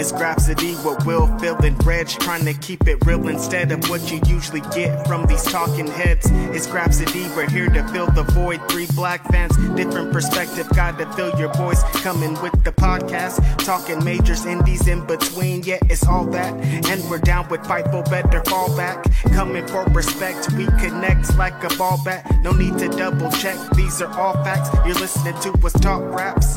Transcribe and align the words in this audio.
It's 0.00 0.12
Grapsody 0.12 0.82
with 0.82 1.04
Will, 1.04 1.26
Phil, 1.40 1.56
and 1.56 1.84
Reg, 1.84 2.08
trying 2.08 2.46
to 2.46 2.54
keep 2.54 2.88
it 2.88 3.04
real 3.04 3.28
instead 3.28 3.70
of 3.70 3.86
what 3.90 4.10
you 4.10 4.18
usually 4.26 4.62
get 4.74 5.06
from 5.06 5.26
these 5.26 5.42
talking 5.42 5.86
heads. 5.86 6.26
It's 6.56 6.66
Grapsody, 6.66 7.28
we're 7.36 7.50
here 7.50 7.68
to 7.68 7.86
fill 7.88 8.06
the 8.06 8.22
void. 8.22 8.66
Three 8.70 8.86
black 8.94 9.22
fans, 9.30 9.54
different 9.76 10.10
perspective, 10.10 10.66
gotta 10.70 11.04
fill 11.12 11.38
your 11.38 11.52
voice. 11.52 11.82
Coming 12.00 12.32
with 12.40 12.64
the 12.64 12.72
podcast, 12.72 13.44
talking 13.62 14.02
majors, 14.02 14.46
indies 14.46 14.88
in 14.88 15.04
between. 15.04 15.64
Yeah, 15.64 15.80
it's 15.82 16.06
all 16.06 16.24
that, 16.28 16.54
and 16.88 17.10
we're 17.10 17.18
down 17.18 17.50
with 17.50 17.60
Fightful, 17.64 18.08
better 18.08 18.42
fall 18.44 18.74
back. 18.74 19.04
Coming 19.34 19.66
for 19.66 19.84
respect, 19.90 20.50
we 20.52 20.64
connect 20.80 21.36
like 21.36 21.62
a 21.62 21.76
ball 21.76 22.00
bat. 22.06 22.24
No 22.42 22.52
need 22.52 22.78
to 22.78 22.88
double 22.88 23.30
check, 23.32 23.58
these 23.74 24.00
are 24.00 24.18
all 24.18 24.32
facts. 24.44 24.74
You're 24.86 24.94
listening 24.94 25.38
to 25.42 25.52
us 25.66 25.74
talk 25.74 26.02
raps. 26.14 26.56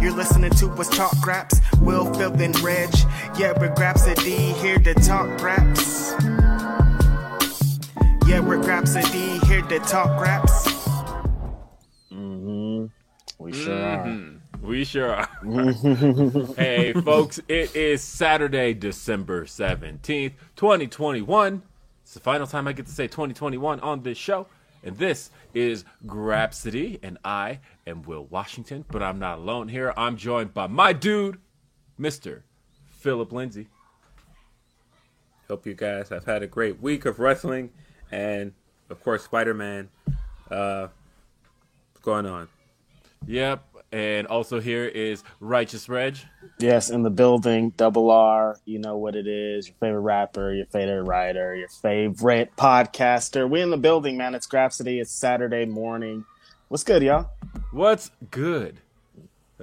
You're 0.00 0.12
listening 0.12 0.52
to 0.52 0.70
us 0.72 0.88
talk 0.88 1.14
raps. 1.26 1.60
Will, 1.80 2.12
Phil, 2.14 2.32
and 2.40 2.58
Reg. 2.62 2.90
Yeah, 3.36 3.58
we're 3.58 3.74
Grapsody 3.74 4.54
here 4.60 4.78
to 4.78 4.94
talk 4.94 5.42
raps. 5.42 6.12
Yeah, 8.28 8.38
we're 8.38 8.58
Grapsody 8.58 9.44
here 9.46 9.62
to 9.62 9.80
talk 9.80 10.20
raps. 10.20 10.68
Mm-hmm. 12.12 12.86
We 13.38 13.52
sure 13.52 13.84
are. 13.84 14.06
Mm-hmm. 14.06 14.66
We 14.66 14.84
sure 14.84 15.12
are. 15.12 16.54
hey, 16.56 16.92
folks, 16.92 17.40
it 17.48 17.74
is 17.74 18.00
Saturday, 18.00 18.74
December 18.74 19.44
17th, 19.44 20.34
2021. 20.54 21.62
It's 22.02 22.14
the 22.14 22.20
final 22.20 22.46
time 22.46 22.68
I 22.68 22.72
get 22.74 22.86
to 22.86 22.92
say 22.92 23.08
2021 23.08 23.80
on 23.80 24.02
this 24.04 24.18
show. 24.18 24.46
And 24.84 24.96
this 24.96 25.30
is 25.52 25.84
Grapsody, 26.06 27.00
and 27.02 27.18
I 27.24 27.58
am 27.88 28.02
Will 28.02 28.26
Washington, 28.26 28.84
but 28.88 29.02
I'm 29.02 29.18
not 29.18 29.38
alone 29.38 29.66
here. 29.66 29.92
I'm 29.96 30.16
joined 30.16 30.54
by 30.54 30.68
my 30.68 30.92
dude, 30.92 31.38
Mr. 32.00 32.42
Philip 33.02 33.32
Lindsey. 33.32 33.66
Hope 35.48 35.66
you 35.66 35.74
guys 35.74 36.08
have 36.08 36.24
had 36.24 36.42
a 36.42 36.46
great 36.46 36.80
week 36.80 37.04
of 37.04 37.18
wrestling, 37.18 37.70
and 38.12 38.52
of 38.90 39.02
course, 39.02 39.24
Spider 39.24 39.54
Man. 39.54 39.88
Uh, 40.48 40.86
what's 41.92 42.04
going 42.04 42.26
on? 42.26 42.48
Yep. 43.26 43.64
And 43.90 44.26
also 44.28 44.60
here 44.60 44.84
is 44.84 45.22
Righteous 45.40 45.88
Reg. 45.88 46.16
Yes, 46.58 46.88
in 46.88 47.02
the 47.02 47.10
building, 47.10 47.70
double 47.76 48.10
R, 48.10 48.56
you 48.64 48.78
know 48.78 48.96
what 48.96 49.16
it 49.16 49.26
is. 49.26 49.66
Your 49.66 49.76
favorite 49.80 50.00
rapper, 50.00 50.54
your 50.54 50.66
favorite 50.66 51.02
writer, 51.02 51.54
your 51.54 51.68
favorite 51.68 52.56
podcaster. 52.56 53.50
We 53.50 53.60
in 53.60 53.70
the 53.70 53.76
building, 53.76 54.16
man. 54.16 54.34
It's 54.34 54.46
Grapsody. 54.46 55.00
It's 55.00 55.10
Saturday 55.10 55.66
morning. 55.66 56.24
What's 56.68 56.84
good, 56.84 57.02
y'all? 57.02 57.28
What's 57.72 58.12
good? 58.30 58.80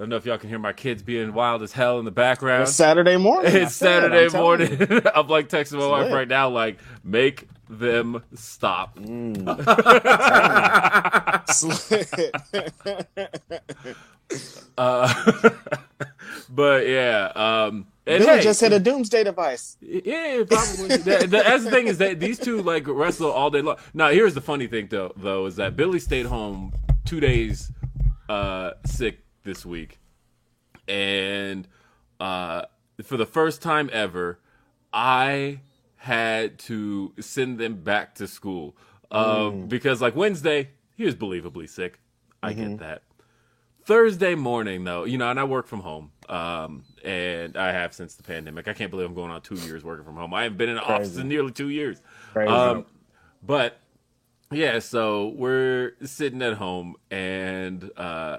I 0.00 0.04
don't 0.04 0.08
know 0.08 0.16
if 0.16 0.24
y'all 0.24 0.38
can 0.38 0.48
hear 0.48 0.58
my 0.58 0.72
kids 0.72 1.02
being 1.02 1.34
wild 1.34 1.62
as 1.62 1.72
hell 1.72 1.98
in 1.98 2.06
the 2.06 2.10
background. 2.10 2.62
It's 2.62 2.72
Saturday 2.72 3.18
morning. 3.18 3.54
It's 3.54 3.74
Saturday 3.74 4.28
I'm 4.28 4.32
morning. 4.32 4.70
I'm 5.14 5.28
like 5.28 5.50
texting 5.50 5.78
my 5.78 5.86
wife 5.86 6.10
right 6.10 6.26
now, 6.26 6.48
like, 6.48 6.78
make 7.04 7.46
them 7.68 8.24
stop. 8.34 8.98
Uh, 14.78 15.12
but 16.48 16.86
yeah, 16.86 17.32
um, 17.34 17.88
and 18.06 18.24
Billy 18.24 18.36
hey, 18.36 18.40
just 18.40 18.60
hit 18.60 18.72
a 18.72 18.78
doomsday 18.78 19.24
device. 19.24 19.76
yeah, 19.80 20.44
probably. 20.48 20.96
the, 20.96 21.18
the, 21.22 21.26
that's 21.26 21.64
the 21.64 21.70
thing 21.70 21.88
is 21.88 21.98
that 21.98 22.20
these 22.20 22.38
two 22.38 22.62
like 22.62 22.86
wrestle 22.86 23.32
all 23.32 23.50
day 23.50 23.60
long. 23.60 23.76
Now, 23.92 24.10
here's 24.10 24.34
the 24.34 24.40
funny 24.40 24.68
thing 24.68 24.86
though, 24.88 25.12
though, 25.16 25.46
is 25.46 25.56
that 25.56 25.76
Billy 25.76 25.98
stayed 25.98 26.26
home 26.26 26.72
two 27.04 27.18
days 27.18 27.72
uh, 28.28 28.70
sick 28.86 29.18
this 29.44 29.64
week, 29.64 29.98
and 30.88 31.66
uh, 32.18 32.62
for 33.02 33.16
the 33.16 33.26
first 33.26 33.62
time 33.62 33.90
ever, 33.92 34.38
I 34.92 35.60
had 35.96 36.58
to 36.60 37.12
send 37.20 37.58
them 37.58 37.82
back 37.82 38.14
to 38.16 38.26
school 38.26 38.76
um, 39.10 39.66
because 39.66 40.00
like 40.00 40.16
Wednesday 40.16 40.70
he 40.96 41.04
was 41.04 41.14
believably 41.14 41.68
sick. 41.68 42.00
I 42.42 42.52
get 42.52 42.78
that. 42.78 43.02
Thursday 43.84 44.34
morning, 44.34 44.84
though, 44.84 45.04
you 45.04 45.18
know, 45.18 45.30
and 45.30 45.40
I 45.40 45.44
work 45.44 45.66
from 45.66 45.80
home, 45.80 46.12
um, 46.28 46.84
and 47.02 47.56
I 47.56 47.72
have 47.72 47.92
since 47.94 48.14
the 48.14 48.22
pandemic. 48.22 48.68
I 48.68 48.72
can't 48.72 48.90
believe 48.90 49.06
I'm 49.06 49.14
going 49.14 49.30
on 49.30 49.40
two 49.42 49.56
years 49.56 49.82
working 49.82 50.04
from 50.04 50.16
home. 50.16 50.32
I 50.34 50.44
haven't 50.44 50.58
been 50.58 50.68
in 50.68 50.76
an 50.76 50.84
office 50.84 51.16
in 51.16 51.28
nearly 51.28 51.52
two 51.52 51.70
years. 51.70 52.00
Um, 52.48 52.86
but 53.42 53.80
yeah, 54.52 54.78
so 54.78 55.28
we're 55.34 55.92
sitting 56.04 56.42
at 56.42 56.54
home, 56.54 56.96
and 57.10 57.90
uh, 57.96 58.38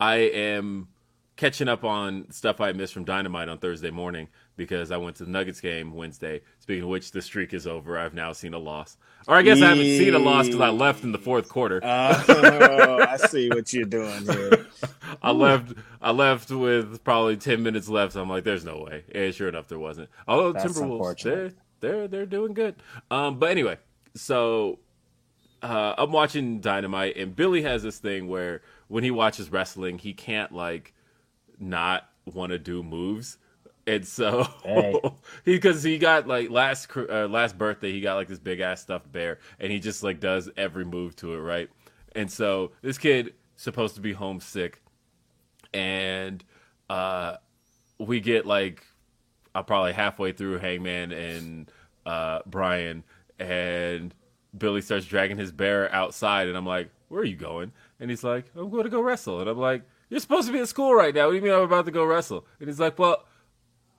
I 0.00 0.16
am 0.16 0.88
catching 1.36 1.68
up 1.68 1.84
on 1.84 2.30
stuff 2.30 2.60
I 2.60 2.72
missed 2.72 2.92
from 2.92 3.04
Dynamite 3.04 3.48
on 3.48 3.58
Thursday 3.58 3.90
morning 3.90 4.28
because 4.56 4.90
I 4.90 4.96
went 4.96 5.16
to 5.16 5.24
the 5.24 5.30
Nuggets 5.30 5.60
game 5.60 5.94
Wednesday. 5.94 6.42
Speaking 6.58 6.82
of 6.82 6.88
which, 6.90 7.12
the 7.12 7.22
streak 7.22 7.54
is 7.54 7.66
over. 7.66 7.96
I've 7.96 8.12
now 8.12 8.32
seen 8.32 8.54
a 8.54 8.58
loss, 8.58 8.98
or 9.26 9.36
I 9.36 9.42
guess 9.42 9.62
I 9.62 9.68
haven't 9.68 9.84
seen 9.84 10.14
a 10.14 10.18
loss 10.18 10.46
because 10.46 10.60
I 10.60 10.70
left 10.70 11.04
in 11.04 11.12
the 11.12 11.18
fourth 11.18 11.48
quarter. 11.48 11.80
Oh, 11.82 13.06
I 13.08 13.16
see 13.28 13.48
what 13.48 13.72
you're 13.72 13.86
doing 13.86 14.26
here. 14.26 14.66
I 15.22 15.30
left. 15.30 15.72
I 16.02 16.10
left 16.10 16.50
with 16.50 17.02
probably 17.04 17.36
ten 17.36 17.62
minutes 17.62 17.88
left. 17.88 18.12
So 18.12 18.20
I'm 18.20 18.28
like, 18.28 18.44
"There's 18.44 18.64
no 18.64 18.84
way." 18.88 19.04
And 19.14 19.34
sure 19.34 19.48
enough, 19.48 19.68
there 19.68 19.78
wasn't. 19.78 20.10
Although 20.26 20.52
That's 20.52 20.78
Timberwolves, 20.78 21.22
they're 21.22 21.52
they're 21.80 22.08
they're 22.08 22.26
doing 22.26 22.52
good. 22.52 22.74
Um, 23.10 23.38
but 23.38 23.50
anyway, 23.50 23.78
so 24.14 24.80
uh, 25.62 25.94
I'm 25.96 26.12
watching 26.12 26.60
Dynamite, 26.60 27.16
and 27.16 27.34
Billy 27.34 27.62
has 27.62 27.82
this 27.82 27.98
thing 27.98 28.28
where 28.28 28.62
when 28.88 29.04
he 29.04 29.10
watches 29.10 29.50
wrestling, 29.50 29.98
he 29.98 30.12
can't 30.12 30.52
like 30.52 30.92
not 31.58 32.08
want 32.24 32.50
to 32.50 32.58
do 32.58 32.82
moves. 32.82 33.38
And 33.86 34.06
so 34.06 34.46
Hey. 34.64 35.00
he 35.44 35.52
because 35.52 35.82
he 35.82 35.98
got 35.98 36.26
like 36.26 36.50
last 36.50 36.88
uh, 36.96 37.26
last 37.26 37.56
birthday 37.56 37.92
he 37.92 38.00
got 38.00 38.16
like 38.16 38.28
this 38.28 38.38
big 38.38 38.60
ass 38.60 38.82
stuffed 38.82 39.10
bear 39.10 39.38
and 39.58 39.72
he 39.72 39.80
just 39.80 40.02
like 40.02 40.20
does 40.20 40.50
every 40.56 40.84
move 40.84 41.16
to 41.16 41.34
it 41.34 41.38
right. 41.38 41.70
And 42.14 42.30
so 42.30 42.72
this 42.82 42.98
kid 42.98 43.34
supposed 43.56 43.96
to 43.96 44.00
be 44.00 44.12
homesick, 44.12 44.80
and 45.74 46.42
uh, 46.88 47.36
we 47.98 48.20
get 48.20 48.46
like 48.46 48.84
I'm 49.54 49.64
probably 49.64 49.92
halfway 49.92 50.32
through 50.32 50.58
Hangman 50.58 51.12
and 51.12 51.70
uh, 52.06 52.40
Brian, 52.46 53.04
and 53.38 54.14
Billy 54.56 54.80
starts 54.80 55.06
dragging 55.06 55.36
his 55.36 55.52
bear 55.52 55.92
outside, 55.92 56.48
and 56.48 56.56
I'm 56.56 56.66
like, 56.66 56.90
"Where 57.08 57.20
are 57.20 57.24
you 57.24 57.36
going?" 57.36 57.72
And 58.00 58.10
he's 58.10 58.22
like, 58.24 58.46
"I'm 58.56 58.70
going 58.70 58.84
to 58.84 58.90
go 58.90 59.00
wrestle," 59.00 59.40
and 59.40 59.48
I'm 59.48 59.58
like, 59.58 59.82
"You're 60.08 60.20
supposed 60.20 60.46
to 60.46 60.52
be 60.52 60.60
at 60.60 60.68
school 60.68 60.94
right 60.94 61.14
now. 61.14 61.26
What 61.26 61.32
do 61.32 61.36
you 61.36 61.42
mean 61.42 61.52
I'm 61.52 61.62
about 61.62 61.86
to 61.86 61.90
go 61.90 62.04
wrestle?" 62.04 62.46
And 62.60 62.68
he's 62.68 62.80
like, 62.80 62.98
"Well." 62.98 63.24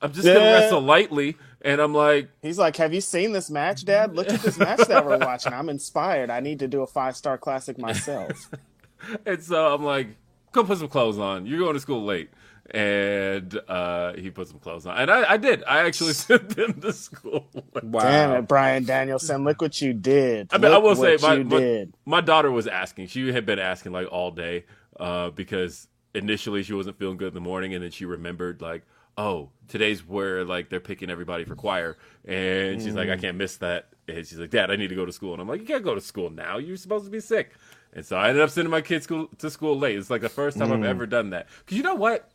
I'm 0.00 0.12
just 0.12 0.24
gonna 0.26 0.38
wrestle 0.38 0.80
lightly, 0.80 1.36
And 1.60 1.80
I'm 1.80 1.92
like, 1.92 2.28
He's 2.40 2.58
like, 2.58 2.76
"Have 2.76 2.94
you 2.94 3.00
seen 3.00 3.32
this 3.32 3.50
match, 3.50 3.84
Dad? 3.84 4.14
Look 4.14 4.30
at 4.30 4.40
this 4.42 4.58
match 4.58 4.86
that 4.86 5.04
we're 5.04 5.18
watching. 5.30 5.52
I'm 5.52 5.68
inspired. 5.68 6.30
I 6.30 6.38
need 6.38 6.60
to 6.60 6.68
do 6.68 6.82
a 6.82 6.86
five 6.86 7.16
star 7.16 7.36
classic 7.36 7.76
myself." 7.76 8.48
and 9.26 9.42
so 9.42 9.74
I'm 9.74 9.82
like, 9.82 10.08
go 10.52 10.62
put 10.62 10.78
some 10.78 10.88
clothes 10.88 11.18
on. 11.18 11.46
You're 11.46 11.58
going 11.58 11.74
to 11.74 11.80
school 11.80 12.04
late. 12.04 12.30
And 12.70 13.60
uh, 13.68 14.14
he 14.14 14.30
put 14.30 14.48
some 14.48 14.58
clothes 14.58 14.86
on. 14.86 14.96
And 14.96 15.10
I, 15.10 15.32
I 15.32 15.36
did. 15.36 15.62
I 15.64 15.80
actually 15.86 16.12
sent 16.14 16.50
them 16.56 16.80
to 16.80 16.92
school. 16.92 17.46
Wow. 17.82 18.00
Damn 18.00 18.32
it, 18.32 18.48
Brian 18.48 18.84
Danielson! 18.84 19.44
Look 19.44 19.60
what 19.60 19.80
you 19.82 19.92
did. 19.92 20.48
I 20.52 20.58
mean, 20.58 20.72
I 20.72 20.78
will 20.78 20.96
say, 20.96 21.18
my, 21.20 21.36
my, 21.42 21.86
my 22.06 22.20
daughter 22.22 22.50
was 22.50 22.66
asking. 22.66 23.08
She 23.08 23.32
had 23.32 23.44
been 23.44 23.58
asking 23.58 23.92
like 23.92 24.10
all 24.10 24.30
day 24.30 24.64
uh, 24.98 25.30
because 25.30 25.88
initially 26.14 26.62
she 26.62 26.72
wasn't 26.72 26.98
feeling 26.98 27.16
good 27.18 27.28
in 27.28 27.34
the 27.34 27.40
morning, 27.40 27.74
and 27.74 27.84
then 27.84 27.90
she 27.90 28.06
remembered 28.06 28.62
like, 28.62 28.82
oh, 29.18 29.50
today's 29.68 30.06
where 30.06 30.44
like 30.44 30.70
they're 30.70 30.80
picking 30.80 31.10
everybody 31.10 31.44
for 31.44 31.54
choir, 31.56 31.98
and 32.24 32.80
she's 32.80 32.94
Mm. 32.94 32.96
like, 32.96 33.10
I 33.10 33.16
can't 33.18 33.36
miss 33.36 33.58
that. 33.58 33.88
And 34.08 34.26
she's 34.26 34.38
like, 34.38 34.50
Dad, 34.50 34.70
I 34.70 34.76
need 34.76 34.88
to 34.88 34.94
go 34.96 35.04
to 35.04 35.12
school, 35.12 35.32
and 35.34 35.42
I'm 35.42 35.48
like, 35.48 35.60
you 35.60 35.66
can't 35.66 35.84
go 35.84 35.94
to 35.94 36.00
school 36.00 36.30
now. 36.30 36.56
You're 36.58 36.76
supposed 36.78 37.04
to 37.04 37.10
be 37.10 37.20
sick. 37.20 37.52
And 37.92 38.04
so 38.04 38.16
I 38.16 38.28
ended 38.30 38.42
up 38.42 38.50
sending 38.50 38.70
my 38.70 38.80
kids 38.80 39.04
school, 39.04 39.28
to 39.38 39.48
school 39.50 39.78
late. 39.78 39.96
It's 39.96 40.10
like 40.10 40.20
the 40.22 40.28
first 40.28 40.58
time 40.58 40.68
Mm. 40.68 40.78
I've 40.78 40.84
ever 40.84 41.06
done 41.06 41.30
that. 41.30 41.46
Because 41.60 41.76
you 41.76 41.82
know 41.84 41.94
what, 41.94 42.28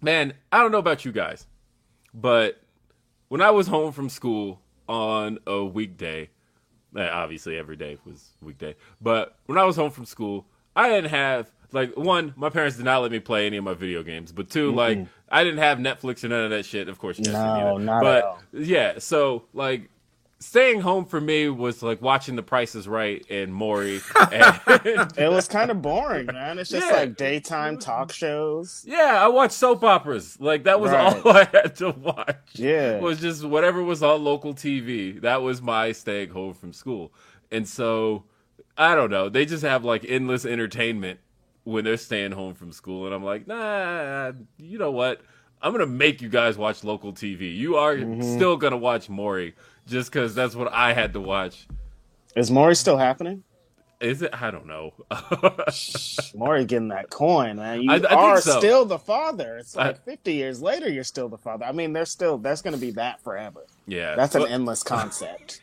man, 0.00 0.34
I 0.52 0.58
don't 0.58 0.72
know 0.72 0.78
about 0.78 1.04
you 1.04 1.12
guys, 1.12 1.46
but 2.14 2.60
when 3.28 3.40
I 3.40 3.50
was 3.50 3.66
home 3.66 3.92
from 3.92 4.08
school 4.08 4.60
on 4.88 5.38
a 5.46 5.64
weekday, 5.64 6.30
eh, 6.96 7.08
obviously 7.08 7.56
every 7.56 7.76
day 7.76 7.98
was 8.04 8.30
weekday, 8.42 8.76
but 9.00 9.36
when 9.46 9.58
I 9.58 9.64
was 9.64 9.76
home 9.76 9.90
from 9.90 10.04
school, 10.04 10.46
I 10.74 10.88
didn't 10.88 11.10
have 11.10 11.50
like 11.72 11.96
one, 11.96 12.32
my 12.36 12.50
parents 12.50 12.76
did 12.76 12.84
not 12.84 13.00
let 13.02 13.12
me 13.12 13.20
play 13.20 13.46
any 13.46 13.56
of 13.56 13.64
my 13.64 13.74
video 13.74 14.02
games, 14.02 14.32
but 14.32 14.50
2 14.50 14.72
like 14.72 15.06
I 15.28 15.44
didn't 15.44 15.60
have 15.60 15.78
Netflix 15.78 16.24
or 16.24 16.28
none 16.28 16.44
of 16.44 16.50
that 16.50 16.64
shit. 16.64 16.88
Of 16.88 16.98
course, 16.98 17.18
No, 17.20 17.76
not 17.78 18.02
but 18.02 18.16
at 18.18 18.24
all. 18.24 18.42
yeah, 18.52 18.98
so 18.98 19.44
like 19.52 19.88
staying 20.40 20.80
home 20.80 21.04
for 21.04 21.20
me 21.20 21.48
was 21.48 21.82
like 21.82 22.00
watching 22.00 22.34
The 22.34 22.42
Price 22.42 22.74
is 22.74 22.88
Right 22.88 23.24
and 23.30 23.52
Maury, 23.52 24.00
and 24.32 25.12
It 25.16 25.30
was 25.30 25.46
kind 25.46 25.70
of 25.70 25.82
boring, 25.82 26.26
man. 26.26 26.58
It's 26.58 26.70
just 26.70 26.86
Yeah. 26.88 26.96
like 26.96 27.16
daytime 27.16 27.78
talk 27.78 28.10
shows. 28.10 28.84
yeah, 28.86 29.22
I 29.22 29.28
watched 29.28 29.52
soap 29.52 29.84
operas. 29.84 30.40
Like 30.40 30.64
that 30.64 30.80
was 30.80 30.90
Right. 30.92 31.24
all 31.24 31.32
I 31.36 31.44
had 31.52 31.76
to 31.76 31.90
watch. 31.90 32.36
Yeah. 32.54 32.96
it 32.96 33.02
was 33.02 33.20
just 33.20 33.44
whatever 33.44 33.82
was 33.82 34.02
on 34.02 34.24
local 34.24 34.54
TV. 34.54 35.20
That 35.20 35.42
was 35.42 35.60
my 35.60 35.92
staying 35.92 36.30
home 36.30 36.54
from 36.54 36.72
school. 36.72 37.12
And 37.52 37.68
so 37.68 38.24
I 38.76 38.94
don't 38.94 39.10
know. 39.10 39.28
They 39.28 39.44
just 39.44 39.62
have 39.62 39.84
like 39.84 40.06
endless 40.08 40.46
entertainment 40.46 41.20
when 41.64 41.84
they're 41.84 41.98
staying 41.98 42.32
home 42.32 42.54
from 42.54 42.72
school. 42.72 43.04
And 43.04 43.14
I'm 43.14 43.22
like, 43.22 43.46
nah, 43.46 44.32
you 44.56 44.78
know 44.78 44.90
what? 44.90 45.20
I'm 45.62 45.72
gonna 45.72 45.86
make 45.86 46.22
you 46.22 46.30
guys 46.30 46.56
watch 46.56 46.82
local 46.84 47.12
TV. 47.12 47.54
You 47.54 47.76
are 47.76 47.94
mm-hmm. 47.94 48.22
still 48.22 48.56
gonna 48.56 48.78
watch 48.78 49.10
Maury 49.10 49.54
just 49.90 50.10
because 50.12 50.34
that's 50.34 50.54
what 50.54 50.72
I 50.72 50.92
had 50.94 51.12
to 51.12 51.20
watch. 51.20 51.66
Is 52.36 52.50
Maury 52.50 52.76
still 52.76 52.96
happening? 52.96 53.42
Is 54.00 54.22
it? 54.22 54.30
I 54.32 54.50
don't 54.50 54.66
know. 54.66 54.94
Maury 56.34 56.64
getting 56.64 56.88
that 56.88 57.10
coin, 57.10 57.56
man. 57.56 57.82
You 57.82 57.90
I- 57.92 57.96
I 57.96 58.14
are 58.14 58.40
so. 58.40 58.58
still 58.58 58.84
the 58.86 58.98
father. 58.98 59.58
It's 59.58 59.76
like 59.76 59.96
I- 59.96 60.10
50 60.10 60.32
years 60.32 60.62
later, 60.62 60.88
you're 60.88 61.04
still 61.04 61.28
the 61.28 61.36
father. 61.36 61.66
I 61.66 61.72
mean, 61.72 61.92
there's 61.92 62.10
still, 62.10 62.38
that's 62.38 62.62
going 62.62 62.74
to 62.74 62.80
be 62.80 62.92
that 62.92 63.20
forever. 63.22 63.66
yeah, 63.86 64.14
That's 64.16 64.34
an 64.34 64.46
endless 64.46 64.82
concept. 64.94 65.60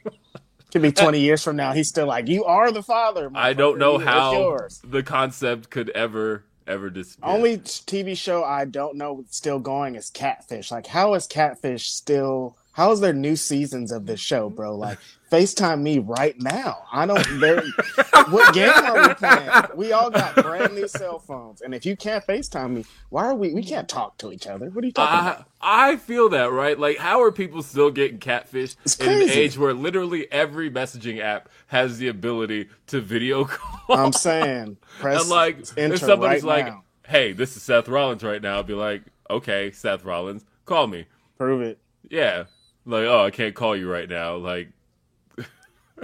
Could 0.71 0.81
be 0.81 0.91
20 0.91 1.19
years 1.19 1.43
from 1.43 1.55
now. 1.55 1.71
He's 1.71 1.87
still 1.87 2.05
like, 2.07 2.27
you 2.27 2.43
are 2.45 2.71
the 2.71 2.83
father. 2.83 3.31
I 3.33 3.53
don't 3.53 3.79
know 3.79 3.97
how 3.97 4.57
the 4.83 5.01
concept 5.01 5.69
could 5.69 5.89
ever 5.91 6.43
ever 6.67 6.89
disappear. 6.89 7.29
Only 7.31 7.57
TV 7.59 8.15
show 8.17 8.43
I 8.43 8.65
don't 8.65 8.97
know 8.97 9.23
still 9.29 9.57
going 9.59 9.95
is 9.95 10.09
Catfish. 10.09 10.69
Like, 10.69 10.85
how 10.85 11.13
is 11.13 11.25
Catfish 11.25 11.89
still? 11.91 12.57
How 12.77 12.91
is 12.91 12.99
there 12.99 13.11
new 13.11 13.35
seasons 13.35 13.91
of 13.91 14.05
this 14.05 14.19
show, 14.19 14.51
bro? 14.51 14.75
Like, 14.75 14.99
FaceTime 15.31 15.81
me 15.81 15.97
right 15.97 16.39
now. 16.39 16.83
I 16.91 17.07
don't. 17.07 17.25
There, 17.39 17.63
what 18.29 18.53
game 18.53 18.69
are 18.69 19.07
we 19.07 19.15
playing? 19.15 19.49
We 19.75 19.93
all 19.93 20.11
got 20.11 20.35
brand 20.35 20.75
new 20.75 20.87
cell 20.87 21.17
phones, 21.17 21.61
and 21.61 21.73
if 21.73 21.87
you 21.87 21.97
can't 21.97 22.23
FaceTime 22.23 22.73
me, 22.73 22.85
why 23.09 23.25
are 23.25 23.33
we? 23.33 23.51
We 23.51 23.63
can't 23.63 23.89
talk 23.89 24.19
to 24.19 24.31
each 24.31 24.45
other. 24.45 24.69
What 24.69 24.83
are 24.83 24.85
you 24.85 24.93
talking 24.93 25.27
about? 25.27 25.49
I 25.59 25.95
feel 25.95 26.29
that 26.29 26.51
right. 26.51 26.77
Like, 26.77 26.97
how 26.99 27.23
are 27.23 27.31
people 27.31 27.63
still 27.63 27.89
getting 27.89 28.19
catfished 28.19 28.75
It's 28.85 28.95
in 28.97 29.23
an 29.23 29.27
age 29.27 29.57
where 29.57 29.73
literally 29.73 30.31
every 30.31 30.69
messaging 30.69 31.19
app 31.19 31.49
has 31.65 31.97
the 31.97 32.09
ability 32.09 32.69
to 32.87 33.01
video 33.01 33.45
call? 33.45 33.97
I'm 33.97 34.13
saying, 34.13 34.77
press 34.99 35.21
and 35.21 35.31
like, 35.31 35.57
enter 35.77 35.95
if 35.95 35.99
somebody's 35.99 36.43
right 36.43 36.65
like, 36.65 36.67
now. 36.67 36.83
"Hey, 37.07 37.31
this 37.31 37.57
is 37.57 37.63
Seth 37.63 37.87
Rollins 37.87 38.23
right 38.23 38.39
now," 38.39 38.57
I'll 38.57 38.63
be 38.63 38.75
like, 38.75 39.01
"Okay, 39.31 39.71
Seth 39.71 40.05
Rollins, 40.05 40.45
call 40.65 40.85
me." 40.85 41.07
prove 41.39 41.61
it. 41.61 41.79
Yeah, 42.09 42.45
like, 42.87 43.05
oh, 43.05 43.23
I 43.25 43.31
can't 43.31 43.53
call 43.55 43.75
you 43.75 43.91
right 43.91 44.09
now. 44.09 44.37
Like, 44.37 44.69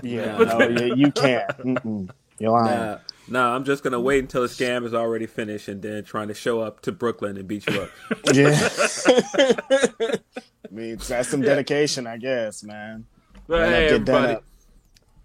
Yeah, 0.02 0.38
no, 0.38 0.68
you, 0.68 0.96
you 0.96 1.12
can't. 1.12 1.48
Mm-mm. 1.60 2.10
You're 2.40 2.52
lying. 2.52 2.80
Uh, 2.80 3.00
no, 3.28 3.56
I'm 3.56 3.64
just 3.64 3.84
gonna 3.84 4.02
wait 4.02 4.20
until 4.20 4.42
the 4.42 4.48
scam 4.48 4.86
is 4.86 4.94
already 4.94 5.28
finished 5.28 5.68
and 5.68 5.82
then 5.82 6.04
trying 6.04 6.28
to 6.28 6.34
show 6.34 6.60
up 6.62 6.82
to 6.82 6.92
Brooklyn 6.92 7.38
and 7.38 7.48
beat 7.48 7.66
you 7.68 7.82
up. 7.84 7.90
Yeah. 8.34 8.70
I 10.66 10.76
mean, 10.76 10.98
that's 10.98 11.30
some 11.30 11.42
dedication, 11.42 12.08
I 12.08 12.18
guess, 12.18 12.64
man. 12.64 13.06
but 13.48 13.70
hey, 13.70 13.90
get 13.90 14.10
everybody. 14.10 14.38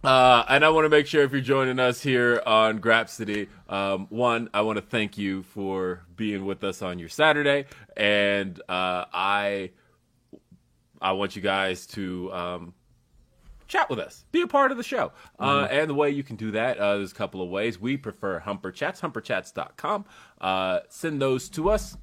Uh, 0.04 0.44
and 0.48 0.64
I 0.64 0.68
want 0.68 0.84
to 0.84 0.88
make 0.90 1.06
sure 1.06 1.24
if 1.24 1.32
you're 1.32 1.40
joining 1.40 1.80
us 1.80 2.00
here 2.02 2.40
on 2.46 2.80
Grapsody, 2.80 3.48
um, 3.68 4.06
one, 4.10 4.48
I 4.54 4.60
want 4.60 4.76
to 4.76 4.82
thank 4.82 5.18
you 5.18 5.42
for 5.42 6.02
being 6.16 6.44
with 6.44 6.62
us 6.62 6.82
on 6.82 6.98
your 7.00 7.08
Saturday, 7.08 7.64
and 7.96 8.60
uh, 8.68 9.06
I, 9.12 9.70
I 11.00 11.12
want 11.12 11.36
you 11.36 11.42
guys 11.42 11.86
to 11.88 12.32
um, 12.32 12.74
chat 13.66 13.88
with 13.90 13.98
us, 13.98 14.24
be 14.32 14.42
a 14.42 14.46
part 14.46 14.70
of 14.70 14.76
the 14.76 14.82
show. 14.82 15.12
Uh, 15.38 15.68
and 15.70 15.88
the 15.88 15.94
way 15.94 16.10
you 16.10 16.22
can 16.22 16.36
do 16.36 16.50
that, 16.52 16.78
uh, 16.78 16.96
there's 16.96 17.12
a 17.12 17.14
couple 17.14 17.42
of 17.42 17.48
ways. 17.48 17.78
We 17.78 17.96
prefer 17.96 18.38
Humper 18.40 18.72
Chats, 18.72 19.00
humperchats.com. 19.00 20.04
Uh, 20.40 20.80
send 20.88 21.20
those 21.20 21.48
to 21.50 21.70
us. 21.70 21.96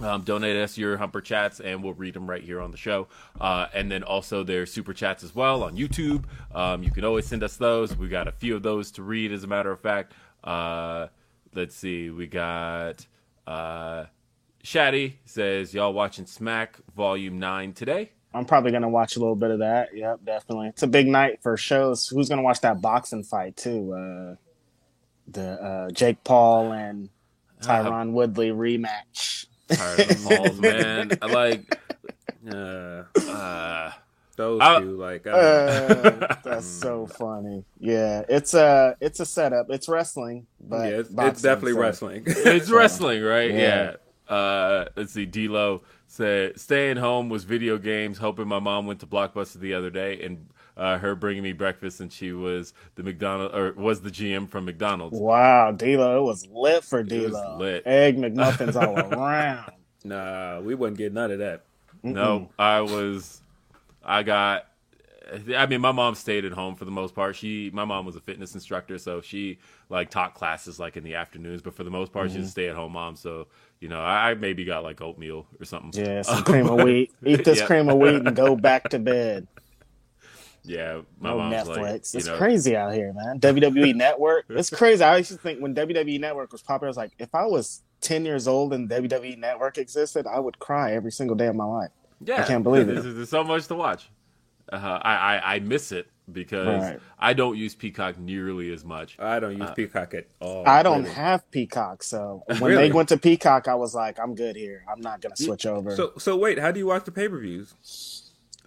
Um, 0.00 0.22
donate 0.22 0.56
us 0.56 0.78
your 0.78 0.96
Humper 0.96 1.20
Chats, 1.20 1.60
and 1.60 1.82
we'll 1.82 1.92
read 1.92 2.14
them 2.14 2.28
right 2.28 2.42
here 2.42 2.60
on 2.60 2.70
the 2.70 2.78
show. 2.78 3.08
Uh, 3.38 3.66
and 3.74 3.92
then 3.92 4.02
also 4.02 4.42
there's 4.42 4.72
Super 4.72 4.94
Chats 4.94 5.22
as 5.22 5.34
well 5.34 5.62
on 5.62 5.76
YouTube. 5.76 6.24
Um, 6.54 6.82
you 6.82 6.90
can 6.90 7.04
always 7.04 7.26
send 7.26 7.42
us 7.42 7.56
those. 7.56 7.94
We 7.96 8.08
got 8.08 8.26
a 8.26 8.32
few 8.32 8.56
of 8.56 8.62
those 8.62 8.90
to 8.92 9.02
read, 9.02 9.30
as 9.30 9.44
a 9.44 9.46
matter 9.46 9.70
of 9.70 9.80
fact. 9.80 10.14
Uh, 10.42 11.08
let's 11.54 11.74
see. 11.74 12.08
We 12.08 12.28
got 12.28 13.06
uh, 13.46 14.06
Shaddy 14.64 15.14
says, 15.24 15.74
Y'all 15.74 15.92
watching 15.92 16.26
Smack 16.26 16.78
Volume 16.96 17.38
9 17.38 17.72
today? 17.72 18.12
I'm 18.32 18.44
probably 18.44 18.70
gonna 18.72 18.88
watch 18.88 19.16
a 19.16 19.18
little 19.18 19.34
bit 19.36 19.50
of 19.50 19.58
that. 19.60 19.88
Yep, 19.96 20.20
definitely. 20.24 20.68
It's 20.68 20.82
a 20.82 20.86
big 20.86 21.08
night 21.08 21.42
for 21.42 21.56
shows. 21.56 22.06
Who's 22.08 22.28
gonna 22.28 22.42
watch 22.42 22.60
that 22.60 22.80
boxing 22.80 23.22
fight 23.24 23.56
too? 23.56 23.92
Uh, 23.92 24.34
the 25.28 25.50
uh, 25.62 25.90
Jake 25.90 26.22
Paul 26.24 26.72
and 26.72 27.08
Tyron 27.60 28.12
Woodley 28.12 28.50
rematch. 28.50 29.46
Tired 29.68 30.00
of 30.00 30.08
the 30.08 30.36
Pauls, 30.36 30.58
man. 30.60 31.10
I 31.22 31.26
like. 31.26 31.78
Uh, 32.50 33.02
uh, 33.30 33.92
Those 34.36 34.60
I- 34.62 34.80
two, 34.80 34.96
like, 34.96 35.26
uh, 35.26 35.30
Uh, 35.30 36.36
that's 36.42 36.66
so 36.80 37.06
funny. 37.06 37.64
Yeah, 37.78 38.22
it's 38.28 38.54
a 38.54 38.96
it's 39.00 39.20
a 39.20 39.26
setup. 39.26 39.66
It's 39.70 39.88
wrestling, 39.88 40.46
but 40.60 40.88
yeah, 40.90 40.98
it's, 41.00 41.10
it's 41.10 41.42
definitely 41.42 41.72
so- 41.74 41.80
wrestling. 41.80 42.22
it's 42.26 42.70
wrestling, 42.70 43.22
right? 43.22 43.50
Yeah. 43.50 43.94
Yeah. 44.28 44.34
Uh, 44.34 44.84
let's 44.96 45.12
see. 45.12 45.26
D'Lo 45.26 45.82
said, 46.10 46.58
"Staying 46.58 46.96
home 46.96 47.28
was 47.28 47.44
video 47.44 47.78
games. 47.78 48.18
Hoping 48.18 48.48
my 48.48 48.58
mom 48.58 48.86
went 48.86 49.00
to 49.00 49.06
Blockbuster 49.06 49.60
the 49.60 49.74
other 49.74 49.90
day 49.90 50.20
and 50.22 50.46
uh, 50.76 50.98
her 50.98 51.14
bringing 51.14 51.42
me 51.42 51.52
breakfast, 51.52 52.00
and 52.00 52.12
she 52.12 52.32
was 52.32 52.72
the 52.96 53.02
McDonald 53.02 53.54
or 53.54 53.72
was 53.74 54.00
the 54.00 54.10
GM 54.10 54.48
from 54.48 54.64
McDonald's. 54.64 55.18
Wow, 55.18 55.72
D'Lo, 55.72 56.18
it 56.18 56.22
was 56.22 56.46
lit 56.50 56.82
for 56.84 57.00
was 57.00 57.08
D'Lo. 57.08 57.58
lit. 57.58 57.86
Egg 57.86 58.16
McMuffins 58.16 58.74
all 58.74 58.98
around. 59.20 59.70
nah, 60.04 60.60
we 60.60 60.74
wouldn't 60.74 60.98
get 60.98 61.12
none 61.12 61.30
of 61.30 61.38
that. 61.38 61.62
No, 62.02 62.50
I 62.58 62.80
was. 62.80 63.42
I 64.04 64.22
got. 64.22 64.66
I 65.56 65.66
mean, 65.66 65.80
my 65.80 65.92
mom 65.92 66.14
stayed 66.14 66.44
at 66.44 66.52
home 66.52 66.74
for 66.76 66.84
the 66.84 66.90
most 66.90 67.14
part. 67.14 67.36
She, 67.36 67.70
my 67.72 67.84
mom 67.84 68.06
was 68.06 68.16
a 68.16 68.20
fitness 68.20 68.54
instructor, 68.54 68.98
so 68.98 69.20
she 69.20 69.58
like 69.88 70.10
taught 70.10 70.34
classes 70.34 70.78
like 70.78 70.96
in 70.96 71.04
the 71.04 71.14
afternoons. 71.14 71.62
But 71.62 71.74
for 71.74 71.84
the 71.84 71.90
most 71.90 72.12
part, 72.12 72.30
she's 72.30 72.36
a 72.36 72.38
mm-hmm. 72.40 72.48
stay-at-home 72.48 72.92
mom. 72.92 73.16
So 73.16 73.46
you 73.80 73.88
know, 73.88 74.00
I, 74.00 74.34
maybe 74.34 74.64
got 74.64 74.82
like 74.82 75.00
oatmeal 75.00 75.46
or 75.60 75.64
something. 75.64 76.04
Yeah, 76.04 76.22
some 76.22 76.42
cream 76.44 76.68
of 76.68 76.82
wheat. 76.82 77.12
Eat 77.24 77.44
this 77.44 77.60
Yeah. 77.60 77.66
cream 77.66 77.88
of 77.88 77.98
wheat 77.98 78.16
and 78.16 78.36
go 78.36 78.56
back 78.68 78.90
to 78.90 78.98
bed. 78.98 79.46
Yeah, 80.62 81.00
my 81.18 81.30
No 81.30 81.38
mom's 81.38 81.54
Netflix. 81.54 81.76
like, 81.76 81.94
it's 81.94 82.26
know, 82.26 82.36
crazy 82.36 82.76
out 82.76 82.92
here, 82.92 83.14
man. 83.14 83.40
WWE 83.40 83.94
Network. 83.94 84.44
It's 84.50 84.68
crazy. 84.68 85.02
I 85.02 85.16
used 85.16 85.32
to 85.32 85.38
think 85.38 85.60
when 85.60 85.74
WWE 85.74 86.20
Network 86.20 86.52
was 86.52 86.60
popular, 86.60 86.88
I 86.88 86.90
was 86.90 86.96
like, 86.98 87.12
if 87.18 87.34
I 87.34 87.46
was 87.46 87.82
10 88.02 88.26
years 88.26 88.46
old 88.46 88.74
and 88.74 88.88
WWE 88.88 89.38
Network 89.38 89.78
existed, 89.78 90.26
I 90.26 90.38
would 90.38 90.58
cry 90.58 90.92
every 90.92 91.12
single 91.12 91.34
day 91.34 91.46
of 91.46 91.56
my 91.56 91.64
life. 91.64 91.90
Yeah, 92.22 92.42
I 92.42 92.46
can't 92.46 92.62
believe 92.62 92.88
it. 92.88 93.02
There's, 93.02 93.14
there's 93.14 93.30
so 93.30 93.42
much 93.42 93.66
to 93.68 93.74
watch. 93.74 94.10
Uh, 94.72 94.76
I, 95.02 95.14
I 95.36 95.54
I 95.56 95.58
miss 95.60 95.92
it 95.92 96.08
because 96.32 96.82
Right. 96.82 97.00
I 97.18 97.32
don't 97.32 97.56
use 97.56 97.74
Peacock 97.74 98.16
nearly 98.18 98.72
as 98.72 98.84
much. 98.84 99.18
I 99.18 99.40
don't 99.40 99.56
use 99.58 99.68
Uh, 99.68 99.74
Peacock 99.74 100.14
at 100.14 100.26
all. 100.40 100.62
I 100.68 100.82
don't 100.84 101.02
really. 101.02 101.14
have 101.14 101.50
Peacock, 101.50 102.02
so 102.04 102.44
when 102.58 102.62
Really? 102.62 102.88
they 102.88 102.92
went 102.92 103.08
to 103.08 103.16
Peacock, 103.16 103.66
I 103.66 103.74
was 103.74 103.94
like, 103.96 104.20
I'm 104.20 104.34
good 104.36 104.54
here. 104.54 104.84
I'm 104.90 105.00
not 105.00 105.20
gonna 105.20 105.36
switch 105.36 105.66
over. 105.66 105.94
So, 105.96 106.12
so 106.18 106.36
wait, 106.36 106.58
how 106.58 106.70
do 106.70 106.78
you 106.78 106.86
watch 106.86 107.04
the 107.04 107.10
pay 107.12 107.28
per 107.28 107.38
views? 107.40 107.74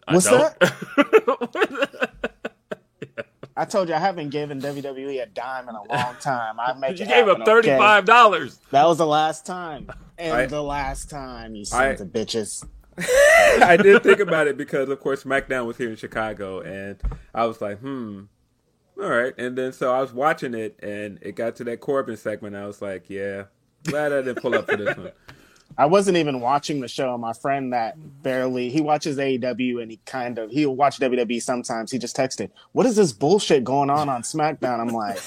What's 0.10 0.26
don't. 0.30 0.54
I 3.56 3.66
told 3.66 3.88
you 3.88 3.94
I 3.94 4.00
haven't 4.00 4.30
given 4.30 4.60
WWE 4.60 5.22
a 5.22 5.28
dime 5.28 5.70
in 5.70 5.76
a 5.76 5.84
long 5.84 6.16
time. 6.20 6.60
I 6.60 6.74
make 6.74 6.98
you 6.98 7.06
it 7.06 7.08
gave 7.08 7.28
happen, 7.28 7.42
him 7.42 7.46
thirty 7.46 7.68
five 7.70 8.04
dollars. 8.04 8.54
Okay? 8.56 8.68
That 8.72 8.86
was 8.88 8.98
the 8.98 9.06
last 9.06 9.46
time, 9.46 9.90
and 10.18 10.34
I- 10.34 10.46
the 10.48 10.64
last 10.64 11.10
time, 11.10 11.54
you 11.56 11.62
I- 11.62 11.96
sons 11.96 12.02
of 12.02 12.08
bitches. 12.08 12.66
I 13.62 13.78
did 13.82 14.04
think 14.04 14.20
about 14.20 14.48
it 14.48 14.58
because, 14.58 14.90
of 14.90 15.00
course, 15.00 15.24
SmackDown 15.24 15.66
was 15.66 15.78
here 15.78 15.90
in 15.90 15.96
Chicago, 15.96 16.62
and 16.62 16.98
I 17.34 17.46
was 17.46 17.62
like, 17.62 17.80
hmm, 17.80 18.22
all 19.02 19.10
right. 19.10 19.34
And 19.38 19.58
then 19.58 19.74
so 19.74 19.94
I 19.94 20.02
was 20.02 20.14
watching 20.14 20.54
it, 20.54 20.78
and 20.82 21.20
it 21.22 21.34
got 21.36 21.56
to 21.58 21.64
that 21.66 21.80
Corbin 21.80 22.18
segment. 22.18 22.56
I 22.56 22.66
was 22.68 22.82
like, 22.82 23.10
yeah, 23.10 23.46
glad 23.84 24.12
I 24.14 24.22
didn't 24.22 24.42
pull 24.42 24.56
up 24.56 24.70
for 24.70 24.78
this 24.78 24.96
one. 24.98 25.12
I 25.76 25.88
wasn't 25.88 26.18
even 26.18 26.40
watching 26.40 26.82
the 26.82 26.88
show. 26.88 27.18
My 27.18 27.34
friend 27.34 27.74
that 27.74 27.96
barely 28.22 28.70
he 28.70 28.80
watches 28.80 29.18
AEW 29.18 29.82
and 29.82 29.90
he 29.90 30.00
kind 30.06 30.38
of 30.38 30.52
he'll 30.52 30.76
watch 30.76 31.00
WWE 31.00 31.42
sometimes. 31.42 31.92
He 31.92 31.98
just 31.98 32.16
texted, 32.16 32.52
"What 32.74 32.86
is 32.86 32.96
this 32.96 33.12
bullshit 33.12 33.64
going 33.64 33.90
on 33.90 34.08
on 34.08 34.22
SmackDown?" 34.22 34.80
I'm 34.80 34.90
like, 34.90 35.18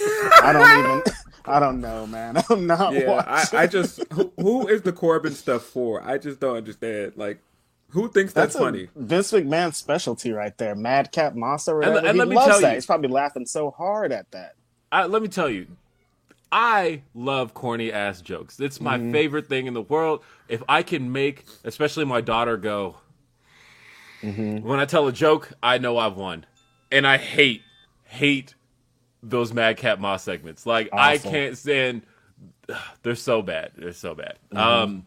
I 0.40 0.52
don't 0.52 0.78
even, 0.78 1.02
I 1.46 1.58
don't 1.58 1.80
know, 1.80 2.06
man. 2.06 2.40
I'm 2.48 2.64
not 2.64 2.92
Yeah, 2.92 3.08
watching. 3.08 3.58
I, 3.58 3.62
I 3.62 3.66
just 3.66 4.00
who, 4.12 4.32
who 4.38 4.68
is 4.68 4.82
the 4.82 4.92
Corbin 4.92 5.34
stuff 5.34 5.62
for? 5.64 6.00
I 6.06 6.16
just 6.16 6.38
don't 6.38 6.56
understand. 6.56 7.14
Like, 7.16 7.40
who 7.96 8.08
thinks 8.10 8.32
that's, 8.34 8.52
That's 8.54 8.62
funny? 8.64 8.88
Vince 8.94 9.32
McMahon 9.32 9.74
specialty 9.74 10.30
right 10.32 10.56
there. 10.58 10.74
Madcap 10.74 11.34
Moss 11.34 11.66
or 11.66 11.82
And- 11.82 11.96
and 11.96 12.06
he 12.08 12.12
let 12.18 12.28
me 12.28 12.36
tell 12.36 12.60
that. 12.60 12.68
you- 12.68 12.74
He's 12.74 12.86
probably 12.86 13.08
laughing 13.08 13.46
so 13.46 13.70
hard 13.70 14.12
at 14.12 14.30
that. 14.32 14.54
I, 14.92 15.06
let 15.06 15.22
me 15.22 15.28
tell 15.28 15.48
you, 15.48 15.66
I 16.52 17.02
love 17.14 17.54
corny 17.54 17.90
ass 17.92 18.20
jokes. 18.20 18.60
It's 18.60 18.80
my 18.80 18.98
Mm-hmm. 18.98 19.12
favorite 19.12 19.46
thing 19.48 19.66
in 19.66 19.72
the 19.74 19.80
world. 19.82 20.22
If 20.48 20.62
I 20.68 20.82
can 20.82 21.10
make, 21.10 21.46
especially 21.64 22.04
my 22.04 22.20
daughter, 22.20 22.56
go, 22.58 22.96
Mm-hmm. 24.22 24.66
when 24.66 24.80
I 24.80 24.84
tell 24.86 25.06
a 25.08 25.12
joke, 25.12 25.52
I 25.62 25.78
know 25.78 25.98
I've 25.98 26.16
won. 26.16 26.44
And 26.92 27.06
I 27.06 27.16
hate, 27.16 27.62
hate 28.04 28.54
those 29.22 29.52
Madcap 29.52 29.98
Moss 29.98 30.22
segments. 30.22 30.66
Like, 30.66 30.88
I 30.92 31.18
can't 31.18 31.56
stand, 31.58 32.02
they're 33.02 33.14
so 33.14 33.42
bad. 33.42 33.72
They're 33.76 33.92
so 33.92 34.14
bad. 34.14 34.38
Mm-hmm. 34.52 34.58
Um, 34.58 35.06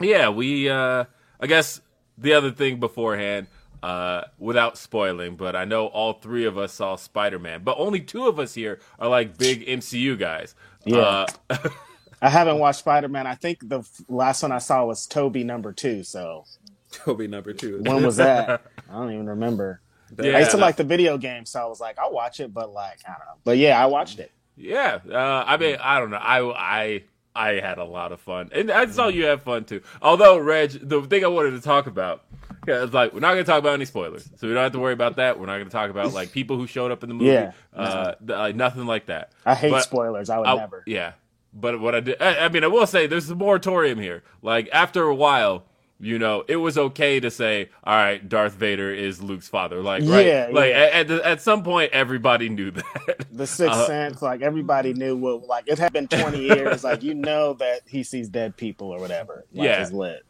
yeah, 0.00 0.28
we, 0.30 0.68
uh, 0.68 1.04
I 1.40 1.46
guess 1.46 1.80
the 2.18 2.32
other 2.32 2.50
thing 2.50 2.80
beforehand, 2.80 3.46
uh, 3.82 4.22
without 4.38 4.78
spoiling, 4.78 5.36
but 5.36 5.56
I 5.56 5.64
know 5.64 5.86
all 5.86 6.14
three 6.14 6.44
of 6.44 6.56
us 6.56 6.72
saw 6.72 6.96
Spider 6.96 7.38
Man, 7.38 7.62
but 7.64 7.76
only 7.78 8.00
two 8.00 8.26
of 8.28 8.38
us 8.38 8.54
here 8.54 8.78
are 8.98 9.08
like 9.08 9.36
big 9.36 9.66
MCU 9.66 10.18
guys. 10.18 10.54
Yeah. 10.84 11.26
Uh, 11.50 11.56
I 12.22 12.28
haven't 12.28 12.58
watched 12.58 12.78
Spider 12.78 13.08
Man. 13.08 13.26
I 13.26 13.34
think 13.34 13.68
the 13.68 13.82
last 14.08 14.42
one 14.42 14.52
I 14.52 14.58
saw 14.58 14.84
was 14.84 15.06
Toby 15.06 15.42
number 15.42 15.72
two. 15.72 16.04
So 16.04 16.44
Toby 16.92 17.26
number 17.26 17.52
two. 17.52 17.82
when 17.82 18.04
was 18.04 18.16
that? 18.18 18.62
I 18.88 18.92
don't 18.92 19.12
even 19.12 19.28
remember. 19.28 19.80
yeah, 20.22 20.36
I 20.36 20.40
used 20.40 20.52
to 20.52 20.58
like 20.58 20.76
the 20.76 20.84
video 20.84 21.18
game, 21.18 21.44
so 21.44 21.60
I 21.60 21.66
was 21.66 21.80
like, 21.80 21.98
I'll 21.98 22.12
watch 22.12 22.38
it, 22.38 22.54
but 22.54 22.72
like, 22.72 22.98
I 23.04 23.12
don't 23.12 23.26
know. 23.26 23.40
But 23.42 23.58
yeah, 23.58 23.82
I 23.82 23.86
watched 23.86 24.20
it. 24.20 24.30
Yeah, 24.56 25.00
uh, 25.10 25.44
I 25.46 25.56
mean, 25.56 25.76
I 25.80 25.98
don't 25.98 26.10
know. 26.10 26.18
I 26.18 26.40
I 26.52 27.02
I 27.34 27.52
had 27.60 27.78
a 27.78 27.84
lot 27.84 28.12
of 28.12 28.20
fun, 28.20 28.50
and 28.52 28.70
I 28.70 28.86
saw 28.86 29.08
you 29.08 29.24
have 29.26 29.42
fun 29.42 29.64
too. 29.64 29.80
Although, 30.02 30.38
Reg, 30.38 30.70
the 30.86 31.00
thing 31.02 31.24
I 31.24 31.28
wanted 31.28 31.52
to 31.52 31.60
talk 31.60 31.86
about, 31.86 32.24
yeah, 32.68 32.84
it's 32.84 32.92
like 32.92 33.12
we're 33.14 33.20
not 33.20 33.32
going 33.32 33.44
to 33.44 33.50
talk 33.50 33.58
about 33.58 33.72
any 33.74 33.86
spoilers, 33.86 34.28
so 34.36 34.46
we 34.46 34.52
don't 34.54 34.62
have 34.62 34.72
to 34.72 34.78
worry 34.78 34.92
about 34.92 35.16
that. 35.16 35.40
We're 35.40 35.46
not 35.46 35.54
going 35.56 35.64
to 35.66 35.70
talk 35.70 35.88
about 35.90 36.12
like 36.12 36.30
people 36.32 36.56
who 36.58 36.66
showed 36.66 36.90
up 36.90 37.02
in 37.02 37.08
the 37.08 37.14
movie, 37.14 37.30
Yeah. 37.30 37.52
uh, 37.74 38.14
th- 38.16 38.28
like 38.28 38.54
nothing 38.56 38.86
like 38.86 39.06
that. 39.06 39.32
I 39.46 39.54
hate 39.54 39.70
But- 39.70 39.82
spoilers. 39.84 40.28
I 40.30 40.38
would 40.38 40.46
I- 40.46 40.56
never. 40.56 40.82
Yeah, 40.86 41.12
but 41.54 41.80
what 41.80 41.94
I 41.94 42.00
did, 42.00 42.20
I, 42.20 42.36
I 42.44 42.48
mean, 42.50 42.64
I 42.64 42.68
will 42.68 42.86
say 42.86 43.06
there's 43.06 43.30
a 43.30 43.34
moratorium 43.34 43.98
here. 43.98 44.22
Like 44.42 44.68
after 44.72 45.02
a 45.04 45.14
while, 45.14 45.64
you 46.02 46.18
know, 46.18 46.44
it 46.48 46.56
was 46.56 46.76
okay 46.76 47.20
to 47.20 47.30
say, 47.30 47.70
"All 47.84 47.94
right, 47.94 48.28
Darth 48.28 48.54
Vader 48.54 48.92
is 48.92 49.22
Luke's 49.22 49.48
father." 49.48 49.80
Like, 49.82 50.02
right? 50.04 50.26
Yeah, 50.26 50.48
like 50.52 50.70
yeah. 50.70 50.90
At, 50.92 51.10
at 51.10 51.20
at 51.22 51.40
some 51.40 51.62
point, 51.62 51.92
everybody 51.92 52.48
knew 52.48 52.72
that. 52.72 53.26
The 53.32 53.46
Sixth 53.46 53.78
Uh, 53.78 53.86
Sense, 53.86 54.20
like 54.20 54.42
everybody 54.42 54.92
knew 54.92 55.16
what, 55.16 55.46
like 55.46 55.68
it 55.68 55.78
had 55.78 55.92
been 55.92 56.08
20 56.08 56.38
years. 56.44 56.84
Like 56.84 57.02
you 57.02 57.14
know 57.14 57.54
that 57.54 57.80
he 57.86 58.02
sees 58.02 58.28
dead 58.28 58.56
people 58.56 58.88
or 58.90 58.98
whatever. 59.00 59.44
Like, 59.54 59.64
Yeah. 59.64 59.80
is 59.82 59.92
lit. 59.92 60.26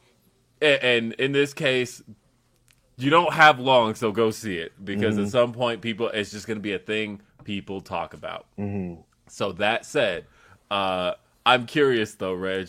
A- 0.60 0.84
and 0.84 1.12
in 1.14 1.32
this 1.32 1.52
case 1.54 2.02
you 2.98 3.08
don't 3.10 3.32
have 3.32 3.58
long 3.58 3.94
so 3.94 4.12
go 4.12 4.30
see 4.30 4.58
it 4.58 4.72
because 4.84 5.14
Mm-hmm. 5.16 5.24
at 5.24 5.30
some 5.30 5.52
point 5.52 5.80
people 5.80 6.08
it's 6.10 6.30
just 6.30 6.46
going 6.46 6.58
to 6.58 6.62
be 6.62 6.74
a 6.74 6.78
thing 6.78 7.20
people 7.42 7.80
talk 7.80 8.12
about 8.14 8.46
Mm-hmm. 8.58 9.00
so 9.28 9.50
that 9.52 9.84
said 9.86 10.26
uh 10.70 11.14
i'm 11.46 11.64
curious 11.66 12.14
though 12.14 12.34
reg 12.34 12.68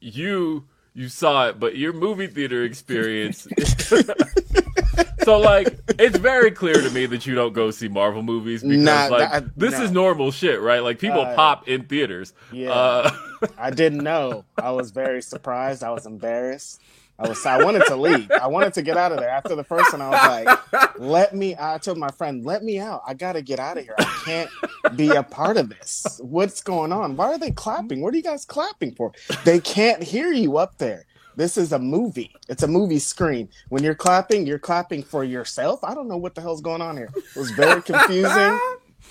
you 0.00 0.64
you 0.94 1.08
saw 1.08 1.48
it 1.48 1.58
but 1.58 1.76
your 1.76 1.92
movie 1.92 2.26
theater 2.28 2.62
experience 2.62 3.48
so 5.24 5.38
like 5.38 5.76
it's 5.98 6.16
very 6.18 6.50
clear 6.50 6.74
to 6.80 6.90
me 6.90 7.06
that 7.06 7.26
you 7.26 7.34
don't 7.34 7.52
go 7.52 7.70
see 7.70 7.88
marvel 7.88 8.22
movies 8.22 8.62
because 8.62 8.78
Nah, 8.78 9.06
like 9.06 9.30
that- 9.30 9.58
this 9.58 9.72
no. 9.78 9.84
is 9.84 9.90
normal 9.90 10.30
shit 10.30 10.60
right 10.60 10.82
like 10.82 10.98
people 10.98 11.20
Uh, 11.22 11.34
pop 11.34 11.68
in 11.68 11.84
theaters 11.84 12.32
yeah. 12.52 12.70
uh 12.70 13.10
I 13.58 13.70
didn't 13.70 14.02
know. 14.02 14.44
I 14.56 14.70
was 14.70 14.90
very 14.90 15.20
surprised. 15.20 15.82
I 15.82 15.90
was 15.90 16.06
embarrassed. 16.06 16.80
I 17.18 17.28
was. 17.28 17.46
I 17.46 17.62
wanted 17.62 17.86
to 17.86 17.96
leave. 17.96 18.30
I 18.30 18.48
wanted 18.48 18.74
to 18.74 18.82
get 18.82 18.96
out 18.96 19.12
of 19.12 19.18
there. 19.18 19.28
After 19.28 19.54
the 19.54 19.62
first 19.62 19.92
one, 19.92 20.02
I 20.02 20.08
was 20.10 20.46
like, 20.72 20.98
"Let 20.98 21.34
me." 21.34 21.54
I 21.58 21.78
told 21.78 21.96
my 21.96 22.10
friend, 22.10 22.44
"Let 22.44 22.64
me 22.64 22.80
out. 22.80 23.02
I 23.06 23.14
got 23.14 23.34
to 23.34 23.42
get 23.42 23.60
out 23.60 23.78
of 23.78 23.84
here. 23.84 23.94
I 23.98 24.22
can't 24.24 24.50
be 24.96 25.10
a 25.10 25.22
part 25.22 25.56
of 25.56 25.68
this. 25.68 26.20
What's 26.22 26.60
going 26.60 26.92
on? 26.92 27.16
Why 27.16 27.26
are 27.32 27.38
they 27.38 27.52
clapping? 27.52 28.00
What 28.00 28.14
are 28.14 28.16
you 28.16 28.22
guys 28.22 28.44
clapping 28.44 28.94
for? 28.96 29.12
They 29.44 29.60
can't 29.60 30.02
hear 30.02 30.32
you 30.32 30.56
up 30.58 30.78
there. 30.78 31.06
This 31.36 31.56
is 31.56 31.72
a 31.72 31.78
movie. 31.78 32.34
It's 32.48 32.62
a 32.62 32.68
movie 32.68 32.98
screen. 32.98 33.48
When 33.68 33.82
you're 33.82 33.94
clapping, 33.94 34.46
you're 34.46 34.58
clapping 34.58 35.02
for 35.02 35.24
yourself. 35.24 35.82
I 35.84 35.94
don't 35.94 36.08
know 36.08 36.16
what 36.16 36.34
the 36.34 36.40
hell's 36.40 36.60
going 36.60 36.82
on 36.82 36.96
here. 36.96 37.10
It 37.14 37.38
was 37.38 37.50
very 37.52 37.82
confusing. 37.82 38.58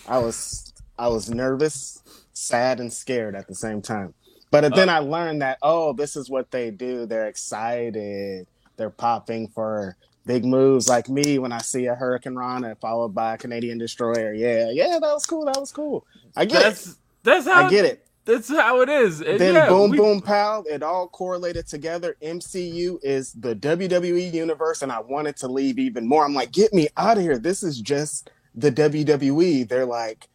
I 0.07 0.17
was. 0.17 0.74
I 1.00 1.07
was 1.07 1.29
nervous, 1.29 2.03
sad, 2.33 2.79
and 2.79 2.91
scared 2.93 3.36
at 3.36 3.48
the 3.48 3.55
same 3.55 3.81
time. 3.81 4.13
But 4.53 4.75
then 4.75 4.88
uh, 4.88 4.93
I 4.93 5.00
learned 5.00 5.41
that 5.41 5.57
oh, 5.63 5.93
this 5.93 6.15
is 6.15 6.29
what 6.29 6.51
they 6.51 6.69
do. 6.69 7.07
They're 7.07 7.25
excited. 7.25 8.45
They're 8.77 8.91
popping 8.91 9.48
for 9.48 9.98
big 10.27 10.45
moves 10.45 10.88
like 10.88 11.10
me 11.10 11.39
when 11.39 11.51
I 11.51 11.57
see 11.57 11.88
a 11.88 11.95
hurricanrana 11.95 12.79
followed 12.79 13.15
by 13.15 13.33
a 13.33 13.38
Canadian 13.39 13.79
Destroyer. 13.79 14.31
Yeah, 14.31 14.69
yeah, 14.69 15.00
that 15.01 15.12
was 15.12 15.25
cool. 15.25 15.45
That 15.45 15.60
was 15.60 15.72
cool. 15.72 16.05
I 16.36 16.45
get 16.45 16.62
that's 16.62 16.86
it. 16.86 16.95
that's 17.24 17.48
how 17.48 17.65
I 17.65 17.69
get 17.72 17.86
it. 17.86 18.07
that's 18.25 18.48
how 18.48 18.81
it 18.81 18.89
is 18.89 19.22
And 19.22 19.39
Then 19.39 19.55
yeah, 19.55 19.69
boom, 19.69 19.89
we- 19.89 19.98
boom, 19.98 20.22
pow. 20.22 20.63
It 20.69 20.83
all 20.83 21.07
correlated 21.07 21.65
together. 21.65 22.15
MCU 22.22 23.00
is 23.01 23.33
the 23.33 23.55
WWE 23.55 24.31
universe, 24.31 24.83
and 24.83 24.91
I 24.91 25.00
wanted 25.00 25.36
to 25.38 25.48
leave 25.48 25.79
even 25.79 26.07
more. 26.07 26.24
I'm 26.24 26.36
like, 26.36 26.51
get 26.51 26.75
me 26.75 26.89
out 26.95 27.17
of 27.17 27.24
here. 27.24 27.39
This 27.39 27.63
is 27.63 27.81
just 27.81 28.29
the 28.53 28.72
WWE. 28.72 29.67
They're 29.67 29.88
like, 29.88 30.29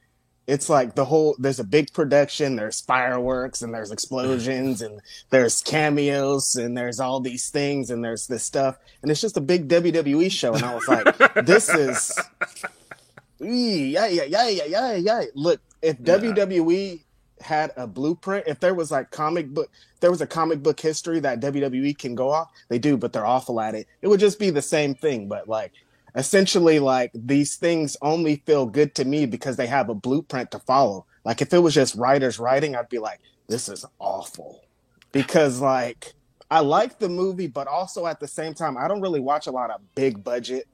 it's 0.49 0.71
like 0.71 0.95
the 0.95 1.05
whole. 1.05 1.37
There's 1.39 1.61
a 1.61 1.65
big 1.65 1.93
production. 1.93 2.57
There's 2.57 2.81
fireworks 2.81 3.61
and 3.61 3.73
there's 3.73 3.93
explosions 3.93 4.81
and 4.81 5.01
there's 5.29 5.63
cameos 5.63 6.57
and 6.57 6.77
there's 6.77 6.99
all 6.99 7.21
these 7.21 7.51
things 7.51 7.91
and 7.91 8.03
there's 8.03 8.27
this 8.27 8.45
stuff 8.45 8.79
and 9.03 9.11
it's 9.11 9.21
just 9.21 9.37
a 9.37 9.43
big 9.43 9.69
WWE 9.69 10.31
show. 10.33 10.55
And 10.55 10.65
I 10.65 10.75
was 10.75 10.89
like, 10.89 11.47
this 11.47 11.69
is. 11.69 12.19
Yeah, 13.41 14.09
yeah, 14.09 14.25
yeah, 14.25 14.49
yeah, 14.49 14.65
yeah, 14.67 14.95
yeah. 14.97 15.25
Look, 15.37 15.61
if 15.81 15.97
WWE 15.99 17.01
had 17.41 17.71
a 17.77 17.87
blueprint, 17.87 18.49
if 18.49 18.59
there 18.59 18.75
was 18.75 18.91
like 18.91 19.13
comic 19.13 19.55
book, 19.55 19.71
there 20.01 20.11
was 20.11 20.21
a 20.21 20.27
comic 20.27 20.61
book 20.61 20.81
history 20.81 21.21
that 21.21 21.39
WWE 21.39 21.97
can 21.97 22.17
go 22.17 22.33
off, 22.33 22.51
they 22.69 22.81
do, 22.81 22.97
but 22.97 23.13
they're 23.13 23.25
awful 23.25 23.61
at 23.61 23.77
it. 23.77 23.87
It 24.03 24.09
would 24.09 24.19
just 24.19 24.41
be 24.41 24.51
the 24.51 24.61
same 24.61 24.97
thing, 24.97 25.29
but 25.29 25.49
like 25.49 25.71
essentially, 26.19 26.81
like 26.81 27.13
these 27.15 27.57
things 27.57 27.97
only 28.03 28.43
feel 28.45 28.67
good 28.67 28.95
to 28.97 29.05
me 29.05 29.25
because 29.25 29.57
they 29.57 29.69
have 29.69 29.89
a 29.89 29.95
blueprint 29.95 30.51
to 30.51 30.59
follow. 30.59 31.07
Like 31.25 31.41
if 31.41 31.55
it 31.55 31.61
was 31.61 31.75
just 31.75 31.95
writers 31.95 32.39
writing, 32.39 32.75
I'd 32.75 32.89
be 32.89 32.99
like, 32.99 33.21
this 33.47 33.69
is 33.69 33.87
awful 34.01 34.65
because 35.13 35.61
like 35.61 36.13
I 36.51 36.61
like 36.61 36.99
the 36.99 37.09
movie, 37.09 37.47
but 37.47 37.69
also 37.69 38.07
at 38.07 38.19
the 38.19 38.29
same 38.29 38.53
time, 38.53 38.77
I 38.77 38.89
don't 38.89 39.01
really 39.01 39.21
watch 39.21 39.47
a 39.47 39.53
lot 39.53 39.71
of 39.71 39.81
big 39.95 40.25
budget 40.25 40.67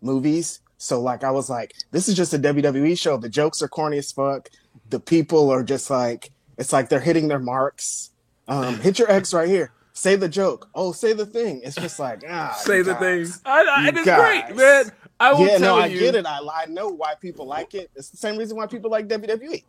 movies. 0.00 0.60
So 0.78 1.00
like 1.00 1.22
I 1.24 1.30
was 1.30 1.50
like, 1.50 1.74
this 1.90 2.08
is 2.08 2.14
just 2.14 2.34
a 2.34 2.38
WWE 2.38 2.98
show. 2.98 3.18
The 3.18 3.28
jokes 3.28 3.60
are 3.62 3.68
corny 3.68 3.98
as 3.98 4.12
fuck. 4.12 4.48
The 4.88 5.00
people 5.00 5.50
are 5.50 5.62
just 5.62 5.90
like, 5.90 6.30
it's 6.56 6.72
like 6.72 6.88
they're 6.88 7.00
hitting 7.00 7.28
their 7.28 7.38
marks. 7.38 8.10
Um, 8.48 8.78
hit 8.80 8.98
your 8.98 9.10
X 9.10 9.34
right 9.34 9.48
here. 9.48 9.72
Say 9.96 10.14
the 10.14 10.28
joke. 10.28 10.68
Oh, 10.74 10.92
say 10.92 11.14
the 11.14 11.24
thing. 11.24 11.62
It's 11.64 11.74
just 11.74 11.98
like 11.98 12.22
ah. 12.28 12.52
Say 12.52 12.82
the 12.82 12.92
guys. 12.92 13.36
thing. 13.36 13.42
I, 13.46 13.64
I, 13.64 13.82
You 13.84 13.88
it 13.88 13.96
is 13.96 14.04
guys. 14.04 14.42
great, 14.44 14.56
man. 14.56 14.92
I 15.18 15.32
will 15.32 15.46
Yeah, 15.46 15.56
tell 15.56 15.76
no, 15.76 15.82
I 15.82 15.86
you. 15.86 15.98
get 15.98 16.14
it. 16.14 16.26
I, 16.26 16.38
I 16.54 16.66
know 16.66 16.88
why 16.88 17.14
people 17.18 17.46
like 17.46 17.74
it. 17.74 17.90
It's 17.96 18.10
the 18.10 18.18
same 18.18 18.36
reason 18.36 18.58
why 18.58 18.66
people 18.66 18.90
like. 18.90 19.08
WWE. 19.08 19.64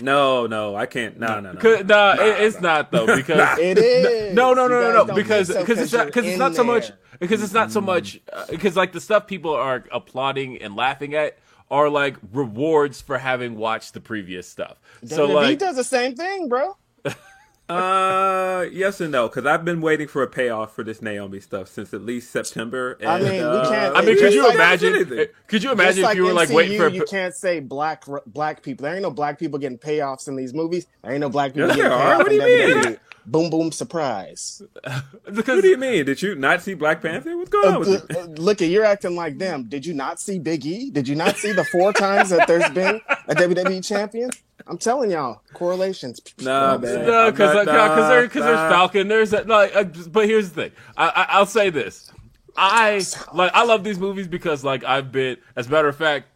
No, 0.00 0.46
no, 0.46 0.74
I 0.74 0.86
can't. 0.86 1.18
No, 1.20 1.38
no, 1.38 1.52
no. 1.52 1.60
Cause, 1.60 1.84
nah, 1.84 2.14
it, 2.14 2.40
it's 2.40 2.62
not 2.62 2.90
though 2.90 3.04
because 3.14 3.58
It 3.58 3.76
is. 3.78 4.34
no, 4.34 4.54
no, 4.54 4.66
no, 4.68 4.90
no, 4.90 5.04
no, 5.04 5.14
because 5.14 5.48
because 5.54 5.78
it's 5.78 5.92
not 5.92 6.06
because 6.06 6.24
it's 6.24 6.38
not 6.38 6.52
in 6.52 6.56
so 6.56 6.64
much 6.64 6.90
because 7.20 7.42
it's 7.42 7.52
not 7.52 7.70
so 7.70 7.82
much 7.82 8.20
because 8.48 8.74
like 8.74 8.92
the 8.92 9.02
stuff 9.02 9.26
people 9.26 9.54
are 9.54 9.84
applauding 9.92 10.62
and 10.62 10.74
laughing 10.74 11.14
at 11.14 11.36
are 11.70 11.90
like 11.90 12.16
rewards 12.32 13.02
for 13.02 13.18
having 13.18 13.56
watched 13.56 13.92
the 13.92 14.00
previous 14.00 14.48
stuff. 14.48 14.78
So 15.04 15.28
WWE 15.28 15.34
like 15.34 15.58
does 15.58 15.76
the 15.76 15.84
same 15.84 16.16
thing, 16.16 16.48
bro. 16.48 16.74
Uh, 17.72 18.62
yes 18.72 19.00
and 19.00 19.12
no, 19.12 19.28
because 19.28 19.46
I've 19.46 19.64
been 19.64 19.80
waiting 19.80 20.08
for 20.08 20.22
a 20.22 20.26
payoff 20.28 20.74
for 20.74 20.84
this 20.84 21.02
Naomi 21.02 21.40
stuff 21.40 21.68
since 21.68 21.92
at 21.94 22.02
least 22.02 22.30
September. 22.30 22.92
And, 23.00 23.08
I 23.08 23.18
mean, 23.18 23.32
we 23.32 23.40
uh, 23.40 23.68
can't- 23.70 23.96
I 23.96 24.00
mean, 24.02 24.18
could 24.18 24.32
you 24.32 24.42
like 24.44 24.54
imagine? 24.54 25.26
Could 25.48 25.62
you 25.62 25.72
imagine 25.72 26.04
if 26.04 26.14
you 26.14 26.24
were 26.24 26.32
like 26.32 26.48
MCU, 26.48 26.54
waiting 26.54 26.78
for? 26.78 26.86
A, 26.86 26.92
you 26.92 27.04
can't 27.04 27.34
say 27.34 27.60
black 27.60 28.04
black 28.26 28.62
people. 28.62 28.84
There 28.84 28.94
ain't 28.94 29.02
no 29.02 29.10
black 29.10 29.38
people 29.38 29.58
getting 29.58 29.78
payoffs 29.78 30.28
in 30.28 30.36
these 30.36 30.54
movies. 30.54 30.86
There 31.02 31.12
ain't 31.12 31.20
no 31.20 31.28
black 31.28 31.54
people 31.54 31.68
getting 31.68 31.84
payoffs 31.84 32.18
What 32.18 32.28
do 32.28 32.34
you 32.34 32.74
mean? 32.82 32.98
WWE. 33.26 33.30
Boom, 33.30 33.50
boom, 33.50 33.72
surprise. 33.72 34.62
because 35.24 35.56
What 35.56 35.62
do 35.62 35.68
you 35.68 35.76
mean? 35.76 36.04
Did 36.06 36.20
you 36.22 36.34
not 36.34 36.62
see 36.62 36.74
Black 36.74 37.00
Panther? 37.02 37.36
What's 37.36 37.50
going 37.50 37.68
on 37.68 37.74
Uh, 37.76 37.78
with 37.80 37.88
you? 38.10 38.16
uh, 38.18 38.24
look 38.26 38.62
at 38.62 38.68
you're 38.68 38.84
acting 38.84 39.14
like 39.16 39.38
them. 39.38 39.64
Did 39.68 39.86
you 39.86 39.94
not 39.94 40.20
see 40.20 40.38
Big 40.38 40.64
E? 40.66 40.90
Did 40.90 41.06
you 41.08 41.14
not 41.14 41.36
see 41.36 41.52
the 41.52 41.64
four 41.64 41.92
times 41.92 42.30
that 42.30 42.46
there's 42.48 42.68
been 42.70 43.00
a 43.28 43.34
WWE 43.34 43.84
champion? 43.84 44.30
I'm 44.66 44.78
telling 44.78 45.10
y'all, 45.10 45.42
correlations. 45.54 46.20
Nah, 46.38 46.78
man. 46.78 47.04
No, 47.06 47.26
I'm 47.26 47.32
because 47.32 47.54
not- 47.54 47.64
because 47.66 48.08
there, 48.08 48.44
nah, 48.44 48.44
there's. 48.44 48.72
Falcon. 48.72 49.08
There's 49.08 49.30
that. 49.30 49.48
Like, 49.48 49.74
uh, 49.74 49.84
but 49.84 50.26
here's 50.26 50.50
the 50.50 50.62
thing. 50.62 50.72
I, 50.96 51.08
I 51.08 51.26
I'll 51.30 51.46
say 51.46 51.70
this. 51.70 52.12
I 52.56 53.02
like 53.32 53.50
I 53.54 53.64
love 53.64 53.82
these 53.82 53.98
movies 53.98 54.28
because 54.28 54.62
like 54.62 54.84
I've 54.84 55.10
been. 55.10 55.38
As 55.56 55.66
a 55.66 55.70
matter 55.70 55.88
of 55.88 55.96
fact, 55.96 56.28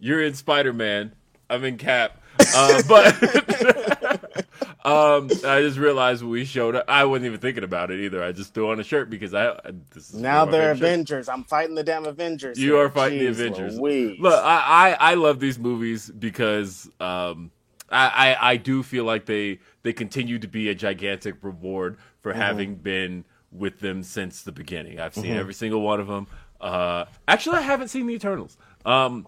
you're 0.00 0.22
in 0.22 0.34
Spider 0.34 0.72
Man. 0.72 1.12
I'm 1.48 1.62
in 1.64 1.76
Cap. 1.76 2.20
Uh, 2.56 2.82
but 2.88 3.14
um, 4.84 5.28
I 5.46 5.60
just 5.60 5.78
realized 5.78 6.22
when 6.22 6.30
we 6.32 6.44
showed 6.44 6.74
up, 6.74 6.84
I 6.88 7.04
wasn't 7.04 7.26
even 7.26 7.40
thinking 7.40 7.64
about 7.64 7.90
it 7.90 8.00
either. 8.00 8.22
I 8.22 8.32
just 8.32 8.54
threw 8.54 8.70
on 8.70 8.80
a 8.80 8.84
shirt 8.84 9.10
because 9.10 9.34
I. 9.34 9.54
This 9.92 10.10
is 10.10 10.14
Now 10.14 10.40
one 10.40 10.48
of 10.48 10.52
my 10.52 10.58
they're. 10.58 10.70
Avengers. 10.72 11.28
I'm 11.28 11.44
fighting 11.44 11.74
the 11.74 11.82
damn 11.82 12.06
Avengers. 12.06 12.58
You 12.58 12.74
here. 12.74 12.84
are 12.86 12.90
fighting 12.90 13.18
Jeez 13.18 13.36
the 13.36 13.46
Avengers. 13.46 13.78
Louise. 13.78 14.18
Look, 14.20 14.42
I, 14.44 14.96
I 15.00 15.10
I 15.12 15.14
love 15.14 15.40
these 15.40 15.58
movies 15.58 16.10
because 16.10 16.88
um 17.00 17.50
I, 17.90 18.34
I 18.36 18.50
I 18.52 18.56
do 18.56 18.82
feel 18.82 19.04
like 19.04 19.26
they 19.26 19.58
they 19.82 19.92
continue 19.92 20.38
to 20.38 20.48
be 20.48 20.68
a 20.68 20.74
gigantic 20.74 21.36
reward 21.42 21.96
for 22.22 22.32
Mm-hmm. 22.32 22.40
having 22.40 22.74
been 22.76 23.24
with 23.52 23.80
them 23.80 24.02
since 24.02 24.42
the 24.42 24.52
beginning. 24.52 25.00
I've 25.00 25.14
seen 25.14 25.32
every 25.34 25.54
single 25.54 25.80
one 25.80 25.98
of 26.00 26.06
them. 26.06 26.26
Uh, 26.60 27.06
actually, 27.26 27.56
I 27.56 27.62
haven't 27.62 27.88
seen 27.88 28.06
the 28.06 28.14
Eternals. 28.14 28.56
Um, 28.84 29.26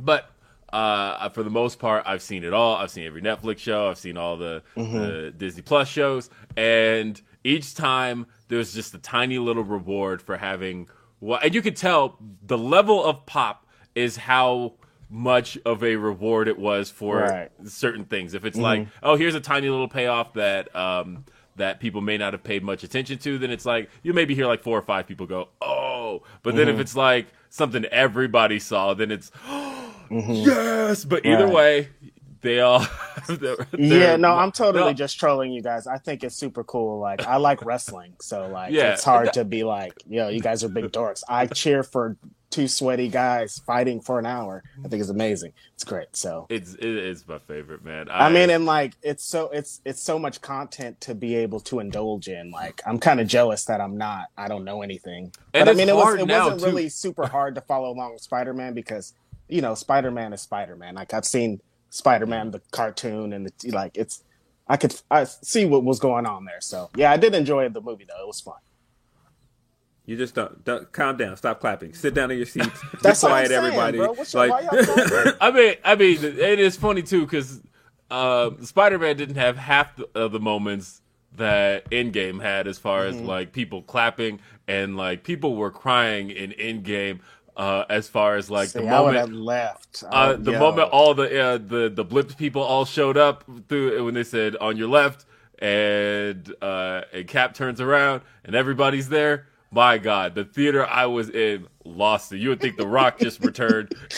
but 0.00 0.30
uh, 0.72 1.28
for 1.30 1.42
the 1.42 1.50
most 1.50 1.78
part, 1.78 2.04
I've 2.06 2.22
seen 2.22 2.44
it 2.44 2.52
all. 2.52 2.76
I've 2.76 2.90
seen 2.90 3.06
every 3.06 3.22
Netflix 3.22 3.58
show. 3.58 3.88
I've 3.88 3.98
seen 3.98 4.16
all 4.16 4.36
the, 4.36 4.62
the 4.76 5.34
Disney 5.36 5.62
Plus 5.62 5.88
shows, 5.88 6.30
and 6.56 7.20
each 7.44 7.74
time 7.74 8.26
there's 8.48 8.72
just 8.74 8.94
a 8.94 8.98
tiny 8.98 9.38
little 9.38 9.64
reward 9.64 10.20
for 10.22 10.36
having 10.36 10.88
what. 11.18 11.44
And 11.44 11.54
you 11.54 11.62
can 11.62 11.74
tell 11.74 12.18
the 12.46 12.58
level 12.58 13.04
of 13.04 13.26
pop 13.26 13.66
is 13.94 14.16
how 14.16 14.74
much 15.08 15.58
of 15.66 15.82
a 15.82 15.96
reward 15.96 16.46
it 16.46 16.58
was 16.58 16.88
for 16.90 17.18
Right. 17.18 17.50
certain 17.64 18.04
things. 18.04 18.32
If 18.34 18.44
it's 18.44 18.56
like, 18.58 18.86
oh, 19.02 19.16
here's 19.16 19.34
a 19.34 19.40
tiny 19.40 19.68
little 19.68 19.88
payoff 19.88 20.34
that. 20.34 20.74
Um, 20.76 21.24
that 21.56 21.78
people 21.78 22.00
may 22.00 22.16
not 22.16 22.32
have 22.32 22.42
paid 22.42 22.62
much 22.62 22.84
attention 22.84 23.18
to, 23.18 23.36
then 23.36 23.50
it's 23.50 23.66
like 23.66 23.90
you 24.02 24.14
maybe 24.14 24.34
hear 24.34 24.46
like 24.46 24.62
four 24.62 24.78
or 24.78 24.82
five 24.82 25.06
people 25.06 25.26
go, 25.26 25.48
"Oh," 25.60 26.22
but 26.42 26.54
then 26.56 26.68
if 26.70 26.78
it's 26.80 26.96
like 26.96 27.26
something 27.50 27.84
everybody 27.86 28.58
saw, 28.58 28.94
then 28.94 29.10
it's 29.10 29.30
Mm-hmm. 30.10 30.32
yes. 30.32 31.04
But 31.04 31.24
either 31.24 31.44
Right. 31.46 31.54
way, 31.54 31.88
they 32.42 32.60
all. 32.60 32.86
they're- 33.28 33.66
yeah, 33.76 33.98
they're- 33.98 34.18
no, 34.18 34.32
I'm 34.34 34.50
totally 34.52 34.84
no, 34.90 34.92
just 34.92 35.18
trolling 35.18 35.52
you 35.52 35.62
guys. 35.62 35.86
I 35.86 35.98
think 35.98 36.24
it's 36.24 36.34
super 36.36 36.64
cool. 36.64 36.98
Like, 36.98 37.26
I 37.26 37.36
like 37.36 37.64
wrestling, 37.64 38.14
so 38.20 38.48
like, 38.48 38.72
Yeah. 38.72 38.92
it's 38.94 39.04
hard 39.04 39.32
to 39.34 39.44
be 39.44 39.62
like, 39.64 39.94
yo, 40.08 40.28
you 40.28 40.40
guys 40.40 40.64
are 40.64 40.68
big 40.68 40.86
dorks. 40.92 41.22
I 41.28 41.46
cheer 41.46 41.82
for 41.82 42.16
two 42.48 42.66
sweaty 42.66 43.06
guys 43.06 43.60
fighting 43.64 44.00
for 44.00 44.18
an 44.18 44.26
hour. 44.26 44.64
I 44.84 44.88
think 44.88 45.00
it's 45.00 45.08
amazing. 45.10 45.52
It's 45.74 45.84
great. 45.84 46.08
So, 46.16 46.46
It's 46.50 46.74
it 46.74 46.84
is 46.84 47.28
my 47.28 47.38
favorite 47.38 47.84
man. 47.84 48.08
I 48.10 48.28
mean, 48.28 48.50
and 48.50 48.66
like, 48.66 48.94
it's 49.02 49.22
so 49.22 49.50
it's 49.50 49.80
it's 49.84 50.02
so 50.02 50.18
much 50.18 50.40
content 50.40 51.00
to 51.02 51.14
be 51.14 51.36
able 51.36 51.60
to 51.60 51.78
indulge 51.78 52.26
in. 52.26 52.50
Like, 52.50 52.80
I'm 52.84 52.98
kind 52.98 53.20
of 53.20 53.28
jealous 53.28 53.66
that 53.66 53.80
I'm 53.80 53.96
not. 53.96 54.26
I 54.36 54.48
don't 54.48 54.64
know 54.64 54.82
anything. 54.82 55.32
And 55.54 55.66
but 55.66 55.68
I 55.68 55.72
mean, 55.74 55.88
it 55.88 55.94
was 55.94 56.14
it 56.18 56.26
wasn't 56.26 56.58
too. 56.60 56.66
really 56.66 56.88
super 56.88 57.26
hard 57.28 57.54
to 57.54 57.60
follow 57.60 57.90
along 57.90 58.14
with 58.14 58.22
Spider 58.22 58.52
Man 58.52 58.74
because 58.74 59.14
you 59.50 59.60
know 59.60 59.74
Spider 59.74 60.10
Man 60.10 60.32
is 60.32 60.40
Spider 60.42 60.76
Man. 60.76 60.94
Like 60.94 61.12
I've 61.14 61.24
seen 61.26 61.60
Spider 61.90 62.26
Man 62.26 62.50
the 62.50 62.60
cartoon 62.70 63.32
and 63.32 63.46
the 63.46 63.70
like. 63.70 63.96
It's 63.96 64.22
I 64.68 64.76
could 64.76 64.94
I 65.10 65.24
see 65.24 65.64
what 65.64 65.82
was 65.84 65.98
going 65.98 66.26
on 66.26 66.44
there. 66.44 66.60
So 66.60 66.90
yeah, 66.96 67.10
I 67.10 67.16
did 67.16 67.34
enjoy 67.34 67.68
the 67.68 67.80
movie 67.80 68.06
though. 68.08 68.22
It 68.22 68.26
was 68.26 68.40
fun. 68.40 68.54
You 70.06 70.16
just 70.16 70.34
don't, 70.34 70.64
don't 70.64 70.90
calm 70.90 71.16
down. 71.16 71.36
Stop 71.36 71.60
clapping. 71.60 71.94
Sit 71.94 72.14
down 72.14 72.30
in 72.32 72.38
your 72.38 72.46
seats. 72.46 72.66
Be 72.92 72.98
That's 73.00 73.22
what 73.22 73.30
I'm 73.30 73.46
quiet, 73.46 73.48
saying, 73.48 73.64
everybody. 73.64 73.98
bro. 73.98 74.12
What's 74.12 74.34
your, 74.34 74.48
like, 74.48 74.72
why 74.72 74.78
y'all? 74.80 75.32
I 75.40 75.50
mean, 75.52 75.74
I 75.84 75.94
mean, 75.94 76.24
it 76.24 76.58
is 76.58 76.76
funny 76.76 77.02
too 77.02 77.20
because 77.20 77.60
uh, 78.10 78.50
Spider-Man 78.60 79.16
didn't 79.16 79.36
have 79.36 79.56
half 79.56 79.94
the, 79.96 80.08
of 80.16 80.32
the 80.32 80.40
moments 80.40 81.00
that 81.36 81.88
Endgame 81.90 82.42
had, 82.42 82.66
as 82.66 82.76
far 82.78 83.04
Mm-hmm. 83.04 83.20
as 83.20 83.24
like 83.24 83.52
people 83.52 83.82
clapping 83.82 84.40
and 84.66 84.96
like 84.96 85.22
people 85.22 85.54
were 85.54 85.70
crying 85.70 86.30
in 86.30 86.50
Endgame. 86.52 87.20
Uh, 87.60 87.84
as 87.90 88.08
far 88.08 88.36
as 88.36 88.50
like 88.50 88.70
See, 88.70 88.78
the 88.78 88.86
moment, 88.86 89.34
left. 89.34 90.02
uh, 90.06 90.32
Oh, 90.32 90.36
the 90.36 90.52
moment 90.52 90.88
all 90.92 91.12
the 91.12 91.38
uh, 91.38 91.58
the 91.58 91.90
the 91.90 92.04
blipped 92.04 92.38
people 92.38 92.62
all 92.62 92.86
showed 92.86 93.18
up 93.18 93.44
through 93.68 94.02
when 94.02 94.14
they 94.14 94.24
said 94.24 94.56
on 94.56 94.78
your 94.78 94.88
left 94.88 95.26
and 95.58 96.54
uh, 96.62 97.02
and 97.12 97.28
Cap 97.28 97.52
turns 97.52 97.78
around 97.78 98.22
and 98.46 98.56
everybody's 98.56 99.10
there. 99.10 99.46
My 99.70 99.98
God, 99.98 100.34
the 100.34 100.44
theater 100.44 100.86
I 100.86 101.04
was 101.04 101.28
in 101.28 101.66
lost 101.84 102.32
it. 102.32 102.38
You 102.38 102.48
would 102.48 102.60
think 102.60 102.78
The 102.78 102.86
Rock 102.86 103.18
just 103.18 103.44
returned. 103.44 103.90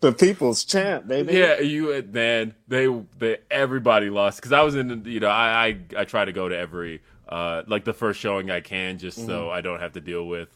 the 0.00 0.14
people's 0.18 0.64
champ, 0.64 1.06
baby. 1.06 1.34
Yeah, 1.34 1.60
you 1.60 2.02
man, 2.10 2.54
they 2.66 2.88
they 3.18 3.36
everybody 3.50 4.08
lost 4.08 4.38
because 4.38 4.52
I 4.52 4.62
was 4.62 4.74
in 4.74 5.04
you 5.04 5.20
know 5.20 5.28
I, 5.28 5.66
I 5.66 6.00
I 6.00 6.04
try 6.04 6.24
to 6.24 6.32
go 6.32 6.48
to 6.48 6.56
every 6.56 7.02
uh 7.28 7.62
like 7.66 7.84
the 7.84 7.92
first 7.92 8.18
showing 8.20 8.50
I 8.50 8.60
can 8.60 8.98
just 8.98 9.24
so 9.26 9.50
I 9.50 9.60
don't 9.60 9.80
have 9.80 9.92
to 9.92 10.00
deal 10.00 10.26
with 10.26 10.48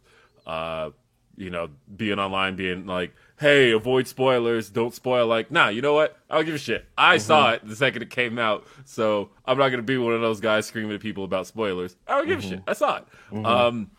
uh 0.47 0.91
you 1.37 1.51
know 1.51 1.71
being 1.97 2.19
online 2.19 2.57
being 2.57 2.87
like 2.87 3.15
hey 3.41 3.73
avoid 3.73 4.07
spoilers 4.07 4.69
don't 4.71 4.95
spoil 4.95 5.27
like 5.27 5.51
nah 5.51 5.69
you 5.69 5.81
know 5.83 5.95
what? 5.95 6.19
I 6.31 6.37
don't 6.37 6.45
give 6.47 6.55
a 6.55 6.59
shit. 6.59 6.85
I 6.97 7.19
saw 7.19 7.53
it 7.53 7.67
the 7.67 7.77
second 7.77 8.03
it 8.03 8.11
came 8.11 8.39
out 8.39 8.67
so 8.85 9.31
I'm 9.45 9.59
not 9.59 9.69
gonna 9.71 9.83
be 9.83 9.99
one 9.99 10.13
of 10.15 10.21
those 10.21 10.41
guys 10.41 10.67
screaming 10.67 10.95
at 10.95 11.01
people 11.01 11.25
about 11.25 11.47
spoilers. 11.47 11.97
I 12.07 12.17
don't 12.19 12.27
give 12.27 12.39
a 12.41 12.43
shit. 12.43 12.63
I 12.67 12.73
saw 12.75 12.99
it. 12.99 13.47
Um 13.47 13.91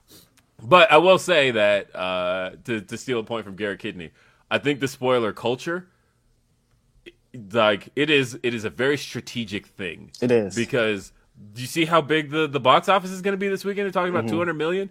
but 0.65 0.91
I 0.91 0.97
will 0.97 1.17
say 1.19 1.51
that 1.51 1.93
uh, 1.93 2.51
to 2.63 2.79
to 2.81 2.97
steal 2.97 3.19
a 3.19 3.23
point 3.23 3.43
from 3.45 3.55
Garrett 3.57 3.79
Kidney, 3.79 4.12
I 4.49 4.59
think 4.59 4.79
the 4.79 4.88
spoiler 4.88 5.33
culture, 5.33 5.89
like 7.51 7.89
it 7.95 8.09
is, 8.09 8.39
it 8.43 8.53
is 8.53 8.63
a 8.63 8.69
very 8.69 8.97
strategic 8.97 9.65
thing. 9.65 10.12
It 10.21 10.31
is. 10.31 10.55
because 10.55 11.12
do 11.53 11.62
you 11.62 11.67
see 11.67 11.86
how 11.86 12.01
big 12.01 12.29
the 12.32 12.47
the 12.47 12.60
box 12.60 12.88
office 12.89 13.12
is 13.12 13.21
going 13.21 13.34
to 13.34 13.38
be 13.38 13.47
this 13.49 13.65
weekend? 13.65 13.86
They're 13.86 13.91
talking 13.91 14.13
Mm-hmm. 14.13 14.27
about 14.27 14.38
hundred 14.38 14.53
million, 14.53 14.89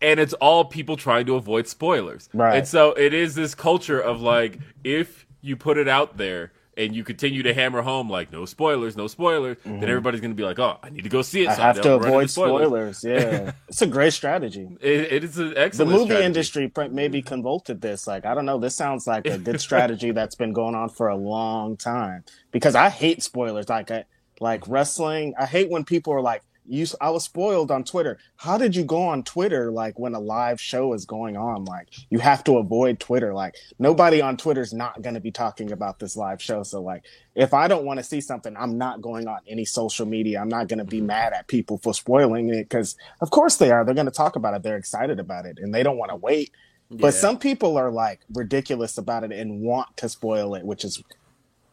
and 0.00 0.18
it's 0.20 0.32
all 0.34 0.64
people 0.64 0.96
trying 0.96 1.26
to 1.26 1.34
avoid 1.36 1.68
spoilers. 1.68 2.28
Right. 2.32 2.56
and 2.58 2.68
so 2.68 2.92
it 2.92 3.14
is 3.14 3.34
this 3.34 3.54
culture 3.54 4.00
of 4.00 4.20
like 4.20 4.58
if 4.84 5.26
you 5.40 5.56
put 5.56 5.78
it 5.78 5.88
out 5.88 6.16
there. 6.16 6.52
And 6.74 6.96
you 6.96 7.04
continue 7.04 7.42
to 7.42 7.52
hammer 7.52 7.82
home 7.82 8.08
like 8.08 8.32
no 8.32 8.46
spoilers, 8.46 8.96
no 8.96 9.06
spoilers. 9.06 9.58
Then 9.62 9.84
everybody's 9.84 10.22
gonna 10.22 10.32
be 10.32 10.42
like, 10.42 10.58
"Oh, 10.58 10.78
I 10.82 10.88
need 10.88 11.02
to 11.02 11.10
go 11.10 11.20
see 11.20 11.42
it." 11.42 11.50
Mm-hmm. 11.50 11.52
I 11.52 11.56
so 11.56 11.62
have 11.64 11.76
to 11.76 11.82
don't 11.82 11.98
run 12.00 12.06
into 12.06 12.16
avoid 12.16 12.30
spoilers. 12.30 13.04
Yeah, 13.04 13.52
it's 13.68 13.82
a 13.82 13.86
great 13.86 14.14
strategy. 14.14 14.66
It, 14.80 15.12
it 15.12 15.22
is 15.22 15.36
an 15.36 15.52
excellent 15.54 15.90
the 15.90 15.96
movie 15.98 16.04
strategy. 16.12 16.24
industry 16.24 16.72
maybe 16.90 17.20
convoluted 17.20 17.82
this. 17.82 18.06
Like, 18.06 18.24
I 18.24 18.34
don't 18.34 18.46
know. 18.46 18.56
This 18.58 18.74
sounds 18.74 19.06
like 19.06 19.26
a 19.26 19.36
good 19.36 19.60
strategy 19.68 20.12
that's 20.12 20.34
been 20.34 20.54
going 20.54 20.74
on 20.74 20.88
for 20.88 21.08
a 21.08 21.14
long 21.14 21.76
time. 21.76 22.24
Because 22.52 22.74
I 22.74 22.88
hate 22.88 23.22
spoilers. 23.22 23.68
Like, 23.68 23.90
I, 23.90 24.06
like 24.40 24.66
wrestling. 24.68 25.34
I 25.38 25.46
hate 25.46 25.70
when 25.70 25.84
people 25.84 26.12
are 26.12 26.20
like, 26.20 26.42
"You." 26.66 26.86
I 27.00 27.10
was 27.10 27.24
spoiled 27.24 27.70
on 27.70 27.84
Twitter. 27.84 28.18
How 28.36 28.58
did 28.58 28.74
you 28.74 28.84
go 28.84 29.02
on 29.02 29.22
Twitter? 29.22 29.70
Like 29.70 29.98
when 29.98 30.14
a 30.14 30.20
live 30.20 30.60
show 30.60 30.92
is 30.94 31.04
going 31.04 31.36
on, 31.36 31.64
like 31.64 31.88
you 32.10 32.18
have 32.18 32.44
to 32.44 32.58
avoid 32.58 33.00
Twitter. 33.00 33.34
Like 33.34 33.56
nobody 33.78 34.20
on 34.20 34.36
Twitter's 34.36 34.72
not 34.72 35.02
going 35.02 35.14
to 35.14 35.20
be 35.20 35.30
talking 35.30 35.72
about 35.72 35.98
this 35.98 36.16
live 36.16 36.42
show. 36.42 36.62
So 36.62 36.82
like, 36.82 37.04
if 37.34 37.54
I 37.54 37.68
don't 37.68 37.84
want 37.84 37.98
to 37.98 38.04
see 38.04 38.20
something, 38.20 38.56
I'm 38.56 38.78
not 38.78 39.00
going 39.00 39.28
on 39.28 39.40
any 39.46 39.64
social 39.64 40.06
media. 40.06 40.40
I'm 40.40 40.48
not 40.48 40.68
going 40.68 40.78
to 40.78 40.84
be 40.84 40.98
mm-hmm. 40.98 41.06
mad 41.06 41.32
at 41.32 41.48
people 41.48 41.78
for 41.78 41.94
spoiling 41.94 42.48
it 42.48 42.68
because, 42.68 42.96
of 43.20 43.30
course, 43.30 43.56
they 43.56 43.70
are. 43.70 43.84
They're 43.84 43.94
going 43.94 44.06
to 44.06 44.12
talk 44.12 44.36
about 44.36 44.54
it. 44.54 44.62
They're 44.62 44.76
excited 44.76 45.20
about 45.20 45.46
it, 45.46 45.58
and 45.60 45.74
they 45.74 45.82
don't 45.82 45.98
want 45.98 46.10
to 46.10 46.16
wait. 46.16 46.52
But 46.90 47.14
some 47.14 47.38
people 47.38 47.78
are 47.78 47.90
like 47.90 48.20
ridiculous 48.34 48.98
about 48.98 49.24
it 49.24 49.32
and 49.32 49.62
want 49.62 49.96
to 49.96 50.08
spoil 50.08 50.54
it, 50.54 50.64
which 50.64 50.84
is 50.84 51.02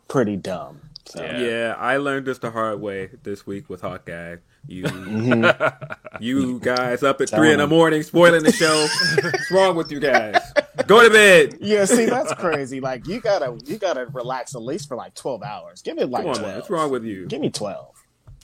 pretty 0.08 0.38
dumb. 0.38 0.80
So. 1.10 1.24
Yeah. 1.24 1.40
Yeah, 1.40 1.76
I 1.78 1.98
learned 1.98 2.28
this 2.28 2.38
the 2.38 2.52
hard 2.52 2.80
way 2.82 3.10
this 3.24 3.46
week 3.48 3.70
with 3.70 3.82
Hawkeye. 3.82 4.38
You, 4.68 4.84
Mm-hmm. 4.84 5.94
you 6.24 6.60
guys 6.60 7.02
up 7.04 7.20
at 7.22 7.30
three 7.30 7.52
in 7.52 7.58
the 7.60 7.68
morning 7.68 8.04
spoiling 8.04 8.44
the 8.44 8.52
show. 8.52 8.88
What's 9.24 9.52
wrong 9.52 9.76
with 9.76 9.92
you 9.92 10.00
guys? 10.00 10.40
Go 10.88 11.04
to 11.04 11.10
bed. 11.10 11.58
Yeah, 11.62 11.86
see, 11.86 12.06
that's 12.06 12.34
crazy. 12.36 12.80
Like 12.80 13.08
you 13.08 13.20
gotta, 13.22 13.58
you 13.66 13.78
gotta 13.78 14.06
relax 14.08 14.56
at 14.56 14.62
least 14.62 14.88
for 14.88 14.96
like 14.96 15.16
twelve 15.16 15.44
hours. 15.44 15.82
Give 15.82 15.98
me 15.98 16.04
like 16.06 16.26
on, 16.26 16.36
twelve. 16.36 16.42
man. 16.48 16.56
What's 16.58 16.70
wrong 16.70 16.92
with 16.92 17.04
you? 17.06 17.26
Give 17.28 17.42
me 17.42 17.50
twelve. 17.50 17.96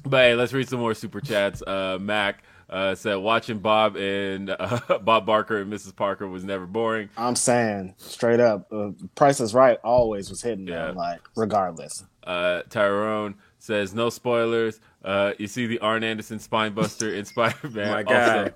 But 0.04 0.18
hey, 0.18 0.36
let's 0.36 0.54
read 0.54 0.68
some 0.70 0.80
more 0.80 0.94
super 0.94 1.22
chats. 1.22 1.62
Uh, 1.62 1.98
Mac 2.00 2.44
uh, 2.70 2.96
said, 2.96 3.16
"Watching 3.16 3.60
Bob 3.60 3.96
and 3.96 4.50
uh, 4.50 4.80
Bob 5.04 5.26
Barker 5.26 5.62
and 5.62 5.72
Mrs. 5.72 5.96
Parker 5.96 6.28
was 6.28 6.44
never 6.44 6.66
boring." 6.66 7.10
I'm 7.18 7.36
saying 7.36 7.96
straight 7.98 8.40
up, 8.40 8.68
uh, 8.72 8.92
Price 9.16 9.40
is 9.40 9.54
Right 9.54 9.78
always 9.84 10.30
was 10.30 10.42
hitting 10.42 10.68
Yeah. 10.68 10.88
them. 10.88 10.96
Like 10.96 11.22
regardless. 11.36 12.04
Uh, 12.26 12.64
Tyrone 12.70 13.36
says 13.60 13.94
no 13.94 14.10
spoilers. 14.10 14.80
Uh, 15.04 15.34
you 15.38 15.48
see 15.48 15.68
the 15.68 15.80
Arn 15.80 16.04
Anderson 16.04 16.40
spinebuster 16.40 17.16
in 17.16 17.26
Spider 17.26 17.70
Man. 17.70 17.92
My 17.92 18.04
guy. 18.04 18.52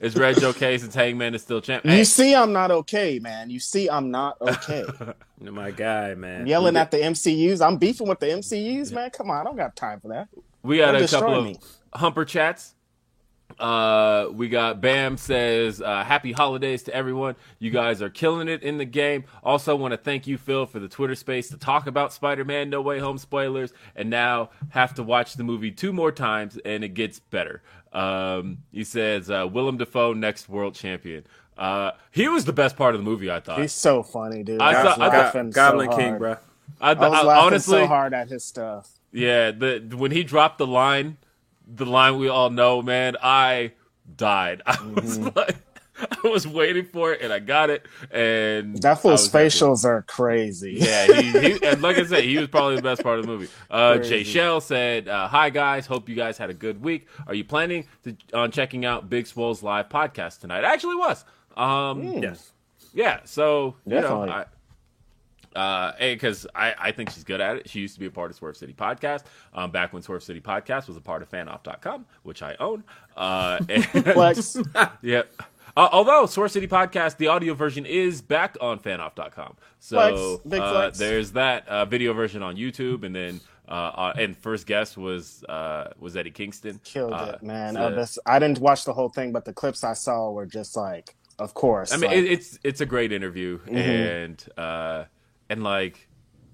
is 0.00 0.16
Red 0.16 0.38
Joe 0.40 0.48
okay 0.50 0.76
since 0.78 0.94
Hangman 0.94 1.34
is 1.34 1.42
still 1.42 1.60
champ? 1.60 1.84
You 1.84 1.90
Hey, 1.92 2.04
see, 2.04 2.34
I'm 2.34 2.52
not 2.52 2.70
okay, 2.70 3.18
man. 3.20 3.50
You 3.50 3.60
see, 3.60 3.88
I'm 3.88 4.10
not 4.10 4.40
okay. 4.40 4.84
My 5.40 5.70
guy, 5.70 6.14
man. 6.14 6.46
Yelling 6.46 6.76
at 6.76 6.90
the 6.90 6.98
MCUs. 6.98 7.64
I'm 7.64 7.76
beefing 7.76 8.06
with 8.08 8.20
the 8.20 8.26
MCUs, 8.26 8.92
man. 8.92 9.10
Come 9.10 9.30
on, 9.30 9.40
I 9.40 9.44
don't 9.44 9.56
got 9.56 9.74
time 9.76 9.98
for 10.00 10.08
that. 10.08 10.28
we 10.62 10.78
got 10.78 10.92
Don't 10.92 11.02
a 11.02 11.08
couple 11.08 11.28
destroy 11.28 11.38
of 11.38 11.44
me. 11.44 11.56
humper 11.94 12.24
chats. 12.24 12.74
Uh, 13.58 14.26
we 14.32 14.48
got 14.48 14.80
Bam 14.80 15.16
says 15.16 15.80
uh, 15.80 16.04
happy 16.04 16.32
holidays 16.32 16.82
to 16.84 16.94
everyone. 16.94 17.36
You 17.58 17.70
guys 17.70 18.02
are 18.02 18.10
killing 18.10 18.48
it 18.48 18.62
in 18.62 18.78
the 18.78 18.84
game. 18.84 19.24
Also, 19.44 19.76
want 19.76 19.92
to 19.92 19.98
thank 19.98 20.26
you, 20.26 20.38
Phil, 20.38 20.66
for 20.66 20.78
the 20.78 20.88
Twitter 20.88 21.14
space 21.14 21.48
to 21.50 21.56
talk 21.56 21.86
about 21.86 22.12
Spider-Man: 22.12 22.70
No 22.70 22.80
Way 22.80 22.98
Home 22.98 23.18
spoilers, 23.18 23.72
and 23.96 24.10
now 24.10 24.50
have 24.70 24.94
to 24.94 25.02
watch 25.02 25.34
the 25.34 25.44
movie 25.44 25.70
two 25.70 25.92
more 25.92 26.12
times, 26.12 26.58
and 26.64 26.82
it 26.84 26.90
gets 26.94 27.18
better. 27.20 27.62
Um, 27.92 28.58
he 28.72 28.84
says 28.84 29.30
uh, 29.30 29.46
Willem 29.50 29.76
Dafoe 29.76 30.12
next 30.14 30.48
world 30.48 30.74
champion. 30.74 31.24
Uh, 31.58 31.92
he 32.10 32.28
was 32.28 32.46
the 32.46 32.52
best 32.52 32.76
part 32.76 32.94
of 32.94 33.00
the 33.00 33.04
movie. 33.04 33.30
I 33.30 33.40
thought. 33.40 33.60
He's 33.60 33.72
so 33.74 34.02
funny, 34.02 34.42
dude. 34.42 34.60
I 34.60 34.70
I, 34.72 34.84
was 34.84 34.94
thought- 34.96 35.00
I 35.14 35.30
thought- 35.30 35.50
Goblin 35.52 35.90
so 35.90 35.96
King, 35.96 36.08
hard. 36.08 36.18
bro. 36.18 36.36
I, 36.80 36.90
I 36.90 36.94
was 36.94 37.02
I- 37.18 37.22
laughing 37.22 37.46
honestly, 37.46 37.78
so 37.80 37.86
hard 37.86 38.14
at 38.14 38.28
his 38.28 38.44
stuff. 38.44 38.90
Yeah, 39.12 39.50
the 39.50 39.94
when 39.94 40.10
he 40.10 40.24
dropped 40.24 40.56
the 40.56 40.66
line, 40.66 41.18
the 41.74 41.86
line 41.86 42.18
we 42.18 42.28
all 42.28 42.50
know, 42.50 42.82
man, 42.82 43.16
I 43.22 43.72
died. 44.16 44.62
I 44.66 44.72
was 44.94 45.18
Mm-hmm. 45.18 45.36
like, 45.36 45.56
I 46.24 46.28
was 46.28 46.48
waiting 46.48 46.84
for 46.86 47.12
it, 47.12 47.20
and 47.22 47.32
I 47.32 47.38
got 47.38 47.70
it. 47.70 47.86
And 48.10 48.76
That 48.82 48.92
I 48.92 48.94
fool's 48.96 49.12
was 49.12 49.26
happy. 49.26 49.84
are 49.84 50.02
crazy. 50.02 50.72
Yeah, 50.78 51.06
he, 51.06 51.30
he 51.30 51.64
and 51.64 51.80
like 51.80 51.96
I 51.98 52.04
said, 52.04 52.24
he 52.24 52.38
was 52.38 52.48
probably 52.48 52.76
the 52.76 52.82
best 52.82 53.02
part 53.02 53.18
of 53.20 53.26
the 53.26 53.30
movie. 53.30 53.48
Uh, 53.70 53.98
Jay 53.98 54.24
Shell 54.24 54.60
said, 54.62 55.06
uh, 55.06 55.28
"Hi 55.28 55.50
guys, 55.50 55.86
hope 55.86 56.08
you 56.08 56.16
guys 56.16 56.38
had 56.38 56.50
a 56.50 56.54
good 56.54 56.82
week. 56.82 57.06
Are 57.26 57.34
you 57.34 57.44
planning 57.44 57.86
to, 58.04 58.16
on 58.34 58.50
checking 58.50 58.84
out 58.84 59.08
Big 59.10 59.26
Swole's 59.26 59.62
live 59.62 59.88
podcast 59.90 60.40
tonight? 60.40 60.64
I 60.64 60.72
actually 60.72 60.96
was. 60.96 61.24
Um, 61.56 62.02
Yes. 62.22 62.50
yeah, 62.94 63.20
so 63.24 63.76
you 63.86 63.92
Definitely. 63.92 64.26
know, 64.26 64.32
I, 64.32 64.44
uh, 65.54 65.92
because 65.98 66.46
I, 66.54 66.74
I 66.78 66.92
think 66.92 67.10
she's 67.10 67.24
good 67.24 67.40
at 67.40 67.56
it. 67.56 67.68
She 67.68 67.80
used 67.80 67.94
to 67.94 68.00
be 68.00 68.06
a 68.06 68.10
part 68.10 68.30
of 68.30 68.36
Swerve 68.36 68.56
City 68.56 68.72
Podcast. 68.72 69.24
Um, 69.54 69.70
back 69.70 69.92
when 69.92 70.02
Swerve 70.02 70.22
City 70.22 70.40
Podcast 70.40 70.88
was 70.88 70.96
a 70.96 71.00
part 71.00 71.22
of 71.22 71.30
fanoff.com, 71.30 72.06
which 72.22 72.42
I 72.42 72.56
own. 72.60 72.84
Uh, 73.16 73.58
and, 73.68 73.84
Flex. 73.84 74.56
yeah. 75.02 75.22
Uh, 75.76 75.88
although 75.92 76.26
Swerve 76.26 76.50
City 76.52 76.66
Podcast, 76.68 77.16
the 77.16 77.28
audio 77.28 77.54
version 77.54 77.86
is 77.86 78.20
back 78.20 78.56
on 78.60 78.78
fanoff.com. 78.78 79.56
So 79.78 79.96
Flex. 80.38 80.60
Uh, 80.62 80.72
flex. 80.72 80.98
there's 80.98 81.32
that 81.32 81.66
uh, 81.68 81.84
video 81.86 82.12
version 82.12 82.42
on 82.42 82.56
YouTube, 82.56 83.04
and 83.04 83.14
then 83.16 83.40
uh, 83.68 83.72
uh, 83.72 84.12
and 84.18 84.36
first 84.36 84.66
guest 84.66 84.98
was 84.98 85.42
uh, 85.48 85.88
was 85.98 86.14
Eddie 86.16 86.30
Kingston. 86.30 86.78
Killed 86.84 87.14
Uh, 87.14 87.32
it, 87.36 87.42
man. 87.42 87.74
so- 87.74 87.80
Uh, 87.84 87.90
this, 87.90 88.18
I 88.26 88.38
didn't 88.38 88.58
watch 88.58 88.84
the 88.84 88.92
whole 88.92 89.08
thing, 89.08 89.32
but 89.32 89.44
the 89.46 89.52
clips 89.54 89.82
I 89.82 89.94
saw 89.94 90.30
were 90.30 90.44
just 90.46 90.76
like, 90.76 91.14
of 91.38 91.54
course. 91.54 91.90
I 91.92 91.96
mean, 91.96 92.10
like, 92.10 92.18
it, 92.18 92.24
it's 92.32 92.58
it's 92.62 92.80
a 92.82 92.86
great 92.86 93.10
interview, 93.12 93.58
Mm-hmm. 93.60 93.76
and 93.76 94.44
uh, 94.58 95.04
and 95.48 95.62
like 95.64 96.08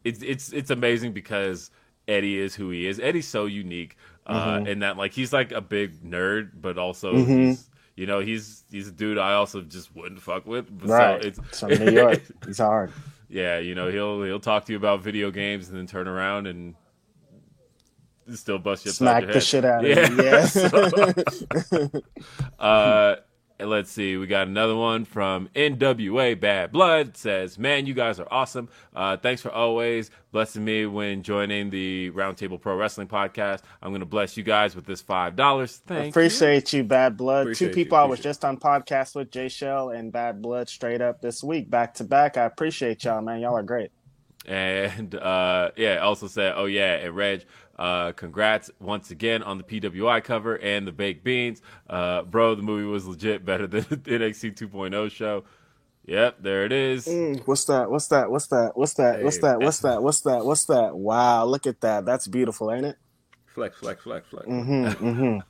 it's 0.04 0.22
it's 0.22 0.52
it's 0.52 0.70
amazing 0.70 1.12
because 1.12 1.70
Eddie 2.06 2.38
is 2.38 2.54
who 2.54 2.70
he 2.70 2.86
is. 2.86 2.98
Eddie's 3.00 3.28
so 3.28 3.46
unique, 3.46 3.96
uh, 4.26 4.56
Mm-hmm. 4.56 4.66
in 4.66 4.78
that 4.80 4.96
like 4.96 5.12
he's 5.12 5.32
like 5.32 5.52
a 5.52 5.60
big 5.60 6.02
nerd, 6.02 6.50
but 6.60 6.78
also 6.78 7.14
he's, 7.16 7.68
you 7.96 8.06
know 8.06 8.20
he's 8.20 8.64
he's 8.70 8.88
a 8.88 8.92
dude 8.92 9.18
I 9.18 9.34
also 9.34 9.60
just 9.62 9.94
wouldn't 9.94 10.20
fuck 10.22 10.46
with. 10.46 10.68
So 10.82 10.86
right. 10.92 11.24
it's 11.24 11.38
It's 11.38 11.60
from 11.60 11.70
New 11.70 11.90
York. 11.92 12.22
He's 12.46 12.58
hard. 12.58 12.92
yeah, 13.28 13.58
you 13.58 13.74
know 13.74 13.88
he'll 13.90 14.22
he'll 14.22 14.40
talk 14.40 14.64
to 14.66 14.72
you 14.72 14.78
about 14.78 15.02
video 15.02 15.30
games 15.30 15.68
and 15.68 15.76
then 15.76 15.86
turn 15.86 16.08
around 16.08 16.46
and 16.46 16.74
still 18.34 18.58
bust 18.58 18.84
you 18.84 18.90
Smack 18.92 19.26
the 19.26 19.40
shit 19.40 19.64
out 19.64 19.84
of 19.84 19.90
Yeah. 19.90 20.06
him. 20.06 21.90
Yeah. 21.92 22.00
Uh, 22.58 23.16
and 23.58 23.68
let's 23.68 23.90
see. 23.90 24.16
We 24.16 24.26
got 24.26 24.46
another 24.46 24.76
one 24.76 25.04
from 25.04 25.48
NWA 25.54 26.38
Bad 26.38 26.72
Blood. 26.72 27.16
Says, 27.16 27.58
"Man, 27.58 27.86
you 27.86 27.94
guys 27.94 28.20
are 28.20 28.28
awesome. 28.30 28.68
Uh, 28.94 29.16
thanks 29.16 29.42
for 29.42 29.50
always 29.50 30.10
blessing 30.30 30.64
me 30.64 30.86
when 30.86 31.22
joining 31.22 31.70
the 31.70 32.10
Roundtable 32.12 32.60
Pro 32.60 32.76
Wrestling 32.76 33.08
podcast. 33.08 33.62
I'm 33.82 33.92
gonna 33.92 34.06
bless 34.06 34.36
you 34.36 34.44
guys 34.44 34.76
with 34.76 34.86
this 34.86 35.00
five 35.00 35.34
dollars. 35.34 35.82
Thank. 35.86 36.12
Appreciate 36.12 36.72
you, 36.72 36.84
Bad 36.84 37.16
Blood. 37.16 37.42
Appreciate 37.42 37.72
Two 37.72 37.78
you, 37.78 37.84
people 37.84 37.98
I 37.98 38.04
was 38.04 38.20
just 38.20 38.44
on 38.44 38.58
podcast 38.58 39.16
with, 39.16 39.30
Jay 39.30 39.48
Shell 39.48 39.90
and 39.90 40.12
Bad 40.12 40.40
Blood, 40.40 40.68
straight 40.68 41.00
up 41.00 41.20
this 41.20 41.42
week, 41.42 41.68
back 41.68 41.94
to 41.94 42.04
back. 42.04 42.36
I 42.36 42.44
appreciate 42.44 43.04
y'all, 43.04 43.22
man. 43.22 43.40
Y'all 43.40 43.56
are 43.56 43.62
great. 43.62 43.90
And 44.46 45.14
uh, 45.14 45.72
yeah, 45.76 45.98
also 45.98 46.26
said, 46.26 46.54
oh 46.56 46.64
yeah, 46.64 46.94
and 46.94 47.14
Reg, 47.14 47.44
uh, 47.78 48.12
congrats 48.12 48.70
once 48.80 49.10
again 49.10 49.42
on 49.42 49.58
the 49.58 49.64
PWI 49.64 50.22
cover 50.24 50.56
and 50.56 50.86
the 50.86 50.92
baked 50.92 51.24
beans, 51.24 51.62
uh, 51.88 52.22
bro. 52.22 52.54
The 52.54 52.62
movie 52.62 52.86
was 52.86 53.06
legit 53.06 53.44
better 53.44 53.66
than 53.66 53.82
the 53.90 53.96
NXT 53.98 54.56
2.0 54.56 55.10
show. 55.10 55.44
Yep, 56.06 56.38
there 56.40 56.64
it 56.64 56.72
is. 56.72 57.06
Mm, 57.06 57.42
what's 57.46 57.64
that? 57.66 57.90
What's 57.90 58.08
that? 58.08 58.30
What's 58.30 58.46
that? 58.48 58.76
What's 58.76 58.94
that? 58.94 59.22
What's 59.22 59.38
Hey, 59.38 59.42
that? 59.42 59.60
What's 59.62 59.80
that? 59.80 60.02
What's 60.02 60.20
that? 60.22 60.44
What's 60.44 60.64
that? 60.66 60.96
Wow, 60.96 61.44
look 61.46 61.66
at 61.66 61.80
that. 61.82 62.06
That's 62.06 62.26
beautiful, 62.28 62.72
ain't 62.72 62.86
it? 62.86 62.96
Flex, 63.46 63.78
flex, 63.78 64.02
flex, 64.04 64.28
flex. 64.28 64.46
Mm-hmm, 64.46 64.86
mm-hmm. 65.06 65.38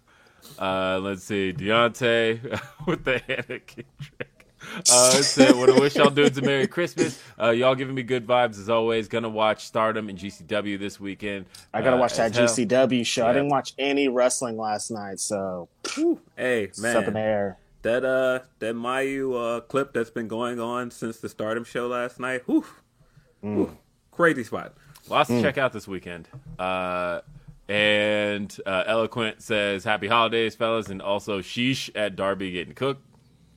Uh, 0.58 0.98
let's 1.02 1.24
see, 1.24 1.52
Deontay 1.52 2.60
with 2.86 3.04
the 3.04 3.20
Anakin 3.28 3.84
trick. 4.00 4.37
Uh, 4.90 5.10
said, 5.22 5.54
"Want 5.56 5.74
to 5.74 5.80
wish 5.80 5.94
y'all 5.96 6.10
dudes 6.10 6.36
a 6.38 6.42
Merry 6.42 6.66
Christmas. 6.66 7.22
Uh, 7.40 7.50
y'all 7.50 7.74
giving 7.74 7.94
me 7.94 8.02
good 8.02 8.26
vibes 8.26 8.58
as 8.58 8.68
always. 8.68 9.06
Gonna 9.08 9.28
watch 9.28 9.64
Stardom 9.66 10.08
and 10.08 10.18
GCW 10.18 10.78
this 10.78 10.98
weekend. 10.98 11.46
I 11.72 11.80
gotta 11.82 11.96
uh, 11.96 12.00
watch 12.00 12.16
that. 12.16 12.32
GCW 12.32 13.04
show. 13.06 13.26
I 13.26 13.32
didn't 13.32 13.48
watch 13.50 13.74
any 13.78 14.08
wrestling 14.08 14.56
last 14.56 14.90
night, 14.90 15.20
so 15.20 15.68
Hey, 16.36 16.64
it's 16.64 16.82
up 16.82 16.96
in 16.96 17.04
the 17.06 17.10
man. 17.12 17.22
air. 17.22 17.58
That 17.82 18.04
uh 18.04 18.40
that 18.58 18.74
Mayu 18.74 19.58
uh 19.58 19.60
clip 19.60 19.92
that's 19.92 20.10
been 20.10 20.28
going 20.28 20.58
on 20.60 20.90
since 20.90 21.18
the 21.18 21.28
stardom 21.28 21.64
show 21.64 21.86
last 21.86 22.18
night. 22.18 22.42
Whew. 22.46 22.64
Whew. 23.40 23.76
Crazy 24.10 24.42
spot. 24.44 24.74
Lots 25.08 25.28
to 25.28 25.40
check 25.40 25.58
out 25.58 25.72
this 25.72 25.86
weekend. 25.88 26.28
Uh, 26.58 27.20
and 27.68 28.54
uh, 28.66 28.84
Eloquent 28.86 29.42
says, 29.42 29.84
"Happy 29.84 30.08
holidays, 30.08 30.54
fellas," 30.54 30.88
and 30.88 31.00
also 31.00 31.40
sheesh 31.40 31.90
at 31.94 32.16
Darby 32.16 32.50
getting 32.50 32.74
cooked. 32.74 33.02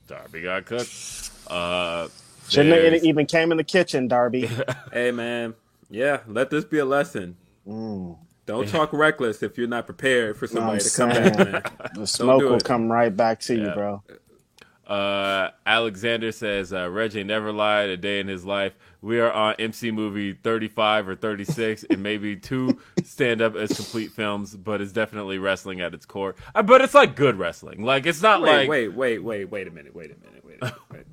Darby 0.06 0.42
got 0.42 0.64
cooked. 0.66 1.30
Uh, 1.46 2.08
Shouldn't 2.48 2.74
have 2.94 3.04
even 3.04 3.26
came 3.26 3.50
in 3.50 3.56
the 3.58 3.64
kitchen, 3.64 4.08
Darby. 4.08 4.48
Hey 4.92 5.10
man. 5.10 5.54
Yeah, 5.90 6.20
let 6.26 6.50
this 6.50 6.64
be 6.64 6.78
a 6.78 6.84
lesson. 6.84 7.36
Don't 7.66 8.68
talk 8.68 8.92
reckless 8.92 9.42
if 9.42 9.56
you're 9.56 9.68
not 9.68 9.86
prepared 9.86 10.36
for 10.36 10.46
somebody 10.46 10.72
I'm 10.72 10.78
to 10.80 10.90
come 10.96 11.12
saying. 11.12 11.32
back, 11.34 11.78
man. 11.78 11.88
The 11.94 12.06
smoke 12.06 12.42
will 12.42 12.60
come 12.60 12.90
right 12.90 13.14
back 13.14 13.40
to 13.40 13.54
you, 13.54 13.70
bro. 13.70 14.02
Uh, 14.92 15.50
Alexander 15.64 16.30
says 16.32 16.70
uh, 16.70 16.90
Reggie 16.90 17.24
never 17.24 17.50
lied 17.50 17.88
a 17.88 17.96
day 17.96 18.20
in 18.20 18.28
his 18.28 18.44
life. 18.44 18.74
We 19.00 19.20
are 19.20 19.32
on 19.32 19.54
MC 19.58 19.90
movie 19.90 20.34
35 20.34 21.08
or 21.08 21.16
36, 21.16 21.86
and 21.88 22.02
maybe 22.02 22.36
two 22.36 22.78
stand 23.02 23.40
up 23.40 23.56
as 23.56 23.74
complete 23.74 24.12
films, 24.12 24.54
but 24.54 24.82
it's 24.82 24.92
definitely 24.92 25.38
wrestling 25.38 25.80
at 25.80 25.94
its 25.94 26.04
core. 26.04 26.34
Uh, 26.54 26.62
but 26.62 26.82
it's 26.82 26.92
like 26.92 27.16
good 27.16 27.38
wrestling. 27.38 27.82
Like 27.82 28.04
it's 28.04 28.20
not 28.20 28.42
Wait, 28.42 28.52
like 28.52 28.68
wait, 28.68 28.88
wait, 28.88 29.18
wait, 29.20 29.46
wait 29.46 29.66
a 29.66 29.70
minute, 29.70 29.94
wait 29.94 30.10
a 30.10 30.26
minute, 30.26 30.44
wait 30.44 30.58
a 30.60 30.64
minute. 30.66 30.78
Wait. 30.92 31.06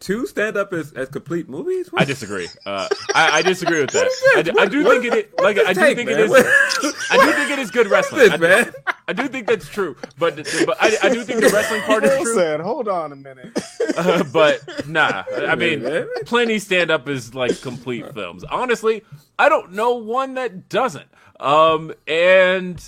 Two 0.00 0.26
stand 0.26 0.56
up 0.56 0.72
as, 0.72 0.92
as 0.92 1.08
complete 1.08 1.48
movies? 1.48 1.90
I 1.96 2.04
disagree. 2.04 2.46
Uh, 2.64 2.86
I, 3.14 3.38
I 3.38 3.42
disagree 3.42 3.80
with 3.80 3.90
that. 3.90 4.08
I, 4.36 4.42
do- 4.42 4.54
I 4.58 4.66
do 4.66 4.84
What- 4.84 5.02
think 5.02 5.12
it. 5.12 5.38
Like 5.40 5.58
I 5.58 5.72
do 5.72 5.80
take, 5.80 5.96
think 5.96 6.08
man? 6.10 6.20
it 6.20 6.30
is. 6.30 6.32
I 7.10 7.16
do 7.24 7.32
think 7.32 7.50
it 7.50 7.58
is 7.58 7.70
good 7.72 7.88
wrestling. 7.88 8.20
this, 8.20 8.30
I, 8.32 8.36
do- 8.36 8.42
man? 8.42 8.72
I 9.08 9.12
do 9.12 9.26
think 9.28 9.48
that's 9.48 9.68
true, 9.68 9.96
but 10.18 10.36
but 10.36 10.76
I, 10.80 10.96
I 11.02 11.08
do 11.08 11.24
think 11.24 11.40
the 11.40 11.48
wrestling 11.48 11.82
part 11.82 12.04
is 12.04 12.16
true. 12.22 12.34
said, 12.34 12.60
"Hold 12.60 12.86
on 12.88 13.10
a 13.12 13.16
minute." 13.16 13.58
Uh, 13.96 14.22
but 14.32 14.86
nah, 14.88 15.24
I 15.36 15.56
mean, 15.56 16.06
plenty 16.26 16.58
stand 16.60 16.90
up 16.92 17.08
is 17.08 17.34
like 17.34 17.60
complete 17.62 18.12
films. 18.14 18.44
Honestly, 18.44 19.02
I 19.38 19.48
don't 19.48 19.72
know 19.72 19.96
one 19.96 20.34
that 20.34 20.68
doesn't. 20.68 21.08
Um, 21.40 21.92
and 22.06 22.80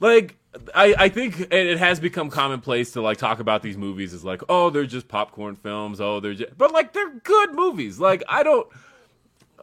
like, 0.00 0.36
I, 0.74 0.94
I 0.98 1.08
think 1.08 1.40
it, 1.40 1.52
it 1.52 1.78
has 1.78 2.00
become 2.00 2.28
commonplace 2.28 2.92
to 2.92 3.00
like 3.00 3.18
talk 3.18 3.38
about 3.38 3.62
these 3.62 3.76
movies 3.76 4.12
as 4.12 4.24
like, 4.24 4.42
oh, 4.48 4.70
they're 4.70 4.84
just 4.86 5.06
popcorn 5.08 5.54
films. 5.56 6.00
Oh, 6.00 6.18
they're 6.20 6.34
just, 6.34 6.58
but 6.58 6.72
like 6.72 6.92
they're 6.92 7.14
good 7.20 7.54
movies. 7.54 8.00
Like 8.00 8.22
I 8.28 8.42
don't, 8.42 8.66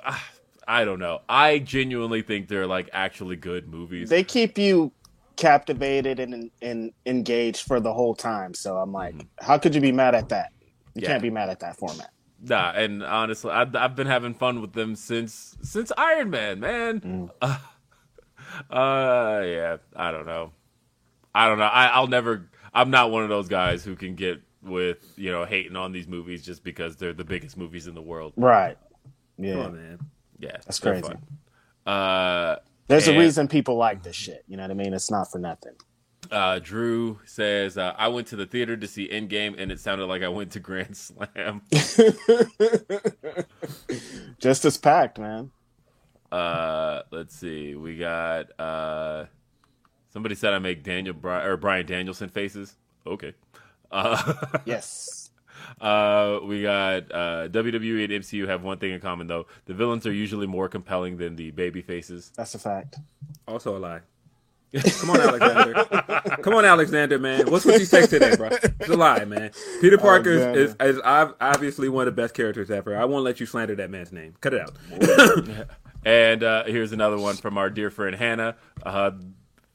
I 0.67 0.83
don't 0.85 0.99
know. 0.99 1.21
I 1.29 1.59
genuinely 1.59 2.21
think 2.21 2.47
they're 2.49 2.67
like 2.67 2.89
actually 2.93 3.35
good 3.37 3.67
movies. 3.69 4.09
they 4.09 4.23
keep 4.23 4.57
you 4.57 4.91
captivated 5.37 6.19
and, 6.19 6.51
and 6.61 6.91
engaged 7.05 7.65
for 7.67 7.79
the 7.79 7.93
whole 7.93 8.15
time. 8.15 8.53
So 8.53 8.77
I'm 8.77 8.91
like, 8.91 9.15
how 9.39 9.57
could 9.57 9.75
you 9.75 9.81
be 9.81 9.91
mad 9.91 10.15
at 10.15 10.29
that? 10.29 10.51
You 10.95 11.01
Yeah. 11.03 11.09
can't 11.09 11.21
be 11.21 11.29
mad 11.29 11.49
at 11.49 11.59
that 11.61 11.77
format. 11.77 12.09
Nah, 12.41 12.71
and 12.71 13.03
honestly, 13.03 13.51
I've, 13.51 13.75
I've 13.75 13.95
been 13.95 14.07
having 14.07 14.33
fun 14.33 14.61
with 14.61 14.73
them 14.73 14.95
since 14.95 15.57
since 15.61 15.91
Iron 15.97 16.29
Man, 16.29 16.59
man. 16.59 17.29
Uh, 17.41 17.57
uh, 18.69 19.41
yeah, 19.45 19.77
I 19.95 20.11
don't 20.11 20.25
know. 20.25 20.51
I 21.37 21.47
don't 21.47 21.57
know. 21.59 21.65
I, 21.65 21.87
I'll 21.87 22.07
never. 22.07 22.49
I'm 22.73 22.89
not 22.89 23.11
one 23.11 23.23
of 23.23 23.29
those 23.29 23.47
guys 23.47 23.83
who 23.83 23.95
can 23.95 24.15
get 24.15 24.41
with 24.63 25.13
you 25.15 25.31
know 25.31 25.45
hating 25.45 25.75
on 25.75 25.91
these 25.91 26.07
movies 26.07 26.43
just 26.43 26.63
because 26.63 26.95
they're 26.95 27.13
the 27.13 27.23
biggest 27.23 27.57
movies 27.57 27.85
in 27.87 27.93
the 27.95 28.01
world. 28.01 28.33
Right. 28.35 28.77
Come 29.37 29.45
Yeah. 29.45 29.57
on, 29.59 29.75
man. 29.75 29.99
Yeah, 30.39 30.51
That's 30.65 30.79
crazy. 30.79 31.03
fun. 31.03 31.17
Uh, 31.85 32.57
There's 32.87 33.07
and, 33.07 33.17
a 33.17 33.19
reason 33.19 33.47
people 33.47 33.75
like 33.75 34.03
this 34.03 34.15
shit. 34.15 34.43
You 34.47 34.57
know 34.57 34.63
what 34.63 34.71
I 34.71 34.75
mean? 34.75 34.93
It's 34.93 35.09
not 35.11 35.31
for 35.31 35.39
nothing. 35.39 35.73
Uh, 36.31 36.59
Drew 36.59 37.19
says, 37.25 37.77
uh, 37.77 37.93
I 37.97 38.09
went 38.09 38.27
to 38.27 38.35
the 38.35 38.45
theater 38.45 38.75
to 38.75 38.87
see 38.87 39.07
Endgame 39.07 39.55
and 39.57 39.71
it 39.71 39.79
sounded 39.79 40.07
like 40.07 40.23
I 40.23 40.27
went 40.27 40.51
to 40.53 40.59
Grand 40.59 40.97
Slam. 41.07 41.61
Just 44.39 44.65
as 44.65 44.77
packed, 44.77 45.19
man. 45.19 45.51
Uh, 46.31 47.03
let's 47.11 47.35
see. 47.35 47.75
We 47.75 47.97
got 47.97 48.47
uh, 48.59 49.25
somebody 50.17 50.33
said 50.33 50.51
I 50.51 50.57
make 50.57 50.81
Daniel 50.81 51.13
Bri- 51.13 51.43
or 51.45 51.57
Brian 51.57 51.85
Danielson 51.85 52.27
faces. 52.29 52.75
Okay. 53.05 53.35
Uh, 53.91 54.33
Yes. 54.65 55.29
uh, 55.79 56.39
we 56.43 56.63
got 56.63 57.03
uh, 57.11 57.47
WWE 57.49 58.03
and 58.05 58.23
MCU 58.23 58.47
have 58.47 58.63
one 58.63 58.79
thing 58.79 58.93
in 58.93 58.99
common 58.99 59.27
though: 59.27 59.45
the 59.65 59.75
villains 59.75 60.07
are 60.07 60.11
usually 60.11 60.47
more 60.47 60.67
compelling 60.69 61.17
than 61.17 61.35
the 61.35 61.51
baby 61.51 61.83
faces. 61.83 62.31
That's 62.35 62.55
a 62.55 62.59
fact. 62.59 62.97
Also 63.47 63.77
a 63.77 63.79
lie. 63.79 63.99
Come 64.99 65.11
on, 65.11 65.21
Alexander. 65.21 65.73
Come 66.41 66.53
on, 66.55 66.65
Alexander, 66.65 67.19
man. 67.19 67.49
What's 67.51 67.63
with 67.63 67.77
these 67.77 67.91
takes 67.91 68.07
today, 68.07 68.35
bro? 68.35 68.49
It's 68.51 68.89
a 68.89 68.97
lie, 68.97 69.23
man. 69.23 69.51
Peter 69.81 69.99
Parker 69.99 70.31
is, 70.31 70.71
is, 70.71 70.75
is 70.81 71.01
ob- 71.03 71.35
obviously 71.39 71.89
one 71.89 72.07
of 72.07 72.15
the 72.15 72.21
best 72.21 72.33
characters 72.33 72.71
ever. 72.71 72.97
I 72.97 73.05
won't 73.05 73.23
let 73.23 73.39
you 73.39 73.45
slander 73.45 73.75
that 73.75 73.89
man's 73.91 74.11
name. 74.11 74.33
Cut 74.41 74.53
it 74.55 74.61
out. 74.61 75.67
And 76.05 76.41
uh, 76.41 76.63
here's 76.63 76.93
another 76.93 77.17
one 77.17 77.35
from 77.35 77.57
our 77.57 77.69
dear 77.69 77.89
friend 77.89 78.15
Hannah. 78.15 78.55
Uh, 78.81 79.11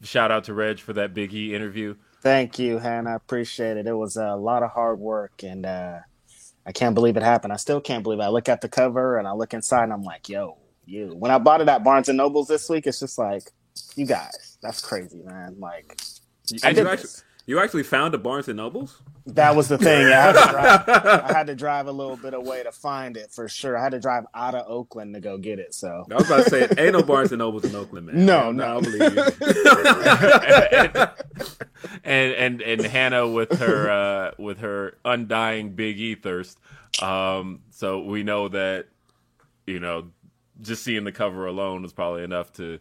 shout 0.03 0.31
out 0.31 0.45
to 0.45 0.55
Reg 0.55 0.81
for 0.81 0.93
that 0.95 1.15
Big 1.15 1.33
E 1.35 1.55
interview. 1.55 1.97
Thank 2.23 2.59
you, 2.59 2.79
Hannah. 2.79 3.11
I 3.11 3.15
appreciate 3.15 3.77
it. 3.77 3.87
It 3.87 3.95
was 3.95 4.17
a 4.17 4.37
lot 4.37 4.63
of 4.63 4.71
hard 4.71 4.99
work, 5.01 5.43
and 5.43 5.67
uh, 5.67 5.99
I 6.65 6.73
can't 6.73 6.95
believe 6.95 7.17
it 7.17 7.23
happened. 7.23 7.53
I 7.53 7.57
still 7.57 7.81
can't 7.81 8.03
believe 8.03 8.21
it. 8.21 8.23
I 8.23 8.29
look 8.29 8.49
at 8.49 8.61
the 8.61 8.69
cover 8.69 9.19
and 9.19 9.27
I 9.27 9.33
look 9.33 9.55
inside, 9.55 9.85
and 9.85 9.93
I'm 9.93 10.03
like, 10.03 10.29
"Yo, 10.29 10.59
you." 10.87 11.15
When 11.19 11.31
I 11.31 11.39
bought 11.39 11.61
it 11.61 11.69
at 11.69 11.83
Barnes 11.83 12.09
and 12.09 12.19
Nobles 12.19 12.49
this 12.49 12.69
week, 12.69 12.87
it's 12.87 13.01
just 13.01 13.19
like, 13.19 13.51
you 13.97 14.07
guys, 14.07 14.59
that's 14.63 14.81
crazy, 14.81 15.21
man. 15.25 15.57
Like, 15.59 16.01
I 16.63 16.73
did 16.73 16.87
this. 16.87 17.25
You 17.47 17.59
actually 17.59 17.83
found 17.83 18.15
a 18.15 18.19
Barnes 18.19 18.49
and 18.49 18.57
Nobles? 18.57 19.03
That 19.27 19.55
was 19.55 19.69
the 19.69 19.79
thing. 19.79 20.07
I 20.07 20.11
had, 20.11 20.33
to 20.33 20.51
drive, 20.51 20.89
I 20.89 21.33
had 21.33 21.47
to 21.49 21.55
drive 21.55 21.87
a 21.87 21.93
little 21.93 22.17
bit 22.17 22.35
away 22.35 22.63
to 22.63 22.73
find 22.73 23.17
it 23.17 23.31
for 23.31 23.49
sure. 23.49 23.77
I 23.77 23.83
had 23.83 23.93
to 23.93 24.01
drive 24.01 24.25
out 24.35 24.55
of 24.55 24.67
Oakland 24.69 25.15
to 25.15 25.21
go 25.21 25.39
get 25.39 25.59
it. 25.59 25.75
So 25.75 26.05
I 26.11 26.15
was 26.15 26.27
about 26.27 26.45
to 26.45 26.51
say, 26.51 26.69
ain't 26.79 26.93
no 26.93 27.03
Barnes 27.03 27.33
and 27.33 27.39
Nobles 27.39 27.65
in 27.65 27.75
Oakland, 27.75 28.07
man. 28.07 28.27
No, 28.27 28.49
I 28.49 28.53
no. 28.53 28.81
don't 28.81 28.85
believe 28.85 29.15
you. 29.15 29.23
and 32.05 32.33
and 32.33 32.63
and 32.63 32.81
Hannah 32.83 33.29
with 33.29 33.59
her 33.59 33.91
uh, 33.91 34.31
with 34.39 34.59
her 34.59 34.97
undying 35.05 35.71
Big 35.71 35.99
E 36.01 36.15
thirst. 36.15 36.59
Um, 37.01 37.61
so 37.71 38.03
we 38.03 38.23
know 38.23 38.49
that 38.49 38.87
you 39.67 39.81
know 39.81 40.09
just 40.61 40.85
seeing 40.85 41.05
the 41.05 41.13
cover 41.13 41.47
alone 41.47 41.83
was 41.83 41.93
probably 41.93 42.25
enough 42.25 42.53
to. 42.55 42.79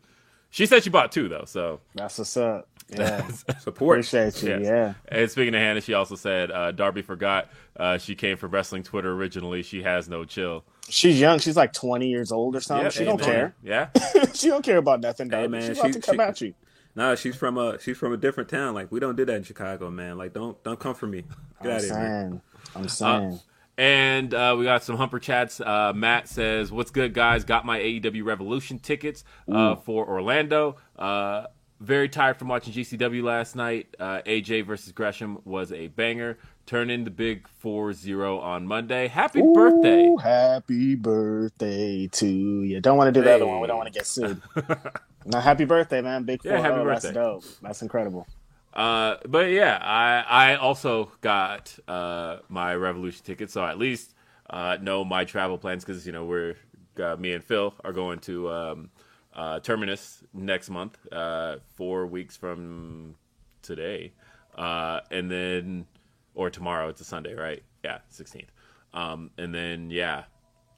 She 0.52 0.66
said 0.66 0.84
she 0.84 0.90
bought 0.90 1.12
two 1.12 1.28
though, 1.30 1.46
so 1.46 1.80
that's 1.96 2.18
what's 2.20 2.38
up. 2.38 2.68
Yeah, 2.94 3.26
Support. 3.60 4.00
appreciate 4.00 4.44
you. 4.44 4.50
Yes. 4.50 4.62
Yeah, 4.64 4.94
And 5.08 5.32
speaking 5.32 5.56
of 5.56 5.62
Hannah, 5.62 5.80
she 5.80 5.94
also 5.94 6.16
said 6.16 6.52
uh, 6.52 6.74
Darby 6.74 7.02
forgot 7.02 7.48
uh, 7.78 7.98
she 7.98 8.16
came 8.16 8.36
from 8.36 8.52
wrestling 8.52 8.84
Twitter 8.84 9.14
originally. 9.14 9.64
She 9.64 9.82
has 9.84 10.10
no 10.10 10.26
chill. 10.26 10.66
she's 10.90 11.18
young. 11.18 11.40
She's 11.40 11.56
like 11.56 11.72
20 11.72 12.10
years 12.10 12.34
old 12.34 12.54
or 12.54 12.60
something. 12.60 12.84
Yeah, 12.84 12.90
she 12.90 13.06
don't 13.06 13.22
care. 13.22 13.56
Yeah, 13.64 13.88
she 14.34 14.48
don't 14.50 14.62
care 14.66 14.76
about 14.78 15.00
nothing. 15.00 15.30
Hey, 15.30 15.44
Hey, 15.44 15.48
man, 15.48 15.62
she's 15.70 15.80
about 15.80 15.94
to 15.94 16.02
come 16.02 16.16
she- 16.18 16.22
at 16.22 16.42
you. 16.42 16.54
Nah, 16.94 17.16
she's 17.16 17.38
from 17.38 17.58
a 17.58 17.80
she's 17.80 17.98
from 17.98 18.12
a 18.12 18.18
different 18.18 18.50
town. 18.50 18.74
Like 18.74 18.92
we 18.92 19.00
don't 19.00 19.16
do 19.16 19.24
that 19.24 19.36
in 19.38 19.44
Chicago, 19.44 19.90
man. 19.90 20.18
Like 20.18 20.34
don't 20.34 20.62
don't 20.62 20.78
come 20.78 20.94
for 20.94 21.08
me. 21.08 21.22
Get 21.22 21.30
I'm 21.62 21.70
out 21.72 21.76
of 21.78 21.82
here. 21.84 21.94
saying. 21.94 22.42
I'm 22.76 22.88
saying. 22.90 23.40
And 23.82 24.32
uh, 24.36 24.56
we 24.60 24.64
got 24.64 24.84
some 24.84 24.96
humper 24.96 25.18
chats. 25.18 25.60
Uh, 25.60 25.92
Matt 25.96 26.28
says, 26.28 26.72
"What's 26.72 26.92
good, 26.92 27.16
guys? 27.16 27.44
Got 27.44 27.66
my 27.66 27.80
AEW 27.80 28.24
Revolution 28.24 28.78
tickets 28.78 29.24
uh, 29.52 29.76
for 29.76 30.08
Orlando. 30.08 30.76
Uh, 31.00 31.48
very 31.80 32.08
tired 32.08 32.38
from 32.38 32.48
watching 32.48 32.74
GCW 32.74 33.24
last 33.24 33.56
night. 33.56 33.88
Uh, 34.00 34.22
AJ 34.28 34.68
versus 34.68 34.92
Gresham 34.92 35.40
was 35.46 35.72
a 35.72 35.88
banger. 35.88 36.38
Turn 36.68 36.92
in 36.92 37.06
the 37.06 37.10
big 37.10 37.48
4-0 37.64 38.40
on 38.40 38.68
Monday. 38.68 39.08
Happy 39.08 39.42
birthday! 39.42 40.16
Happy 40.22 40.94
birthday 40.94 42.06
to 42.06 42.28
you. 42.28 42.82
Don't 42.82 42.98
want 42.98 43.12
to 43.12 43.20
do 43.20 43.26
the 43.26 43.34
other 43.34 43.48
one. 43.48 43.62
We 43.62 43.68
don't 43.68 43.78
want 43.78 43.92
to 43.92 43.98
get 43.98 44.06
sued. 44.06 44.40
now, 45.26 45.40
happy 45.40 45.66
birthday, 45.66 46.02
man. 46.02 46.24
Big 46.24 46.42
Yeah, 46.44 46.60
happy 46.60 46.84
birthday. 46.84 47.14
That's 47.14 47.16
dope. 47.16 47.44
That's 47.64 47.82
incredible. 47.82 48.28
Uh, 48.74 49.18
but 49.28 49.50
yeah, 49.50 49.78
I 49.82 50.52
I 50.52 50.56
also 50.56 51.12
got 51.22 51.78
uh, 51.88 52.38
my 52.48 52.74
Revolution 52.76 53.24
ticket, 53.26 53.52
so 53.52 53.66
at 53.66 53.78
least 53.78 54.14
uh, 54.50 54.78
know 54.82 55.04
my 55.04 55.26
travel 55.26 55.58
plans 55.58 55.84
because 55.84 56.06
you 56.06 56.12
know 56.14 56.26
we're 56.26 56.56
uh, 57.02 57.16
me 57.18 57.34
and 57.34 57.44
Phil 57.44 57.74
are 57.84 57.92
going 57.92 58.20
to 58.20 58.50
um, 58.50 58.90
uh, 59.34 59.60
Terminus 59.60 60.24
next 60.34 60.70
month, 60.70 60.98
uh, 61.12 61.58
four 61.76 62.06
weeks 62.08 62.38
from 62.38 63.16
today, 63.62 64.14
uh, 64.58 65.02
and 65.12 65.30
then 65.30 65.86
or 66.34 66.50
tomorrow. 66.50 66.88
It's 66.88 67.02
a 67.02 67.06
Sunday, 67.06 67.34
right? 67.34 67.64
Yeah, 67.84 68.00
sixteenth. 68.08 68.52
Um, 68.94 69.32
and 69.38 69.54
then 69.54 69.90
yeah, 69.92 70.24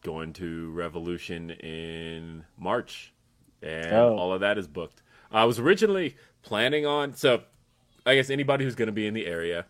going 0.03 0.34
to 0.34 0.71
Revolution 0.71 1.51
in 1.51 2.43
March, 2.58 3.13
and 3.62 3.93
Oh. 3.93 4.17
all 4.17 4.34
of 4.34 4.41
that 4.41 4.58
is 4.58 4.67
booked. 4.67 5.03
I 5.32 5.45
was 5.45 5.60
originally 5.60 6.15
planning 6.41 6.88
on 6.88 7.13
so. 7.13 7.43
I 8.06 8.16
guess 8.16 8.30
anybody 8.30 8.66
who's 8.66 8.76
going 8.76 8.88
to 8.88 8.92
be 8.94 9.08
in 9.08 9.13
the 9.13 9.26
area, 9.26 9.66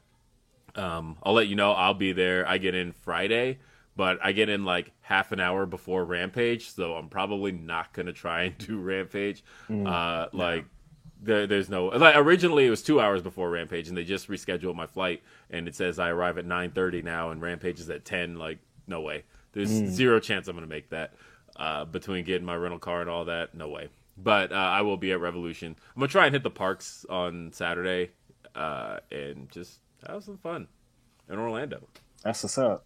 um, 0.75 1.17
I'll 1.23 1.33
let 1.33 1.47
you 1.47 1.55
know. 1.55 1.71
I'll 1.73 1.93
be 1.93 2.13
there. 2.13 2.47
I 2.47 2.57
get 2.57 2.73
in 2.75 2.91
Friday, 2.91 3.59
but 3.95 4.17
I 4.23 4.31
get 4.31 4.49
in 4.49 4.65
like 4.65 4.91
half 5.01 5.31
an 5.31 5.39
hour 5.39 5.65
before 5.65 6.03
Rampage, 6.05 6.69
so 6.71 6.93
I'm 6.95 7.09
probably 7.09 7.51
not 7.51 7.93
going 7.93 8.07
to 8.07 8.13
try 8.13 8.43
and 8.43 8.57
do 8.57 8.79
Rampage. 8.79 9.43
uh, 9.69 10.27
like, 10.33 10.65
there, 11.21 11.47
there's 11.47 11.69
no 11.69 11.85
like 11.85 12.15
originally 12.17 12.65
it 12.65 12.69
was 12.69 12.81
two 12.81 12.99
hours 12.99 13.21
before 13.21 13.49
Rampage, 13.49 13.87
and 13.87 13.95
they 13.97 14.03
just 14.03 14.27
rescheduled 14.29 14.75
my 14.75 14.87
flight, 14.87 15.21
and 15.49 15.67
it 15.67 15.75
says 15.75 15.97
I 15.99 16.09
arrive 16.09 16.37
at 16.37 16.45
9:30 16.45 17.03
now, 17.03 17.29
and 17.29 17.41
Rampage 17.41 17.79
is 17.79 17.89
at 17.89 18.03
10. 18.03 18.37
Like, 18.37 18.57
no 18.87 18.99
way. 19.01 19.23
There's 19.53 19.69
zero 19.69 20.19
chance 20.19 20.47
I'm 20.47 20.55
going 20.55 20.67
to 20.67 20.69
make 20.69 20.89
that. 20.89 21.13
Uh, 21.55 21.85
between 21.85 22.25
getting 22.25 22.45
my 22.45 22.55
rental 22.55 22.79
car 22.79 23.01
and 23.01 23.09
all 23.09 23.25
that, 23.25 23.53
no 23.53 23.69
way. 23.69 23.87
But 24.17 24.51
uh, 24.51 24.55
I 24.55 24.81
will 24.81 24.97
be 24.97 25.11
at 25.11 25.19
Revolution. 25.19 25.75
I'm 25.95 25.99
gonna 25.99 26.07
try 26.07 26.25
and 26.25 26.33
hit 26.33 26.41
the 26.41 26.49
parks 26.49 27.05
on 27.09 27.51
Saturday, 27.53 28.09
uh, 28.55 28.99
and 29.11 29.49
just 29.49 29.79
have 30.07 30.23
some 30.23 30.37
fun 30.37 30.67
in 31.29 31.39
Orlando. 31.39 31.87
That's 32.23 32.43
what's 32.43 32.57
up. 32.57 32.85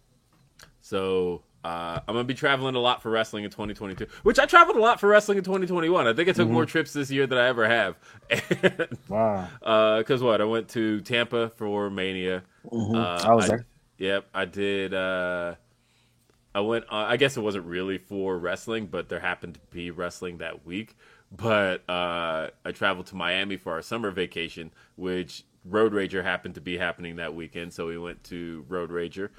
So 0.80 1.42
uh, 1.64 2.00
I'm 2.06 2.14
gonna 2.14 2.24
be 2.24 2.34
traveling 2.34 2.74
a 2.74 2.80
lot 2.80 3.02
for 3.02 3.10
wrestling 3.10 3.44
in 3.44 3.50
2022, 3.50 4.06
which 4.22 4.38
I 4.38 4.46
traveled 4.46 4.76
a 4.76 4.80
lot 4.80 5.00
for 5.00 5.08
wrestling 5.08 5.38
in 5.38 5.44
2021. 5.44 6.06
I 6.06 6.12
think 6.12 6.28
I 6.28 6.32
took 6.32 6.48
more 6.48 6.66
trips 6.66 6.92
this 6.92 7.10
year 7.10 7.26
than 7.26 7.38
I 7.38 7.48
ever 7.48 7.68
have. 7.68 7.96
Wow. 9.08 9.48
Because 9.98 10.22
what 10.22 10.40
I 10.40 10.44
went 10.44 10.68
to 10.70 11.00
Tampa 11.00 11.50
for 11.50 11.90
Mania. 11.90 12.42
Uh, 12.70 13.22
I 13.24 13.34
was 13.34 13.48
there. 13.48 13.66
Yep, 13.98 14.26
I 14.32 14.44
did. 14.44 14.94
Uh, 14.94 15.56
I 16.54 16.60
went. 16.60 16.84
Uh, 16.84 17.06
I 17.08 17.16
guess 17.16 17.36
it 17.36 17.40
wasn't 17.40 17.66
really 17.66 17.98
for 17.98 18.38
wrestling, 18.38 18.86
but 18.86 19.08
there 19.08 19.20
happened 19.20 19.54
to 19.54 19.60
be 19.70 19.90
wrestling 19.90 20.38
that 20.38 20.64
week. 20.64 20.96
But 21.30 21.88
uh, 21.88 22.48
I 22.64 22.72
traveled 22.72 23.06
to 23.08 23.16
Miami 23.16 23.56
for 23.56 23.72
our 23.72 23.82
summer 23.82 24.10
vacation, 24.10 24.70
which 24.96 25.44
Road 25.68 25.92
Rager 25.92 26.22
happened 26.22 26.54
to 26.56 26.60
be 26.60 26.76
happening 26.78 27.16
that 27.16 27.34
weekend. 27.34 27.72
So 27.72 27.86
we 27.86 27.98
went 27.98 28.22
to 28.24 28.64
Road 28.68 28.90
Rager. 28.90 29.30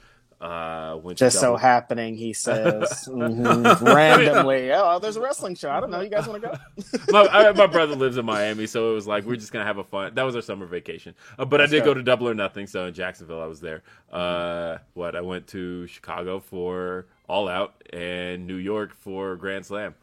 Uh, 0.42 0.98
went 1.04 1.18
to 1.18 1.26
Just 1.26 1.36
so 1.36 1.48
double- 1.48 1.58
happening, 1.58 2.15
he 2.15 2.32
says 2.46 3.10
mhm, 3.12 3.82
randomly. 3.94 4.72
Oh, 4.74 4.98
there's 4.98 5.18
a 5.18 5.22
wrestling 5.22 5.54
show. 5.56 5.70
I 5.70 5.82
don't 5.82 5.92
know. 5.92 6.00
You 6.00 6.10
guys 6.10 6.28
want 6.28 6.42
to 6.42 6.48
go? 6.48 7.00
my, 7.12 7.28
I, 7.28 7.52
my 7.52 7.68
brother 7.68 7.94
lives 7.94 8.15
in 8.15 8.26
Miami, 8.26 8.65
so 8.65 8.92
it 8.92 8.94
was 8.94 9.06
like 9.06 9.26
we're 9.26 9.36
just 9.36 9.52
gonna 9.52 9.65
have 9.65 9.80
a 9.80 9.84
fun. 9.84 10.15
That 10.15 10.24
was 10.24 10.38
our 10.38 10.42
summer 10.42 10.65
vacation. 10.65 11.13
Uh, 11.38 11.44
but 11.44 11.60
I 11.60 11.65
did 11.65 11.80
go. 11.82 11.88
go 11.88 11.94
to 11.96 12.04
Double 12.04 12.30
or 12.30 12.34
Nothing. 12.34 12.68
So 12.68 12.86
in 12.86 12.94
Jacksonville, 12.94 13.42
I 13.42 13.48
was 13.48 13.60
there. 13.60 13.84
Uh, 14.10 14.78
what 14.94 15.13
I 15.18 15.20
went 15.22 15.46
to 15.48 15.86
Chicago 15.88 16.39
for 16.39 17.08
All 17.28 17.50
Out 17.50 17.74
and 17.92 18.48
New 18.48 18.56
York 18.56 18.94
for 18.94 19.36
Grand 19.36 19.65
Slam. 19.65 19.94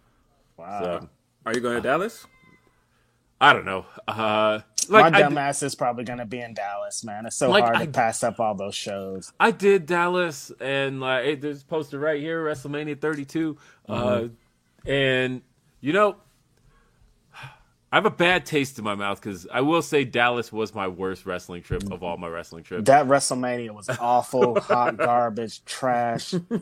Wow. 0.59 0.81
So 0.83 1.09
Are 1.47 1.55
you 1.55 1.61
going 1.61 1.77
to 1.77 1.81
Dallas? 1.83 2.27
I 3.41 3.53
don't 3.53 3.65
know. 3.67 3.85
Uh, 4.09 4.61
My 4.89 5.01
like 5.03 5.15
I, 5.15 5.21
dumb 5.21 5.33
did- 5.35 5.39
ass 5.39 5.63
is 5.63 5.75
probably 5.75 6.05
going 6.05 6.21
to 6.21 6.25
be 6.25 6.41
in 6.41 6.55
Dallas, 6.55 7.05
man. 7.05 7.27
It's 7.27 7.37
so 7.37 7.51
Like, 7.51 7.65
hard 7.65 7.77
I- 7.77 7.85
to 7.87 7.91
pass 7.93 8.23
up 8.23 8.41
all 8.41 8.55
those 8.55 8.75
shows. 8.75 9.33
I 9.39 9.51
did 9.51 9.87
Dallas, 9.87 10.51
and 10.61 11.01
like 11.01 11.25
hey, 11.25 11.35
there's 11.35 11.63
posted 11.63 12.01
right 12.01 12.21
here, 12.21 12.43
WrestleMania 12.45 12.99
32, 13.01 13.57
uh, 13.89 14.25
and 14.87 15.43
you 15.81 15.93
know. 15.93 16.17
I 17.93 17.97
have 17.99 18.07
a 18.07 18.11
bad 18.11 18.45
taste 18.45 18.79
in 18.79 18.85
my 18.85 18.97
mouth 18.97 19.21
because 19.21 19.47
I 19.51 19.61
will 19.61 19.81
say 19.81 20.05
Dallas 20.05 20.53
was 20.53 20.75
my 20.75 20.89
worst 20.89 21.25
wrestling 21.25 21.63
trip 21.63 21.91
of 21.93 22.03
all 22.03 22.17
my 22.17 22.27
wrestling 22.27 22.65
trips. 22.65 22.85
That 22.87 23.07
WrestleMania 23.07 23.71
was 23.71 23.89
awful, 23.89 24.61
hot 24.61 24.97
garbage, 24.97 25.65
trash, 25.65 26.33
That 26.33 26.61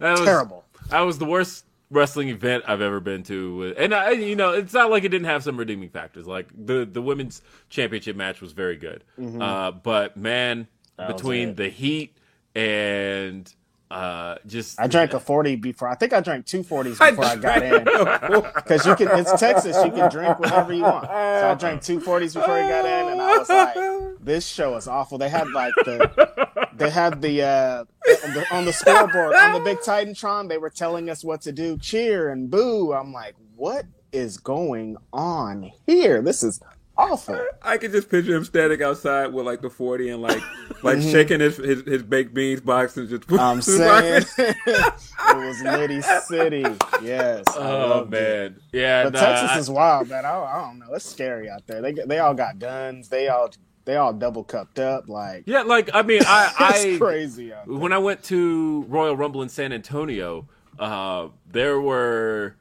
was, 0.00 0.20
terrible. 0.22 0.64
That 0.88 1.00
was 1.02 1.18
the 1.18 1.24
worst 1.24 1.64
wrestling 1.90 2.28
event 2.28 2.64
I've 2.66 2.80
ever 2.80 3.00
been 3.00 3.22
to, 3.24 3.74
and 3.76 3.92
I, 3.94 4.10
you 4.12 4.36
know, 4.36 4.52
it's 4.52 4.72
not 4.72 4.90
like 4.90 5.04
it 5.04 5.08
didn't 5.08 5.26
have 5.26 5.42
some 5.42 5.56
redeeming 5.56 5.88
factors. 5.90 6.26
Like 6.26 6.48
the 6.56 6.84
the 6.84 7.02
women's 7.02 7.42
championship 7.68 8.16
match 8.16 8.40
was 8.40 8.52
very 8.52 8.76
good, 8.76 9.04
uh, 9.40 9.70
but 9.72 10.16
man, 10.16 10.68
Mm-hmm. 10.98 11.12
between 11.12 11.54
the 11.54 11.68
heat 11.70 12.16
and 12.54 13.50
Uh, 13.90 14.36
just 14.46 14.78
I 14.78 14.86
drank 14.86 15.14
a 15.14 15.18
forty 15.20 15.56
before. 15.56 15.88
I 15.88 15.96
think 15.96 16.12
I 16.12 16.20
drank 16.20 16.46
two 16.46 16.62
forties 16.62 16.96
before 16.98 17.24
I, 17.24 17.34
got 17.36 17.62
in. 17.62 17.84
Because 18.54 18.86
you 18.86 18.94
can, 18.94 19.08
it's 19.18 19.32
Texas. 19.40 19.76
You 19.84 19.90
can 19.90 20.08
drink 20.10 20.38
whatever 20.38 20.72
you 20.72 20.82
want. 20.84 21.06
So 21.06 21.50
I 21.50 21.54
drank 21.54 21.82
two 21.82 21.98
forties 21.98 22.34
before 22.34 22.54
I 22.54 22.68
got 22.68 22.84
in, 22.84 23.12
and 23.12 23.20
I 23.20 23.38
was 23.38 23.48
like, 23.48 23.74
"This 24.20 24.46
show 24.46 24.76
is 24.76 24.86
awful." 24.86 25.18
They 25.18 25.28
had 25.28 25.48
like 25.50 25.74
the, 25.84 26.48
they 26.80 26.90
had 26.90 27.22
the, 27.22 27.42
uh, 27.42 27.84
on 28.24 28.34
the 28.34 28.46
on 28.50 28.64
the 28.64 28.72
scoreboard 28.72 29.34
on 29.34 29.52
the 29.52 29.60
big 29.60 29.78
Titantron. 29.78 30.48
They 30.48 30.58
were 30.58 30.70
telling 30.70 31.08
us 31.08 31.22
what 31.22 31.42
to 31.42 31.52
do, 31.52 31.78
cheer 31.78 32.30
and 32.30 32.50
boo. 32.50 32.92
I'm 32.92 33.12
like, 33.12 33.36
what 33.56 33.84
is 34.12 34.36
going 34.38 34.96
on 35.12 35.70
here? 35.86 36.20
This 36.22 36.42
is 36.42 36.60
awful. 36.98 37.40
I 37.62 37.78
could 37.78 37.92
just 37.92 38.10
picture 38.10 38.34
him 38.36 38.44
standing 38.44 38.82
outside 38.82 39.28
with 39.32 39.46
like 39.46 39.62
the 39.62 39.70
forty 39.70 40.10
and 40.10 40.20
like 40.20 40.42
like 40.82 41.00
shaking 41.00 41.40
his, 41.40 41.56
his 41.58 41.82
his 41.82 42.02
baked 42.02 42.34
beans 42.34 42.60
box 42.60 42.96
and 42.96 43.08
just. 43.08 43.30
I'm 43.32 43.62
saying 43.62 44.24
it 44.38 45.36
was 45.36 45.62
Liddy 45.62 46.02
City. 46.02 46.64
Yes. 47.02 47.44
I 47.56 47.70
Oh 47.70 47.88
loved 47.88 48.14
it. 48.14 48.20
man, 48.52 48.60
yeah. 48.72 49.04
But 49.04 49.12
nah, 49.14 49.20
Texas 49.20 49.50
I- 49.50 49.58
is 49.58 49.70
wild, 49.70 50.08
man. 50.08 50.24
I, 50.26 50.40
I 50.42 50.60
don't 50.66 50.78
know. 50.78 50.92
It's 50.94 51.04
scary 51.08 51.48
out 51.48 51.66
there. 51.66 51.80
They 51.80 51.92
they 51.92 52.18
all 52.18 52.34
got 52.34 52.58
guns. 52.58 53.08
They 53.08 53.28
all 53.28 53.50
they 53.84 53.96
all 53.96 54.12
double 54.12 54.44
cupped 54.44 54.78
up. 54.78 55.08
Like 55.08 55.44
yeah, 55.46 55.62
like 55.62 55.90
I 55.94 56.02
mean, 56.02 56.22
I, 56.26 56.52
it's 56.74 56.84
I 56.84 56.98
crazy 56.98 57.52
when 57.66 57.92
I 57.92 57.98
went 57.98 58.22
to 58.24 58.84
Royal 58.88 59.16
Rumble 59.16 59.42
in 59.42 59.48
San 59.48 59.72
Antonio, 59.72 60.48
uh, 60.78 61.28
there 61.50 61.80
were 61.80 62.56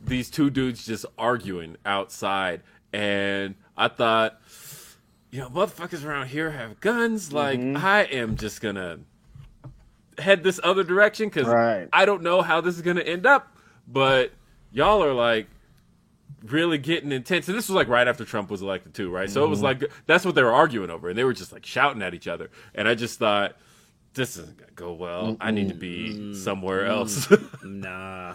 these 0.00 0.30
two 0.30 0.50
dudes 0.50 0.86
just 0.86 1.04
arguing 1.18 1.76
outside, 1.84 2.62
and 2.92 3.54
I 3.76 3.88
thought, 3.88 4.40
you 5.30 5.40
know, 5.40 5.48
motherfuckers 5.50 6.04
around 6.04 6.28
here 6.28 6.50
have 6.50 6.80
guns. 6.80 7.32
Like, 7.32 7.60
Mm-hmm. 7.60 7.76
I 7.84 8.02
am 8.04 8.36
just 8.36 8.60
gonna 8.60 9.00
head 10.18 10.42
this 10.42 10.60
other 10.62 10.84
direction 10.84 11.28
because 11.28 11.46
Right. 11.46 11.88
I 11.92 12.04
don't 12.04 12.22
know 12.22 12.42
how 12.42 12.60
this 12.60 12.76
is 12.76 12.82
gonna 12.82 13.00
end 13.02 13.26
up. 13.26 13.56
But 13.88 14.32
y'all 14.72 15.02
are 15.02 15.12
like 15.14 15.46
really 16.46 16.78
getting 16.78 17.12
intense. 17.12 17.48
And 17.48 17.56
this 17.56 17.68
was 17.68 17.74
like 17.76 17.88
right 17.88 18.06
after 18.08 18.24
Trump 18.24 18.50
was 18.50 18.62
elected 18.62 18.94
too, 18.94 19.10
right? 19.10 19.28
So 19.30 19.40
it 19.40 19.44
Mm-hmm. 19.44 19.50
was 19.50 19.62
like 19.62 19.84
that's 20.06 20.24
what 20.24 20.34
they 20.34 20.42
were 20.42 20.52
arguing 20.52 20.90
over, 20.90 21.08
and 21.08 21.18
they 21.18 21.24
were 21.24 21.32
just 21.34 21.52
like 21.52 21.64
shouting 21.66 22.02
at 22.02 22.14
each 22.14 22.28
other. 22.28 22.50
And 22.74 22.88
I 22.88 22.94
just 22.94 23.18
thought, 23.18 23.56
this 24.14 24.36
isn't 24.36 24.56
gonna 24.58 24.72
go 24.74 24.92
well. 24.92 25.36
I 25.40 25.50
need 25.50 25.68
to 25.68 25.74
be 25.74 26.34
somewhere 26.34 26.86
else. 26.86 27.28
Nah. 27.64 28.34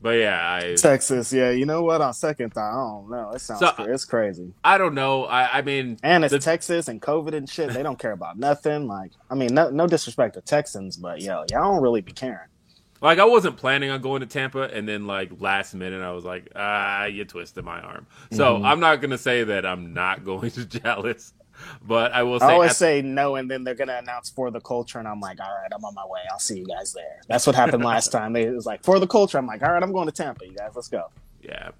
but 0.00 0.12
yeah, 0.12 0.40
I 0.62 0.74
Texas, 0.76 1.32
yeah. 1.32 1.50
You 1.50 1.66
know 1.66 1.82
what? 1.82 2.00
On 2.00 2.14
second 2.14 2.54
thought, 2.54 2.70
I 2.70 2.74
don't 2.74 3.10
know. 3.10 3.30
It 3.34 3.40
sounds 3.40 3.60
So- 3.60 3.72
cra- 3.72 3.92
it's 3.92 4.04
crazy. 4.04 4.52
I 4.62 4.78
don't 4.78 4.94
know. 4.94 5.24
I 5.24 5.58
I 5.58 5.62
mean, 5.62 5.98
And 6.02 6.24
it's 6.24 6.32
the- 6.32 6.38
Texas 6.38 6.88
and 6.88 7.02
COVID 7.02 7.34
and 7.34 7.48
shit. 7.48 7.70
They 7.72 7.82
don't 7.82 7.98
care 7.98 8.12
about 8.12 8.38
nothing. 8.38 8.86
Like, 8.86 9.12
I 9.30 9.34
mean, 9.34 9.52
no, 9.54 9.70
no 9.70 9.86
disrespect 9.86 10.34
to 10.34 10.40
Texans, 10.40 10.96
but 10.96 11.20
yo, 11.20 11.44
y'all 11.50 11.72
don't 11.74 11.82
really 11.82 12.00
be 12.00 12.12
caring. 12.12 12.48
Like 13.00 13.18
I 13.18 13.24
wasn't 13.24 13.56
planning 13.56 13.90
on 13.90 14.00
going 14.02 14.20
to 14.20 14.26
Tampa, 14.26 14.62
and 14.62 14.88
then 14.88 15.06
like 15.06 15.40
last 15.40 15.74
minute, 15.74 16.02
I 16.02 16.10
was 16.12 16.24
like, 16.24 16.48
ah, 16.56 17.04
you 17.04 17.24
twisted 17.24 17.64
my 17.64 17.80
arm. 17.80 18.06
So 18.32 18.56
Mm-hmm. 18.56 18.64
I'm 18.66 18.80
not 18.80 19.00
gonna 19.00 19.18
say 19.18 19.44
that 19.44 19.64
I'm 19.66 19.92
not 19.94 20.24
going 20.30 20.50
to 20.52 20.64
Dallas, 20.64 21.32
but 21.86 22.12
I 22.12 22.22
will 22.22 22.40
say, 22.40 22.46
I 22.46 22.52
always 22.52 22.70
at- 22.70 22.76
say 22.76 23.02
no, 23.02 23.36
and 23.36 23.50
then 23.50 23.64
they're 23.64 23.74
gonna 23.74 23.98
announce 23.98 24.30
for 24.30 24.50
the 24.50 24.60
culture, 24.60 24.98
and 24.98 25.06
I'm 25.08 25.20
like, 25.20 25.40
all 25.40 25.46
right, 25.62 25.70
I'm 25.74 25.84
on 25.84 25.94
my 25.94 26.04
way. 26.06 26.20
I'll 26.32 26.38
see 26.38 26.58
you 26.58 26.66
guys 26.66 26.92
there. 26.92 27.20
That's 27.28 27.46
what 27.46 27.54
happened 27.56 27.84
last 27.94 28.10
time. 28.12 28.32
They, 28.32 28.44
it 28.44 28.54
was 28.54 28.66
like 28.66 28.82
for 28.84 28.98
the 28.98 29.06
culture. 29.06 29.38
I'm 29.38 29.46
like, 29.46 29.62
all 29.62 29.72
right, 29.72 29.82
I'm 29.82 29.92
going 29.92 30.06
to 30.06 30.12
Tampa. 30.12 30.46
You 30.46 30.54
guys, 30.54 30.70
let's 30.74 30.88
go. 30.88 31.10
Yeah. 31.42 31.70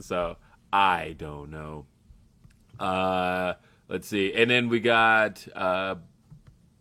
So 0.00 0.36
I 0.72 1.14
don't 1.18 1.50
know. 1.50 1.86
Uh 2.80 3.54
let's 3.88 4.08
see. 4.08 4.32
And 4.34 4.50
then 4.50 4.68
we 4.68 4.80
got 4.80 5.46
uh 5.54 5.94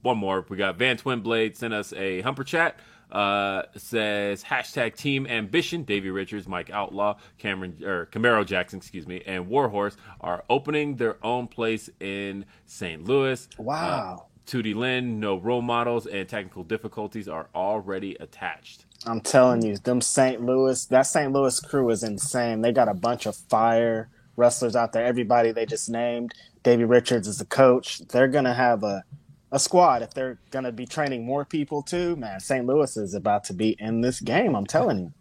one 0.02 0.18
more. 0.18 0.46
We 0.50 0.58
got 0.58 0.76
Van 0.78 0.98
Twinblade 0.98 1.56
sent 1.56 1.74
us 1.74 1.94
a 1.94 2.22
humper 2.22 2.44
chat. 2.44 2.78
Uh 3.14 3.64
says 3.78 4.44
hashtag 4.44 4.96
team 4.96 5.28
ambition. 5.28 5.84
Davey 5.84 6.10
Richards, 6.10 6.48
Mike 6.48 6.72
Outlaw, 6.72 7.18
Cameron 7.38 7.78
or 7.84 8.08
Camaro 8.08 8.46
Jackson, 8.46 8.78
excuse 8.78 9.08
me, 9.08 9.22
and 9.26 9.48
Warhorse 9.48 9.96
are 10.20 10.44
opening 10.50 10.96
their 10.96 11.24
own 11.24 11.48
place 11.48 11.90
in 12.00 12.46
St. 12.66 13.04
Louis. 13.04 13.48
Wow. 13.58 14.18
Uh, 14.20 14.24
Tootie 14.46 14.76
Lynn, 14.76 15.20
no 15.20 15.38
role 15.38 15.62
models, 15.62 16.06
and 16.06 16.28
technical 16.28 16.64
difficulties 16.64 17.28
are 17.28 17.48
already 17.56 18.16
attached. 18.20 18.86
I'm 19.06 19.22
telling 19.22 19.62
you, 19.64 19.78
them 19.78 20.02
St. 20.02 20.42
Louis, 20.42 20.86
that 20.88 21.04
St. 21.04 21.32
Louis 21.32 21.60
crew 21.60 21.90
is 21.90 22.04
insane. 22.04 22.62
They 22.62 22.72
got 22.72 22.90
a 22.90 22.94
bunch 22.94 23.26
of 23.26 23.36
fire 23.36 24.10
wrestlers 24.36 24.76
out 24.76 24.92
there. 24.94 25.06
Everybody 25.06 25.52
they 25.52 25.66
just 25.66 25.90
named. 25.90 26.34
Davey 26.64 26.86
Richards 26.86 27.28
is 27.28 27.38
the 27.38 27.46
coach. 27.46 28.00
They're 28.08 28.28
gonna 28.28 28.54
have 28.54 28.84
a 28.84 29.04
a 29.54 29.60
squad. 29.60 30.02
If 30.02 30.14
they're 30.14 30.40
gonna 30.52 30.72
be 30.74 30.86
training 30.86 31.24
more 31.26 31.46
people 31.46 31.82
too, 31.84 32.18
man, 32.18 32.42
St. 32.42 32.66
Louis 32.66 32.98
is 32.98 33.14
about 33.14 33.46
to 33.46 33.54
be 33.54 33.78
in 33.80 34.02
this 34.02 34.20
game. 34.20 34.56
I'm 34.56 34.66
telling 34.66 35.00
you. 35.00 35.14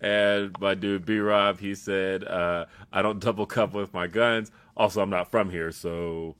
And 0.00 0.58
my 0.60 0.74
dude 0.74 1.06
B 1.06 1.18
Rob, 1.20 1.60
he 1.60 1.74
said, 1.74 2.24
uh, 2.24 2.66
I 2.92 3.02
don't 3.02 3.20
double 3.20 3.46
cup 3.46 3.74
with 3.74 3.94
my 3.94 4.06
guns. 4.08 4.50
Also, 4.76 5.00
I'm 5.02 5.10
not 5.10 5.30
from 5.30 5.50
here, 5.50 5.72
so 5.72 6.36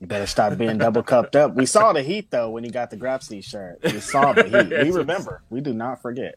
You 0.00 0.06
better 0.06 0.26
stop 0.26 0.56
being 0.58 0.78
double 0.78 1.02
cupped 1.02 1.34
up. 1.36 1.54
We 1.54 1.66
saw 1.66 1.92
the 1.92 2.02
heat 2.02 2.30
though 2.30 2.50
when 2.50 2.62
he 2.64 2.70
got 2.70 2.90
the 2.90 2.96
Grapsy 2.96 3.42
shirt. 3.42 3.80
We 3.84 4.00
saw 4.00 4.32
the 4.32 4.44
heat. 4.44 4.70
We 4.84 4.90
remember. 4.92 5.42
We 5.50 5.60
do 5.60 5.74
not 5.74 6.02
forget. 6.02 6.36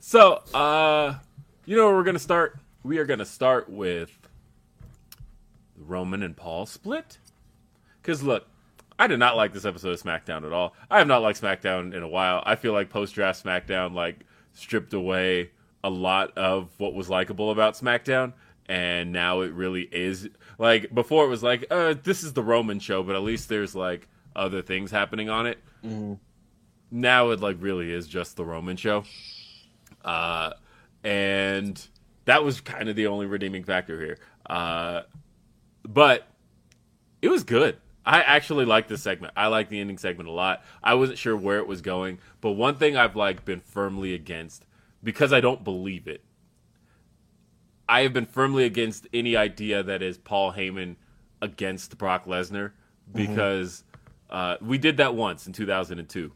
so 0.00 0.42
uh 0.52 1.14
you 1.64 1.76
know 1.76 1.86
where 1.86 1.94
we're 1.96 2.04
gonna 2.04 2.18
start? 2.18 2.58
We 2.82 2.98
are 2.98 3.06
gonna 3.06 3.24
start 3.24 3.70
with 3.70 4.10
Roman 5.76 6.22
and 6.22 6.36
Paul 6.36 6.66
split. 6.66 7.18
Cause 8.04 8.22
look, 8.22 8.46
I 8.98 9.08
did 9.08 9.18
not 9.18 9.36
like 9.36 9.52
this 9.52 9.64
episode 9.64 9.90
of 9.90 10.00
SmackDown 10.00 10.46
at 10.46 10.52
all. 10.52 10.74
I 10.88 10.98
have 10.98 11.08
not 11.08 11.22
liked 11.22 11.40
SmackDown 11.40 11.92
in 11.94 12.02
a 12.02 12.08
while. 12.08 12.42
I 12.46 12.54
feel 12.54 12.72
like 12.72 12.90
post 12.90 13.14
draft 13.14 13.42
SmackDown 13.42 13.94
like 13.94 14.20
stripped 14.52 14.94
away 14.94 15.50
a 15.82 15.90
lot 15.90 16.36
of 16.38 16.70
what 16.78 16.94
was 16.94 17.10
likable 17.10 17.50
about 17.50 17.74
SmackDown. 17.74 18.34
And 18.66 19.10
now 19.12 19.40
it 19.40 19.52
really 19.52 19.82
is 19.90 20.28
like 20.58 20.94
before 20.94 21.24
it 21.24 21.28
was 21.28 21.42
like, 21.42 21.66
uh, 21.70 21.94
this 22.02 22.22
is 22.22 22.34
the 22.34 22.42
Roman 22.42 22.78
show, 22.78 23.02
but 23.02 23.16
at 23.16 23.22
least 23.22 23.48
there's 23.48 23.74
like 23.74 24.06
other 24.36 24.62
things 24.62 24.90
happening 24.90 25.28
on 25.28 25.46
it. 25.46 25.58
Now 26.90 27.30
it 27.30 27.40
like 27.40 27.56
really 27.60 27.90
is 27.90 28.06
just 28.06 28.36
the 28.36 28.44
Roman 28.44 28.76
show. 28.76 29.04
Uh, 30.04 30.52
and 31.02 31.84
that 32.26 32.44
was 32.44 32.60
kind 32.60 32.88
of 32.88 32.96
the 32.96 33.06
only 33.08 33.26
redeeming 33.26 33.64
factor 33.64 34.00
here. 34.00 34.18
Uh, 34.48 35.02
but 35.82 36.28
it 37.20 37.28
was 37.28 37.42
good. 37.42 37.76
I 38.06 38.20
actually 38.20 38.64
like 38.64 38.88
this 38.88 39.02
segment. 39.02 39.32
I 39.36 39.46
like 39.46 39.68
the 39.68 39.80
ending 39.80 39.98
segment 39.98 40.28
a 40.28 40.32
lot. 40.32 40.62
I 40.82 40.94
wasn't 40.94 41.18
sure 41.18 41.36
where 41.36 41.58
it 41.58 41.66
was 41.66 41.80
going, 41.80 42.18
but 42.40 42.52
one 42.52 42.76
thing 42.76 42.96
I've 42.96 43.16
like 43.16 43.44
been 43.44 43.60
firmly 43.60 44.14
against 44.14 44.66
because 45.02 45.32
I 45.32 45.40
don't 45.40 45.64
believe 45.64 46.06
it. 46.06 46.22
I 47.88 48.02
have 48.02 48.12
been 48.12 48.26
firmly 48.26 48.64
against 48.64 49.06
any 49.12 49.36
idea 49.36 49.82
that 49.82 50.02
is 50.02 50.16
Paul 50.18 50.52
Heyman 50.52 50.96
against 51.42 51.96
Brock 51.98 52.24
Lesnar 52.26 52.72
because 53.12 53.84
uh, 54.30 54.56
we 54.60 54.78
did 54.78 54.96
that 54.98 55.14
once 55.14 55.46
in 55.46 55.52
2002 55.52 56.32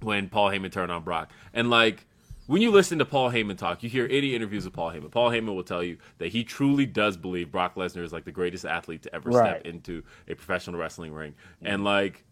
when 0.00 0.28
Paul 0.28 0.50
Heyman 0.50 0.72
turned 0.72 0.92
on 0.92 1.02
Brock. 1.02 1.30
And 1.52 1.70
like 1.70 2.06
when 2.50 2.60
you 2.60 2.72
listen 2.72 2.98
to 2.98 3.04
Paul 3.04 3.30
Heyman 3.30 3.56
talk, 3.56 3.84
you 3.84 3.88
hear 3.88 4.08
any 4.10 4.34
interviews 4.34 4.64
with 4.64 4.74
Paul 4.74 4.90
Heyman. 4.90 5.08
Paul 5.12 5.30
Heyman 5.30 5.54
will 5.54 5.62
tell 5.62 5.84
you 5.84 5.98
that 6.18 6.32
he 6.32 6.42
truly 6.42 6.84
does 6.84 7.16
believe 7.16 7.52
Brock 7.52 7.76
Lesnar 7.76 8.02
is 8.02 8.12
like 8.12 8.24
the 8.24 8.32
greatest 8.32 8.64
athlete 8.64 9.02
to 9.02 9.14
ever 9.14 9.30
Right. 9.30 9.60
step 9.60 9.66
into 9.66 10.02
a 10.26 10.34
professional 10.34 10.80
wrestling 10.80 11.12
ring. 11.12 11.36
And 11.62 11.84
like 11.84 12.24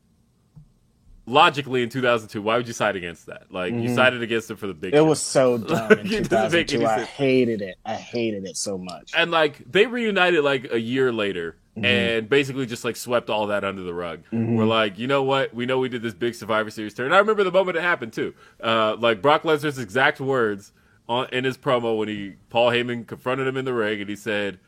logically 1.28 1.82
in 1.82 1.88
2002, 1.88 2.40
why 2.42 2.56
would 2.56 2.66
you 2.66 2.72
side 2.72 2.96
against 2.96 3.26
that? 3.26 3.52
Like 3.52 3.72
you 3.72 3.94
sided 3.94 4.22
against 4.22 4.50
it 4.50 4.58
for 4.58 4.66
the 4.66 4.74
big 4.74 4.94
It 4.94 4.98
show. 4.98 5.04
was 5.04 5.20
so 5.20 5.58
dumb 5.58 5.92
in 5.92 5.98
It 6.06 6.30
make 6.30 6.68
2002. 6.68 6.76
any 6.76 6.86
I 6.86 7.04
hated 7.04 7.62
it. 7.62 7.76
I 7.84 7.94
hated 7.94 8.44
it 8.46 8.56
so 8.56 8.78
much. 8.78 9.12
and 9.16 9.30
like 9.30 9.58
they 9.70 9.86
reunited 9.86 10.42
like 10.44 10.72
a 10.72 10.80
year 10.80 11.12
later 11.12 11.56
and 11.80 12.28
basically 12.28 12.66
just 12.66 12.84
like 12.84 12.96
swept 12.96 13.30
all 13.30 13.46
that 13.46 13.62
under 13.62 13.82
the 13.84 13.94
rug. 13.94 14.24
We're 14.32 14.64
like, 14.64 14.98
you 14.98 15.06
know 15.06 15.22
what? 15.22 15.54
We 15.54 15.64
know 15.64 15.78
we 15.78 15.88
did 15.88 16.02
this 16.02 16.12
big 16.14 16.34
Survivor 16.34 16.70
Series 16.70 16.92
turn. 16.92 17.12
I 17.12 17.18
remember 17.18 17.44
the 17.44 17.52
moment 17.52 17.76
it 17.76 17.82
happened 17.82 18.12
too. 18.12 18.34
Uh, 18.60 18.96
like 18.98 19.22
Brock 19.22 19.44
Lesnar's 19.44 19.78
exact 19.78 20.18
words 20.18 20.72
on 21.08 21.28
in 21.30 21.44
his 21.44 21.56
promo 21.56 21.96
when 21.96 22.08
he 22.08 22.34
Paul 22.50 22.72
Heyman 22.72 23.06
confronted 23.06 23.46
him 23.46 23.56
in 23.56 23.64
the 23.64 23.72
ring 23.72 24.00
and 24.00 24.10
he 24.10 24.16
said, 24.16 24.58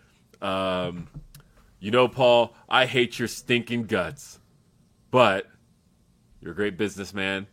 um, 0.41 1.09
"You 1.81 1.91
know, 1.91 2.07
Paul, 2.07 2.55
I 2.69 2.87
hate 2.87 3.19
your 3.19 3.27
stinking 3.27 3.85
guts, 3.87 4.39
but 5.11 5.50
you're 6.41 6.53
a 6.53 6.55
great 6.57 6.77
businessman." 6.77 7.47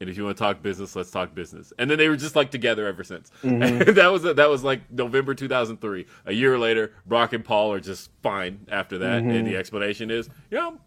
And 0.00 0.10
if 0.10 0.16
you 0.16 0.24
want 0.24 0.36
to 0.36 0.42
talk 0.42 0.60
business, 0.60 0.96
let's 0.96 1.10
talk 1.12 1.34
business. 1.34 1.72
And 1.78 1.88
then 1.88 1.98
they 1.98 2.08
were 2.08 2.16
just 2.16 2.34
like 2.34 2.50
together 2.50 2.86
ever 2.86 3.04
since. 3.04 3.30
And 3.42 3.80
that 3.80 4.08
was 4.12 4.22
that 4.24 4.50
was 4.50 4.64
like 4.64 4.90
November 4.90 5.34
2003. 5.34 6.04
A 6.26 6.32
year 6.32 6.58
later, 6.58 6.92
Brock 7.06 7.32
and 7.32 7.44
Paul 7.44 7.72
are 7.72 7.80
just 7.80 8.10
fine 8.22 8.66
after 8.70 8.98
that. 8.98 9.22
And 9.22 9.46
the 9.46 9.56
explanation 9.56 10.10
is, 10.10 10.28
you 10.50 10.58
know, 10.58 10.78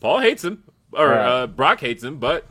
Paul 0.00 0.20
hates 0.20 0.44
him 0.44 0.64
or 0.92 1.08
Right. 1.08 1.18
uh, 1.26 1.46
Brock 1.46 1.80
hates 1.80 2.04
him, 2.04 2.18
but 2.18 2.46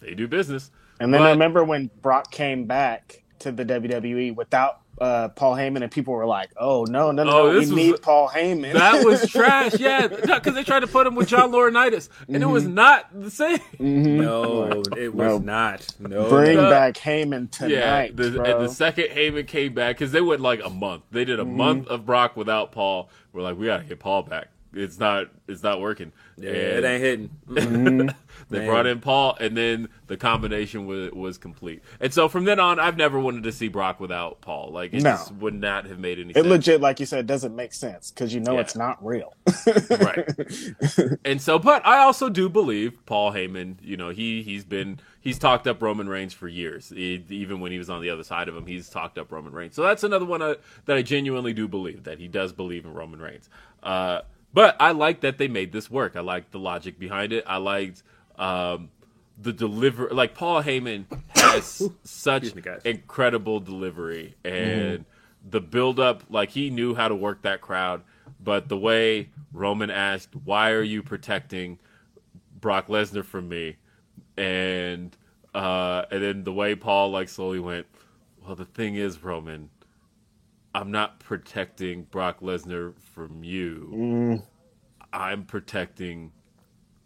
they 0.00 0.14
do 0.14 0.28
business. 0.28 0.70
And 1.00 1.12
then 1.12 1.22
But- 1.22 1.28
I 1.28 1.30
remember 1.30 1.64
when 1.64 1.90
Brock 2.02 2.30
came 2.30 2.66
back 2.66 3.22
to 3.40 3.50
the 3.50 3.64
WWE 3.64 4.30
without 4.36 4.81
uh, 5.02 5.28
Paul 5.30 5.56
Heyman, 5.56 5.82
and 5.82 5.90
people 5.90 6.14
were 6.14 6.26
like, 6.26 6.50
"Oh 6.56 6.84
no, 6.84 7.10
no, 7.10 7.24
no, 7.24 7.30
Oh, 7.32 7.46
no 7.46 7.50
we 7.52 7.58
was- 7.58 7.70
need 7.72 8.00
Paul 8.02 8.28
Heyman." 8.28 8.74
That 8.74 9.04
was 9.04 9.28
trash, 9.30 9.74
yeah, 9.80 10.06
because 10.06 10.54
they 10.54 10.62
tried 10.62 10.80
to 10.80 10.86
put 10.86 11.06
him 11.06 11.14
with 11.16 11.28
John 11.28 11.50
Laurinaitis, 11.50 12.08
and 12.28 12.42
it 12.42 12.46
was 12.46 12.66
not 12.66 13.08
the 13.12 13.30
same. 13.30 13.58
No, 13.80 14.82
it 14.96 15.12
was 15.14 15.26
No. 15.26 15.38
not. 15.38 15.86
No, 15.98 16.28
Bring 16.28 16.58
Uh, 16.58 16.70
back 16.70 16.94
Heyman 16.94 17.48
Yeah, 17.68 17.80
tonight, 17.80 18.16
the, 18.16 18.30
bro. 18.30 18.44
and 18.44 18.64
the 18.68 18.72
second 18.72 19.06
Heyman 19.08 19.46
came 19.48 19.74
back 19.74 19.96
because 19.96 20.12
they 20.12 20.20
went 20.20 20.40
like 20.40 20.64
a 20.64 20.70
month. 20.70 21.02
They 21.10 21.24
did 21.24 21.40
a 21.40 21.42
Mm-hmm. 21.44 21.56
month 21.56 21.88
of 21.88 22.06
Brock 22.06 22.36
without 22.36 22.70
Paul. 22.70 23.10
We're 23.32 23.42
like, 23.42 23.58
we 23.58 23.66
gotta 23.66 23.82
get 23.84 23.98
Paul 23.98 24.22
back. 24.22 24.48
It's 24.74 24.98
not, 24.98 25.28
it's 25.46 25.62
not 25.62 25.80
working. 25.80 26.12
yeah, 26.38 26.50
it 26.50 26.84
ain't 26.84 27.30
hitting. 27.48 28.10
They 28.48 28.58
Man. 28.58 28.66
brought 28.66 28.86
in 28.86 29.00
Paul, 29.00 29.36
and 29.40 29.56
then 29.56 29.88
the 30.08 30.16
combination 30.16 30.84
was 30.86 31.10
was 31.12 31.38
complete. 31.38 31.82
And 32.00 32.12
so 32.12 32.28
from 32.28 32.44
then 32.44 32.58
on, 32.58 32.80
I've 32.80 32.96
never 32.96 33.20
wanted 33.20 33.44
to 33.44 33.52
see 33.52 33.68
Brock 33.68 34.00
without 34.00 34.40
Paul. 34.40 34.70
Like 34.72 34.92
it 34.92 35.02
No. 35.02 35.10
just 35.12 35.32
would 35.36 35.54
not 35.54 35.86
have 35.86 35.98
made 35.98 36.18
any 36.18 36.30
it 36.30 36.34
sense. 36.36 36.46
legit, 36.46 36.80
like 36.80 36.98
you 36.98 37.06
said, 37.06 37.26
doesn't 37.26 37.54
make 37.54 37.72
sense 37.72 38.10
because 38.10 38.34
you 38.34 38.40
know 38.40 38.54
Yeah. 38.54 38.60
it's 38.60 38.74
not 38.74 39.04
real. 39.04 39.34
right. 39.90 40.28
and 41.24 41.40
so, 41.40 41.58
but 41.58 41.86
I 41.86 41.98
also 41.98 42.28
do 42.28 42.48
believe 42.48 43.04
Paul 43.06 43.32
Heyman. 43.32 43.76
You 43.82 43.96
know, 43.96 44.08
he 44.10 44.42
he's 44.42 44.64
been 44.64 44.98
he's 45.20 45.38
talked 45.38 45.66
up 45.66 45.80
Roman 45.82 46.08
Reigns 46.08 46.32
for 46.34 46.48
years. 46.48 46.88
He- 46.88 47.24
even 47.28 47.60
when 47.60 47.70
he 47.72 47.78
was 47.78 47.88
on 47.90 48.02
the 48.02 48.10
other 48.10 48.24
side 48.24 48.48
of 48.48 48.56
him, 48.56 48.66
he's 48.66 48.88
talked 48.88 49.18
up 49.18 49.30
Roman 49.30 49.52
Reigns. 49.52 49.74
So 49.74 49.82
that's 49.82 50.02
another 50.04 50.24
one 50.26 50.42
uh, 50.42 50.54
that 50.86 50.96
I 50.96 51.02
genuinely 51.02 51.52
do 51.52 51.68
believe 51.68 52.04
that 52.04 52.18
he 52.18 52.28
does 52.28 52.52
believe 52.52 52.84
in 52.84 52.92
Roman 52.94 53.20
Reigns. 53.20 53.48
Uh, 53.82 54.22
but 54.52 54.76
I 54.80 54.92
like 54.92 55.20
that 55.20 55.38
they 55.38 55.48
made 55.48 55.72
this 55.72 55.90
work. 55.90 56.16
I 56.16 56.20
like 56.20 56.50
the 56.50 56.58
logic 56.58 56.98
behind 56.98 57.32
it. 57.32 57.44
I 57.46 57.56
liked 57.56 58.02
um, 58.36 58.90
the 59.38 59.52
deliver. 59.52 60.10
Like 60.10 60.34
Paul 60.34 60.62
Heyman 60.62 61.06
has 61.34 61.82
such 62.04 62.54
me, 62.54 62.62
incredible 62.84 63.60
delivery 63.60 64.34
and 64.44 65.04
the 65.48 65.60
build 65.60 65.98
up 65.98 66.22
like 66.30 66.50
he 66.50 66.70
knew 66.70 66.94
how 66.94 67.08
to 67.08 67.14
work 67.14 67.42
that 67.42 67.60
crowd 67.60 68.02
but 68.40 68.68
the 68.68 68.76
way 68.76 69.28
roman 69.52 69.90
asked 69.90 70.34
why 70.44 70.70
are 70.70 70.82
you 70.82 71.02
protecting 71.02 71.78
brock 72.60 72.86
lesnar 72.88 73.24
from 73.24 73.48
me 73.48 73.76
and 74.36 75.16
uh 75.54 76.04
and 76.10 76.22
then 76.22 76.44
the 76.44 76.52
way 76.52 76.74
paul 76.74 77.10
like 77.10 77.28
slowly 77.28 77.58
went 77.58 77.86
well 78.44 78.54
the 78.54 78.64
thing 78.64 78.94
is 78.94 79.22
roman 79.22 79.68
i'm 80.74 80.90
not 80.90 81.18
protecting 81.20 82.04
brock 82.04 82.40
lesnar 82.40 82.94
from 83.14 83.42
you 83.44 83.90
mm. 83.94 84.42
i'm 85.12 85.44
protecting 85.44 86.32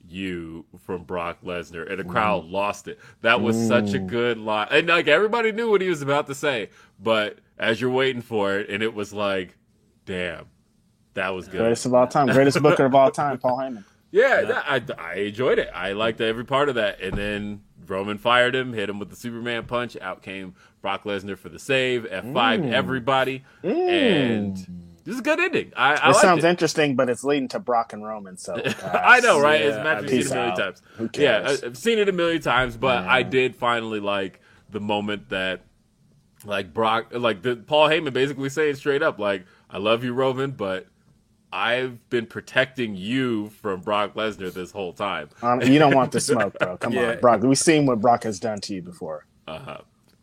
you 0.09 0.65
from 0.85 1.05
Brock 1.05 1.39
Lesnar, 1.45 1.89
and 1.91 1.99
the 1.99 2.05
mm. 2.05 2.11
crowd 2.11 2.45
lost 2.45 2.89
it. 2.89 2.99
That 3.23 3.41
was 3.41 3.57
such 3.57 3.95
a 3.95 3.99
mm. 3.99 4.07
good 4.07 4.39
line, 4.39 4.69
and 4.71 4.87
like 4.89 5.09
everybody 5.09 5.53
knew 5.53 5.71
what 5.71 5.81
he 5.81 5.89
was 5.89 6.03
about 6.03 6.27
to 6.29 6.35
say, 6.35 6.71
but 7.01 7.39
as 7.59 7.81
you're 7.81 7.91
waiting 7.91 8.23
for 8.23 8.59
it, 8.59 8.69
and 8.71 8.83
it 8.83 8.95
was 8.95 9.13
like, 9.13 9.57
damn, 10.05 10.47
that 11.15 11.31
was 11.31 11.49
good. 11.49 11.59
Greatest 11.59 11.87
of 11.87 11.95
all 11.95 12.07
time, 12.07 12.27
greatest 12.29 12.63
booker 12.63 12.85
of 12.85 12.95
all 12.95 13.11
time, 13.11 13.39
Paul 13.39 13.59
Heyman. 13.59 13.85
Yeah, 14.11 14.43
that- 14.43 14.65
I, 14.99 15.03
I 15.03 15.15
enjoyed 15.15 15.59
it. 15.59 15.69
I 15.75 15.93
liked 15.93 16.21
every 16.21 16.45
part 16.45 16.69
of 16.69 16.77
that, 16.77 17.01
and 17.01 17.17
then 17.17 17.63
Roman 17.89 18.19
fired 18.19 18.55
him, 18.55 18.73
hit 18.73 18.89
him 18.89 18.99
with 18.99 19.11
the 19.11 19.17
Superman 19.17 19.65
punch. 19.65 19.97
Out 20.01 20.23
came 20.23 20.55
Brock 20.83 21.05
Lesnar 21.05 21.37
for 21.39 21.49
the 21.49 21.59
save. 21.59 22.07
F 22.07 22.25
five 22.33 22.61
mm. 22.61 22.73
everybody, 22.73 23.45
and 23.63 24.57
mm. 24.57 24.67
this 25.05 25.15
is 25.15 25.21
a 25.21 25.23
good 25.23 25.41
ending. 25.41 25.73
I, 25.77 25.95
I 25.95 26.11
It 26.11 26.17
sounds 26.17 26.45
it. 26.45 26.49
interesting, 26.49 26.97
but 26.97 27.09
it's 27.09 27.25
leading 27.25 27.49
to 27.49 27.59
Brock 27.59 27.93
and 27.93 28.05
Roman. 28.05 28.37
So 28.37 28.55
I 28.83 29.21
know, 29.21 29.41
right? 29.41 29.61
Yeah, 29.61 29.67
it's 29.69 29.77
a 29.77 29.85
match 29.85 30.01
we've 30.03 30.11
seen 30.11 30.19
peace 30.19 30.31
a 30.31 30.35
million 30.35 30.53
out. 30.53 30.59
times. 30.59 30.83
Who 30.97 31.09
cares? 31.09 31.63
I- 31.63 31.67
I've 31.67 31.79
seen 31.79 31.99
it 31.99 32.09
a 32.09 32.13
million 32.13 32.43
times, 32.43 32.77
but 32.77 33.05
I 33.05 33.23
did 33.23 33.57
finally 33.57 34.01
like 34.01 34.41
the 34.71 34.81
moment 34.81 35.29
that, 35.31 35.63
like 36.45 36.73
Brock, 36.75 37.09
like 37.13 37.43
the 37.43 37.57
Paul 37.57 37.89
Heyman 37.89 38.13
basically 38.13 38.49
saying 38.49 38.77
straight 38.77 39.03
up, 39.03 39.19
like, 39.19 39.45
"I 39.71 39.79
love 39.79 40.05
you, 40.05 40.13
Roman, 40.13 40.53
but 40.53 40.87
I've 41.53 42.09
been 42.11 42.27
protecting 42.27 42.97
you 42.97 43.49
from 43.51 43.81
Brock 43.81 44.15
Lesnar 44.15 44.53
this 44.53 44.71
whole 44.73 44.93
time." 44.93 45.29
Um, 45.43 45.63
you 45.63 45.79
don't 45.79 45.95
want 45.95 46.13
the 46.13 46.21
smoke, 46.21 46.59
bro. 46.59 46.77
Come 46.81 46.93
Yeah. 46.93 47.13
on, 47.13 47.21
Brock. 47.21 47.43
We've 47.43 47.57
seen 47.59 47.87
what 47.87 48.01
Brock 48.01 48.25
has 48.25 48.39
done 48.41 48.61
to 48.63 48.75
you 48.75 48.83
before. 48.83 49.27
Uh 49.47 49.59
huh. 49.59 49.79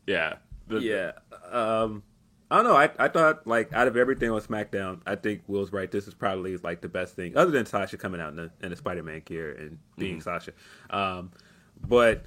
Yeah, 0.05 0.35
The- 0.67 0.79
Yeah. 0.81 1.11
Um, 1.51 2.03
I 2.51 2.57
don't 2.57 2.65
know. 2.65 2.75
I, 2.75 2.89
I 2.99 3.07
thought 3.07 3.47
like 3.47 3.73
out 3.73 3.87
of 3.87 3.97
everything 3.97 4.29
on 4.29 4.39
SmackDown, 4.41 4.99
I 5.07 5.15
think 5.15 5.41
Will's 5.47 5.71
right. 5.71 5.89
This 5.89 6.07
is 6.07 6.13
probably 6.13 6.55
like 6.57 6.81
the 6.81 6.89
best 6.89 7.15
thing, 7.15 7.35
other 7.35 7.49
than 7.51 7.65
Sasha 7.65 7.97
coming 7.97 8.21
out 8.21 8.29
in 8.29 8.35
the, 8.35 8.51
in 8.61 8.69
the 8.69 8.75
Spider-Man 8.75 9.23
gear 9.25 9.53
and 9.53 9.79
being 9.97 10.21
Sasha. 10.21 10.51
Um, 10.91 11.31
but 11.87 12.25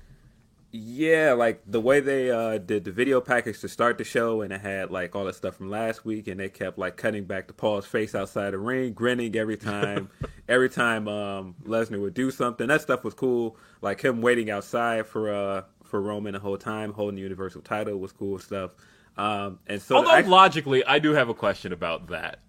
yeah, 0.73 1.33
like 1.33 1.63
the 1.67 1.81
way 1.81 2.01
they 2.01 2.31
uh, 2.31 2.59
did 2.59 2.85
the 2.85 2.93
video 2.93 3.21
package 3.21 3.61
to 3.61 3.69
start 3.69 3.99
the 3.99 4.05
show, 4.05 4.43
and 4.43 4.53
it 4.53 4.61
had 4.61 4.91
like 4.91 5.15
all 5.15 5.25
that 5.25 5.35
stuff 5.35 5.57
from 5.57 5.71
last 5.71 6.05
week, 6.05 6.29
and 6.29 6.41
they 6.41 6.49
kept 6.49 6.79
like 6.79 6.97
cutting 6.97 7.25
back 7.25 7.49
to 7.49 7.55
Paul's 7.55 7.87
face 7.87 8.15
outside 8.15 8.53
the 8.53 8.59
ring, 8.59 8.93
grinning 8.93 9.35
every 9.37 9.57
time, 9.57 10.11
every 10.49 10.69
time 10.69 11.09
um, 11.09 11.55
Lesnar 11.65 12.01
would 12.01 12.15
do 12.15 12.31
something. 12.31 12.67
That 12.67 12.83
stuff 12.83 13.05
was 13.05 13.15
cool. 13.15 13.57
Like 13.81 14.03
him 14.03 14.21
waiting 14.21 14.51
outside 14.51 15.07
for 15.07 15.33
uh 15.33 15.63
for 15.85 16.01
Roman 16.01 16.33
the 16.35 16.41
whole 16.41 16.59
time, 16.59 16.93
holding 16.93 17.17
the 17.17 17.23
Universal 17.23 17.63
title 17.63 17.99
was 17.99 18.13
cool 18.13 18.39
stuff. 18.39 18.73
Um, 19.17 19.61
and 19.67 19.81
so 19.81 19.97
Although 19.97 20.29
logically, 20.29 20.85
I 20.85 20.99
do 20.99 21.13
have 21.13 21.29
a 21.29 21.35
question 21.35 21.73
about 21.73 22.09
that. 22.09 22.41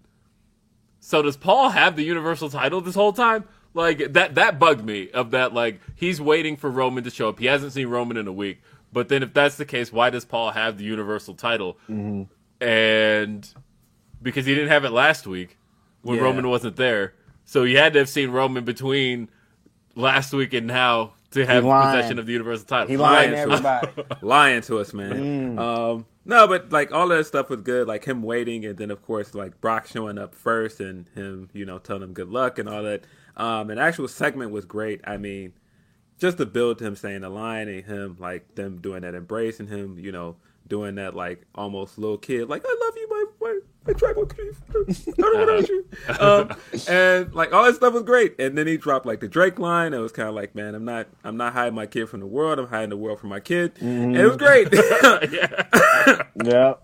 So 1.00 1.22
does 1.22 1.36
Paul 1.36 1.70
have 1.70 1.96
the 1.96 2.02
Universal 2.02 2.50
title 2.50 2.80
this 2.80 2.94
whole 2.94 3.12
time? 3.12 3.44
Like 3.74 4.12
that 4.14 4.34
that 4.36 4.58
bugged 4.58 4.84
me 4.84 5.10
of 5.10 5.30
that 5.32 5.52
like 5.54 5.80
he's 5.94 6.20
waiting 6.20 6.56
for 6.56 6.70
Roman 6.70 7.04
to 7.04 7.10
show 7.10 7.28
up. 7.28 7.38
He 7.38 7.46
hasn't 7.46 7.72
seen 7.72 7.86
Roman 7.88 8.16
in 8.16 8.26
a 8.26 8.32
week. 8.32 8.60
But 8.92 9.08
then 9.08 9.22
if 9.22 9.34
that's 9.34 9.56
the 9.56 9.66
case, 9.66 9.92
why 9.92 10.10
does 10.10 10.24
Paul 10.24 10.50
have 10.52 10.78
the 10.78 10.84
Universal 10.84 11.34
title? 11.34 11.76
And 12.60 13.48
because 14.22 14.46
he 14.46 14.54
didn't 14.54 14.70
have 14.70 14.84
it 14.84 14.90
last 14.90 15.26
week 15.26 15.56
when 16.02 16.16
Yeah. 16.16 16.24
Roman 16.24 16.48
wasn't 16.48 16.76
there. 16.76 17.14
So 17.44 17.64
he 17.64 17.74
had 17.74 17.92
to 17.94 17.98
have 18.00 18.08
seen 18.08 18.30
Roman 18.30 18.64
between 18.64 19.28
last 19.94 20.32
week 20.32 20.52
and 20.54 20.66
now 20.66 21.12
to 21.32 21.44
have 21.44 21.62
possession 21.62 22.18
of 22.18 22.26
the 22.26 22.32
Universal 22.32 22.66
title. 22.66 22.88
He 22.88 22.96
lying 22.96 23.30
to 23.30 23.36
Lying. 23.46 23.52
everybody. 23.52 24.16
lying 24.26 24.62
to 24.62 24.78
us, 24.78 24.92
man. 24.94 25.58
Um, 25.58 26.06
no, 26.24 26.46
but 26.46 26.72
like 26.72 26.90
all 26.92 27.08
that 27.08 27.26
stuff 27.26 27.48
was 27.50 27.60
good. 27.60 27.86
Like 27.86 28.04
him 28.04 28.22
waiting, 28.22 28.64
and 28.64 28.76
then 28.76 28.90
of 28.90 29.02
course 29.02 29.34
like 29.34 29.60
Brock 29.60 29.86
showing 29.86 30.18
up 30.18 30.34
first, 30.34 30.80
and 30.80 31.06
him, 31.14 31.48
you 31.52 31.64
know, 31.66 31.78
telling 31.78 32.02
him 32.02 32.12
good 32.14 32.28
luck 32.30 32.58
and 32.58 32.68
all 32.68 32.82
that. 32.82 33.04
Um, 33.38 33.70
and 33.70 33.78
actual 33.78 34.08
segment 34.08 34.50
was 34.50 34.64
great. 34.64 35.00
I 35.04 35.16
mean, 35.16 35.52
just 36.18 36.36
the 36.38 36.46
build 36.46 36.78
to 36.78 36.86
him 36.86 36.96
saying 36.96 37.20
the 37.20 37.28
line 37.30 37.68
and 37.68 37.84
him 37.84 38.16
like 38.18 38.54
them 38.56 38.80
doing 38.80 39.02
that 39.02 39.14
embrace 39.14 39.60
and 39.60 39.68
him, 39.68 39.98
you 39.98 40.12
know, 40.12 40.36
doing 40.66 40.96
that 40.96 41.14
like 41.14 41.46
almost 41.54 41.98
little 41.98 42.18
kid, 42.18 42.48
like 42.48 42.62
I 42.66 42.76
love 42.84 42.94
you, 42.96 43.08
my 43.08 43.24
my, 43.40 43.60
my 43.86 43.92
tribal 43.92 44.26
chief. 44.36 44.60
I 44.68 44.72
don't 45.16 45.38
want 45.38 45.48
to 45.48 45.54
hurt 45.54 45.68
you. 45.68 45.84
Um, 46.20 46.56
and 46.88 47.32
like 47.34 47.52
all 47.52 47.64
that 47.64 47.76
stuff 47.76 47.94
was 47.94 48.02
great. 48.02 48.38
And 48.40 48.58
then 48.58 48.66
he 48.66 48.76
dropped 48.76 49.06
like 49.06 49.20
the 49.20 49.28
Drake 49.28 49.58
line. 49.58 49.94
It 49.94 49.98
was 49.98 50.12
kind 50.12 50.28
of 50.28 50.34
like, 50.34 50.54
man, 50.54 50.74
I'm 50.74 50.84
not 50.84 51.06
I'm 51.22 51.36
not 51.36 51.52
hiding 51.52 51.74
my 51.74 51.86
kid 51.86 52.08
from 52.08 52.20
the 52.20 52.26
world. 52.26 52.58
I'm 52.58 52.66
hiding 52.66 52.90
the 52.90 52.96
world 52.96 53.20
from 53.20 53.30
my 53.30 53.40
kid. 53.40 53.72
And 53.80 54.16
it 54.16 54.26
was 54.26 54.36
great. 54.36 54.68
yeah. 56.44 56.74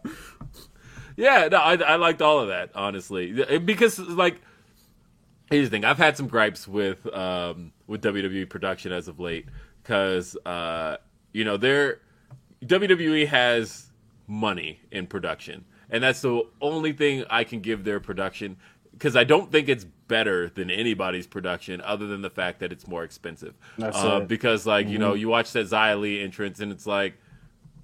Yeah, 1.16 1.48
no, 1.48 1.58
I, 1.58 1.74
I 1.76 1.96
liked 1.96 2.22
all 2.22 2.40
of 2.40 2.48
that 2.48 2.70
honestly 2.74 3.32
because 3.58 3.98
like 3.98 4.40
here's 5.50 5.68
the 5.68 5.70
thing: 5.70 5.84
I've 5.84 5.98
had 5.98 6.16
some 6.16 6.28
gripes 6.28 6.66
with 6.66 7.06
um, 7.14 7.72
with 7.86 8.02
WWE 8.02 8.48
production 8.48 8.92
as 8.92 9.08
of 9.08 9.20
late 9.20 9.46
because 9.82 10.36
uh, 10.44 10.96
you 11.32 11.44
know 11.44 11.56
they're 11.56 12.00
WWE 12.64 13.26
has 13.26 13.90
money 14.26 14.80
in 14.90 15.06
production, 15.06 15.64
and 15.90 16.02
that's 16.02 16.22
the 16.22 16.42
only 16.60 16.92
thing 16.92 17.24
I 17.30 17.44
can 17.44 17.60
give 17.60 17.84
their 17.84 18.00
production 18.00 18.56
because 18.92 19.16
I 19.16 19.24
don't 19.24 19.50
think 19.50 19.68
it's 19.68 19.84
better 20.06 20.48
than 20.48 20.70
anybody's 20.70 21.26
production 21.26 21.80
other 21.80 22.06
than 22.06 22.22
the 22.22 22.30
fact 22.30 22.60
that 22.60 22.72
it's 22.72 22.86
more 22.86 23.04
expensive. 23.04 23.54
That's 23.78 23.96
uh. 23.96 24.20
Because 24.20 24.66
like 24.66 24.88
you 24.88 24.98
know 24.98 25.14
you 25.14 25.28
watch 25.28 25.52
that 25.52 25.66
Xia 25.66 26.00
Li 26.00 26.22
entrance 26.22 26.60
and 26.60 26.72
it's 26.72 26.86
like 26.86 27.14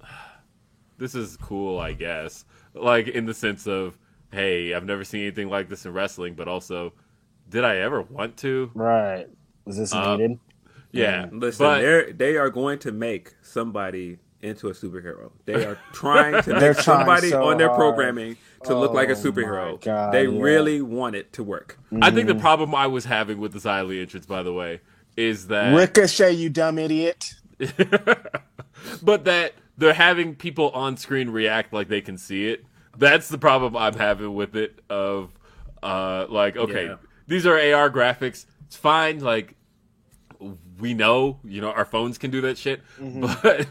this 0.97 1.15
is 1.15 1.37
cool, 1.37 1.79
I 1.79 1.93
guess. 1.93 2.45
Like 2.73 3.07
in 3.07 3.25
the 3.25 3.33
sense 3.33 3.67
of, 3.67 3.97
hey, 4.31 4.73
I've 4.73 4.85
never 4.85 5.03
seen 5.03 5.21
anything 5.21 5.49
like 5.49 5.67
this 5.67 5.85
in 5.85 5.93
wrestling, 5.93 6.35
but 6.35 6.47
also, 6.47 6.93
did 7.51 7.63
I 7.63 7.77
ever 7.77 8.01
want 8.01 8.37
to? 8.37 8.71
Right. 8.73 9.27
Is 9.67 9.77
this 9.77 9.93
Uh, 9.93 10.15
needed? 10.17 10.39
Yeah, 10.93 11.27
Listen, 11.31 11.65
but 11.65 11.79
they're 11.81 12.11
they 12.11 12.35
are 12.37 12.49
going 12.49 12.79
to 12.79 12.91
make 12.91 13.33
somebody 13.41 14.17
into 14.41 14.67
a 14.69 14.71
superhero. 14.71 15.31
They 15.45 15.63
are 15.65 15.77
trying 15.93 16.41
to 16.43 16.49
They're 16.49 16.73
make 16.73 16.83
trying 16.83 16.97
somebody 16.99 17.29
so 17.29 17.43
on 17.45 17.57
their 17.57 17.67
hard. 17.69 17.79
programming 17.79 18.37
to 18.65 18.75
look 18.77 18.91
like 18.91 19.07
a 19.09 19.13
Oh, 19.13 19.15
superhero. 19.15 19.79
God, 19.81 20.13
they 20.13 20.25
yeah. 20.25 20.41
really 20.41 20.81
want 20.81 21.15
it 21.15 21.31
to 21.33 21.43
work. 21.43 21.77
I 22.01 22.11
think 22.11 22.27
the 22.27 22.35
problem 22.35 22.73
I 22.75 22.87
was 22.87 23.05
having 23.05 23.39
with 23.39 23.53
the 23.53 23.59
Xia 23.59 24.01
entrance, 24.01 24.25
by 24.25 24.43
the 24.43 24.51
way, 24.53 24.81
is 25.15 25.47
that 25.47 25.73
Ricochet, 25.75 26.33
you 26.33 26.49
dumb 26.49 26.77
idiot. 26.79 27.35
but 29.01 29.25
that 29.25 29.53
they're 29.77 29.93
having 29.93 30.35
people 30.35 30.69
on 30.71 30.97
screen 30.97 31.29
react 31.29 31.71
like 31.73 31.87
they 31.87 32.01
can 32.01 32.17
see 32.17 32.47
it. 32.49 32.65
That's 32.97 33.29
the 33.29 33.37
problem 33.37 33.77
I'm 33.77 33.93
having 33.95 34.33
with 34.33 34.55
it. 34.55 34.79
Of 34.89 35.31
uh, 35.81 36.25
like, 36.29 36.57
okay, 36.57 36.85
Yeah. 36.87 36.95
These 37.31 37.45
are 37.45 37.55
AR 37.55 37.89
graphics. 37.89 38.45
It's 38.67 38.75
fine. 38.75 39.19
Like, 39.19 39.55
we 40.79 40.93
know, 40.93 41.39
you 41.43 41.61
know, 41.61 41.71
our 41.71 41.85
phones 41.85 42.17
can 42.17 42.29
do 42.31 42.41
that 42.41 42.57
shit. 42.57 42.81
But, 42.99 43.67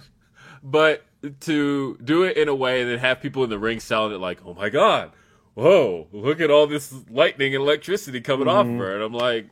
but 0.62 1.04
to 1.40 1.98
do 2.02 2.22
it 2.22 2.36
in 2.36 2.48
a 2.48 2.54
way 2.54 2.80
and 2.80 2.90
then 2.90 2.98
have 2.98 3.20
people 3.20 3.44
in 3.44 3.50
the 3.50 3.58
ring 3.58 3.80
selling 3.80 4.14
it 4.14 4.18
like, 4.18 4.40
oh 4.46 4.54
my 4.54 4.70
god, 4.70 5.12
whoa, 5.54 6.08
look 6.12 6.40
at 6.40 6.50
all 6.50 6.66
this 6.66 6.94
lightning 7.10 7.54
and 7.54 7.62
electricity 7.62 8.20
coming 8.20 8.48
off 8.48 8.66
her, 8.66 8.94
and 8.94 9.02
I'm 9.02 9.12
like, 9.12 9.50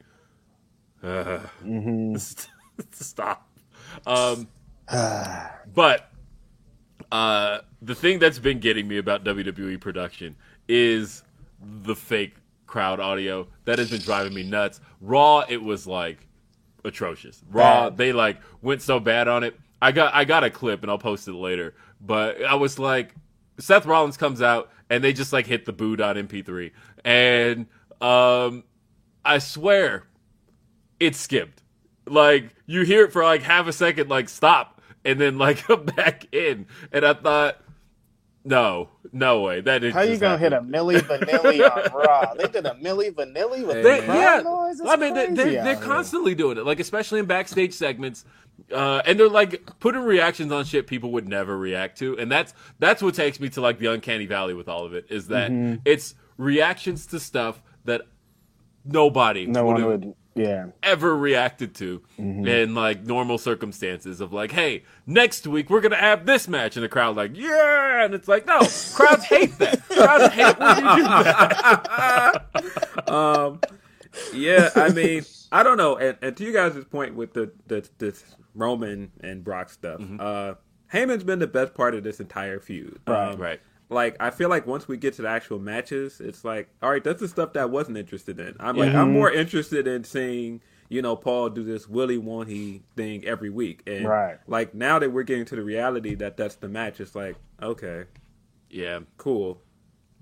uh, 1.03 1.41
stop. 2.93 3.49
Um, 4.07 4.49
but 5.75 6.11
uh, 7.13 7.59
the 7.83 7.95
thing 7.95 8.19
that's 8.19 8.39
been 8.39 8.59
getting 8.59 8.89
me 8.89 8.99
about 8.99 9.25
WWE 9.25 9.81
production 9.81 10.37
is 10.69 11.23
the 11.61 11.95
fake 11.95 12.35
crowd 12.69 13.01
audio 13.01 13.49
that 13.65 13.81
has 13.81 13.91
been 13.91 14.01
driving 14.01 14.33
me 14.33 14.45
nuts. 14.45 14.81
Raw, 15.01 15.45
it 15.49 15.61
was 15.61 15.89
like 15.89 16.29
atrocious. 16.85 17.43
Raw, 17.51 17.91
Bad. 17.91 17.97
they 17.97 18.13
like 18.13 18.39
went 18.63 18.83
so 18.83 19.01
bad 19.01 19.27
on 19.27 19.43
it. 19.43 19.59
I 19.83 19.91
got 19.91 20.15
I 20.15 20.25
got 20.25 20.45
a 20.45 20.51
clip 20.51 20.83
and 20.83 20.91
I'll 20.91 20.99
post 20.99 21.27
it 21.27 21.33
later. 21.33 21.75
But 22.01 22.45
I 22.45 22.55
was 22.55 22.79
like, 22.79 23.15
Seth 23.59 23.87
Rollins 23.87 24.17
comes 24.17 24.41
out 24.41 24.71
and 24.89 25.03
they 25.03 25.13
just 25.13 25.33
like 25.33 25.47
hit 25.47 25.65
the 25.67 25.73
boot 25.73 26.01
on 26.01 26.15
MP3, 26.17 26.71
and 27.05 27.67
um, 28.01 28.65
I 29.25 29.39
swear, 29.39 30.05
it 31.01 31.17
skipped. 31.17 31.63
Like 32.07 32.55
you 32.67 32.83
hear 32.83 33.05
it 33.05 33.13
for 33.13 33.23
like 33.25 33.43
half 33.43 33.67
a 33.67 33.73
second, 33.73 34.09
like 34.09 34.29
stop, 34.29 34.81
and 35.05 35.21
then 35.21 35.39
like 35.39 35.59
come 35.67 35.85
back 35.85 36.33
in, 36.33 36.67
and 36.93 37.05
I 37.05 37.15
thought, 37.15 37.61
no, 38.49 38.89
no 39.13 39.41
way, 39.43 39.61
That 39.61 39.85
is. 39.85 39.93
How 39.95 40.03
you 40.03 40.17
gonna 40.19 40.39
hit 40.39 40.53
a 40.53 40.61
Millie 40.63 40.97
Milli 40.97 41.19
Vanilli 41.21 41.71
on 41.71 41.93
Raw? 42.01 42.35
They 42.35 42.49
did 42.49 42.67
a 42.67 42.75
Milli 42.75 43.11
Vanilli 43.13 43.67
with 43.67 43.83
They, 43.83 43.99
yeah, 44.07 44.41
noise. 44.45 44.81
I 44.85 44.97
mean, 44.97 45.15
they, 45.15 45.27
crazy 45.27 45.35
they're, 45.37 45.53
they're 45.53 45.61
out 45.61 45.79
here. 45.79 45.87
constantly 45.87 46.35
doing 46.35 46.59
it, 46.59 46.65
like 46.67 46.81
especially 46.81 47.21
in 47.21 47.27
backstage 47.27 47.75
segments, 47.75 48.25
uh, 48.73 49.03
and 49.07 49.19
they're 49.19 49.29
like 49.29 49.79
putting 49.81 50.03
reactions 50.03 50.51
on 50.53 50.65
shit 50.65 50.87
people 50.87 51.13
would 51.13 51.29
never 51.29 51.57
react 51.57 51.99
to, 51.99 52.19
and 52.19 52.31
that's 52.31 52.55
that's 52.79 53.03
what 53.03 53.15
takes 53.15 53.39
me 53.41 53.49
to 53.51 53.61
like 53.61 53.79
the 53.79 53.87
uncanny 53.93 54.27
valley 54.27 54.55
with 54.55 54.69
all 54.69 54.85
of 54.85 54.95
it 54.95 55.07
is 55.11 55.29
that 55.29 55.51
Mm-hmm. 55.51 55.81
it's 55.85 56.15
reactions 56.37 57.07
to 57.07 57.21
stuff 57.21 57.63
that 57.85 58.03
nobody 58.85 59.47
No 59.47 59.65
would 59.67 59.73
one 59.75 59.85
would. 59.87 60.15
Yeah. 60.39 60.67
ever 60.83 61.17
reacted 61.17 61.75
to 61.77 62.03
Mm-hmm. 62.19 62.47
in 62.47 62.75
like 62.75 63.05
normal 63.05 63.39
circumstances 63.39 64.21
of 64.21 64.33
like, 64.33 64.53
hey, 64.53 64.85
next 65.07 65.47
week 65.47 65.71
we're 65.71 65.81
gonna 65.81 65.97
have 65.97 66.27
this 66.27 66.49
match, 66.49 66.77
and 66.77 66.85
the 66.85 66.89
crowd 66.89 67.17
like, 67.17 67.37
yeah, 67.37 68.05
and 68.05 68.15
it's 68.15 68.29
like, 68.29 68.47
no, 68.47 68.59
crowds 68.95 69.25
hate 69.25 69.57
that. 69.59 69.87
Crowds 69.89 70.33
hate 70.35 70.59
when 70.59 70.77
you 70.77 70.97
do 70.97 71.03
that. 71.05 72.45
um, 73.13 73.61
yeah, 74.35 74.71
I 74.75 74.89
mean, 74.91 75.25
I 75.53 75.63
don't 75.63 75.77
know. 75.77 75.97
And, 75.97 76.17
and 76.23 76.37
to 76.37 76.45
you 76.45 76.53
guys' 76.53 76.83
point 76.91 77.15
with 77.15 77.35
the, 77.35 77.53
the 77.67 77.89
this 77.99 78.25
Roman 78.55 79.13
and 79.21 79.45
Brock 79.45 79.71
stuff, 79.71 80.01
Mm-hmm. 80.01 80.17
uh, 80.21 80.55
Heyman's 80.93 81.25
been 81.25 81.39
the 81.39 81.47
best 81.47 81.75
part 81.75 81.95
of 81.95 82.03
this 82.03 82.19
entire 82.19 82.59
feud. 82.61 82.99
Right. 83.07 83.33
Um, 83.33 83.41
Right. 83.41 83.61
Like 83.91 84.17
I 84.21 84.31
feel 84.31 84.49
like 84.51 84.67
once 84.67 84.87
we 84.87 84.97
get 84.97 85.15
to 85.15 85.23
the 85.23 85.29
actual 85.29 85.59
matches, 85.59 86.21
it's 86.21 86.45
like, 86.45 86.69
all 86.83 86.91
right, 86.91 87.03
that's 87.03 87.21
the 87.21 87.29
stuff 87.29 87.55
that 87.55 87.61
I 87.63 87.65
wasn't 87.67 87.97
interested 87.97 88.39
in. 88.39 88.55
I'm 88.61 88.77
like, 88.77 88.93
Yeah. 88.93 89.03
I'm 89.03 89.13
more 89.13 89.31
interested 89.33 89.87
in 89.87 90.05
seeing, 90.05 90.61
you 90.91 91.01
know, 91.01 91.17
Paul 91.17 91.49
do 91.51 91.65
this 91.65 91.89
Willie 91.89 92.19
won't 92.19 92.49
he 92.49 92.83
thing 92.97 93.25
every 93.25 93.51
week, 93.51 93.83
and 93.87 94.07
Right. 94.07 94.37
like 94.47 94.75
now 94.75 94.99
that 94.99 95.11
we're 95.11 95.23
getting 95.23 95.47
to 95.47 95.57
the 95.57 95.63
reality 95.65 96.15
that 96.17 96.37
that's 96.37 96.57
the 96.57 96.69
match, 96.69 97.01
it's 97.01 97.15
like, 97.15 97.37
okay, 97.63 98.05
Yeah. 98.69 99.01
cool. 99.17 99.63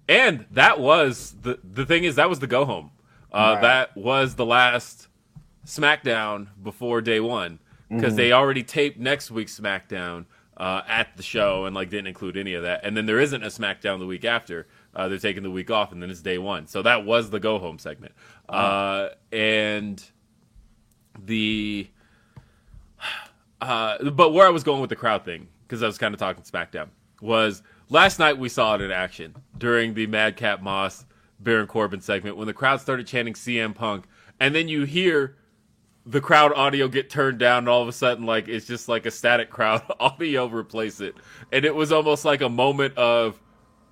And 0.08 0.46
that 0.52 0.78
was 0.78 1.34
the 1.42 1.58
the 1.64 1.84
thing 1.84 2.04
is 2.04 2.14
that 2.14 2.28
was 2.28 2.38
the 2.38 2.46
go 2.46 2.64
home. 2.64 2.92
Uh, 3.32 3.54
Right. 3.54 3.62
That 3.62 3.96
was 3.96 4.36
the 4.36 4.46
last 4.46 5.08
SmackDown 5.66 6.48
before 6.62 7.00
day 7.00 7.18
one 7.20 7.58
because 7.88 8.14
they 8.16 8.32
already 8.32 8.62
taped 8.62 8.98
next 8.98 9.30
week's 9.30 9.58
SmackDown 9.58 10.26
uh, 10.56 10.82
at 10.88 11.16
the 11.16 11.22
show 11.22 11.66
and 11.66 11.74
like 11.74 11.90
didn't 11.90 12.06
include 12.06 12.36
any 12.36 12.54
of 12.54 12.62
that. 12.62 12.80
And 12.84 12.96
then 12.96 13.06
there 13.06 13.20
isn't 13.20 13.42
a 13.42 13.48
SmackDown 13.48 13.98
the 13.98 14.06
week 14.06 14.24
after. 14.24 14.66
Uh, 14.94 15.08
they're 15.08 15.18
taking 15.18 15.42
the 15.42 15.50
week 15.50 15.70
off, 15.70 15.92
and 15.92 16.02
then 16.02 16.10
it's 16.10 16.22
day 16.22 16.38
one. 16.38 16.66
So 16.66 16.82
that 16.82 17.04
was 17.04 17.30
the 17.30 17.40
go 17.40 17.58
home 17.58 17.78
segment. 17.78 18.12
Uh, 18.48 19.10
and 19.32 20.02
the 21.18 21.88
uh, 23.60 24.10
but 24.10 24.32
where 24.32 24.46
I 24.46 24.50
was 24.50 24.64
going 24.64 24.80
with 24.80 24.90
the 24.90 24.96
crowd 24.96 25.24
thing, 25.24 25.48
because 25.66 25.82
I 25.82 25.86
was 25.86 25.98
kind 25.98 26.14
of 26.14 26.20
talking 26.20 26.42
SmackDown, 26.42 26.88
was 27.20 27.62
last 27.90 28.18
night 28.18 28.38
we 28.38 28.48
saw 28.48 28.74
it 28.74 28.80
in 28.80 28.90
action 28.90 29.34
during 29.58 29.94
the 29.94 30.06
Madcap 30.06 30.62
Moss 30.62 31.04
Baron 31.38 31.66
Corbin 31.66 32.00
segment 32.00 32.36
when 32.36 32.46
the 32.46 32.54
crowd 32.54 32.80
started 32.80 33.06
chanting 33.06 33.34
CM 33.34 33.74
Punk, 33.74 34.06
and 34.40 34.54
then 34.54 34.68
you 34.68 34.84
hear 34.84 35.36
the 36.06 36.20
crowd 36.20 36.52
audio 36.54 36.86
get 36.86 37.10
turned 37.10 37.38
down, 37.38 37.58
and 37.58 37.68
all 37.68 37.82
of 37.82 37.88
a 37.88 37.92
sudden, 37.92 38.24
like 38.24 38.48
it's 38.48 38.66
just 38.66 38.88
like 38.88 39.06
a 39.06 39.10
static 39.10 39.50
crowd 39.50 39.82
audio 40.00 40.46
replace 40.46 41.00
it, 41.00 41.16
and 41.52 41.64
it 41.64 41.74
was 41.74 41.92
almost 41.92 42.24
like 42.24 42.40
a 42.40 42.48
moment 42.48 42.96
of 42.96 43.40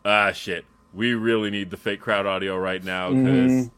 ah 0.04 0.30
shit, 0.32 0.64
we 0.92 1.14
really 1.14 1.50
need 1.50 1.70
the 1.70 1.76
fake 1.76 2.00
crowd 2.00 2.24
audio 2.26 2.56
right 2.56 2.84
now 2.84 3.10
because 3.12 3.70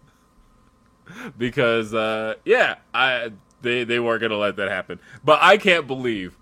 because 1.39 1.95
uh, 1.95 2.35
yeah, 2.45 2.77
I 2.93 3.33
they 3.63 3.85
they 3.85 3.99
weren't 3.99 4.21
gonna 4.21 4.37
let 4.37 4.57
that 4.57 4.69
happen. 4.69 5.01
But 5.25 5.39
I 5.43 5.57
can't 5.57 5.87
believe 5.87 6.37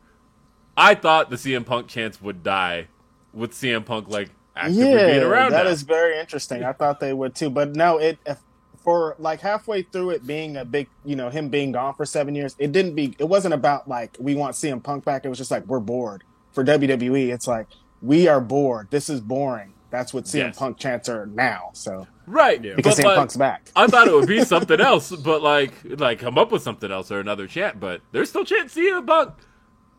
I 0.76 0.94
thought 0.94 1.30
the 1.30 1.36
CM 1.36 1.64
Punk 1.64 1.88
chance 1.88 2.20
would 2.20 2.42
die 2.42 2.88
with 3.32 3.52
CM 3.52 3.84
Punk 3.84 4.08
like 4.08 4.30
actively 4.56 4.84
being 4.84 5.22
around. 5.22 5.52
that 5.52 5.64
now. 5.64 5.70
is 5.70 5.82
very 5.82 6.18
interesting. 6.18 6.64
I 6.64 6.72
thought 6.72 7.00
they 7.00 7.12
would 7.12 7.34
too, 7.34 7.50
but 7.50 7.76
no, 7.76 7.98
it 7.98 8.18
if, 8.26 8.40
for 8.84 9.16
like 9.18 9.40
halfway 9.40 9.82
through 9.82 10.10
it 10.10 10.26
being 10.26 10.58
a 10.58 10.64
big, 10.64 10.88
you 11.04 11.16
know, 11.16 11.30
him 11.30 11.48
being 11.48 11.72
gone 11.72 11.94
for 11.94 12.04
seven 12.04 12.34
years. 12.34 12.54
It 12.58 12.70
didn't 12.70 12.94
be. 12.94 13.16
It 13.18 13.24
wasn't 13.24 13.54
about 13.54 13.88
like 13.88 14.16
we 14.20 14.34
want 14.34 14.54
CM 14.54 14.82
Punk 14.82 15.04
back. 15.04 15.24
It 15.24 15.30
was 15.30 15.38
just 15.38 15.50
like 15.50 15.66
we're 15.66 15.80
bored. 15.80 16.22
For 16.52 16.62
WWE, 16.62 17.32
it's 17.32 17.48
like 17.48 17.66
we 18.02 18.28
are 18.28 18.40
bored. 18.40 18.88
This 18.90 19.08
is 19.08 19.20
boring. 19.20 19.72
That's 19.90 20.12
what 20.12 20.24
CM 20.24 20.34
Yes. 20.34 20.58
Punk 20.58 20.76
chants 20.76 21.08
are 21.08 21.26
now. 21.26 21.70
So 21.72 22.06
right 22.26 22.60
because 22.60 22.96
but, 22.96 23.02
CM 23.02 23.06
like, 23.06 23.16
Punk's 23.16 23.36
back. 23.36 23.70
I 23.74 23.86
thought 23.86 24.06
it 24.06 24.14
would 24.14 24.28
be 24.28 24.44
something 24.44 24.80
else, 24.80 25.10
but 25.10 25.42
like 25.42 25.72
like 25.84 26.18
come 26.18 26.36
up 26.36 26.52
with 26.52 26.62
something 26.62 26.90
else 26.90 27.10
or 27.10 27.20
another 27.20 27.46
chant. 27.46 27.80
But 27.80 28.02
they're 28.12 28.26
still 28.26 28.44
chanting 28.44 28.68
CM 28.68 29.06
Punk, 29.06 29.34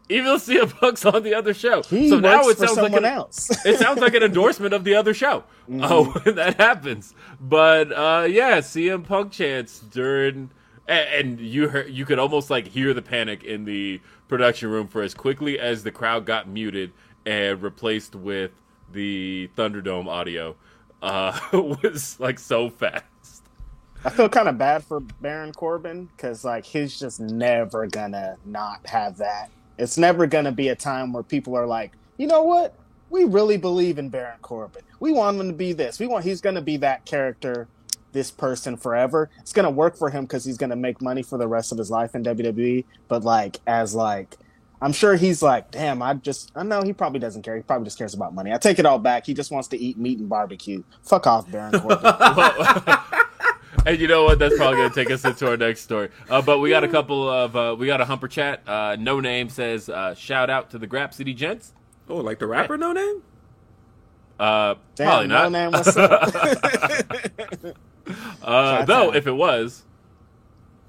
even 0.09 0.25
though 0.25 0.37
CM 0.37 0.71
Punk's 0.79 1.05
on 1.05 1.23
the 1.23 1.33
other 1.33 1.53
show. 1.53 1.83
He 1.83 2.09
so 2.09 2.19
now 2.19 2.47
it 2.47 2.57
sounds 2.57 2.77
like 2.77 2.93
an, 2.93 3.05
else. 3.05 3.49
it 3.65 3.79
sounds 3.79 3.99
like 4.01 4.13
an 4.13 4.23
endorsement 4.23 4.73
of 4.73 4.83
the 4.83 4.95
other 4.95 5.13
show. 5.13 5.43
Oh, 5.81 6.11
when 6.11 6.35
that 6.35 6.57
happens. 6.57 7.13
But 7.39 7.91
uh, 7.91 8.27
yeah, 8.29 8.59
CM 8.59 9.03
Punk 9.03 9.31
chants 9.31 9.79
during, 9.79 10.51
and, 10.87 11.09
and 11.09 11.39
you 11.39 11.69
heard, 11.69 11.89
you 11.89 12.05
could 12.05 12.19
almost 12.19 12.49
like 12.49 12.67
hear 12.67 12.93
the 12.93 13.01
panic 13.01 13.43
in 13.43 13.65
the 13.65 14.01
production 14.27 14.69
room 14.69 14.87
for 14.87 15.01
as 15.01 15.13
quickly 15.13 15.59
as 15.59 15.83
the 15.83 15.91
crowd 15.91 16.25
got 16.25 16.47
muted 16.47 16.91
and 17.25 17.61
replaced 17.61 18.15
with 18.15 18.51
the 18.91 19.49
Thunderdome 19.57 20.07
audio. 20.07 20.55
Uh, 21.01 21.37
was 21.53 22.19
like 22.19 22.39
so 22.39 22.69
fast. 22.69 23.03
I 24.03 24.11
feel 24.11 24.29
kind 24.29 24.47
of 24.47 24.57
bad 24.59 24.83
for 24.83 24.99
Baron 24.99 25.51
Corbin 25.51 26.09
because 26.15 26.45
like 26.45 26.63
he's 26.63 26.99
just 26.99 27.19
never 27.19 27.87
gonna 27.87 28.37
not 28.45 28.85
have 28.87 29.17
that. 29.17 29.49
It's 29.77 29.97
never 29.97 30.27
gonna 30.27 30.51
be 30.51 30.69
a 30.69 30.75
time 30.75 31.13
where 31.13 31.23
people 31.23 31.55
are 31.55 31.65
like, 31.65 31.91
you 32.17 32.27
know 32.27 32.43
what? 32.43 32.73
We 33.09 33.23
really 33.23 33.57
believe 33.57 33.97
in 33.97 34.09
Baron 34.09 34.39
Corbin. 34.41 34.83
We 34.99 35.11
want 35.11 35.39
him 35.39 35.47
to 35.47 35.53
be 35.53 35.73
this. 35.73 35.99
We 35.99 36.07
want 36.07 36.23
he's 36.25 36.41
gonna 36.41 36.61
be 36.61 36.77
that 36.77 37.05
character, 37.05 37.67
this 38.11 38.31
person 38.31 38.77
forever. 38.77 39.29
It's 39.39 39.53
gonna 39.53 39.69
work 39.69 39.95
for 39.97 40.09
him 40.09 40.25
because 40.25 40.45
he's 40.45 40.57
gonna 40.57 40.75
make 40.75 41.01
money 41.01 41.23
for 41.23 41.37
the 41.37 41.47
rest 41.47 41.71
of 41.71 41.77
his 41.77 41.91
life 41.91 42.15
in 42.15 42.23
WWE. 42.23 42.85
But 43.07 43.23
like 43.23 43.59
as 43.67 43.93
like 43.93 44.37
I'm 44.81 44.91
sure 44.91 45.15
he's 45.15 45.41
like, 45.41 45.71
damn, 45.71 46.01
I 46.01 46.15
just 46.15 46.51
I 46.55 46.63
know 46.63 46.81
he 46.81 46.93
probably 46.93 47.19
doesn't 47.19 47.43
care. 47.43 47.55
He 47.55 47.63
probably 47.63 47.85
just 47.85 47.97
cares 47.97 48.13
about 48.13 48.33
money. 48.33 48.51
I 48.53 48.57
take 48.57 48.79
it 48.79 48.85
all 48.85 48.99
back. 48.99 49.25
He 49.25 49.33
just 49.33 49.51
wants 49.51 49.67
to 49.69 49.77
eat 49.77 49.97
meat 49.97 50.19
and 50.19 50.29
barbecue. 50.29 50.83
Fuck 51.03 51.27
off, 51.27 51.49
Baron 51.49 51.71
Corbin. 51.79 52.97
And 53.87 53.99
you 53.99 54.07
know 54.07 54.23
what? 54.23 54.39
That's 54.39 54.55
probably 54.57 54.77
going 54.77 54.89
to 54.89 54.95
take 54.95 55.11
us 55.11 55.23
into 55.25 55.47
our 55.47 55.57
next 55.57 55.81
story. 55.81 56.09
Uh, 56.27 56.41
but 56.41 56.57
we 56.59 56.69
got 56.71 56.83
a 56.83 56.87
couple 56.87 57.29
of, 57.29 57.55
uh, 57.55 57.75
we 57.77 57.85
got 57.85 58.01
a 58.01 58.05
humper 58.05 58.27
chat. 58.27 58.67
Uh, 58.67 58.95
no 58.99 59.19
name 59.19 59.47
says, 59.49 59.89
uh, 59.89 60.15
shout 60.15 60.49
out 60.49 60.71
to 60.71 60.79
the 60.79 60.87
Grap 60.87 61.13
City 61.13 61.33
Gents. 61.35 61.71
Oh, 62.09 62.17
like 62.17 62.39
the 62.39 62.47
rapper, 62.47 62.77
no 62.77 62.93
name. 62.93 63.21
Uh, 64.39 64.75
Damn, 64.95 65.07
probably 65.07 65.27
no 65.27 65.49
not. 65.49 65.51
name, 65.51 65.71
what's 65.73 65.95
up? 65.95 67.75
uh, 68.43 68.85
though, 68.85 69.13
if 69.13 69.27
it 69.27 69.31
was, 69.31 69.83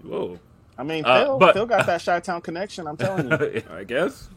Whoa, 0.03 0.39
I 0.79 0.83
mean, 0.83 1.05
Uh, 1.05 1.25
Phil, 1.25 1.39
but- 1.39 1.53
Phil 1.55 1.67
got 1.67 1.87
that 1.87 2.05
Chi 2.05 2.21
Town 2.21 2.41
connection. 2.41 2.87
I'm 2.87 2.97
telling 2.97 3.29
you. 3.31 3.63
I 3.71 3.85
guess. 3.85 4.29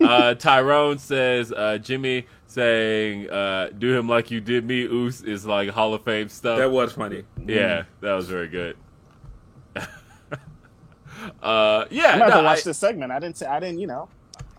uh, 0.00 0.34
Tyrone 0.34 0.98
says, 0.98 1.50
uh, 1.52 1.78
Jimmy 1.78 2.26
saying, 2.54 3.28
uh, 3.30 3.70
do 3.76 3.96
him 3.96 4.08
like 4.08 4.30
you 4.30 4.40
did 4.40 4.64
me, 4.64 4.82
Oos, 4.84 5.22
is 5.22 5.44
like 5.44 5.70
Hall 5.70 5.92
of 5.94 6.04
Fame 6.04 6.28
stuff. 6.28 6.58
That 6.58 6.70
was 6.70 6.92
funny. 6.92 7.24
yeah, 7.46 7.84
that 8.00 8.12
was 8.14 8.28
very 8.28 8.48
good. 8.48 8.76
uh, 11.42 11.84
yeah, 11.90 12.06
I'm 12.12 12.16
about 12.16 12.28
no, 12.30 12.36
to 12.38 12.42
watch 12.44 12.58
I- 12.60 12.62
this 12.62 12.78
segment. 12.78 13.12
I 13.12 13.18
didn't 13.18 13.36
say. 13.36 13.46
I 13.46 13.60
didn't. 13.60 13.78
You 13.80 13.86
know. 13.88 14.08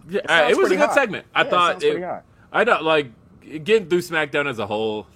Yeah, 0.09 0.45
It 0.47 0.51
it 0.51 0.57
was 0.57 0.67
a 0.71 0.75
good 0.75 0.79
hot. 0.85 0.93
segment. 0.93 1.25
I 1.33 1.43
Yeah, 1.43 1.49
thought 1.49 1.81
sounds 1.81 1.83
it. 1.83 2.23
I 2.51 2.63
don't 2.63 2.83
like 2.83 3.07
getting 3.63 3.89
through 3.89 3.99
SmackDown 4.01 4.47
as 4.47 4.59
a 4.59 4.67
whole 4.67 5.07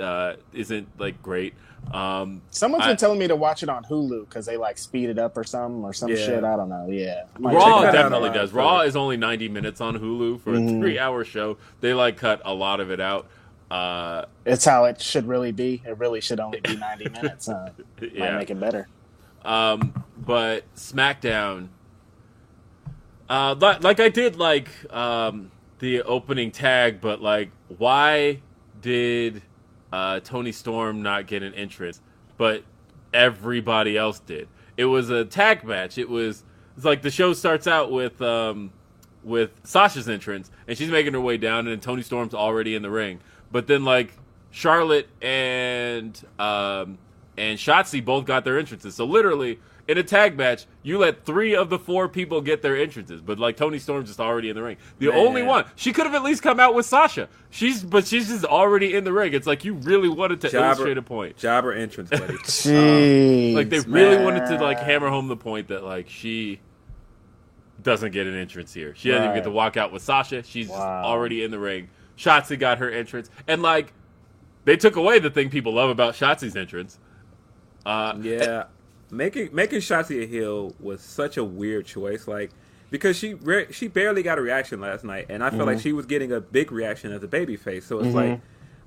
uh, 0.00 0.34
isn't 0.52 0.88
like 1.00 1.20
great, 1.22 1.54
Um, 1.92 2.42
Someone's 2.50 2.84
I- 2.84 2.88
been 2.88 2.96
telling 2.96 3.18
me 3.18 3.28
to 3.28 3.36
watch 3.36 3.62
it 3.62 3.68
on 3.68 3.84
Hulu 3.84 4.28
because 4.28 4.44
they 4.44 4.56
like 4.56 4.76
speed 4.76 5.08
it 5.08 5.18
up 5.18 5.36
or 5.36 5.44
something 5.44 5.82
or 5.84 5.92
some 5.92 6.10
Yeah. 6.10 6.16
shit. 6.16 6.44
I 6.44 6.56
don't 6.56 6.68
know. 6.68 6.86
Yeah, 6.90 7.24
Might 7.38 7.54
Raw 7.54 7.60
check 7.64 7.82
it 7.82 7.86
out. 7.86 7.92
definitely 7.92 8.30
does. 8.30 8.52
Raw 8.52 8.80
is 8.80 8.96
only 8.96 9.16
90 9.16 9.48
minutes 9.48 9.80
on 9.80 9.98
Hulu 9.98 10.40
for 10.40 10.54
a 10.54 10.58
Mhm. 10.58 10.80
three 10.80 10.98
hour 10.98 11.24
show. 11.24 11.58
They 11.80 11.94
like 11.94 12.16
cut 12.16 12.42
a 12.44 12.52
lot 12.52 12.80
of 12.80 12.90
it 12.90 13.00
out. 13.00 13.28
Uh, 13.70 14.24
It's 14.44 14.64
how 14.64 14.84
it 14.84 15.00
should 15.00 15.26
really 15.26 15.52
be. 15.52 15.82
It 15.86 15.96
really 15.98 16.20
should 16.20 16.38
only 16.40 16.60
be 16.60 16.76
ninety 16.76 17.08
minutes. 17.22 17.46
Huh? 17.46 17.68
Might 18.00 18.12
yeah. 18.14 18.36
make 18.38 18.50
it 18.50 18.60
better. 18.60 18.88
Um, 19.44 20.04
but 20.16 20.64
SmackDown, 20.76 21.68
uh, 23.28 23.54
li- 23.60 23.78
like 23.80 24.00
I 24.00 24.08
did 24.08 24.36
like 24.36 24.68
um, 24.92 25.50
the 25.78 26.02
opening 26.02 26.50
tag, 26.50 27.00
but 27.00 27.20
like, 27.20 27.50
why 27.78 28.40
did 28.80 29.42
uh, 29.92 30.20
Toni 30.20 30.52
Storm 30.52 31.02
not 31.02 31.26
get 31.26 31.42
an 31.42 31.54
entrance, 31.54 32.00
but 32.36 32.62
everybody 33.12 33.96
else 33.96 34.20
did? 34.20 34.48
It 34.76 34.86
was 34.86 35.10
a 35.10 35.24
tag 35.24 35.64
match. 35.64 35.98
It 35.98 36.08
was 36.08 36.44
it's 36.76 36.84
like 36.84 37.02
the 37.02 37.10
show 37.10 37.32
starts 37.32 37.66
out 37.66 37.90
with 37.90 38.20
um, 38.20 38.70
with 39.24 39.50
Sasha's 39.64 40.08
entrance, 40.08 40.50
and 40.68 40.76
she's 40.76 40.90
making 40.90 41.14
her 41.14 41.20
way 41.20 41.36
down, 41.38 41.66
and 41.66 41.80
Toni 41.80 42.02
Storm's 42.02 42.34
already 42.34 42.74
in 42.74 42.82
the 42.82 42.90
ring. 42.90 43.20
But 43.50 43.66
then 43.66 43.84
like 43.84 44.12
Charlotte 44.50 45.08
and 45.22 46.18
um, 46.38 46.98
and 47.36 47.58
Shotzi 47.58 48.04
both 48.04 48.26
got 48.26 48.44
their 48.44 48.58
entrances. 48.58 48.94
So 48.94 49.04
literally, 49.04 49.58
in 49.88 49.98
a 49.98 50.02
tag 50.02 50.36
match, 50.36 50.66
you 50.82 50.98
let 50.98 51.24
three 51.24 51.54
of 51.54 51.70
the 51.70 51.78
four 51.78 52.08
people 52.08 52.40
get 52.40 52.60
their 52.62 52.76
entrances, 52.76 53.20
but 53.20 53.38
like 53.38 53.56
Toni 53.56 53.78
Storm's 53.78 54.08
just 54.08 54.18
already 54.20 54.48
in 54.50 54.56
the 54.56 54.62
ring. 54.62 54.76
The 54.98 55.08
Man. 55.08 55.16
only 55.18 55.42
one 55.44 55.64
she 55.76 55.92
could 55.92 56.06
have 56.06 56.14
at 56.14 56.22
least 56.24 56.42
come 56.42 56.58
out 56.58 56.74
with 56.74 56.86
Sasha. 56.86 57.28
She's 57.50 57.82
but 57.84 58.06
she's 58.06 58.28
just 58.28 58.44
already 58.44 58.94
in 58.96 59.04
the 59.04 59.12
ring. 59.12 59.32
It's 59.32 59.46
like 59.46 59.64
you 59.64 59.74
really 59.74 60.08
wanted 60.08 60.40
to 60.40 60.48
Jobber- 60.48 60.64
illustrate 60.66 60.98
a 60.98 61.02
point. 61.02 61.36
Jobber 61.36 61.72
entrance, 61.72 62.10
buddy. 62.10 62.34
Jeez, 62.44 63.54
Like 63.54 63.68
they 63.68 63.80
really 63.80 64.16
man. 64.16 64.24
wanted 64.24 64.46
to 64.46 64.62
like 64.62 64.78
hammer 64.80 65.08
home 65.08 65.28
the 65.28 65.36
point 65.36 65.68
that 65.68 65.84
like 65.84 66.08
she 66.08 66.60
doesn't 67.82 68.10
get 68.12 68.26
an 68.26 68.34
entrance 68.34 68.72
here. 68.74 68.94
She 68.96 69.10
doesn't 69.10 69.24
even 69.24 69.36
get 69.36 69.44
to 69.44 69.50
walk 69.50 69.76
out 69.76 69.92
with 69.92 70.02
Sasha. 70.02 70.42
She's 70.42 70.66
just 70.66 70.78
Wow. 70.78 71.04
already 71.04 71.44
in 71.44 71.50
the 71.50 71.58
ring. 71.58 71.88
Shotzi 72.18 72.58
got 72.58 72.78
her 72.78 72.90
entrance, 72.90 73.30
and 73.46 73.62
like 73.62 73.92
they 74.64 74.76
took 74.76 74.96
away 74.96 75.18
the 75.18 75.30
thing 75.30 75.50
people 75.50 75.74
love 75.74 75.90
about 75.90 76.14
Shotzi's 76.14 76.56
entrance. 76.56 76.98
Uh, 77.84 78.16
Yeah, 78.20 78.64
making 79.16 79.54
making 79.54 79.80
Shotzi 79.80 80.22
a 80.22 80.26
heel 80.26 80.74
was 80.80 81.00
such 81.00 81.36
a 81.36 81.44
weird 81.44 81.86
choice. 81.86 82.28
Like 82.28 82.50
because 82.90 83.16
she 83.16 83.34
re- 83.34 83.66
she 83.72 83.88
barely 83.88 84.22
got 84.22 84.38
a 84.38 84.42
reaction 84.42 84.80
last 84.80 85.04
night, 85.04 85.26
and 85.28 85.42
I 85.42 85.50
felt 85.50 85.60
Mm-hmm. 85.62 85.68
like 85.70 85.80
she 85.80 85.92
was 85.92 86.06
getting 86.06 86.32
a 86.32 86.40
big 86.40 86.70
reaction 86.72 87.12
as 87.12 87.22
a 87.22 87.28
babyface. 87.28 87.82
So 87.84 87.98
it's 88.00 88.14
like 88.14 88.40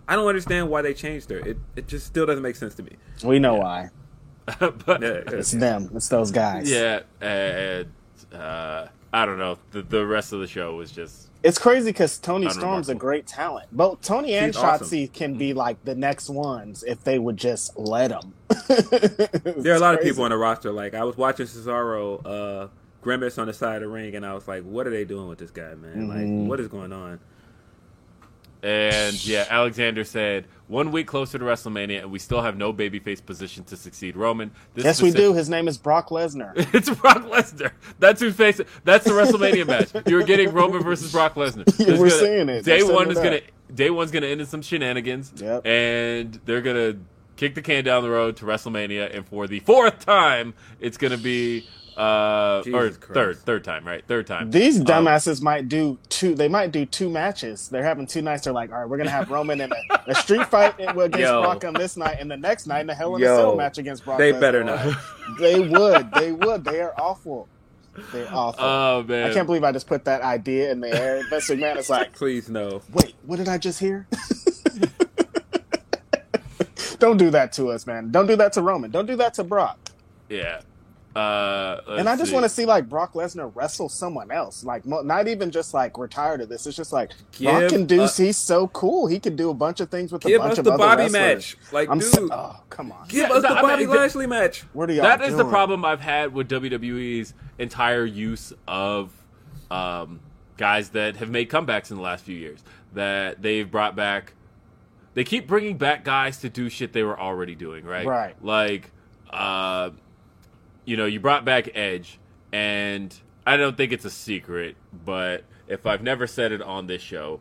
I 0.08 0.16
don't 0.16 0.28
understand 0.28 0.70
why 0.70 0.82
they 0.82 0.94
changed 0.94 1.30
her. 1.30 1.38
It 1.40 1.58
it 1.76 1.88
just 1.88 2.06
still 2.08 2.26
doesn't 2.26 2.44
make 2.44 2.56
sense 2.56 2.76
to 2.76 2.84
me. 2.84 2.92
We 3.24 3.40
know 3.40 3.56
why. 3.56 3.90
but 4.60 5.02
Yeah, 5.02 5.22
It's 5.28 5.52
them. 5.52 5.92
It's 5.94 6.08
those 6.10 6.32
guys. 6.32 6.70
yeah, 6.72 7.02
and 7.22 7.88
uh, 8.34 8.88
I 9.14 9.26
don't 9.26 9.38
know. 9.38 9.60
The 9.72 9.82
the 9.84 10.06
rest 10.06 10.34
of 10.34 10.40
the 10.40 10.48
show 10.48 10.76
was 10.76 10.92
just 10.92 11.29
It's 11.42 11.58
crazy 11.58 11.92
because 11.92 12.18
Toni 12.18 12.48
Unremarkable. 12.48 12.62
Storm's 12.62 12.90
a 12.90 12.96
great 12.96 13.26
talent. 13.26 13.68
Both 13.72 14.02
Toni 14.02 14.34
and 14.34 14.54
She's 14.54 14.62
awesome. 14.62 14.88
Shotzi 14.88 15.14
can 15.14 15.38
be 15.38 15.54
like 15.54 15.84
the 15.86 15.96
next 15.96 16.30
ones 16.30 16.84
if 16.84 17.04
they 17.04 17.18
would 17.18 17.38
just 17.38 17.78
let 17.78 18.10
them. 18.10 18.34
There 19.58 19.74
are 19.74 19.78
a 19.78 19.80
lot 19.80 19.96
of 19.96 20.02
people 20.02 20.24
on 20.24 20.32
the 20.32 20.38
roster. 20.38 20.72
Like 20.72 20.94
I 20.94 21.04
was 21.04 21.16
watching 21.18 21.46
Cesaro 21.46 22.22
uh, 22.26 22.68
grimace 23.02 23.38
on 23.38 23.48
the 23.48 23.54
side 23.54 23.78
of 23.78 23.82
the 23.84 23.88
ring, 23.88 24.16
and 24.16 24.26
I 24.26 24.34
was 24.34 24.48
like, 24.48 24.64
"What 24.64 24.86
are 24.86 24.90
they 24.90 25.06
doing 25.06 25.28
with 25.30 25.40
this 25.40 25.52
guy, 25.52 25.76
man? 25.76 26.08
Mhm. 26.08 26.10
Like, 26.10 26.50
what 26.50 26.60
is 26.60 26.68
going 26.68 26.92
on?" 26.92 27.20
And 28.62 29.26
yeah, 29.26 29.46
Alexander 29.50 30.04
said 30.04 30.46
one 30.70 30.92
week 30.92 31.08
closer 31.08 31.38
to 31.38 31.44
WrestleMania, 31.44 32.00
and 32.04 32.12
we 32.12 32.20
still 32.20 32.42
have 32.42 32.56
no 32.56 32.72
babyface 32.72 33.26
position 33.26 33.64
to 33.66 33.76
succeed 33.76 34.16
Roman. 34.16 34.52
This 34.76 34.86
Yes, 34.86 35.02
we 35.02 35.12
do. 35.12 35.34
His 35.34 35.50
name 35.50 35.68
is 35.68 35.78
Brock 35.78 36.10
Lesnar. 36.10 36.54
It's 36.74 36.90
Brock 36.90 37.24
Lesnar. 37.26 37.72
That's 37.98 38.22
who's 38.22 38.36
facing. 38.36 38.68
That's 38.86 39.04
the 39.04 39.12
WrestleMania 39.12 39.66
match. 39.68 40.08
You're 40.08 40.24
getting 40.24 40.54
Roman 40.54 40.82
versus 40.84 41.12
Brock 41.12 41.34
Lesnar. 41.36 41.66
Yeah, 41.80 41.94
we're 42.00 42.10
gonna- 42.10 42.12
seeing 42.12 42.50
it. 42.50 42.64
Day 42.64 42.84
one 42.84 43.12
is 43.12 43.18
it 43.18 43.24
gonna. 43.24 43.42
Day 43.74 43.90
one's 43.90 44.12
gonna 44.12 44.28
end 44.28 44.42
in 44.42 44.48
some 44.48 44.62
shenanigans. 44.62 45.34
Yep. 45.38 45.66
And 45.66 46.40
they're 46.46 46.62
gonna 46.62 46.98
kick 47.36 47.56
the 47.56 47.62
can 47.62 47.84
down 47.84 48.04
the 48.04 48.10
road 48.10 48.36
to 48.38 48.46
WrestleMania, 48.46 49.16
and 49.16 49.26
for 49.28 49.48
the 49.48 49.60
fourth 49.62 50.06
time, 50.06 50.54
it's 50.80 50.98
gonna 50.98 51.18
be. 51.18 51.68
Uh, 51.98 52.60
or 52.60 52.64
Jesus 52.64 52.98
third, 52.98 53.02
Christ. 53.02 53.46
third 53.46 53.64
time, 53.64 53.86
right? 53.86 54.04
Third 54.08 54.26
time. 54.28 54.52
These 54.52 54.80
Um, 54.80 54.86
dumbasses 54.86 55.42
might 55.42 55.68
do 55.68 55.98
two. 56.10 56.34
They 56.36 56.48
might 56.48 56.72
do 56.72 56.86
two 56.86 57.10
matches. 57.10 57.68
They're 57.70 57.84
having 57.84 58.08
two 58.08 58.22
nights. 58.22 58.44
They're 58.46 58.54
like, 58.54 58.72
all 58.72 58.80
right, 58.80 58.90
we're 58.90 58.98
gonna 58.98 59.10
have 59.10 59.30
Roman 59.30 59.60
in 59.62 59.72
a, 59.72 59.76
a 60.08 60.16
street 60.16 60.46
fight 60.48 60.76
against 60.80 61.18
Yo. 61.20 61.42
Brock 61.42 61.66
on 61.66 61.74
this 61.74 61.98
night, 61.98 62.18
and 62.20 62.30
the 62.32 62.38
next 62.38 62.68
night 62.68 62.82
in 62.82 62.90
a 62.90 62.96
Hell 62.96 63.16
in 63.16 63.24
a 63.24 63.26
Cell 63.26 63.56
match 63.56 63.78
against 63.78 64.06
Brock. 64.06 64.18
They 64.18 64.32
Lesnar. 64.34 64.40
better 64.40 64.64
not. 64.64 64.96
They 65.40 65.60
would. 65.60 66.12
They 66.14 66.32
would. 66.32 66.64
They 66.64 66.82
are 66.82 66.94
awful. 67.00 67.48
They're 68.14 68.34
awful. 68.34 68.64
Oh 68.64 69.04
man, 69.04 69.30
I 69.30 69.34
can't 69.34 69.46
believe 69.46 69.64
I 69.64 69.72
just 69.72 69.88
put 69.88 70.06
that 70.06 70.22
idea 70.22 70.72
in 70.72 70.80
the 70.80 70.90
air. 70.94 71.22
Vince 71.30 71.50
McMahon 71.50 71.78
is 71.78 71.90
like, 71.90 72.14
Please 72.14 72.50
no. 72.50 72.82
wait, 72.94 73.14
what 73.26 73.36
did 73.38 73.48
I 73.50 73.58
just 73.58 73.80
hear? 73.80 74.08
Don't 77.00 77.18
do 77.18 77.30
that 77.30 77.54
to 77.54 77.70
us, 77.70 77.88
man. 77.88 78.12
Don't 78.12 78.28
do 78.28 78.36
that 78.36 78.54
to 78.54 78.62
Roman. 78.62 78.92
Don't 78.92 79.06
do 79.06 79.16
that 79.18 79.34
to 79.36 79.44
Brock. 79.44 79.78
Yeah. 80.28 80.62
Uh, 81.20 81.82
and 81.98 82.08
I 82.08 82.16
just 82.16 82.32
want 82.32 82.44
to 82.44 82.50
see 82.50 82.66
like 82.66 82.88
Brock 82.88 83.14
Lesnar 83.14 83.52
wrestle 83.54 83.90
someone 83.90 84.32
else. 84.32 84.64
Like 84.64 84.86
mo- 84.86 85.02
not 85.02 85.28
even 85.28 85.52
just 85.52 85.74
like 85.74 85.98
we're 85.98 86.08
tired 86.08 86.40
of 86.42 86.48
this. 86.50 86.66
It's 86.66 86.78
just 86.78 86.94
like 86.94 87.10
Brock 87.42 87.62
Give 87.62 87.70
can 87.72 87.86
do. 87.86 88.02
us- 88.04 88.16
he's 88.18 88.38
so 88.38 88.68
cool. 88.70 89.08
He 89.08 89.20
can 89.20 89.36
do 89.36 89.50
a 89.50 89.54
bunch 89.54 89.80
of 89.80 89.90
things 89.90 90.12
with 90.12 90.24
a 90.26 90.28
Give 90.30 90.40
bunch 90.40 90.54
us 90.54 90.58
of 90.60 90.66
the 90.66 90.72
other 90.72 90.78
Bobby 90.78 91.04
wrestlers. 91.04 91.12
match. 91.14 91.58
Like, 91.74 91.90
I'm 91.90 92.00
dude, 92.00 92.14
so, 92.14 92.30
oh 92.32 92.60
come 92.70 92.92
on. 92.92 93.08
give 93.08 93.28
Yeah, 93.30 93.36
us 93.36 93.42
the 93.42 93.50
I 93.52 93.62
Bobby 93.62 93.86
mean, 93.86 93.90
the- 93.94 94.00
Lashley 94.00 94.28
match. 94.28 94.62
What 94.74 94.90
are 94.90 94.94
y'all 94.94 95.04
That 95.04 95.22
is 95.22 95.36
the 95.36 95.46
problem 95.46 95.84
I've 95.84 96.02
had 96.02 96.34
with 96.34 96.48
WWE's 96.50 97.34
entire 97.58 98.06
use 98.06 98.54
of 98.68 99.12
um, 99.70 100.20
guys 100.58 100.90
that 100.90 101.18
have 101.18 101.30
made 101.30 101.50
comebacks 101.50 101.92
in 101.92 101.98
the 101.98 102.04
last 102.04 102.24
few 102.24 102.36
years. 102.38 102.64
That 102.94 103.42
they've 103.42 103.70
brought 103.70 103.96
back, 103.96 104.34
they 105.14 105.24
keep 105.24 105.48
bringing 105.48 105.78
back 105.78 106.04
guys 106.04 106.38
to 106.40 106.50
do 106.50 106.70
shit 106.70 106.94
they 106.94 107.04
were 107.04 107.20
already 107.20 107.54
doing, 107.56 107.86
right? 107.86 108.06
Right. 108.06 108.36
Like, 108.44 108.90
uh, 109.30 109.92
you 110.90 110.98
know, 110.98 111.06
you 111.06 111.20
brought 111.20 111.46
back 111.46 111.70
Edge, 111.76 112.18
and 112.52 113.16
I 113.46 113.58
don't 113.58 113.78
think 113.78 113.92
it's 113.92 114.06
a 114.06 114.10
secret, 114.10 114.76
but 115.06 115.44
if 115.68 115.86
I've 115.86 116.02
never 116.02 116.26
said 116.26 116.52
it 116.52 116.64
on 116.64 116.88
this 116.88 117.00
show, 117.02 117.40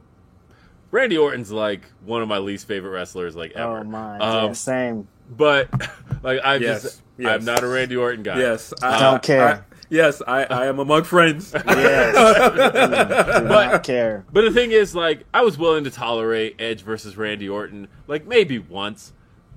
Randy 0.90 1.16
Orton's 1.16 1.50
like 1.50 1.82
one 2.04 2.20
of 2.20 2.28
my 2.28 2.36
least 2.38 2.68
favorite 2.68 2.90
wrestlers, 2.90 3.34
like 3.34 3.52
ever. 3.52 3.78
Oh 3.78 3.84
my, 3.84 4.18
Um, 4.18 4.46
yeah, 4.48 4.52
same. 4.52 5.08
But 5.30 5.70
like 6.22 6.40
I 6.44 6.56
Yes, 6.56 6.82
just, 6.82 7.02
yes. 7.16 7.30
I'm 7.40 7.44
not 7.46 7.62
a 7.62 7.68
Randy 7.68 7.96
Orton 7.96 8.22
guy. 8.22 8.38
Yes, 8.38 8.74
I 8.82 8.98
Don't 9.00 9.22
care. 9.22 9.48
I- 9.48 9.76
yes, 9.88 10.20
I, 10.26 10.44
I 10.44 10.66
am 10.66 10.78
among 10.78 11.04
friends. 11.04 11.54
Yes. 11.66 12.14
Do 13.40 13.48
not 13.48 13.82
care. 13.82 14.26
But 14.30 14.42
the 14.42 14.50
thing 14.50 14.72
is, 14.72 14.94
like, 14.94 15.24
I 15.32 15.40
was 15.40 15.56
willing 15.56 15.84
to 15.84 15.90
tolerate 15.90 16.56
Edge 16.58 16.82
versus 16.82 17.16
Randy 17.16 17.48
Orton, 17.48 17.88
like 18.06 18.26
maybe 18.26 18.58
once, 18.58 19.14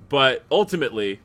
but 0.08 0.44
ultimately, 0.50 1.20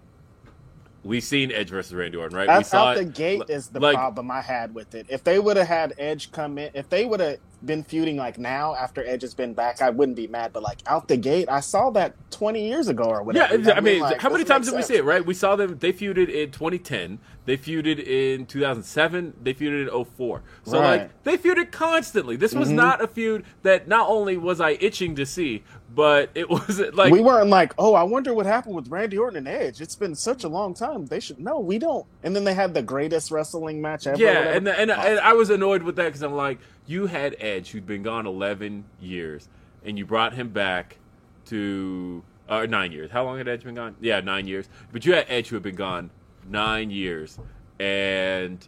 we've 1.03 1.23
seen 1.23 1.51
Edge 1.51 1.69
versus 1.69 1.93
Randy 1.93 2.17
Orton, 2.17 2.37
right? 2.37 2.47
we 2.47 2.53
Out, 2.53 2.65
saw 2.65 2.87
out 2.89 2.95
the 2.95 3.01
it, 3.01 3.13
gate 3.13 3.39
li- 3.39 3.45
is 3.49 3.67
the 3.67 3.79
like, 3.79 3.95
problem 3.95 4.29
I 4.31 4.41
had 4.41 4.73
with 4.73 4.95
it. 4.95 5.05
If 5.09 5.23
they 5.23 5.39
would 5.39 5.57
have 5.57 5.67
had 5.67 5.93
Edge 5.97 6.31
come 6.31 6.57
in, 6.57 6.71
if 6.73 6.89
they 6.89 7.05
would 7.05 7.19
have 7.19 7.37
been 7.65 7.83
feuding 7.83 8.17
like 8.17 8.37
now 8.37 8.75
after 8.75 9.05
Edge 9.05 9.21
has 9.23 9.33
been 9.33 9.53
back, 9.53 9.81
I 9.81 9.89
wouldn't 9.89 10.15
be 10.15 10.27
mad. 10.27 10.53
But 10.53 10.63
like 10.63 10.79
out 10.85 11.07
the 11.07 11.17
gate, 11.17 11.49
I 11.49 11.59
saw 11.59 11.89
that 11.91 12.15
20 12.31 12.67
years 12.67 12.87
ago 12.87 13.05
or 13.05 13.23
whatever. 13.23 13.53
Yeah, 13.53 13.57
whatever. 13.59 13.77
I 13.77 13.81
mean, 13.81 14.01
like, 14.01 14.21
how 14.21 14.29
many 14.29 14.43
times 14.43 14.67
did 14.67 14.75
we 14.75 14.81
see 14.81 14.95
it, 14.95 15.03
right? 15.03 15.25
We 15.25 15.33
saw 15.33 15.55
them, 15.55 15.77
they 15.79 15.93
feuded 15.93 16.29
in 16.29 16.51
2010, 16.51 17.19
they 17.47 17.55
feuded 17.55 17.97
in 18.05 18.45
2007, 18.45 19.33
they 19.41 19.53
feuded 19.53 19.83
in 19.87 20.05
04. 20.05 20.43
So, 20.65 20.79
Right. 20.81 20.99
like, 21.03 21.23
they 21.23 21.37
feuded 21.37 21.71
constantly. 21.71 22.35
This 22.35 22.53
was 22.53 22.69
not 22.69 23.01
a 23.01 23.07
feud 23.07 23.45
that 23.63 23.87
not 23.87 24.09
only 24.09 24.35
was 24.35 24.59
I 24.59 24.71
itching 24.81 25.15
to 25.15 25.25
see, 25.25 25.63
but 25.95 26.29
it 26.35 26.49
was 26.49 26.81
like. 26.93 27.09
we 27.09 27.21
weren't 27.21 27.49
like, 27.49 27.73
oh, 27.77 27.93
I 27.93 28.03
wonder 28.03 28.33
what 28.33 28.45
happened 28.45 28.75
with 28.75 28.89
Randy 28.89 29.17
Orton 29.17 29.37
and 29.37 29.47
Edge. 29.47 29.79
It's 29.79 29.95
been 29.95 30.13
such 30.13 30.43
a 30.43 30.49
long 30.49 30.73
time. 30.73 31.05
They 31.05 31.21
should 31.21 31.39
no, 31.39 31.59
we 31.59 31.79
don't. 31.79 32.05
And 32.21 32.35
then 32.35 32.43
they 32.43 32.53
had 32.53 32.73
the 32.73 32.81
greatest 32.81 33.31
wrestling 33.31 33.81
match 33.81 34.07
ever. 34.07 34.21
Yeah, 34.21 34.49
and, 34.49 34.67
the, 34.67 34.77
and 34.77 34.91
and 34.91 35.19
I 35.21 35.31
was 35.31 35.49
annoyed 35.49 35.83
with 35.83 35.95
that 35.95 36.05
because 36.07 36.23
I'm 36.23 36.35
like, 36.35 36.59
you 36.85 37.05
had 37.07 37.37
Edge 37.39 37.71
who'd 37.71 37.87
been 37.87 38.03
gone 38.03 38.27
11 38.27 38.83
years, 38.99 39.47
and 39.85 39.97
you 39.97 40.05
brought 40.05 40.33
him 40.33 40.49
back 40.49 40.97
to 41.45 42.23
uh, 42.49 42.65
nine 42.65 42.91
years. 42.91 43.09
How 43.09 43.23
long 43.23 43.37
had 43.37 43.47
Edge 43.47 43.63
been 43.63 43.75
gone? 43.75 43.95
Yeah, 44.01 44.19
nine 44.19 44.47
years. 44.47 44.67
But 44.91 45.05
you 45.05 45.13
had 45.13 45.25
Edge 45.29 45.47
who 45.47 45.55
had 45.55 45.63
been 45.63 45.75
gone 45.75 46.09
nine 46.49 46.91
years, 46.91 47.39
and 47.79 48.67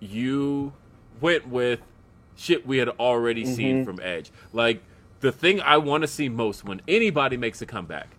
you 0.00 0.72
went 1.20 1.48
with 1.48 1.80
shit 2.36 2.66
we 2.66 2.78
had 2.78 2.88
already 2.88 3.44
seen 3.44 3.76
mm-hmm. 3.76 3.84
from 3.84 4.00
Edge. 4.02 4.30
Like 4.52 4.82
the 5.20 5.32
thing 5.32 5.60
I 5.60 5.76
want 5.76 6.02
to 6.02 6.08
see 6.08 6.28
most 6.28 6.64
when 6.64 6.82
anybody 6.88 7.36
makes 7.36 7.62
a 7.62 7.66
comeback, 7.66 8.16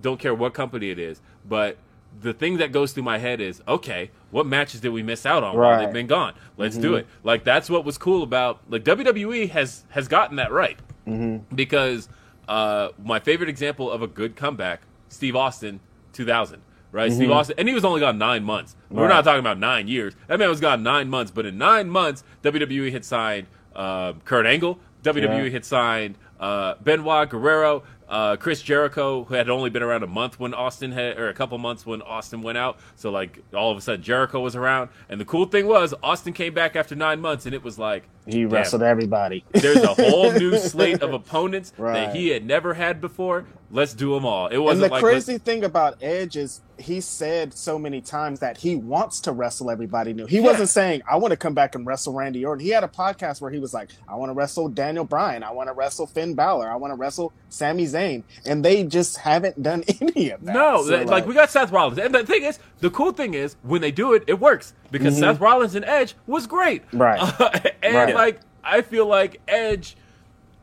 don't 0.00 0.18
care 0.18 0.34
what 0.34 0.54
company 0.54 0.90
it 0.90 0.98
is, 0.98 1.20
but 1.46 1.76
the 2.20 2.32
thing 2.32 2.56
that 2.58 2.72
goes 2.72 2.92
through 2.92 3.02
my 3.02 3.18
head 3.18 3.40
is, 3.40 3.62
okay, 3.68 4.10
what 4.30 4.46
matches 4.46 4.80
did 4.80 4.88
we 4.88 5.02
miss 5.02 5.26
out 5.26 5.42
on 5.42 5.56
while 5.56 5.78
they've 5.78 5.92
been 5.92 6.06
gone? 6.06 6.34
Let's 6.56 6.76
do 6.76 6.92
mm-hmm. 6.92 6.98
it. 6.98 7.06
Like 7.22 7.44
that's 7.44 7.68
what 7.68 7.84
was 7.84 7.98
cool 7.98 8.22
about 8.22 8.60
like 8.68 8.84
WWE 8.84 9.50
has 9.50 9.84
has 9.90 10.08
gotten 10.08 10.36
that 10.36 10.50
right 10.50 10.78
mm-hmm. 11.06 11.54
because 11.54 12.08
uh, 12.48 12.88
my 13.02 13.20
favorite 13.20 13.48
example 13.48 13.90
of 13.90 14.02
a 14.02 14.06
good 14.06 14.36
comeback, 14.36 14.82
Steve 15.08 15.36
Austin 15.36 15.80
2000, 16.12 16.62
right? 16.96 17.12
Steve 17.12 17.30
Austin, 17.30 17.54
and 17.58 17.68
he 17.68 17.74
was 17.74 17.84
only 17.84 18.00
gone 18.00 18.18
nine 18.18 18.42
months. 18.44 18.74
We're 18.90 18.96
Mm-hmm. 18.96 19.02
Right. 19.02 19.08
not 19.16 19.24
talking 19.24 19.40
about 19.40 19.58
nine 19.58 19.86
years. 19.88 20.14
That 20.26 20.38
man 20.38 20.48
was 20.48 20.60
gone 20.60 20.82
nine 20.82 21.08
months, 21.08 21.30
but 21.30 21.46
in 21.46 21.58
nine 21.58 21.88
months, 21.88 22.24
WWE 22.42 22.90
had 22.92 23.04
signed 23.04 23.46
uh, 23.74 24.14
Kurt 24.24 24.46
Angle. 24.46 24.78
WWE 25.02 25.44
Yeah. 25.44 25.50
had 25.50 25.64
signed 25.64 26.16
uh, 26.40 26.74
Benoit 26.82 27.28
Guerrero, 27.30 27.82
uh, 28.08 28.36
Chris 28.36 28.60
Jericho, 28.62 29.24
who 29.24 29.34
had 29.34 29.48
only 29.48 29.70
been 29.70 29.82
around 29.82 30.02
a 30.02 30.06
month 30.06 30.38
when 30.38 30.52
Austin 30.54 30.92
had, 30.92 31.18
or 31.18 31.28
a 31.28 31.34
couple 31.34 31.56
months 31.58 31.86
when 31.86 32.02
Austin 32.02 32.42
went 32.42 32.58
out. 32.58 32.78
So 32.96 33.10
like 33.10 33.42
all 33.54 33.70
of 33.70 33.78
a 33.78 33.80
sudden 33.80 34.02
Jericho 34.02 34.40
was 34.40 34.54
around, 34.56 34.90
and 35.08 35.18
the 35.20 35.24
cool 35.24 35.46
thing 35.46 35.66
was 35.66 35.94
Austin 36.02 36.32
came 36.32 36.52
back 36.54 36.76
after 36.76 36.94
nine 36.94 37.20
months, 37.20 37.46
and 37.46 37.54
it 37.54 37.62
was 37.64 37.78
like 37.78 38.04
He 38.26 38.44
wrestled 38.44 38.82
everybody. 38.82 39.44
There's 39.52 39.78
a 39.82 39.94
whole 39.94 40.30
new 40.32 40.58
slate 40.72 41.02
of 41.02 41.12
opponents 41.14 41.72
Right. 41.78 41.94
that 42.06 42.14
he 42.16 42.28
had 42.28 42.44
never 42.44 42.74
had 42.74 43.00
before. 43.00 43.46
Let's 43.70 43.94
do 43.94 44.14
them 44.14 44.24
all. 44.24 44.46
It 44.46 44.58
wasn't 44.58 44.88
the 44.88 44.94
like 44.94 45.02
crazy 45.02 45.38
thing 45.38 45.64
about 45.64 45.98
Edge 46.00 46.36
is 46.36 46.60
he 46.78 47.00
said 47.00 47.52
so 47.54 47.78
many 47.78 48.00
times 48.00 48.38
that 48.40 48.58
he 48.58 48.76
wants 48.76 49.20
to 49.22 49.32
wrestle 49.32 49.70
everybody 49.70 50.12
new. 50.12 50.26
He 50.26 50.40
wasn't 50.40 50.68
saying, 50.68 51.02
I 51.10 51.16
want 51.16 51.32
to 51.32 51.36
come 51.36 51.54
back 51.54 51.74
and 51.74 51.84
wrestle 51.86 52.12
Randy 52.12 52.44
Orton. 52.44 52.62
He 52.64 52.70
had 52.70 52.84
a 52.84 52.88
podcast 52.88 53.40
where 53.40 53.50
he 53.50 53.58
was 53.58 53.72
like, 53.74 53.90
I 54.08 54.14
want 54.14 54.30
to 54.30 54.34
wrestle 54.34 54.68
Daniel 54.68 55.04
Bryan. 55.04 55.42
I 55.42 55.50
want 55.52 55.68
to 55.68 55.72
wrestle 55.72 56.06
Finn 56.06 56.34
Balor. 56.34 56.70
I 56.70 56.76
want 56.76 56.92
to 56.92 56.96
wrestle 56.96 57.32
Sami 57.48 57.86
Zayn. 57.86 58.22
And 58.44 58.64
they 58.64 58.84
just 58.84 59.16
haven't 59.16 59.60
done 59.62 59.82
any 60.00 60.30
of 60.30 60.44
that. 60.44 60.54
No, 60.54 60.82
So, 60.84 60.90
that- 60.90 61.06
like, 61.06 61.26
we 61.26 61.34
got 61.34 61.50
Seth 61.50 61.72
Rollins, 61.72 61.98
and 61.98 62.14
the 62.14 62.24
thing 62.24 62.44
is, 62.44 62.58
the 62.80 62.90
cool 62.90 63.12
thing 63.12 63.34
is 63.34 63.56
when 63.62 63.80
they 63.80 63.90
do 63.90 64.12
it, 64.14 64.24
it 64.26 64.38
works 64.38 64.74
because 64.92 65.18
Seth 65.18 65.40
Rollins 65.40 65.74
and 65.74 65.84
Edge 65.86 66.14
was 66.26 66.46
great, 66.46 66.86
Mm-hmm. 66.92 66.98
Right. 67.02 67.74
and 67.82 67.94
Right. 67.96 68.14
like 68.14 68.40
I 68.62 68.82
feel 68.82 69.06
like 69.06 69.40
Edge 69.48 69.96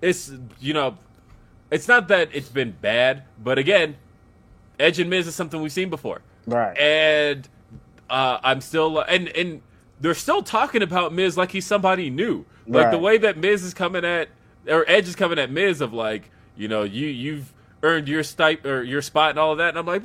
is, 0.01 0.33
you 0.59 0.73
know, 0.73 0.97
it's 1.73 1.87
not 1.87 2.07
that 2.09 2.29
it's 2.33 2.49
been 2.49 2.71
bad, 2.71 3.23
but 3.43 3.57
again, 3.57 3.95
Edge 4.79 4.99
and 4.99 5.09
Miz 5.09 5.27
is 5.27 5.35
something 5.35 5.61
we've 5.61 5.71
seen 5.71 5.89
before, 5.89 6.21
Right. 6.45 6.77
And 6.77 7.47
uh, 8.09 8.39
I'm 8.43 8.61
still, 8.61 8.99
and 8.99 9.27
and 9.29 9.61
they're 9.99 10.13
still 10.13 10.43
talking 10.43 10.81
about 10.81 11.13
Miz 11.13 11.37
like 11.37 11.51
he's 11.51 11.65
somebody 11.65 12.09
new, 12.09 12.45
like 12.67 12.91
the 12.91 12.97
way 12.97 13.17
that 13.17 13.37
Miz 13.37 13.63
is 13.63 13.73
coming 13.73 14.03
at, 14.05 14.29
or 14.67 14.85
Edge 14.89 15.07
is 15.07 15.15
coming 15.15 15.39
at 15.39 15.51
Miz 15.51 15.81
of 15.81 15.93
like, 15.93 16.29
you 16.57 16.67
know, 16.67 16.83
you 16.83 17.07
you've 17.07 17.53
earned 17.81 18.07
your 18.07 18.23
stipe 18.23 18.65
or 18.65 18.83
your 18.83 19.01
spot 19.01 19.31
and 19.31 19.39
all 19.39 19.51
of 19.53 19.57
that, 19.57 19.69
and 19.69 19.77
I'm 19.79 19.85
like. 19.85 20.03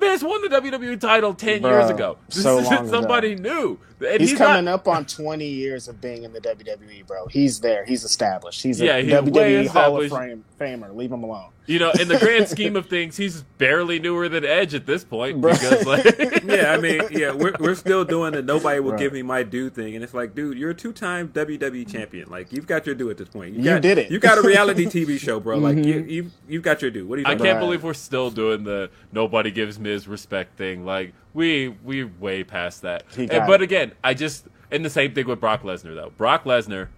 Miz 0.00 0.24
won 0.24 0.42
the 0.42 0.48
WWE 0.60 0.98
title 0.98 1.32
ten 1.32 1.62
Bro, 1.62 1.70
years 1.78 1.90
ago. 1.90 2.18
This 2.28 2.42
so 2.42 2.58
isn't 2.58 2.72
long 2.74 2.88
ago. 2.88 2.90
somebody 2.90 3.36
new. 3.36 3.78
And 4.04 4.20
He's, 4.20 4.30
he's 4.30 4.38
coming 4.38 4.64
not, 4.66 4.74
up 4.74 4.88
on 4.88 5.04
20 5.06 5.46
years 5.46 5.88
of 5.88 6.00
being 6.00 6.24
in 6.24 6.32
the 6.32 6.40
WWE, 6.40 7.06
bro. 7.06 7.26
He's 7.28 7.60
there. 7.60 7.84
He's 7.84 8.04
established. 8.04 8.62
He's 8.62 8.80
a 8.80 9.02
he's 9.02 9.12
WWE 9.12 9.66
Hall 9.68 10.00
of. 10.02 10.10
Fame, 10.10 10.44
Famer. 10.60 10.94
Leave 10.94 11.12
him 11.12 11.22
alone. 11.22 11.50
You 11.66 11.78
know, 11.78 11.92
in 11.92 12.08
the 12.08 12.18
grand 12.18 12.48
scheme 12.48 12.74
of 12.74 12.86
things, 12.86 13.16
he's 13.16 13.42
barely 13.58 14.00
newer 14.00 14.28
than 14.28 14.44
Edge 14.44 14.74
at 14.74 14.84
this 14.84 15.04
point 15.04 15.40
Bro. 15.40 15.52
because, 15.52 15.86
like, 15.86 16.04
yeah, 16.44 16.72
I 16.72 16.78
mean, 16.78 17.02
yeah, 17.12 17.32
we're, 17.32 17.54
we're 17.60 17.76
still 17.76 18.04
doing 18.04 18.32
the 18.32 18.42
nobody 18.42 18.80
will 18.80 18.90
Right. 18.92 18.98
give 18.98 19.12
me 19.12 19.22
my 19.22 19.44
due 19.44 19.70
thing, 19.70 19.94
and 19.94 20.02
it's 20.02 20.12
like, 20.12 20.34
dude, 20.34 20.58
you're 20.58 20.70
a 20.70 20.74
two 20.74 20.92
time 20.92 21.28
WWE 21.28 21.90
champion. 21.90 22.28
Like, 22.28 22.52
you've 22.52 22.66
got 22.66 22.84
your 22.84 22.96
due 22.96 23.10
at 23.10 23.16
this 23.16 23.28
point. 23.28 23.54
You 23.54 23.62
got, 23.62 23.80
did 23.80 23.96
it. 23.98 24.10
You 24.10 24.18
got 24.18 24.38
a 24.38 24.42
reality 24.42 24.86
TV 24.86 25.18
show, 25.20 25.38
bro. 25.38 25.58
Like, 25.58 25.76
you 25.76 25.82
mhm. 26.02 26.10
you 26.10 26.30
you've 26.48 26.62
got 26.64 26.82
your 26.82 26.90
due. 26.90 27.06
What 27.06 27.18
are 27.18 27.22
you? 27.22 27.26
I 27.28 27.36
can't 27.36 27.42
Right. 27.42 27.60
believe 27.60 27.84
we're 27.84 27.94
still 27.94 28.30
doing 28.30 28.64
the 28.64 28.90
nobody 29.12 29.52
gives 29.52 29.78
Miz 29.78 30.08
respect 30.08 30.58
thing. 30.58 30.84
Like, 30.84 31.14
we 31.34 31.68
we 31.68 32.04
way 32.04 32.44
past 32.44 32.82
that. 32.82 33.04
And- 33.16 33.28
but 33.46 33.60
it. 33.60 33.64
again, 33.64 33.92
I 34.04 34.14
just 34.14 34.46
and 34.70 34.84
the 34.84 34.90
same 34.90 35.14
thing 35.14 35.26
with 35.26 35.40
Brock 35.40 35.62
Lesnar 35.62 35.94
though. 35.94 36.12
Brock 36.16 36.44
Lesnar 36.44 36.88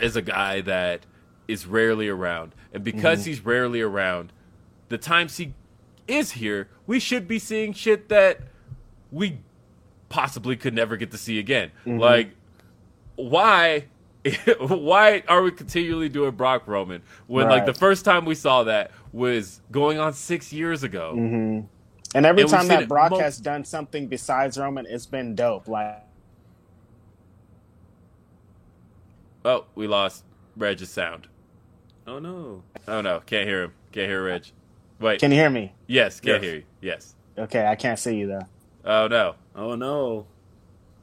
is 0.00 0.16
a 0.16 0.22
guy 0.22 0.60
that 0.62 1.06
is 1.48 1.66
rarely 1.66 2.08
around, 2.08 2.54
and 2.72 2.82
because 2.84 3.20
Mm-hmm. 3.20 3.28
he's 3.30 3.44
rarely 3.44 3.80
around, 3.80 4.32
the 4.88 4.98
times 4.98 5.36
he 5.36 5.54
is 6.08 6.32
here, 6.32 6.68
we 6.86 7.00
should 7.00 7.26
be 7.28 7.38
seeing 7.38 7.72
shit 7.72 8.08
that 8.08 8.40
we 9.10 9.38
possibly 10.08 10.56
could 10.56 10.74
never 10.74 10.96
get 10.96 11.10
to 11.12 11.18
see 11.18 11.38
again. 11.38 11.70
Mm-hmm. 11.86 11.98
Like, 11.98 12.30
why? 13.16 13.84
why 14.58 15.22
are 15.28 15.40
we 15.42 15.52
continually 15.52 16.08
doing 16.08 16.32
Brock 16.32 16.66
Roman 16.66 17.00
when 17.28 17.48
like 17.48 17.64
the 17.64 17.72
first 17.74 18.04
time 18.04 18.24
we 18.24 18.34
saw 18.34 18.64
that 18.64 18.90
was 19.12 19.60
going 19.70 19.98
on 20.00 20.12
six 20.12 20.52
years 20.52 20.82
ago? 20.82 21.14
Mm-hmm. 21.16 21.66
And 22.16 22.24
every 22.24 22.42
And 22.42 22.50
time 22.50 22.68
that 22.68 22.82
it 22.84 22.88
Brock 22.88 23.10
mul- 23.10 23.20
has 23.20 23.36
done 23.38 23.62
something 23.62 24.06
besides 24.06 24.56
Roman, 24.56 24.86
it's 24.86 25.04
been 25.04 25.34
dope. 25.34 25.68
Like 25.68 26.02
Oh, 29.44 29.66
we 29.74 29.86
lost 29.86 30.24
Reg's 30.56 30.88
sound. 30.88 31.28
Oh 32.06 32.18
no. 32.18 32.62
Oh 32.88 33.00
no, 33.00 33.20
can't 33.26 33.46
hear 33.46 33.64
him. 33.64 33.72
Can't 33.92 34.08
hear 34.08 34.24
Reg. 34.24 34.46
Wait, 34.98 35.20
Can 35.20 35.30
you 35.30 35.36
hear 35.38 35.50
me? 35.50 35.72
yes, 35.86 36.20
can't 36.20 36.42
Yes. 36.42 36.50
hear 36.50 36.54
you. 36.60 36.64
Yes. 36.80 37.14
Okay, 37.38 37.66
I 37.66 37.74
can't 37.76 37.98
see 37.98 38.16
you 38.16 38.28
though. 38.28 38.46
Oh 38.84 39.08
no. 39.08 39.34
Oh 39.54 39.74
no. 39.74 40.26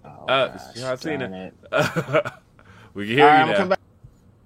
Oh, 0.04 0.10
Uh, 0.28 0.48
gosh, 0.48 0.82
I've 0.84 1.02
seen 1.02 1.22
it. 1.22 1.54
it. 1.72 2.26
we 2.96 3.06
can 3.08 3.16
hear 3.18 3.26
All 3.26 3.32
right, 3.32 3.38
you 3.38 3.42
I'm 3.44 3.50
now. 3.50 3.58
come 3.58 3.70
back. 3.70 3.80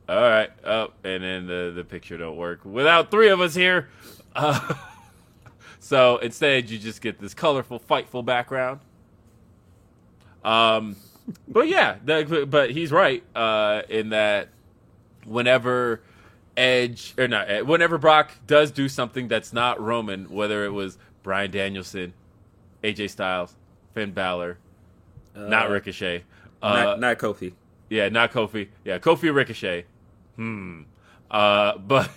All 0.10 0.22
right. 0.22 0.50
Oh, 0.66 0.90
and 1.06 1.24
then 1.24 1.48
the 1.48 1.72
the 1.74 1.84
picture 1.86 2.18
don't 2.18 2.36
work 2.36 2.60
without 2.66 3.10
three 3.10 3.30
of 3.30 3.40
us 3.42 3.56
here. 3.56 3.88
Uh, 4.36 4.74
so 5.88 6.18
instead, 6.18 6.70
you 6.70 6.78
just 6.78 7.02
get 7.02 7.18
this 7.18 7.34
colorful, 7.34 7.80
fightful 7.80 8.22
background. 8.26 8.82
Um, 10.44 10.98
but 11.48 11.70
yeah, 11.70 11.96
that, 12.04 12.50
but 12.50 12.72
he's 12.72 12.92
right 12.92 13.24
uh, 13.34 13.84
in 13.88 14.10
that 14.10 14.50
whenever 15.26 16.02
Edge 16.58 17.14
or 17.18 17.30
not, 17.30 17.50
eh, 17.50 17.62
whenever 17.62 17.98
Brock 17.98 18.32
does 18.46 18.70
do 18.70 18.90
something 18.90 19.30
that's 19.30 19.54
not 19.54 19.80
Roman, 19.80 20.30
whether 20.30 20.66
it 20.66 20.72
was 20.74 20.98
Bryan 21.24 21.52
Danielson, 21.52 22.12
AJ 22.84 23.10
Styles, 23.12 23.56
Finn 23.94 24.12
Balor, 24.12 24.58
not 25.38 25.68
Uh, 25.68 25.70
Ricochet, 25.72 26.26
uh, 26.62 26.84
not, 26.84 27.00
not 27.00 27.18
Kofi. 27.18 27.54
yeah, 27.90 28.10
not 28.10 28.34
Kofi. 28.34 28.68
Yeah, 28.84 29.00
Kofi 29.00 29.34
Ricochet. 29.34 29.86
Hmm. 30.36 30.82
Uh, 31.32 31.78
but 31.78 32.12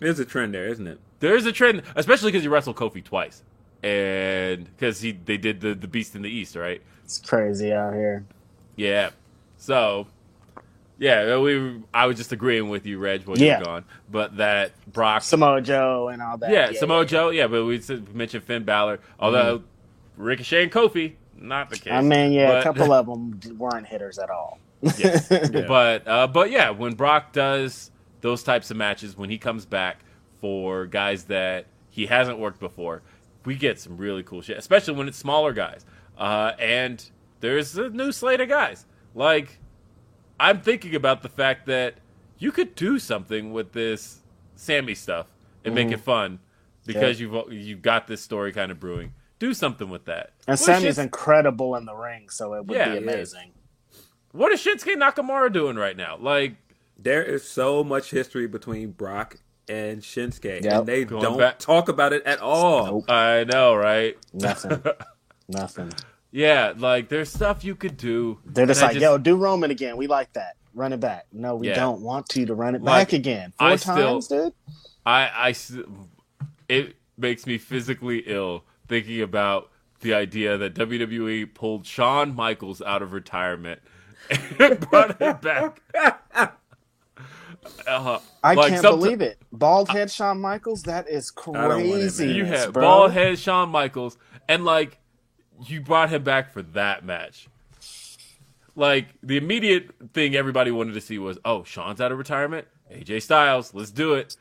There's 0.00 0.18
a 0.18 0.24
trend 0.24 0.54
there, 0.54 0.66
isn't 0.66 0.88
it? 0.88 0.98
There 1.22 1.36
is 1.36 1.46
a 1.46 1.52
trend, 1.52 1.82
especially 1.96 2.30
because 2.32 2.44
you 2.44 2.50
wrestled 2.50 2.76
Kofi 2.76 3.02
twice, 3.02 3.42
and 3.82 4.64
because 4.64 5.00
he 5.00 5.12
they 5.12 5.36
did 5.38 5.60
the 5.60 5.74
the 5.74 5.88
Beast 5.88 6.14
in 6.14 6.22
the 6.22 6.28
East, 6.30 6.54
right? 6.56 6.82
It's 7.04 7.18
crazy 7.18 7.72
out 7.72 7.94
here. 7.94 8.24
Yeah. 8.76 9.10
So, 9.58 10.06
yeah, 10.98 11.38
we. 11.38 11.80
I 11.94 12.06
was 12.06 12.16
just 12.16 12.32
agreeing 12.32 12.68
with 12.68 12.86
you, 12.86 12.98
Reg, 12.98 13.24
when 13.26 13.38
Yeah. 13.38 13.58
you're 13.58 13.64
gone, 13.64 13.84
but 14.10 14.36
that 14.38 14.72
Brock. 14.92 15.22
Samoa 15.22 15.60
Joe 15.62 16.08
and 16.08 16.20
all 16.22 16.36
that. 16.38 16.50
yeah, 16.50 16.72
Samoa 16.72 17.06
Joe. 17.06 17.30
Yeah, 17.30 17.46
but 17.46 17.64
we 17.64 17.80
mentioned 18.12 18.44
Finn 18.44 18.64
Balor, 18.64 18.98
although 19.18 19.62
Ricochet 20.16 20.64
and 20.64 20.72
Kofi, 20.72 21.14
not 21.36 21.70
the 21.70 21.78
case. 21.78 21.92
I 21.92 22.00
mean, 22.00 22.32
yeah, 22.32 22.48
But- 22.52 22.60
a 22.60 22.62
couple 22.64 22.92
of 22.98 23.06
them 23.06 23.58
weren't 23.58 23.86
hitters 23.86 24.18
at 24.18 24.30
all. 24.30 24.58
Yes. 24.98 25.28
Yeah. 25.30 25.64
But 25.68 26.08
uh, 26.08 26.26
but 26.26 26.50
yeah, 26.50 26.70
when 26.70 26.94
Brock 26.94 27.32
does 27.32 27.90
those 28.20 28.42
types 28.42 28.70
of 28.70 28.76
matches, 28.76 29.16
when 29.16 29.30
he 29.30 29.38
comes 29.38 29.64
back 29.64 29.98
for 30.42 30.84
guys 30.84 31.24
that 31.24 31.64
he 31.88 32.04
hasn't 32.06 32.38
worked 32.38 32.60
before, 32.60 33.00
we 33.46 33.54
get 33.54 33.80
some 33.80 33.96
really 33.96 34.22
cool 34.22 34.42
shit. 34.42 34.58
Especially 34.58 34.92
when 34.94 35.08
it's 35.08 35.16
smaller 35.16 35.54
guys. 35.54 35.86
Uh, 36.18 36.52
and 36.58 37.02
there's 37.40 37.78
a 37.78 37.88
new 37.88 38.12
slate 38.12 38.40
of 38.42 38.48
guys. 38.50 38.84
Like 39.14 39.58
I'm 40.38 40.60
thinking 40.60 40.94
about 40.94 41.22
the 41.22 41.28
fact 41.30 41.64
that 41.66 41.94
you 42.38 42.52
could 42.52 42.74
do 42.74 42.98
something 42.98 43.52
with 43.52 43.72
this 43.72 44.18
Sami 44.56 44.94
stuff 44.94 45.28
and 45.64 45.74
make 45.74 45.90
it 45.90 46.00
fun 46.00 46.40
because 46.84 47.20
you've 47.20 47.52
you've 47.52 47.82
got 47.82 48.06
this 48.06 48.20
story 48.20 48.52
kind 48.52 48.70
of 48.72 48.78
brewing. 48.80 49.14
Do 49.38 49.54
something 49.54 49.90
with 49.90 50.04
that. 50.06 50.32
And 50.46 50.54
What 50.54 50.60
is 50.60 50.64
Sami's 50.64 50.82
Shins- 50.82 50.98
incredible 50.98 51.74
in 51.76 51.84
the 51.84 51.94
ring, 51.94 52.28
so 52.28 52.54
it 52.54 52.66
would 52.66 52.76
Yeah, 52.76 52.92
be 52.92 52.98
amazing. 52.98 53.52
what 54.32 54.52
is 54.52 54.60
Shinsuke 54.64 54.94
Nakamura 54.96 55.52
doing 55.52 55.76
right 55.76 55.96
now? 55.96 56.16
Like 56.18 56.56
There 56.96 57.22
is 57.24 57.42
so 57.48 57.82
much 57.82 58.10
history 58.10 58.46
between 58.46 58.92
Brock 58.92 59.38
and 59.68 60.00
Shinsuke, 60.00 60.64
Yep. 60.64 60.72
and 60.72 60.86
they 60.86 61.04
Going 61.04 61.22
don't 61.22 61.38
back- 61.38 61.58
talk 61.58 61.88
about 61.88 62.12
it 62.12 62.22
at 62.24 62.40
all. 62.40 62.86
Nope. 62.86 63.10
I 63.10 63.44
know, 63.44 63.74
right? 63.74 64.16
Nothing. 64.32 64.82
Nothing. 65.48 65.92
Yeah, 66.30 66.72
like 66.76 67.08
there's 67.08 67.30
stuff 67.30 67.62
you 67.64 67.74
could 67.74 67.96
do. 67.96 68.38
They're 68.46 68.66
just 68.66 68.80
and 68.82 68.90
I 68.90 68.92
like, 68.94 69.02
yo, 69.02 69.18
do 69.18 69.36
Roman 69.36 69.70
again. 69.70 69.96
We 69.96 70.06
like 70.06 70.32
that. 70.32 70.56
Run 70.74 70.92
it 70.94 71.00
back. 71.00 71.26
No, 71.32 71.56
we 71.56 71.68
Yeah. 71.68 71.74
don't 71.74 72.00
want 72.00 72.26
to 72.30 72.46
to 72.46 72.54
run 72.54 72.74
it 72.74 72.82
Like, 72.82 73.08
back 73.08 73.12
again. 73.12 73.52
Four 73.58 73.68
I 73.68 73.76
still- 73.76 73.94
times, 73.96 74.28
dude? 74.28 74.52
I, 75.04 75.26
I 75.28 75.50
s- 75.50 75.76
it 76.68 76.94
makes 77.18 77.46
me 77.46 77.58
physically 77.58 78.22
ill 78.26 78.64
thinking 78.88 79.20
about 79.20 79.70
the 80.00 80.14
idea 80.14 80.56
that 80.56 80.74
WWE 80.74 81.52
pulled 81.54 81.86
Shawn 81.86 82.34
Michaels 82.34 82.80
out 82.80 83.02
of 83.02 83.12
retirement 83.12 83.80
and 84.58 84.80
brought 84.88 85.20
him 85.20 85.36
back. 85.36 85.82
Uh, 87.86 88.18
I 88.42 88.54
like 88.54 88.70
can't 88.72 88.82
believe 88.82 89.20
it. 89.20 89.38
Bald 89.52 89.88
head 89.88 90.10
Shawn 90.10 90.40
Michaels? 90.40 90.82
That 90.82 91.08
is 91.08 91.30
don't 91.30 91.56
want 91.56 91.72
it, 91.72 91.84
man. 91.84 91.90
crazy. 91.92 92.28
You 92.32 92.44
had 92.44 92.72
bro. 92.72 92.82
bald 92.82 93.12
head 93.12 93.38
Shawn 93.38 93.68
Michaels, 93.70 94.16
and 94.48 94.64
like 94.64 94.98
you 95.66 95.80
brought 95.80 96.10
him 96.10 96.24
back 96.24 96.52
for 96.52 96.62
that 96.62 97.04
match. 97.04 97.48
Like 98.74 99.08
the 99.22 99.36
immediate 99.36 99.90
thing 100.14 100.34
everybody 100.34 100.70
wanted 100.70 100.94
to 100.94 101.00
see 101.00 101.18
was, 101.18 101.38
oh, 101.44 101.62
Shawn's 101.64 102.00
out 102.00 102.10
of 102.10 102.18
retirement. 102.18 102.66
AJ 102.90 103.22
Styles, 103.22 103.72
let's 103.74 103.90
do 103.90 104.14
it. 104.14 104.36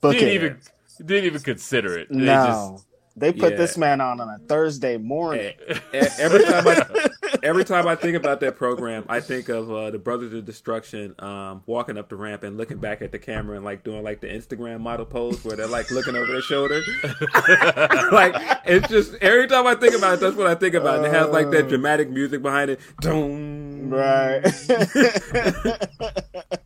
Book 0.00 0.12
didn't 0.12 0.28
it. 0.28 0.34
even 0.34 0.58
didn't 0.98 1.24
even 1.24 1.40
consider 1.40 1.96
it. 1.98 2.08
They 2.10 2.16
no, 2.16 2.80
they 3.16 3.32
put 3.32 3.52
Yeah. 3.52 3.58
this 3.58 3.78
man 3.78 4.00
on 4.00 4.20
on 4.20 4.28
a 4.28 4.38
Thursday 4.46 4.96
morning. 4.96 5.52
E- 5.94 5.98
every 6.18 6.44
time 6.44 6.66
I 6.68 7.08
every 7.44 7.64
time 7.64 7.86
I 7.86 7.94
think 7.94 8.16
about 8.16 8.40
that 8.40 8.56
program, 8.56 9.04
I 9.08 9.20
think 9.20 9.50
of 9.50 9.70
uh, 9.70 9.90
the 9.90 9.98
Brothers 9.98 10.32
of 10.32 10.44
Destruction 10.44 11.14
um, 11.18 11.62
walking 11.66 11.98
up 11.98 12.08
the 12.08 12.16
ramp 12.16 12.42
and 12.42 12.56
looking 12.56 12.78
back 12.78 13.02
at 13.02 13.12
the 13.12 13.18
camera 13.18 13.56
and 13.56 13.64
like 13.64 13.84
doing 13.84 14.02
like 14.02 14.20
the 14.20 14.26
Instagram 14.26 14.80
model 14.80 15.04
pose 15.04 15.44
where 15.44 15.54
they're 15.54 15.66
like 15.66 15.90
looking 15.90 16.16
over 16.16 16.32
their 16.32 16.40
shoulder. 16.40 16.82
like 18.10 18.34
it's 18.64 18.88
just 18.88 19.14
every 19.16 19.46
time 19.46 19.66
I 19.66 19.74
think 19.74 19.94
about 19.94 20.14
it, 20.14 20.20
that's 20.20 20.36
what 20.36 20.46
I 20.46 20.54
think 20.54 20.74
about. 20.74 20.96
And 20.96 21.06
it 21.06 21.12
has 21.12 21.28
like 21.28 21.50
that 21.50 21.68
dramatic 21.68 22.10
music 22.10 22.42
behind 22.42 22.70
it. 22.70 22.80
Doom. 23.00 23.90
Right. 23.90 24.42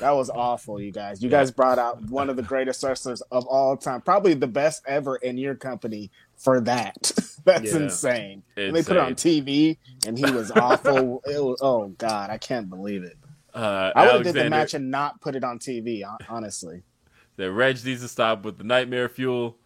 that 0.00 0.10
was 0.10 0.28
awful, 0.30 0.80
you 0.80 0.90
guys. 0.92 1.22
You 1.22 1.28
guys 1.30 1.50
brought 1.50 1.78
out 1.78 2.02
one 2.10 2.28
of 2.30 2.36
the 2.36 2.42
greatest 2.42 2.82
wrestlers 2.82 3.20
of 3.30 3.46
all 3.46 3.76
time, 3.76 4.00
probably 4.00 4.34
the 4.34 4.46
best 4.46 4.82
ever 4.86 5.16
in 5.16 5.38
your 5.38 5.54
company 5.54 6.10
for 6.36 6.60
that. 6.62 7.12
That's 7.44 7.72
Yeah. 7.72 7.80
insane. 7.80 8.42
And 8.56 8.74
they 8.74 8.82
put 8.82 8.96
it 8.96 9.00
on 9.00 9.14
TV, 9.14 9.78
and 10.06 10.18
he 10.18 10.30
was 10.30 10.50
awful. 10.50 11.20
Was, 11.26 11.58
oh 11.62 11.88
God, 11.98 12.30
I 12.30 12.38
can't 12.38 12.68
believe 12.68 13.02
it. 13.04 13.16
uh, 13.54 13.92
I 13.94 14.06
would 14.06 14.26
have 14.26 14.34
did 14.34 14.44
the 14.46 14.50
match 14.50 14.74
and 14.74 14.90
not 14.90 15.20
put 15.20 15.36
it 15.36 15.44
on 15.44 15.58
TV. 15.58 16.02
Honestly, 16.28 16.82
that 17.36 17.52
Reg 17.52 17.84
needs 17.84 18.00
to 18.02 18.08
stop 18.08 18.44
with 18.44 18.58
the 18.58 18.64
nightmare 18.64 19.08
fuel. 19.08 19.56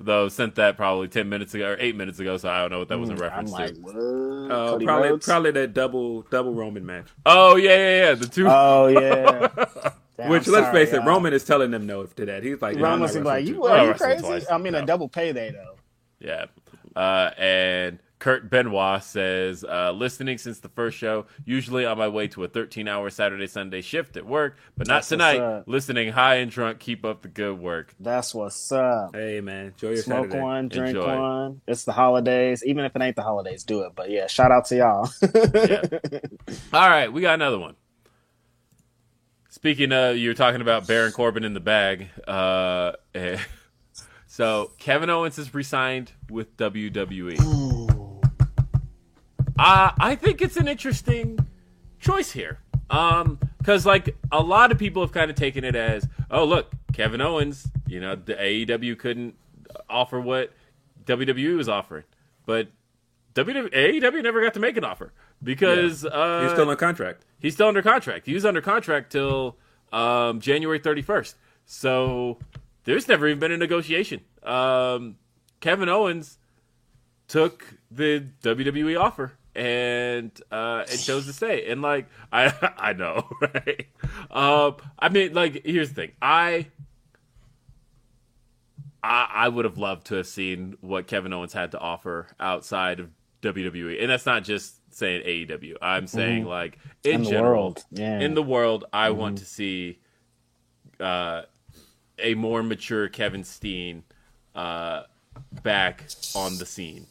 Though 0.00 0.28
sent 0.28 0.54
that 0.54 0.76
probably 0.76 1.08
ten 1.08 1.28
minutes 1.28 1.54
ago 1.54 1.70
or 1.70 1.76
eight 1.80 1.96
minutes 1.96 2.20
ago, 2.20 2.36
so 2.36 2.48
I 2.48 2.60
don't 2.60 2.70
know 2.70 2.78
what 2.78 2.88
that 2.88 2.98
was 3.00 3.10
in 3.10 3.16
Mm, 3.16 3.18
I'm 3.18 3.48
reference 3.48 3.50
like, 3.50 3.74
to. 3.74 3.80
what? 3.80 3.96
Uh, 3.96 4.78
probably 4.78 5.08
Rhodes? 5.10 5.26
probably 5.26 5.50
that 5.50 5.74
double 5.74 6.22
double 6.22 6.54
Roman 6.54 6.86
match. 6.86 7.06
Oh 7.26 7.56
yeah, 7.56 7.70
yeah, 7.76 8.06
yeah. 8.08 8.14
The 8.14 8.26
two. 8.28 8.46
Oh 8.48 8.86
yeah. 8.86 9.48
Damn, 10.16 10.30
Which 10.30 10.46
I'm 10.46 10.52
let's 10.52 10.66
sorry, 10.66 10.84
face 10.86 10.92
it, 10.92 10.96
y'all. 10.96 11.06
Roman 11.06 11.32
is 11.32 11.44
telling 11.44 11.70
them 11.72 11.86
no 11.86 12.04
to 12.04 12.26
that. 12.26 12.42
He's 12.44 12.60
like, 12.62 12.76
yeah, 12.76 12.84
I'm 12.86 13.00
Roman's 13.00 13.16
like, 13.16 13.46
you 13.46 13.64
are 13.64 13.76
I'll 13.78 13.86
you 13.88 13.94
crazy? 13.94 14.20
twice. 14.22 14.46
I 14.50 14.58
mean, 14.58 14.72
No. 14.74 14.80
a 14.80 14.86
double 14.86 15.08
payday 15.08 15.50
though. 15.52 15.76
Yeah. 16.20 16.46
Uh, 16.96 17.30
and 17.38 17.98
Kurt 18.18 18.50
Benoit 18.50 19.02
says, 19.02 19.64
uh, 19.64 19.92
listening 19.92 20.38
since 20.38 20.58
the 20.58 20.68
first 20.68 20.98
show, 20.98 21.26
usually 21.44 21.86
on 21.86 21.98
my 21.98 22.08
way 22.08 22.26
to 22.28 22.42
a 22.44 22.48
13 22.48 22.88
hour 22.88 23.10
Saturday 23.10 23.46
Sunday 23.46 23.80
shift 23.80 24.16
at 24.16 24.26
work, 24.26 24.56
but 24.76 24.88
not 24.88 24.94
That's 24.96 25.08
tonight. 25.08 25.62
Listening 25.66 26.10
high 26.10 26.36
and 26.36 26.50
drunk, 26.50 26.80
keep 26.80 27.04
up 27.04 27.22
the 27.22 27.28
good 27.28 27.58
work. 27.58 27.94
That's 28.00 28.34
what's 28.34 28.72
up. 28.72 29.14
Hey 29.14 29.40
man, 29.40 29.66
enjoy 29.66 29.88
your 29.90 29.96
Smoke 29.98 30.26
Saturday. 30.26 30.42
one, 30.42 30.68
drink 30.68 30.96
Enjoy. 30.96 31.16
one. 31.16 31.60
It's 31.68 31.84
the 31.84 31.92
holidays. 31.92 32.64
Even 32.66 32.84
if 32.84 32.96
it 32.96 33.02
ain't 33.02 33.14
the 33.16 33.22
holidays, 33.22 33.62
do 33.62 33.82
it. 33.82 33.92
But 33.94 34.10
yeah, 34.10 34.26
shout 34.26 34.50
out 34.50 34.64
to 34.66 34.76
y'all. 34.76 35.08
Yeah. 35.22 35.82
All 36.72 36.88
right, 36.88 37.12
we 37.12 37.20
got 37.20 37.34
another 37.34 37.58
one. 37.58 37.76
Speaking 39.48 39.92
of, 39.92 40.16
you 40.16 40.30
were 40.30 40.34
talking 40.34 40.60
about 40.60 40.86
Baron 40.86 41.12
Corbin 41.12 41.44
in 41.44 41.54
the 41.54 41.60
bag. 41.60 42.08
Uh, 42.26 42.92
so 44.26 44.72
Kevin 44.78 45.08
Owens 45.08 45.36
has 45.36 45.54
resigned 45.54 46.12
with 46.28 46.56
WWE. 46.56 47.87
Uh, 49.58 49.90
I 49.98 50.14
think 50.14 50.40
it's 50.40 50.56
an 50.56 50.68
interesting 50.68 51.38
choice 51.98 52.30
here. 52.32 52.60
Um, 52.90 53.38
because 53.58 53.84
like 53.84 54.16
a 54.32 54.40
lot 54.40 54.72
of 54.72 54.78
people 54.78 55.02
have 55.02 55.12
kind 55.12 55.30
of 55.30 55.36
taken 55.36 55.62
it 55.62 55.76
as, 55.76 56.06
oh 56.30 56.44
look, 56.44 56.72
Kevin 56.92 57.20
Owens, 57.20 57.66
you 57.86 58.00
know, 58.00 58.14
the 58.14 58.34
AEW 58.34 58.98
couldn't 58.98 59.34
offer 59.90 60.18
what 60.20 60.52
WWE 61.04 61.56
was 61.56 61.68
offering, 61.68 62.04
but 62.46 62.68
WWE, 63.34 63.70
AEW 63.72 64.22
never 64.22 64.42
got 64.42 64.54
to 64.54 64.60
make 64.60 64.76
an 64.76 64.84
offer 64.84 65.12
because 65.42 66.04
uh, 66.04 66.40
He's 66.42 66.52
still 66.52 66.70
on 66.70 66.76
contract. 66.76 67.24
He's 67.40 67.54
still 67.54 67.68
under 67.68 67.82
contract. 67.82 68.26
He 68.26 68.34
was 68.34 68.46
under 68.46 68.60
contract 68.62 69.12
till 69.12 69.56
um, 69.92 70.40
January 70.40 70.80
31st. 70.80 71.34
So 71.66 72.38
there's 72.84 73.06
never 73.06 73.28
even 73.28 73.38
been 73.38 73.52
a 73.52 73.58
negotiation. 73.58 74.22
Um, 74.42 75.16
Kevin 75.60 75.88
Owens 75.88 76.38
took 77.26 77.74
the 77.90 78.24
WWE 78.42 78.98
offer 78.98 79.32
and 79.58 80.30
uh, 80.52 80.84
and 80.88 81.00
chose 81.00 81.26
to 81.26 81.32
stay. 81.32 81.70
And 81.70 81.82
like 81.82 82.06
I 82.32 82.52
I 82.78 82.92
know, 82.92 83.28
right? 83.40 83.86
Um, 84.30 84.76
I 84.98 85.08
mean, 85.08 85.34
like 85.34 85.62
here's 85.64 85.90
the 85.90 85.94
thing. 85.94 86.12
I 86.22 86.68
I, 89.02 89.28
I 89.32 89.48
would 89.48 89.64
have 89.64 89.78
loved 89.78 90.06
to 90.06 90.16
have 90.16 90.26
seen 90.26 90.76
what 90.80 91.06
Kevin 91.06 91.32
Owens 91.32 91.52
had 91.52 91.72
to 91.72 91.78
offer 91.78 92.28
outside 92.38 93.00
of 93.00 93.10
WWE, 93.42 94.00
and 94.00 94.10
that's 94.10 94.26
not 94.26 94.44
just 94.44 94.76
saying 94.94 95.22
AEW. 95.24 95.74
I'm 95.82 96.06
saying 96.06 96.44
like 96.44 96.78
in, 97.04 97.22
In 97.22 97.24
general, 97.24 97.76
yeah. 97.90 98.20
in 98.20 98.34
the 98.34 98.42
world, 98.42 98.84
I 98.92 99.10
want 99.10 99.38
to 99.38 99.44
see 99.44 99.98
uh, 101.00 101.42
a 102.18 102.34
more 102.34 102.62
mature 102.62 103.08
Kevin 103.08 103.44
Steen 103.44 104.04
uh, 104.54 105.02
back 105.62 106.04
on 106.34 106.58
the 106.58 106.66
scene. 106.66 107.06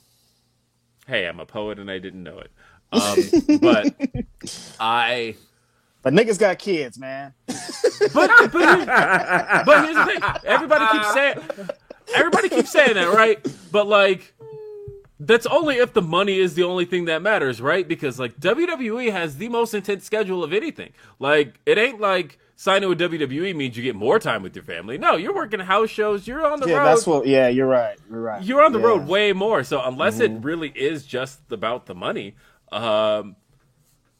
Hey, 1.07 1.25
I'm 1.25 1.39
a 1.39 1.45
poet 1.45 1.79
and 1.79 1.89
I 1.89 1.99
didn't 1.99 2.23
know 2.23 2.39
it, 2.39 2.51
um, 2.91 3.59
but 3.61 3.95
I. 4.79 5.35
but 6.01 6.13
niggas 6.13 6.37
got 6.37 6.59
kids, 6.59 6.99
man. 6.99 7.33
But 8.13 8.29
but, 8.51 8.51
but 8.51 9.83
here's 9.85 9.95
the 9.95 10.05
thing. 10.05 10.21
Everybody 10.45 10.85
keeps 10.97 11.13
saying 11.13 11.39
everybody 12.15 12.49
keeps 12.49 12.71
saying 12.71 12.95
that, 12.95 13.13
right? 13.13 13.39
But 13.71 13.87
like 13.87 14.33
that's 15.19 15.45
only 15.47 15.77
if 15.77 15.93
the 15.93 16.01
money 16.01 16.39
is 16.39 16.53
the 16.53 16.63
only 16.63 16.85
thing 16.85 17.05
that 17.05 17.21
matters, 17.21 17.61
right? 17.61 17.87
Because 17.87 18.19
like 18.19 18.39
WWE 18.39 19.11
has 19.11 19.37
the 19.37 19.49
most 19.49 19.73
intense 19.73 20.03
schedule 20.05 20.43
of 20.43 20.53
anything. 20.53 20.93
Like 21.19 21.59
it 21.65 21.77
ain't 21.77 21.99
like 21.99 22.39
signing 22.59 22.89
with 22.89 22.99
WWE 22.99 23.55
means 23.55 23.77
you 23.77 23.83
get 23.83 23.95
more 23.95 24.19
time 24.19 24.43
with 24.43 24.55
your 24.55 24.65
family. 24.65 24.97
No, 24.97 25.15
you're 25.15 25.33
working 25.33 25.59
house 25.61 25.89
shows, 25.89 26.27
you're 26.27 26.45
on 26.45 26.59
the 26.59 26.67
Yeah, 26.67 26.77
road. 26.79 26.85
that's 26.85 27.07
what. 27.07 27.25
Yeah, 27.27 27.47
you're 27.47 27.67
right. 27.67 27.97
You're 28.09 28.21
right. 28.21 28.43
you're 28.43 28.61
on 28.65 28.73
the 28.73 28.79
Yeah. 28.79 28.85
road 28.87 29.07
way 29.07 29.31
more. 29.31 29.63
So 29.63 29.81
unless 29.81 30.19
it 30.19 30.31
really 30.41 30.69
is 30.75 31.05
just 31.05 31.39
about 31.51 31.85
the 31.85 31.95
money, 31.95 32.35
um, 32.71 33.35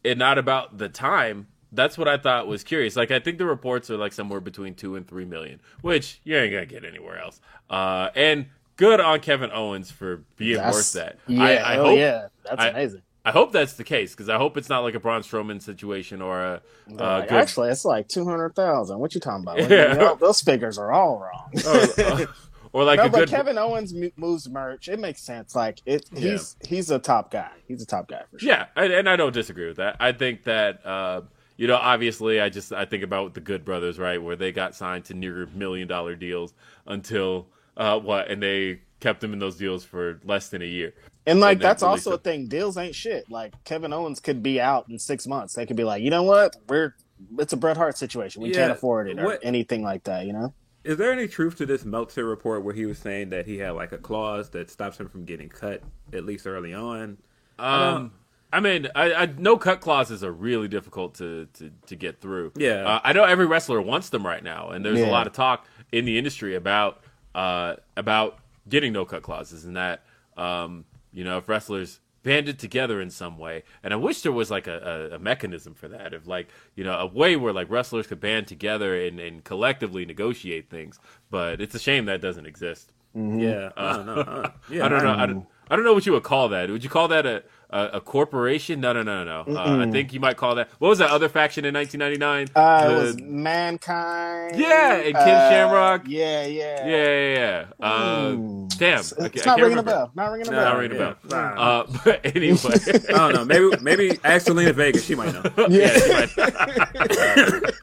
and 0.06 0.18
not 0.20 0.38
about 0.38 0.78
the 0.78 0.88
time, 0.88 1.48
that's 1.72 1.98
what 1.98 2.08
I 2.08 2.18
thought 2.18 2.48
was 2.48 2.64
curious. 2.64 2.96
Like 2.96 3.12
I 3.12 3.20
think 3.20 3.40
the 3.40 3.46
reports 3.46 3.90
are 3.90 3.98
like 3.98 4.14
somewhere 4.14 4.40
between 4.40 4.74
two 4.76 4.96
and 4.96 5.06
three 5.06 5.26
million, 5.26 5.60
which 5.82 6.22
you 6.24 6.38
ain't 6.38 6.54
gonna 6.54 6.66
get 6.66 6.86
anywhere 6.86 7.20
else. 7.20 7.42
Uh, 7.70 8.10
and 8.16 8.46
good 8.78 9.02
on 9.02 9.20
Kevin 9.20 9.50
Owens 9.52 9.92
for 9.92 10.24
being 10.38 10.56
That's- 10.58 10.74
worth 10.76 10.94
that. 10.94 11.18
Yeah, 11.28 11.42
I, 11.44 11.54
I 11.56 11.78
oh, 11.78 11.84
hope. 11.86 11.98
yeah, 11.98 12.28
that's 12.46 12.62
I- 12.62 12.68
amazing. 12.70 13.02
I 13.28 13.32
hope 13.32 13.52
that's 13.52 13.74
the 13.74 13.84
case 13.84 14.12
because 14.12 14.30
I 14.30 14.38
hope 14.38 14.56
it's 14.56 14.70
not 14.70 14.84
like 14.84 14.96
a 14.96 15.02
Braun 15.02 15.22
Strowman 15.22 15.62
situation 15.62 16.22
or 16.22 16.42
a 16.42 16.62
uh, 16.98 17.20
Like, 17.20 17.28
good 17.28 17.38
actually, 17.38 17.70
it's 17.72 17.84
like 17.84 18.08
two 18.08 18.24
hundred 18.24 18.56
thousand. 18.56 19.00
What 19.00 19.14
you 19.14 19.20
talking 19.20 19.44
about? 19.44 19.58
Yeah. 19.70 19.92
You 19.92 20.00
know, 20.00 20.16
those 20.16 20.40
figures 20.40 20.78
are 20.78 20.94
all 20.94 21.20
wrong. 21.20 21.52
or, 22.08 22.28
or 22.72 22.84
like 22.86 23.00
no, 23.00 23.08
a 23.08 23.10
but 23.10 23.18
good 23.18 23.30
Kevin 23.30 23.58
Owens 23.58 23.94
moves 24.16 24.48
merch. 24.48 24.88
It 24.88 25.02
makes 25.02 25.22
sense. 25.22 25.58
Like 25.58 25.82
it, 25.86 26.06
he's 26.16 26.56
he's 26.66 26.90
a 26.90 27.00
top 27.00 27.30
guy. 27.30 27.52
He's 27.68 27.82
a 27.82 27.86
top 27.86 28.08
guy 28.08 28.22
for 28.32 28.40
sure. 28.40 28.48
Yeah, 28.48 28.68
and, 28.78 28.94
and 28.94 29.10
I 29.10 29.18
don't 29.18 29.34
disagree 29.34 29.68
with 29.68 29.76
that. 29.76 29.98
I 30.00 30.14
think 30.14 30.46
that 30.46 30.86
uh, 30.86 31.24
you 31.58 31.68
know, 31.68 31.76
obviously, 31.76 32.40
I 32.40 32.48
just 32.48 32.72
I 32.72 32.86
think 32.86 33.04
about 33.04 33.34
the 33.34 33.42
Good 33.42 33.66
Brothers, 33.66 34.00
right, 34.00 34.24
where 34.24 34.38
they 34.38 34.54
got 34.54 34.74
signed 34.74 35.04
to 35.06 35.14
near 35.14 35.48
million 35.48 35.90
dollar 35.90 36.16
deals 36.16 36.54
until 36.86 37.48
uh, 37.76 38.00
what, 38.00 38.32
and 38.32 38.42
they 38.42 38.80
kept 39.02 39.20
them 39.20 39.34
in 39.34 39.40
those 39.40 39.58
deals 39.58 39.84
for 39.84 40.22
less 40.24 40.48
than 40.48 40.62
a 40.62 40.66
year. 40.66 40.94
And 41.28 41.40
like 41.40 41.58
And 41.58 41.62
that's 41.62 41.84
release 41.84 42.08
also 42.08 42.14
a 42.16 42.18
thing. 42.18 42.48
Deals 42.48 42.78
ain't 42.78 42.96
shit. 42.96 43.30
Like 43.30 43.54
Kevin 43.66 43.94
Owens 43.94 44.20
could 44.20 44.42
be 44.42 44.60
out 44.60 44.88
in 44.90 44.98
six 44.98 45.28
months. 45.28 45.54
They 45.54 45.66
could 45.66 45.76
be 45.78 45.84
like, 45.84 46.02
you 46.02 46.10
know 46.10 46.24
what? 46.24 46.56
We're 46.68 46.96
it's 47.38 47.54
a 47.54 47.58
Bret 47.58 47.78
Hart 47.78 47.98
situation. 47.98 48.42
We 48.42 48.50
Yeah, 48.50 48.56
can't 48.56 48.72
afford 48.72 49.10
it 49.10 49.20
or 49.20 49.26
what- 49.26 49.40
anything 49.44 49.84
like 49.84 50.04
that. 50.06 50.26
You 50.26 50.34
know? 50.34 50.54
Is 50.84 50.98
there 50.98 51.12
any 51.12 51.28
truth 51.28 51.58
to 51.58 51.66
this 51.66 51.84
Meltzer 51.84 52.24
report 52.26 52.64
where 52.64 52.74
he 52.74 52.86
was 52.86 52.98
saying 52.98 53.30
that 53.30 53.46
he 53.46 53.58
had 53.58 53.72
like 53.72 53.92
a 53.92 53.98
clause 53.98 54.50
that 54.52 54.70
stops 54.72 54.98
him 55.00 55.10
from 55.10 55.26
getting 55.26 55.50
cut 55.50 55.82
at 56.14 56.26
least 56.26 56.48
early 56.48 56.74
on? 56.74 57.18
Um, 57.60 58.14
I 58.54 58.62
mean, 58.62 58.88
I, 58.96 59.14
I 59.14 59.26
no 59.26 59.58
cut 59.58 59.82
clauses 59.82 60.24
are 60.24 60.32
really 60.32 60.70
difficult 60.70 61.16
to 61.16 61.48
to, 61.56 61.72
to 61.88 61.96
get 61.98 62.22
through. 62.22 62.54
Yeah. 62.56 62.86
uh, 62.88 63.02
I 63.04 63.12
know 63.12 63.26
every 63.26 63.46
wrestler 63.48 63.82
wants 63.82 64.10
them 64.10 64.26
right 64.26 64.42
now, 64.44 64.70
and 64.70 64.86
there's 64.86 65.02
a 65.02 65.08
lot 65.08 65.28
of 65.28 65.34
talk 65.34 65.68
in 65.92 66.06
the 66.06 66.18
industry 66.18 66.56
about 66.56 67.02
uh 67.36 67.76
about 67.98 68.38
getting 68.70 68.94
no 68.94 69.04
cut 69.04 69.24
clauses, 69.24 69.66
and 69.66 69.76
that 69.76 70.04
um 70.38 70.86
you 71.18 71.24
know 71.24 71.40
if 71.40 71.50
wrestlers 71.50 72.00
banded 72.22 72.60
together 72.60 73.02
in 73.02 73.10
some 73.10 73.40
way, 73.40 73.64
and 73.82 73.92
I 73.92 73.98
wish 73.98 74.22
there 74.22 74.32
was 74.32 74.52
like 74.52 74.68
a, 74.68 75.10
a, 75.12 75.16
a 75.16 75.20
mechanism 75.20 75.74
for 75.74 75.88
that, 75.88 76.14
of 76.14 76.28
like 76.28 76.50
you 76.76 76.84
know 76.84 76.94
a 76.94 77.08
way 77.08 77.36
where 77.36 77.52
like 77.52 77.72
wrestlers 77.72 78.06
could 78.06 78.20
band 78.20 78.46
together 78.46 78.96
and, 78.96 79.20
and 79.20 79.44
collectively 79.44 80.06
negotiate 80.06 80.70
things, 80.70 81.00
but 81.32 81.60
it's 81.60 81.74
a 81.74 81.80
shame 81.80 82.06
that 82.06 82.22
doesn't 82.22 82.46
exist. 82.46 82.94
Yeah, 83.16 83.72
I 83.78 83.94
don't 83.94 84.06
know. 84.06 84.14
Uh, 84.14 84.52
yeah, 84.70 84.86
I 84.86 84.90
don't 84.90 85.04
know. 85.04 85.16
I 85.16 85.26
don't, 85.26 85.48
I 85.72 85.76
don't 85.76 85.86
know 85.86 85.94
what 85.96 86.06
you 86.06 86.12
would 86.14 86.24
call 86.24 86.50
that. 86.50 86.70
Would 86.70 86.84
you 86.84 86.90
call 86.90 87.08
that 87.08 87.26
a 87.26 87.44
a, 87.70 87.90
a 87.94 88.02
corporation? 88.02 88.80
No, 88.80 88.94
no, 88.94 89.04
no, 89.04 89.24
no. 89.24 89.44
no. 89.48 89.60
Uh, 89.60 89.86
I 89.86 89.92
think 89.92 90.14
you 90.14 90.20
might 90.20 90.38
call 90.38 90.56
that. 90.56 90.70
What 90.80 90.90
was 90.90 91.00
that 91.00 91.10
other 91.10 91.28
faction 91.30 91.66
in 91.66 91.74
1999? 91.74 92.48
Uh, 92.56 92.88
The- 92.88 92.94
it 92.94 93.04
was 93.04 93.22
mankind. 93.22 94.58
Yeah, 94.60 94.94
and 94.96 95.16
Kim 95.16 95.16
uh, 95.16 95.50
Shamrock. 95.50 96.04
Yeah, 96.08 96.46
yeah. 96.46 96.88
yeah, 96.88 96.96
yeah, 96.96 97.66
yeah. 97.80 97.86
Uh, 97.86 98.32
damn, 98.78 99.00
It's, 99.00 99.14
I, 99.20 99.26
it's 99.26 99.44
ca- 99.44 99.52
I 99.52 99.56
not 99.56 99.58
can't 99.58 99.62
ringing 99.62 99.70
remember. 99.78 99.80
a 99.80 99.84
bell. 99.84 100.12
Not 100.16 100.32
ringing 100.32 100.48
a 100.48 100.52
No, 100.52 100.58
bell. 100.58 100.66
Not 100.66 100.78
ringing 100.80 100.98
a 100.98 101.00
bell. 101.00 101.16
Yeah. 101.30 101.62
Uh, 101.62 101.88
but 102.06 102.26
anyway, 102.36 102.58
I 103.10 103.32
don't 103.32 103.34
know. 103.34 103.46
Maybe 103.46 103.70
maybe 103.82 104.20
ask 104.24 104.48
Zelina 104.48 104.74
Vega. 104.74 105.00
She 105.00 105.16
might 105.16 105.34
know. 105.34 105.44
yeah, 105.68 105.98
she 105.98 106.14
might- 106.14 107.78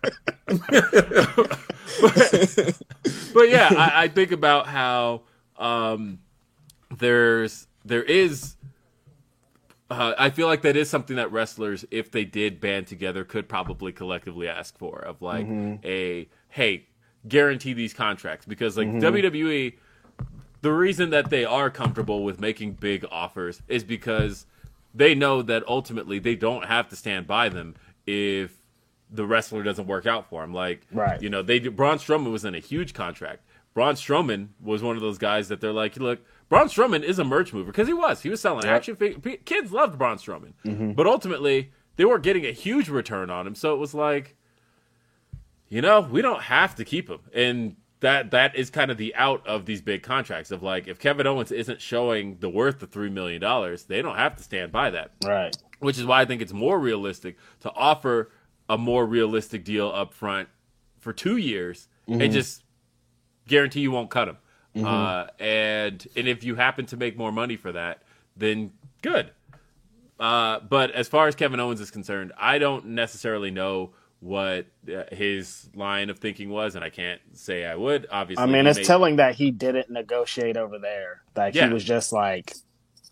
but 3.33 3.49
yeah, 3.49 3.69
I, 3.77 4.05
I 4.05 4.09
think 4.09 4.33
about 4.33 4.67
how 4.67 5.23
um, 5.59 6.19
there's 6.97 7.67
there 7.85 8.03
is. 8.03 8.57
Uh, 10.01 10.15
I 10.19 10.31
feel 10.31 10.47
like 10.47 10.63
that 10.63 10.77
is 10.77 10.89
something 10.91 11.17
that 11.17 11.31
wrestlers, 11.33 11.85
if 11.91 12.11
they 12.11 12.25
did 12.25 12.61
band 12.61 12.87
together, 12.87 13.25
could 13.25 13.49
probably 13.49 13.93
collectively 13.93 14.49
ask 14.49 14.77
for 14.79 14.99
of 15.01 15.23
like 15.23 15.47
a 15.85 16.29
hey, 16.49 16.87
guarantee 17.27 17.73
these 17.73 17.93
contracts 17.95 18.47
because 18.47 18.77
like 18.77 18.89
WWE, 18.89 19.75
the 20.63 20.73
reason 20.73 21.11
that 21.11 21.31
they 21.31 21.45
are 21.45 21.71
comfortable 21.71 22.25
with 22.25 22.41
making 22.41 22.73
big 22.73 23.05
offers 23.11 23.61
is 23.69 23.85
because 23.85 24.47
they 24.95 25.15
know 25.15 25.43
that 25.43 25.63
ultimately 25.69 26.19
they 26.19 26.37
don't 26.37 26.67
have 26.67 26.89
to 26.89 26.97
stand 26.97 27.27
by 27.27 27.49
them 27.49 27.75
if 28.07 28.57
the 29.11 29.27
wrestler 29.27 29.63
doesn't 29.63 29.87
work 29.87 30.07
out 30.07 30.29
for 30.29 30.41
them. 30.43 30.53
Like, 30.55 30.87
Right. 30.93 31.21
you 31.21 31.29
know, 31.31 31.43
they 31.43 31.59
Braun 31.61 31.99
Strowman 31.99 32.31
was 32.33 32.45
in 32.45 32.55
a 32.55 32.61
huge 32.61 32.95
contract. 32.95 33.43
Braun 33.75 33.95
Strowman 33.95 34.49
was 34.63 34.83
one 34.83 34.95
of 34.97 35.03
those 35.03 35.19
guys 35.19 35.49
that 35.49 35.61
they're 35.61 35.73
like, 35.73 35.97
look, 35.97 36.21
Braun 36.49 36.69
Strowman 36.69 37.03
is 37.03 37.19
a 37.19 37.25
merch 37.25 37.53
mover 37.53 37.73
because 37.73 37.89
he 37.89 37.95
was. 37.95 38.23
He 38.23 38.29
was 38.29 38.41
selling 38.41 38.67
action 38.67 38.97
figures. 38.97 39.39
Kids 39.45 39.73
loved 39.73 39.99
Braun 39.99 40.19
Strowman, 40.19 40.53
mm-hmm. 40.65 40.93
but 40.93 41.07
ultimately 41.07 41.73
they 41.97 42.05
weren't 42.05 42.23
getting 42.23 42.45
a 42.45 42.53
huge 42.53 42.89
return 42.89 43.31
on 43.31 43.47
him. 43.47 43.55
So 43.55 43.75
it 43.75 43.79
was 43.79 43.95
like, 43.95 44.37
you 45.69 45.81
know, 45.81 46.01
we 46.01 46.23
don't 46.23 46.43
have 46.43 46.75
to 46.77 46.85
keep 46.85 47.09
him, 47.09 47.21
and 47.33 47.77
that 48.01 48.33
that 48.33 48.55
is 48.55 48.69
kind 48.69 48.91
of 48.91 48.99
the 48.99 49.15
out 49.15 49.47
of 49.47 49.65
these 49.65 49.81
big 49.81 50.03
contracts 50.03 50.51
of 50.51 50.63
like, 50.63 50.87
if 50.87 50.99
Kevin 50.99 51.27
Owens 51.27 51.51
isn't 51.51 51.81
showing 51.81 52.37
the 52.41 52.51
worth 52.51 52.83
of 52.83 52.91
three 52.91 53.09
million 53.09 53.41
dollars, 53.41 53.85
they 53.85 54.03
don't 54.03 54.17
have 54.17 54.37
to 54.37 54.43
stand 54.43 54.71
by 54.71 54.91
that 54.91 55.13
Right. 55.25 55.57
which 55.79 55.99
is 55.99 56.05
why 56.05 56.21
I 56.21 56.25
think 56.27 56.43
it's 56.43 56.53
more 56.53 56.79
realistic 56.79 57.37
to 57.61 57.73
offer 57.73 58.31
a 58.69 58.77
more 58.77 59.07
realistic 59.07 59.65
deal 59.65 59.89
up 59.89 60.13
front 60.13 60.49
for 60.99 61.13
two 61.13 61.37
years 61.39 61.89
and 62.07 62.21
mm-hmm. 62.21 62.33
just 62.33 62.63
guarantee 63.49 63.81
you 63.81 63.91
won't 63.91 64.11
cut 64.11 64.29
him. 64.29 64.37
Uh, 64.77 65.27
and 65.39 66.07
and 66.17 66.27
if 66.27 66.43
you 66.45 66.55
happen 66.57 66.87
to 66.87 66.97
make 66.97 67.17
more 67.17 67.31
money 67.33 67.57
for 67.57 67.73
that, 67.73 68.03
then 68.37 68.73
good. 69.03 69.31
Uh, 70.19 70.61
but 70.61 70.91
as 70.93 71.09
far 71.09 71.27
as 71.29 71.35
Kevin 71.35 71.61
Owens 71.61 71.81
is 71.81 71.91
concerned, 71.91 72.33
I 72.39 72.59
don't 72.59 72.87
necessarily 72.87 73.51
know 73.51 73.91
what 74.21 74.67
uh, 74.93 75.03
his 75.13 75.69
line 75.75 76.09
of 76.09 76.19
thinking 76.19 76.49
was, 76.49 76.77
and 76.77 76.85
I 76.85 76.89
can't 76.91 77.21
say 77.35 77.67
I 77.67 77.75
would. 77.75 78.07
Obviously, 78.11 78.43
I 78.43 78.47
mean, 78.47 78.67
it's 78.67 78.79
made- 78.79 78.87
telling 78.87 79.17
that 79.17 79.35
he 79.35 79.51
didn't 79.51 79.91
negotiate 79.91 80.57
over 80.57 80.79
there. 80.79 81.23
Like 81.37 81.55
Yeah. 81.55 81.67
he 81.67 81.73
was 81.75 81.85
just 81.85 82.13
like, 82.13 82.55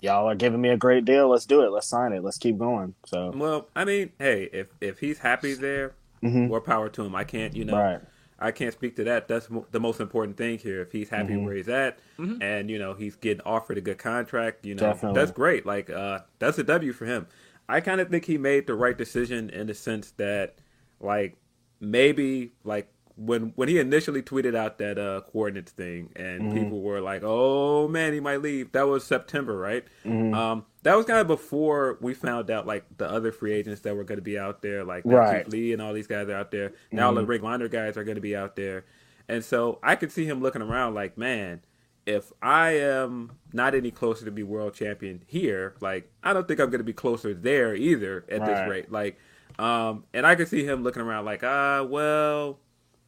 "Y'all 0.00 0.28
are 0.30 0.34
giving 0.34 0.60
me 0.60 0.70
a 0.70 0.76
great 0.76 1.04
deal. 1.04 1.28
Let's 1.28 1.44
do 1.44 1.62
it. 1.62 1.70
Let's 1.70 1.86
sign 1.88 2.12
it. 2.12 2.22
Let's 2.24 2.38
keep 2.38 2.56
going." 2.56 2.94
So 3.06 3.32
Well, 3.34 3.68
I 3.76 3.84
mean, 3.84 4.12
hey, 4.18 4.48
if 4.52 4.68
if 4.80 5.00
he's 5.00 5.18
happy 5.18 5.54
there, 5.54 5.92
more 6.22 6.60
power 6.60 6.88
to 6.88 7.04
him. 7.04 7.14
I 7.16 7.24
can't, 7.24 7.54
you 7.56 7.64
know, 7.64 7.76
Right. 7.76 8.00
I 8.42 8.50
can't 8.52 8.72
speak 8.72 8.96
to 8.96 9.04
that. 9.04 9.28
That's 9.28 9.48
mo- 9.48 9.66
the 9.70 9.80
most 9.80 10.00
important 10.00 10.36
thing 10.36 10.58
here. 10.58 10.80
If 10.82 10.92
he's 10.92 11.08
happy 11.08 11.32
Mm-hmm. 11.34 11.44
where 11.44 11.54
he's 11.54 11.68
at, 11.68 11.98
and 12.18 12.70
you 12.70 12.78
know 12.78 12.94
he's 12.94 13.16
getting 13.16 13.40
offered 13.46 13.78
a 13.78 13.80
good 13.80 13.98
contract, 13.98 14.66
you 14.66 14.74
know, 14.74 14.80
Definitely. 14.80 15.18
that's 15.20 15.30
great. 15.32 15.64
Like, 15.66 15.88
uh, 15.90 16.20
that's 16.38 16.58
a 16.58 16.64
W 16.64 16.92
for 16.92 17.06
him. 17.06 17.26
I 17.68 17.80
kind 17.80 18.00
of 18.00 18.10
think 18.10 18.24
he 18.26 18.36
made 18.38 18.66
the 18.66 18.74
right 18.74 18.96
decision 18.98 19.48
in 19.50 19.66
the 19.68 19.74
sense 19.74 20.10
that, 20.18 20.56
like, 21.00 21.36
maybe 21.80 22.52
like 22.64 22.88
when 23.16 23.52
when 23.56 23.68
he 23.68 23.78
initially 23.78 24.22
tweeted 24.22 24.54
out 24.56 24.78
that 24.78 24.98
uh 24.98 25.20
coordinates 25.32 25.72
thing 25.72 26.10
and 26.16 26.42
Mm-hmm. 26.44 26.58
people 26.58 26.80
were 26.80 27.00
like 27.00 27.22
oh 27.24 27.86
man 27.88 28.12
he 28.14 28.20
might 28.20 28.40
leave 28.40 28.72
that 28.72 28.86
was 28.88 29.04
september 29.04 29.56
right 29.58 29.84
Mm-hmm. 30.04 30.32
um 30.32 30.64
that 30.82 30.96
was 30.96 31.06
kind 31.06 31.20
of 31.20 31.26
before 31.26 31.96
we 32.00 32.12
found 32.14 32.50
out 32.50 32.66
like 32.66 32.84
the 32.98 33.08
other 33.10 33.30
free 33.32 33.52
agents 33.52 33.80
that 33.82 33.94
were 33.96 34.04
going 34.04 34.18
to 34.18 34.22
be 34.22 34.38
out 34.38 34.62
there 34.62 34.84
like 34.84 35.04
that 35.04 35.10
Right. 35.14 35.44
Keith 35.44 35.52
lee 35.52 35.72
and 35.72 35.80
all 35.82 35.92
these 35.92 36.06
guys 36.06 36.28
are 36.28 36.34
out 36.34 36.50
there 36.50 36.72
now 36.90 37.12
the 37.12 37.24
ring 37.24 37.42
liner 37.42 37.68
guys 37.68 37.96
are 37.96 38.04
going 38.04 38.16
to 38.16 38.20
be 38.20 38.34
out 38.36 38.56
there 38.56 38.84
and 39.28 39.44
so 39.44 39.78
i 39.82 39.94
could 39.94 40.10
see 40.10 40.24
him 40.24 40.40
looking 40.42 40.62
around 40.62 40.94
like 40.94 41.16
man 41.16 41.60
if 42.04 42.32
i 42.42 42.70
am 42.70 43.30
not 43.52 43.74
any 43.76 43.90
closer 43.92 44.24
to 44.24 44.32
be 44.32 44.42
world 44.42 44.74
champion 44.74 45.22
here 45.26 45.74
like 45.80 46.10
i 46.24 46.32
don't 46.32 46.48
think 46.48 46.58
i'm 46.58 46.68
going 46.70 46.78
to 46.80 46.84
be 46.84 46.92
closer 46.92 47.32
there 47.32 47.74
either 47.76 48.24
at 48.28 48.40
Right. 48.40 48.46
this 48.48 48.68
rate 48.68 48.90
like 48.92 49.18
um 49.60 50.04
and 50.12 50.26
i 50.26 50.34
could 50.34 50.48
see 50.48 50.64
him 50.64 50.82
looking 50.82 51.02
around 51.02 51.24
like 51.24 51.44
ah 51.44 51.82
well 51.88 52.58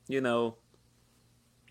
you 0.06 0.20
know 0.20 0.54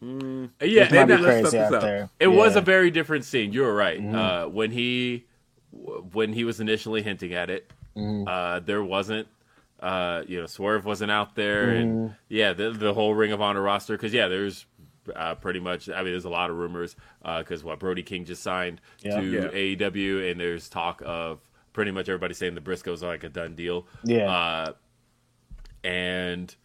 mm, 0.02 0.50
yeah, 0.62 0.84
it 0.84 0.92
might 0.92 0.98
and 0.98 1.08
be 1.08 1.14
that- 1.16 1.22
let's 1.22 1.42
crazy 1.50 1.60
out 1.60 1.70
this 1.70 1.76
up. 1.78 1.82
there. 1.82 2.10
It 2.20 2.28
was 2.28 2.56
a 2.56 2.62
very 2.62 2.92
different 2.92 3.26
scene. 3.26 3.54
You 3.54 3.62
were 3.62 3.74
right. 3.74 4.00
Mm-hmm. 4.00 4.16
Uh, 4.16 4.48
when 4.48 4.72
he 4.72 5.26
when 6.12 6.34
he 6.34 6.44
was 6.44 6.60
initially 6.60 7.02
hinting 7.02 7.34
at 7.34 7.50
it, 7.50 7.72
Mm-hmm. 7.96 8.28
uh, 8.28 8.60
there 8.62 8.84
wasn't. 8.84 9.28
Uh, 9.80 10.24
you 10.28 10.40
know, 10.40 10.48
Swerve 10.48 10.84
wasn't 10.86 11.12
out 11.12 11.36
there, 11.36 11.68
Mm-hmm. 11.68 11.82
and 11.82 12.16
yeah, 12.30 12.54
the, 12.54 12.72
the 12.72 12.94
whole 12.94 13.14
Ring 13.14 13.32
of 13.32 13.42
Honor 13.42 13.62
roster. 13.62 13.96
Because 13.96 14.14
yeah, 14.14 14.28
there's 14.30 14.66
uh, 15.16 15.36
pretty 15.36 15.60
much. 15.60 15.90
I 15.90 15.98
mean, 15.98 16.12
there's 16.14 16.26
a 16.26 16.30
lot 16.30 16.50
of 16.50 16.56
rumors 16.58 16.96
because 17.38 17.64
what 17.64 17.80
Brody 17.80 18.02
King 18.02 18.26
just 18.26 18.42
signed 18.42 18.82
Yeah. 19.02 19.20
to 19.20 19.26
Yeah. 19.26 19.48
AEW, 19.90 20.32
and 20.32 20.40
there's 20.40 20.70
talk 20.70 21.02
of 21.06 21.40
pretty 21.74 21.92
much 21.92 22.08
everybody 22.10 22.34
saying 22.34 22.56
the 22.56 22.62
Briscoes 22.62 23.04
are 23.04 23.08
like 23.08 23.24
a 23.24 23.30
done 23.30 23.56
deal. 23.56 23.86
Yeah. 24.04 24.32
Uh, 24.32 24.74
and 25.84 26.56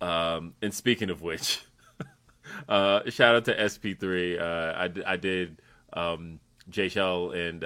um, 0.00 0.54
and 0.62 0.72
speaking 0.72 1.10
of 1.10 1.20
which, 1.22 1.64
uh, 2.68 3.08
shout 3.10 3.34
out 3.34 3.44
to 3.46 3.54
SP3. 3.56 4.40
Uh, 4.40 4.44
I, 5.04 5.12
I 5.12 5.16
did 5.16 5.60
um, 5.92 6.38
J 6.70 6.88
Shell 6.88 7.32
and 7.32 7.64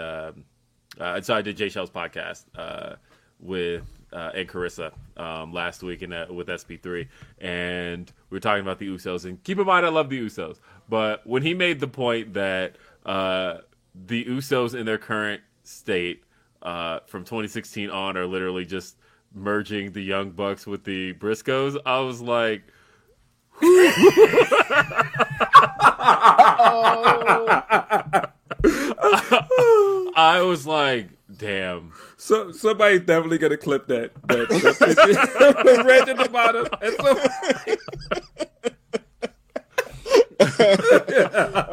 uh, 1.01 1.21
so 1.21 1.35
I 1.35 1.43
did 1.43 1.57
J 1.57 1.69
Shell's 1.69 1.91
podcast 1.91 2.45
uh, 2.57 2.97
with 3.41 3.85
uh, 4.13 4.31
and 4.35 4.49
Carissa 4.49 4.93
um, 5.17 5.53
last 5.53 5.83
week 5.83 6.03
in, 6.03 6.13
uh, 6.13 6.27
with 6.31 6.49
SP3, 6.49 7.09
and 7.41 8.13
we 8.31 8.37
were 8.37 8.41
talking 8.41 8.63
about 8.63 8.79
the 8.79 8.89
Usos. 8.89 9.25
And 9.25 9.43
keep 9.43 9.59
in 9.59 9.67
mind, 9.67 9.87
I 9.87 9.89
love 9.89 10.11
the 10.11 10.21
Usos, 10.21 10.59
but 10.89 11.27
when 11.27 11.43
he 11.43 11.55
made 11.55 11.81
the 11.81 11.89
point 11.89 12.35
that 12.35 12.77
uh, 13.07 13.59
the 13.95 14.25
Usos 14.25 14.79
in 14.79 14.87
their 14.87 14.99
current 14.99 15.41
state 15.65 16.25
uh, 16.63 17.01
from 17.07 17.25
2016 17.25 17.91
on 17.91 18.17
are 18.17 18.27
literally 18.27 18.65
just 18.65 18.97
merging 19.35 19.93
the 19.93 20.03
Young 20.03 20.31
Bucks 20.31 20.67
with 20.67 20.85
the 20.85 21.15
Briscoes, 21.15 21.77
I 21.87 22.01
was 22.01 22.21
like. 22.21 22.63
I 28.65 30.43
was 30.45 30.67
like, 30.67 31.09
damn. 31.37 31.93
So 32.17 32.53
somebody's 32.53 33.01
definitely 33.01 33.39
gonna 33.39 33.57
clip 33.57 33.87
that. 33.89 34.13
That, 34.29 34.49
that 34.49 34.79
picture 34.79 35.65
with 35.65 35.87
Reg 35.87 36.09
at 36.09 36.17
the 36.19 36.29
bottom. 36.29 36.67
And 36.81 36.95
so, 37.01 37.19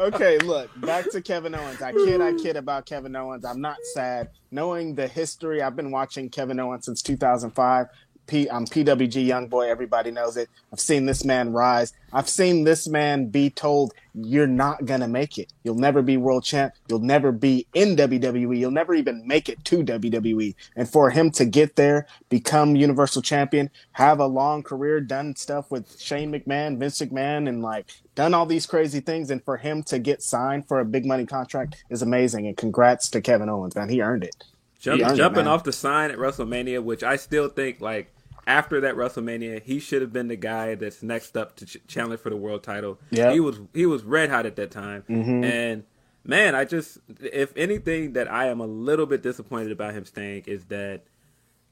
okay, 0.06 0.38
look, 0.38 0.70
back 0.80 1.10
to 1.10 1.20
Kevin 1.22 1.54
Owens. 1.54 1.82
I 1.82 1.92
kid, 1.92 2.20
I 2.20 2.32
kid 2.34 2.56
about 2.56 2.86
Kevin 2.86 3.14
Owens. 3.16 3.44
I'm 3.44 3.60
not 3.60 3.78
sad. 3.94 4.30
Knowing 4.50 4.94
the 4.94 5.06
history, 5.08 5.62
I've 5.62 5.76
been 5.76 5.90
watching 5.90 6.28
Kevin 6.30 6.58
Owens 6.60 6.86
since 6.86 7.02
2005. 7.02 7.86
P, 8.30 8.48
um, 8.48 8.58
I'm 8.58 8.66
PWG 8.66 9.26
young 9.26 9.48
boy. 9.48 9.68
Everybody 9.68 10.12
knows 10.12 10.36
it. 10.36 10.48
I've 10.72 10.78
seen 10.78 11.04
this 11.04 11.24
man 11.24 11.52
rise. 11.52 11.92
I've 12.12 12.28
seen 12.28 12.62
this 12.62 12.86
man 12.86 13.26
be 13.26 13.50
told, 13.50 13.92
"You're 14.14 14.46
not 14.46 14.84
gonna 14.84 15.08
make 15.08 15.36
it. 15.36 15.52
You'll 15.64 15.74
never 15.74 16.00
be 16.00 16.16
world 16.16 16.44
champ. 16.44 16.74
You'll 16.88 17.00
never 17.00 17.32
be 17.32 17.66
in 17.74 17.96
WWE. 17.96 18.56
You'll 18.56 18.70
never 18.70 18.94
even 18.94 19.26
make 19.26 19.48
it 19.48 19.64
to 19.64 19.82
WWE." 19.82 20.54
And 20.76 20.88
for 20.88 21.10
him 21.10 21.32
to 21.32 21.44
get 21.44 21.74
there, 21.74 22.06
become 22.28 22.76
Universal 22.76 23.22
Champion, 23.22 23.68
have 23.92 24.20
a 24.20 24.26
long 24.26 24.62
career, 24.62 25.00
done 25.00 25.34
stuff 25.34 25.68
with 25.70 26.00
Shane 26.00 26.32
McMahon, 26.32 26.78
Vince 26.78 27.00
McMahon, 27.00 27.48
and 27.48 27.62
like 27.62 27.86
done 28.14 28.32
all 28.32 28.46
these 28.46 28.66
crazy 28.66 29.00
things, 29.00 29.30
and 29.32 29.42
for 29.44 29.56
him 29.56 29.82
to 29.84 29.98
get 29.98 30.22
signed 30.22 30.68
for 30.68 30.78
a 30.78 30.84
big 30.84 31.04
money 31.04 31.26
contract 31.26 31.82
is 31.90 32.00
amazing. 32.00 32.46
And 32.46 32.56
congrats 32.56 33.08
to 33.10 33.20
Kevin 33.20 33.48
Owens, 33.48 33.74
man. 33.74 33.88
He 33.88 34.00
earned 34.00 34.22
it. 34.22 34.44
Jump, 34.78 35.02
it, 35.02 35.14
jumping 35.14 35.46
off 35.46 35.64
the 35.64 35.72
sign 35.72 36.10
at 36.10 36.16
WrestleMania, 36.16 36.82
which 36.82 37.02
I 37.02 37.16
still 37.16 37.48
think 37.48 37.82
like 37.82 38.10
after 38.50 38.80
that 38.80 38.96
WrestleMania, 38.96 39.62
he 39.62 39.78
should 39.78 40.02
have 40.02 40.12
been 40.12 40.26
the 40.26 40.36
guy 40.36 40.74
that's 40.74 41.04
next 41.04 41.36
up 41.36 41.54
to 41.56 41.64
ch- 41.66 41.76
challenge 41.86 42.20
for 42.20 42.30
the 42.30 42.36
world 42.36 42.64
title. 42.64 42.98
Yep. 43.10 43.32
he 43.32 43.38
was 43.38 43.60
he 43.72 43.86
was 43.86 44.02
red 44.02 44.28
hot 44.28 44.44
at 44.44 44.56
that 44.56 44.72
time, 44.72 45.04
mm-hmm. 45.08 45.44
and 45.44 45.84
man, 46.24 46.56
I 46.56 46.64
just 46.64 46.98
if 47.20 47.56
anything 47.56 48.14
that 48.14 48.30
I 48.30 48.48
am 48.48 48.60
a 48.60 48.66
little 48.66 49.06
bit 49.06 49.22
disappointed 49.22 49.70
about 49.70 49.94
him 49.94 50.04
staying 50.04 50.44
is 50.46 50.64
that 50.64 51.04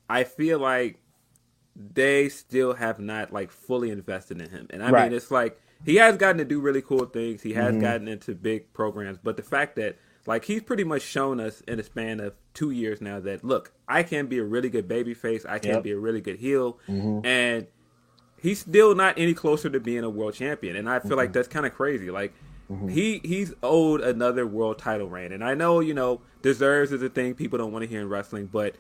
I 0.08 0.22
feel 0.22 0.60
like 0.60 1.00
they 1.74 2.28
still 2.28 2.74
have 2.74 3.00
not 3.00 3.32
like 3.32 3.50
fully 3.50 3.90
invested 3.90 4.40
in 4.40 4.48
him, 4.48 4.68
and 4.70 4.80
I 4.80 4.90
Right. 4.90 5.10
mean 5.10 5.16
it's 5.16 5.32
like 5.32 5.60
he 5.84 5.96
has 5.96 6.16
gotten 6.16 6.38
to 6.38 6.44
do 6.44 6.60
really 6.60 6.82
cool 6.82 7.06
things. 7.06 7.42
He 7.42 7.54
has 7.54 7.72
mm-hmm. 7.72 7.80
gotten 7.80 8.06
into 8.06 8.36
big 8.36 8.72
programs, 8.72 9.18
but 9.20 9.36
the 9.36 9.42
fact 9.42 9.74
that 9.76 9.96
like 10.26 10.44
he's 10.44 10.62
pretty 10.62 10.84
much 10.84 11.02
shown 11.02 11.40
us 11.40 11.62
in 11.62 11.80
a 11.80 11.82
span 11.82 12.20
of 12.20 12.34
two 12.54 12.70
years 12.70 13.00
now 13.00 13.20
that 13.20 13.44
look, 13.44 13.72
I 13.86 14.02
can 14.02 14.26
be 14.26 14.38
a 14.38 14.44
really 14.44 14.68
good 14.68 14.88
baby 14.88 15.14
face, 15.14 15.44
I 15.46 15.58
can 15.58 15.76
Yep. 15.76 15.82
be 15.82 15.92
a 15.92 15.98
really 15.98 16.20
good 16.20 16.36
heel, 16.38 16.78
mm-hmm. 16.88 17.24
and 17.26 17.66
he's 18.40 18.60
still 18.60 18.94
not 18.94 19.18
any 19.18 19.34
closer 19.34 19.70
to 19.70 19.80
being 19.80 20.04
a 20.04 20.10
world 20.10 20.34
champion. 20.34 20.76
And 20.76 20.88
I 20.88 21.00
feel 21.00 21.16
like 21.16 21.28
mm-hmm. 21.28 21.32
that's 21.34 21.48
kind 21.48 21.66
of 21.66 21.74
crazy. 21.74 22.10
Like 22.10 22.34
mm-hmm. 22.70 22.88
he 22.88 23.20
he's 23.24 23.54
owed 23.62 24.00
another 24.00 24.46
world 24.46 24.78
title 24.78 25.08
reign, 25.08 25.32
and 25.32 25.44
I 25.44 25.54
know 25.54 25.80
you 25.80 25.94
know 25.94 26.20
deserves 26.42 26.92
is 26.92 27.02
a 27.02 27.08
thing 27.08 27.34
people 27.34 27.58
don't 27.58 27.72
want 27.72 27.84
to 27.84 27.88
hear 27.88 28.00
in 28.00 28.08
wrestling, 28.08 28.46
but. 28.46 28.76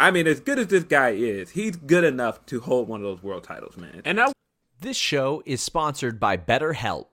I 0.00 0.10
mean, 0.10 0.26
as 0.26 0.40
good 0.40 0.58
as 0.58 0.66
this 0.66 0.82
guy 0.82 1.10
is, 1.10 1.50
he's 1.50 1.76
good 1.76 2.02
enough 2.02 2.44
to 2.46 2.60
hold 2.60 2.88
one 2.88 3.00
of 3.00 3.04
those 3.04 3.22
world 3.22 3.44
titles, 3.44 3.76
man. 3.76 4.02
And 4.04 4.20
I 4.20 4.32
This 4.80 4.96
show 4.96 5.44
is 5.46 5.60
sponsored 5.60 6.18
by 6.18 6.36
BetterHelp. 6.36 7.12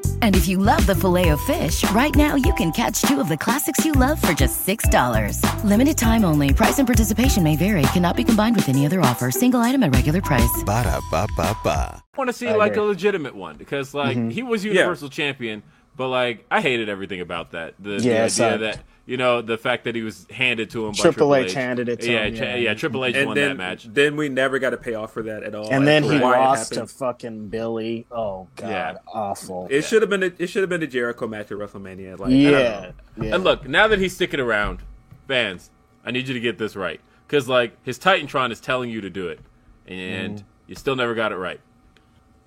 And 0.21 0.35
if 0.35 0.47
you 0.47 0.57
love 0.57 0.85
the 0.87 0.95
filet 0.95 1.29
of 1.29 1.41
fish, 1.41 1.83
right 1.91 2.15
now 2.15 2.35
you 2.35 2.53
can 2.55 2.71
catch 2.71 3.01
two 3.03 3.19
of 3.19 3.29
the 3.29 3.37
classics 3.37 3.85
you 3.85 3.91
love 3.91 4.19
for 4.19 4.33
just 4.33 4.65
$6. 4.65 5.63
Limited 5.63 5.97
time 5.97 6.25
only. 6.25 6.53
Price 6.53 6.79
and 6.79 6.87
participation 6.87 7.43
may 7.43 7.55
vary. 7.55 7.83
Cannot 7.93 8.15
be 8.15 8.23
combined 8.23 8.55
with 8.55 8.69
any 8.69 8.85
other 8.85 9.01
offer. 9.01 9.29
Single 9.31 9.59
item 9.59 9.83
at 9.83 9.93
regular 9.93 10.21
price. 10.21 10.63
Ba 10.65 10.83
da 10.83 10.99
ba 11.11 11.27
ba 11.37 11.55
ba. 11.63 12.03
I 12.13 12.17
want 12.17 12.29
to 12.29 12.33
see 12.33 12.47
I 12.47 12.55
like 12.55 12.73
agree. 12.73 12.83
a 12.83 12.87
legitimate 12.87 13.35
one 13.35 13.57
because 13.57 13.93
like 13.93 14.17
mm-hmm. 14.17 14.29
he 14.29 14.41
was 14.43 14.65
universal 14.65 15.09
champion, 15.09 15.61
but 15.95 16.07
like 16.09 16.45
I 16.49 16.61
hated 16.61 16.89
everything 16.89 17.21
about 17.21 17.51
that. 17.51 17.75
The, 17.79 17.97
the 17.97 18.03
Yeah, 18.03 18.11
it 18.11 18.15
idea 18.15 18.29
sucked. 18.29 18.59
that 18.61 18.79
you 19.05 19.17
know 19.17 19.41
the 19.41 19.57
fact 19.57 19.83
that 19.85 19.95
he 19.95 20.01
was 20.03 20.27
handed 20.29 20.69
to 20.71 20.85
him. 20.85 20.91
by 20.91 20.97
Triple 20.97 21.11
Triple 21.13 21.35
H 21.35 21.53
handed 21.53 21.89
it 21.89 22.01
to 22.01 22.11
yeah, 22.11 22.25
him, 22.25 22.35
yeah. 22.35 22.55
yeah, 22.55 22.73
Triple 22.75 23.03
H 23.05 23.15
and 23.15 23.27
won 23.27 23.35
then, 23.35 23.49
that 23.49 23.57
match. 23.57 23.87
then 23.91 24.15
we 24.15 24.29
never 24.29 24.59
got 24.59 24.69
to 24.71 24.77
pay 24.77 24.93
off 24.93 25.11
for 25.13 25.23
that 25.23 25.43
at 25.43 25.55
all. 25.55 25.69
And 25.71 25.87
then 25.87 26.03
he 26.03 26.09
to 26.17 26.19
why 26.19 26.37
lost 26.37 26.73
to 26.73 26.85
fucking 26.87 27.49
Billy. 27.49 28.05
Oh 28.11 28.47
god, 28.55 28.69
Yeah. 28.69 28.93
awful. 29.07 29.67
It 29.69 29.83
should 29.83 30.01
have 30.01 30.09
been. 30.09 30.23
A, 30.23 30.31
it 30.37 30.47
should 30.47 30.61
have 30.61 30.69
been 30.69 30.83
a 30.83 30.87
Jericho 30.87 31.27
match 31.27 31.51
at 31.51 31.57
WrestleMania. 31.57 32.19
Like, 32.19 32.31
yeah, 32.31 32.91
yeah. 33.19 33.35
And 33.35 33.43
look, 33.43 33.67
now 33.67 33.87
that 33.87 33.99
he's 33.99 34.13
sticking 34.13 34.39
around, 34.39 34.79
fans, 35.27 35.71
I 36.05 36.11
need 36.11 36.27
you 36.27 36.33
to 36.33 36.39
get 36.39 36.57
this 36.57 36.75
right 36.75 36.99
because 37.27 37.47
like 37.49 37.73
his 37.83 37.97
Titantron 37.97 38.51
is 38.51 38.59
telling 38.59 38.89
you 38.89 39.01
to 39.01 39.09
do 39.09 39.27
it, 39.29 39.39
and 39.87 40.37
Mm. 40.39 40.43
you 40.67 40.75
still 40.75 40.95
never 40.95 41.15
got 41.15 41.31
it 41.31 41.37
right. 41.37 41.59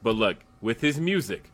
But 0.02 0.14
look, 0.16 0.36
with 0.60 0.80
his 0.80 1.00
music, 1.00 1.50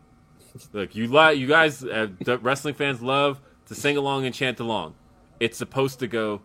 look, 0.72 0.94
you 0.94 1.06
li- 1.08 1.34
you 1.34 1.46
guys, 1.46 1.82
uh, 1.84 2.08
wrestling 2.42 2.74
fans 2.74 3.00
love 3.00 3.40
to 3.70 3.74
sing 3.76 3.96
along 3.96 4.26
and 4.26 4.34
chant 4.34 4.58
along. 4.58 4.94
It's 5.38 5.56
supposed 5.56 6.00
to 6.00 6.08
go 6.08 6.42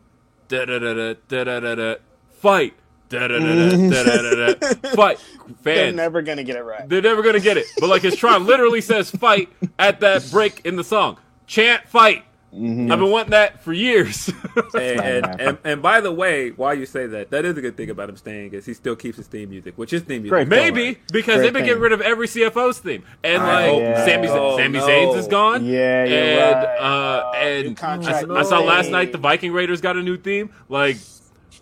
da 0.48 0.66
da 0.66 0.78
da 0.78 0.94
da 0.94 1.14
da 1.28 1.44
da 1.44 1.60
da 1.60 1.76
da 1.76 1.96
fight 2.30 2.76
da 3.10 3.28
da 3.28 3.40
da 3.40 3.70
da 3.70 4.04
da 4.04 4.22
da 4.22 4.54
da 4.54 4.90
fight. 4.92 5.20
They're 5.64 5.92
never 5.92 6.22
gonna 6.22 6.44
get 6.44 6.56
it 6.56 6.62
right. 6.62 6.88
they're 6.88 7.02
never 7.02 7.24
gonna 7.24 7.40
get 7.40 7.58
it. 7.58 7.66
But 7.80 7.90
like 7.90 8.04
his 8.04 8.16
Tron 8.16 8.46
literally 8.46 8.80
says 8.80 9.10
fight 9.10 9.50
at 9.80 10.02
that 10.02 10.30
break 10.32 10.62
in 10.66 10.76
the 10.76 10.84
song. 10.84 11.18
Chant 11.48 11.88
fight. 11.88 12.24
Mm-hmm. 12.56 12.90
I've 12.92 13.00
been 13.00 13.12
wanting 13.12 13.32
that 13.32 13.62
for 13.64 13.74
years. 13.74 14.32
And, 14.74 15.02
and, 15.02 15.42
and 15.42 15.58
and 15.64 15.82
by 15.82 16.00
the 16.02 16.12
way, 16.12 16.52
while 16.52 16.74
you 16.74 16.86
say 16.86 17.08
that, 17.08 17.30
that 17.32 17.44
is 17.46 17.58
a 17.58 17.62
good 17.62 17.76
thing 17.78 17.90
about 17.90 18.10
him 18.10 18.16
staying 18.18 18.54
is 18.54 18.66
he 18.66 18.74
still 18.74 18.96
keeps 18.96 19.18
his 19.18 19.28
theme 19.28 19.50
music, 19.50 19.74
which 19.78 19.92
is 19.94 20.02
theme 20.04 20.22
music. 20.24 20.30
Great 20.32 20.48
Maybe 20.48 20.98
because 21.12 21.36
Great 21.36 21.44
they've 21.44 21.54
been 21.54 21.62
thing. 21.62 21.66
getting 21.66 21.82
rid 21.82 21.92
of 21.92 22.02
every 22.02 22.28
CFO's 22.28 22.80
theme, 22.80 23.04
and 23.24 23.42
I 23.42 23.70
like 23.70 23.72
hope 23.72 23.84
not. 23.84 24.06
Sami, 24.08 24.28
Oh, 24.30 24.58
Sami 24.58 24.80
no. 24.80 24.88
Zayn's 24.88 25.16
is 25.18 25.28
gone. 25.28 25.66
Yeah, 25.66 26.06
you're 26.06 26.18
and 26.20 26.56
right. 26.56 26.78
uh, 26.80 27.32
and 27.36 27.80
I, 27.82 28.40
I 28.40 28.44
saw 28.44 28.60
last 28.60 28.90
night 28.92 29.12
the 29.12 29.18
Viking 29.18 29.52
Raiders 29.54 29.82
got 29.82 29.98
a 29.98 30.02
new 30.04 30.18
theme. 30.18 30.50
Like, 30.70 30.98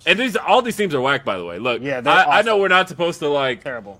and 0.05 0.17
these 0.19 0.35
all 0.35 0.61
these 0.61 0.75
themes 0.75 0.93
are 0.95 1.01
whack. 1.01 1.23
By 1.25 1.37
the 1.37 1.45
way, 1.45 1.59
look, 1.59 1.81
Yeah, 1.81 2.01
they're 2.01 2.13
I, 2.13 2.39
I 2.39 2.41
know 2.43 2.57
we're 2.57 2.67
not 2.67 2.89
supposed 2.89 3.19
to 3.19 3.29
like 3.29 3.63
Terrible. 3.63 3.99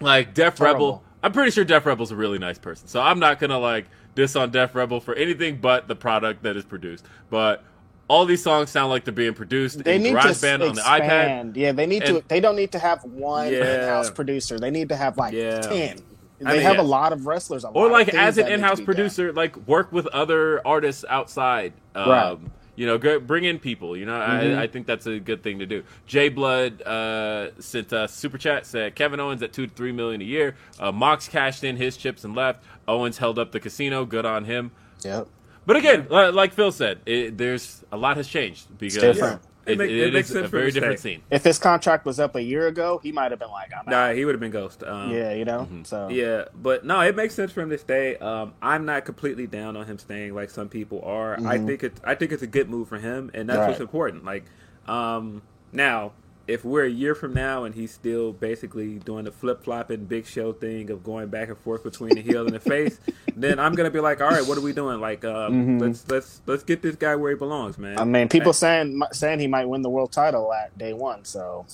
like 0.00 0.34
Def 0.34 0.60
Rebel. 0.60 1.02
I'm 1.22 1.32
pretty 1.32 1.50
sure 1.50 1.64
Def 1.64 1.84
Rebel's 1.86 2.12
a 2.12 2.16
really 2.16 2.38
nice 2.38 2.58
person, 2.58 2.88
so 2.88 3.00
I'm 3.00 3.18
not 3.18 3.38
gonna 3.40 3.58
like 3.58 3.86
diss 4.18 4.34
on 4.36 4.50
Def 4.50 4.74
Rebel 4.74 5.00
for 5.00 5.14
anything 5.14 5.58
but 5.60 5.86
the 5.86 5.94
product 5.94 6.42
that 6.42 6.56
is 6.56 6.64
produced. 6.64 7.06
But 7.30 7.62
all 8.08 8.24
these 8.26 8.42
songs 8.42 8.68
sound 8.70 8.90
like 8.90 9.04
they're 9.04 9.12
being 9.14 9.32
produced 9.34 9.84
They 9.84 9.96
in 9.96 10.02
need 10.02 10.12
to 10.12 10.16
GarageBand 10.18 10.68
on 10.68 10.74
the 10.74 10.80
iPad. 10.82 11.56
Yeah, 11.56 11.72
they 11.72 11.86
need 11.86 12.04
to. 12.06 12.22
They 12.26 12.40
don't 12.40 12.56
need 12.56 12.72
to 12.72 12.78
have 12.78 13.04
one 13.04 13.52
Yeah. 13.52 13.82
in-house 13.82 14.10
producer. 14.10 14.58
They 14.58 14.70
need 14.70 14.88
to 14.88 14.96
have 14.96 15.16
like 15.16 15.34
Yeah. 15.34 15.60
ten. 15.60 15.98
They 16.40 16.46
I 16.46 16.52
mean, 16.54 16.62
have 16.62 16.76
yeah. 16.76 16.82
a 16.82 16.84
lot 16.84 17.12
of 17.12 17.26
wrestlers. 17.26 17.64
Or 17.64 17.90
like 17.90 18.08
as 18.14 18.38
an 18.38 18.44
that 18.44 18.50
need 18.50 18.50
to 18.50 18.54
in-house 18.54 18.80
producer, 18.80 19.32
like 19.32 19.56
work 19.68 19.92
with 19.92 20.06
other 20.08 20.66
artists 20.66 21.04
outside. 21.08 21.72
Um, 21.94 22.08
Right. 22.10 22.38
You 22.76 22.86
know, 22.86 22.96
go, 22.96 23.18
bring 23.18 23.42
in 23.42 23.58
people. 23.58 23.96
You 23.96 24.06
know, 24.06 24.12
Mm-hmm. 24.12 24.56
I, 24.56 24.62
I 24.62 24.66
think 24.68 24.86
that's 24.86 25.06
a 25.06 25.18
good 25.18 25.42
thing 25.42 25.58
to 25.58 25.66
do. 25.66 25.82
Jay 26.06 26.28
Blood 26.28 26.80
uh, 26.82 27.48
sent 27.60 27.92
a 27.92 28.06
super 28.06 28.38
chat 28.38 28.66
said 28.66 28.94
Kevin 28.94 29.18
Owens 29.18 29.42
at 29.42 29.52
two 29.52 29.66
to 29.66 29.74
three 29.74 29.90
million 29.90 30.20
a 30.20 30.24
year. 30.24 30.54
Uh, 30.78 30.92
Mox 30.92 31.26
cashed 31.28 31.64
in 31.64 31.76
his 31.76 31.96
chips 31.96 32.22
and 32.24 32.36
left. 32.36 32.62
Owens 32.88 33.18
held 33.18 33.38
up 33.38 33.52
the 33.52 33.60
casino. 33.60 34.04
Good 34.04 34.24
on 34.26 34.44
him. 34.46 34.72
done. 35.02 35.12
Yep. 35.12 35.28
But 35.66 35.76
again, 35.76 36.06
li- 36.10 36.30
like 36.30 36.54
Phil 36.54 36.72
said, 36.72 37.00
it, 37.04 37.36
there's 37.36 37.84
a 37.92 37.96
lot 37.98 38.16
has 38.16 38.26
changed 38.26 38.66
because 38.78 39.02
different. 39.02 39.42
it, 39.66 39.72
It 39.72 39.78
make- 39.78 39.90
it 39.90 39.98
it 39.98 40.12
makes 40.14 40.28
is 40.30 40.34
sense 40.34 40.46
a 40.46 40.48
very 40.48 40.72
to 40.72 40.80
different 40.80 40.98
stay. 40.98 41.16
scene. 41.16 41.22
If 41.30 41.44
his 41.44 41.58
contract 41.58 42.06
was 42.06 42.18
up 42.18 42.34
a 42.36 42.42
year 42.42 42.66
ago, 42.68 42.98
he 43.02 43.12
might 43.12 43.30
have 43.32 43.38
been 43.38 43.50
like, 43.50 43.70
"I'm 43.76 43.84
Nah, 43.86 43.96
out." 44.06 44.16
he 44.16 44.24
would 44.24 44.34
have 44.34 44.40
been 44.40 44.50
Ghost. 44.50 44.82
Um, 44.82 45.12
Yeah, 45.12 45.34
you 45.34 45.44
know. 45.44 45.60
Mm-hmm. 45.70 45.82
So 45.84 46.08
Yeah, 46.08 46.46
but 46.54 46.86
no, 46.86 47.00
it 47.02 47.14
makes 47.14 47.34
sense 47.34 47.52
for 47.52 47.60
him 47.60 47.68
to 47.68 47.76
stay. 47.76 48.16
Um, 48.16 48.54
I'm 48.62 48.86
not 48.86 49.04
completely 49.04 49.46
down 49.46 49.76
on 49.76 49.84
him 49.84 49.98
staying 49.98 50.34
like 50.34 50.48
some 50.48 50.70
people 50.70 51.02
are. 51.04 51.38
I 51.46 51.58
think 51.58 51.84
it's 51.84 52.00
I 52.02 52.14
think 52.14 52.32
it's 52.32 52.42
a 52.42 52.46
good 52.46 52.70
move 52.70 52.88
for 52.88 52.98
him, 52.98 53.30
and 53.34 53.46
that's 53.46 53.68
what's 53.68 53.80
important. 53.80 54.24
Like, 54.24 54.44
um, 54.86 55.42
now 55.70 56.12
if 56.48 56.64
we're 56.64 56.84
a 56.86 56.90
year 56.90 57.14
from 57.14 57.34
now 57.34 57.64
and 57.64 57.74
he's 57.74 57.92
still 57.92 58.32
basically 58.32 58.94
doing 58.98 59.24
the 59.24 59.30
flip 59.30 59.62
flopping 59.62 60.06
big 60.06 60.26
show 60.26 60.52
thing 60.52 60.90
of 60.90 61.04
going 61.04 61.28
back 61.28 61.48
and 61.48 61.58
forth 61.58 61.84
between 61.84 62.14
the 62.14 62.22
heel 62.22 62.46
and 62.46 62.54
the 62.54 62.58
face, 62.60 62.98
then 63.36 63.58
I'm 63.60 63.74
gonna 63.74 63.90
be 63.90 64.00
like, 64.00 64.20
all 64.20 64.30
right, 64.30 64.44
what 64.46 64.56
are 64.58 64.62
we 64.62 64.72
doing? 64.72 64.98
Like, 65.00 65.24
um, 65.24 65.78
let's 65.78 66.08
let's 66.08 66.40
let's 66.46 66.62
get 66.64 66.82
this 66.82 66.96
guy 66.96 67.14
where 67.16 67.30
he 67.30 67.36
belongs, 67.36 67.78
man. 67.78 67.98
I 67.98 68.04
mean, 68.04 68.28
people 68.28 68.52
saying 68.52 69.00
saying 69.12 69.38
he 69.40 69.46
might 69.46 69.66
win 69.68 69.82
the 69.82 69.90
world 69.90 70.10
title 70.10 70.52
at 70.52 70.76
day 70.78 70.92
one. 70.94 71.24
So 71.24 71.66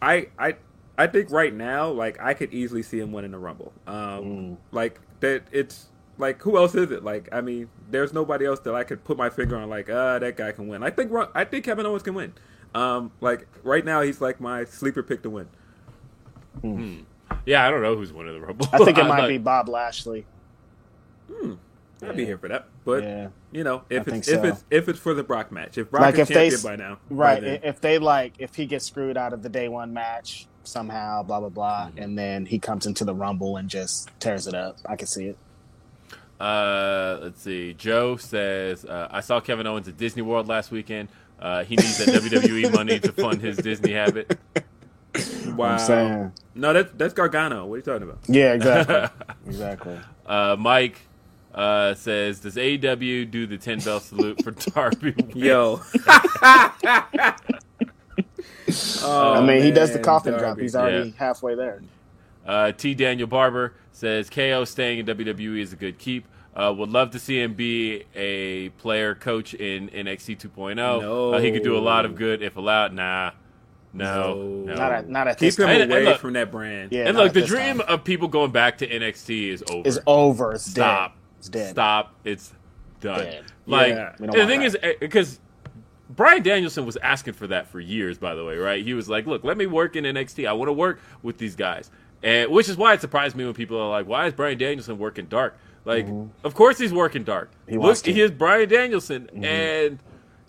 I 0.00 0.28
I 0.38 0.56
I 0.98 1.06
think 1.06 1.30
right 1.30 1.52
now, 1.54 1.90
like 1.90 2.20
I 2.20 2.34
could 2.34 2.52
easily 2.52 2.82
see 2.82 2.98
him 2.98 3.12
winning 3.12 3.30
the 3.32 3.38
Rumble. 3.38 3.72
Um, 3.86 3.94
Mm. 4.24 4.56
like 4.72 4.98
that, 5.20 5.42
it's 5.52 5.86
like 6.18 6.40
who 6.42 6.56
else 6.56 6.74
is 6.74 6.90
it? 6.90 7.04
Like 7.04 7.28
I 7.32 7.40
mean, 7.42 7.68
there's 7.90 8.12
nobody 8.12 8.46
else 8.46 8.60
that 8.60 8.74
I 8.74 8.84
could 8.84 9.04
put 9.04 9.16
my 9.16 9.28
finger 9.30 9.56
on. 9.56 9.68
Like, 9.68 9.90
ah, 9.90 10.18
that 10.18 10.36
guy 10.36 10.52
can 10.52 10.68
win. 10.68 10.82
I 10.82 10.90
think 10.90 11.12
I 11.34 11.44
think 11.44 11.64
Kevin 11.64 11.84
Owens 11.86 12.02
can 12.02 12.14
win. 12.14 12.32
Um, 12.74 13.12
like 13.20 13.46
right 13.62 13.84
now, 13.84 14.00
he's 14.02 14.20
like 14.20 14.40
my 14.40 14.64
sleeper 14.64 15.02
pick 15.02 15.22
to 15.24 15.30
win. 15.30 15.48
Yeah, 17.46 17.66
I 17.66 17.70
don't 17.70 17.82
know 17.82 17.96
who's 17.96 18.12
winning 18.12 18.34
the 18.34 18.40
Rumble. 18.46 18.68
I 18.72 18.78
think 18.78 18.98
it 18.98 19.04
might 19.08 19.20
like- 19.20 19.28
be 19.28 19.38
Bob 19.38 19.68
Lashley. 19.68 20.26
I'd 22.04 22.16
be 22.16 22.24
here 22.24 22.36
for 22.38 22.48
that. 22.48 22.66
But 22.84 23.02
Yeah. 23.04 23.28
you 23.52 23.62
know, 23.64 23.82
if 23.88 24.00
I 24.08 24.14
it's 24.16 24.26
think 24.26 24.28
if 24.28 24.42
so. 24.42 24.44
it's 24.44 24.64
if 24.70 24.88
it's 24.88 24.98
for 24.98 25.14
the 25.14 25.22
Brock 25.22 25.52
match, 25.52 25.78
if 25.78 25.90
Brock 25.90 26.02
Like 26.02 26.14
is 26.14 26.20
if 26.20 26.28
they 26.28 26.34
champion 26.50 26.54
s- 26.54 26.62
by 26.64 26.76
now, 26.76 26.98
Right. 27.10 27.40
by 27.40 27.60
If 27.62 27.80
they 27.80 27.98
like, 27.98 28.34
if 28.38 28.54
he 28.56 28.66
gets 28.66 28.84
screwed 28.86 29.16
out 29.16 29.32
of 29.32 29.42
the 29.42 29.48
day 29.48 29.68
one 29.68 29.92
match, 29.94 30.46
somehow, 30.64 31.22
blah 31.22 31.38
blah 31.40 31.48
blah, 31.48 31.86
Mm-hmm. 31.88 31.98
and 31.98 32.18
then 32.18 32.46
he 32.46 32.58
comes 32.58 32.86
into 32.86 33.04
the 33.04 33.14
Rumble 33.14 33.56
and 33.56 33.68
just 33.68 34.10
tears 34.18 34.46
it 34.48 34.54
up. 34.54 34.78
I 34.84 34.96
can 34.96 35.06
see 35.06 35.26
it. 35.28 35.38
Uh, 36.40 37.18
let's 37.22 37.40
see. 37.40 37.72
Joe 37.72 38.16
says, 38.16 38.84
uh, 38.84 39.06
I 39.10 39.20
saw 39.20 39.38
Kevin 39.38 39.66
Owens 39.68 39.86
at 39.86 39.96
Disney 39.96 40.22
World 40.22 40.48
last 40.48 40.72
weekend. 40.72 41.08
Uh, 41.42 41.64
he 41.64 41.74
needs 41.74 41.98
that 41.98 42.08
WWE 42.08 42.72
money 42.74 43.00
to 43.00 43.12
fund 43.12 43.40
his 43.42 43.56
Disney 43.56 43.92
habit. 43.92 44.38
Wow. 45.56 45.72
I'm 45.72 45.78
saying, 45.80 46.32
No, 46.54 46.72
that's 46.72 46.92
that's 46.94 47.12
Gargano. 47.14 47.66
What 47.66 47.74
are 47.74 47.76
you 47.78 47.82
talking 47.82 48.04
about? 48.04 48.20
yeah, 48.28 48.52
exactly, 48.54 49.26
exactly. 49.46 49.98
Uh, 50.24 50.54
Mike 50.56 51.00
uh, 51.52 51.94
says, 51.94 52.38
Does 52.40 52.54
AEW 52.54 53.28
do 53.28 53.46
the 53.48 53.58
10 53.58 53.80
bell 53.80 53.98
salute 53.98 54.42
for 54.44 54.52
Darby? 54.52 55.14
Yo. 55.34 55.80
Oh, 59.04 59.34
I 59.34 59.44
mean, 59.44 59.62
he 59.62 59.70
does 59.70 59.90
the 59.90 59.96
man, 59.96 60.04
coffin 60.04 60.34
drop. 60.38 60.58
He's 60.58 60.74
already 60.76 61.08
Yeah. 61.08 61.14
halfway 61.18 61.54
there. 61.54 61.82
Uh, 62.46 62.72
T. 62.72 62.94
Daniel 62.94 63.26
Barber 63.26 63.74
says, 63.92 64.30
KO 64.30 64.64
staying 64.64 65.00
in 65.00 65.06
WWE 65.06 65.58
is 65.60 65.72
a 65.72 65.76
good 65.76 65.98
keep. 65.98 66.26
Uh, 66.54 66.72
would 66.76 66.90
love 66.90 67.10
to 67.12 67.18
see 67.18 67.40
him 67.40 67.54
be 67.54 68.04
a 68.14 68.68
player 68.70 69.14
coach 69.14 69.54
in 69.54 69.88
NXT 69.88 70.38
2.0. 70.38 70.76
No. 70.76 71.32
Uh, 71.34 71.40
he 71.40 71.50
could 71.50 71.62
do 71.62 71.76
a 71.76 71.80
lot 71.80 72.04
of 72.04 72.14
good 72.14 72.42
if 72.42 72.56
allowed. 72.56 72.92
Nah. 72.92 73.30
No. 73.94 74.34
No. 74.34 74.44
no. 74.66 74.74
Not 74.74 74.92
at 74.92 75.08
not 75.08 75.28
at 75.28 75.38
Keep 75.38 75.46
this 75.46 75.58
him 75.58 75.66
time. 75.66 75.74
And- 75.74 75.82
and 75.84 75.92
away 75.92 76.04
look- 76.04 76.18
from 76.20 76.32
that 76.34 76.50
brand. 76.50 76.92
Yeah, 76.92 77.08
and 77.08 77.16
look, 77.16 77.32
the 77.32 77.42
dream 77.42 77.78
time. 77.78 77.88
of 77.88 78.04
people 78.04 78.28
going 78.28 78.50
back 78.50 78.78
to 78.78 78.86
NXT 78.88 79.48
is 79.50 79.64
over. 79.70 79.88
is 79.88 80.00
over. 80.06 80.52
It's 80.52 80.70
Stop. 80.70 81.12
dead. 81.14 81.18
It's 81.38 81.48
dead. 81.48 81.70
Stop. 81.70 82.14
It's 82.24 82.52
done. 83.00 83.18
Dead. 83.20 83.44
Like 83.66 83.88
Yeah. 83.94 84.12
We 84.18 84.24
and 84.26 84.32
don't 84.34 84.40
the 84.40 84.46
thing 84.46 84.60
that. 84.60 84.66
is, 84.90 84.96
because 85.00 85.40
Bryan 86.10 86.42
Danielson 86.42 86.84
was 86.84 86.96
asking 86.98 87.32
for 87.34 87.46
that 87.46 87.66
for 87.68 87.80
years. 87.80 88.18
By 88.18 88.34
the 88.34 88.44
way, 88.44 88.56
right? 88.58 88.84
He 88.84 88.92
was 88.94 89.08
like, 89.08 89.26
"Look, 89.26 89.42
let 89.44 89.56
me 89.56 89.64
work 89.66 89.96
in 89.96 90.04
NXT. 90.04 90.46
I 90.46 90.52
want 90.52 90.68
to 90.68 90.72
work 90.74 91.00
with 91.22 91.38
these 91.38 91.56
guys." 91.56 91.90
And 92.22 92.50
which 92.50 92.68
is 92.68 92.76
why 92.76 92.92
it 92.92 93.00
surprised 93.00 93.34
me 93.36 93.44
when 93.46 93.54
people 93.54 93.80
are 93.80 93.88
like, 93.88 94.06
"Why 94.06 94.26
is 94.26 94.32
Bryan 94.34 94.58
Danielson 94.58 94.98
working 94.98 95.24
dark?" 95.26 95.56
Like, 95.84 96.06
of 96.44 96.54
course 96.54 96.78
he's 96.78 96.92
working 96.92 97.24
dark. 97.24 97.50
Mm-hmm. 97.50 97.70
He 97.70 97.76
Look, 97.76 97.84
wants 97.84 98.02
to. 98.02 98.12
he 98.12 98.20
is 98.20 98.30
Bryan 98.30 98.68
Danielson, 98.68 99.28
Mm-hmm. 99.32 99.44
and 99.44 99.98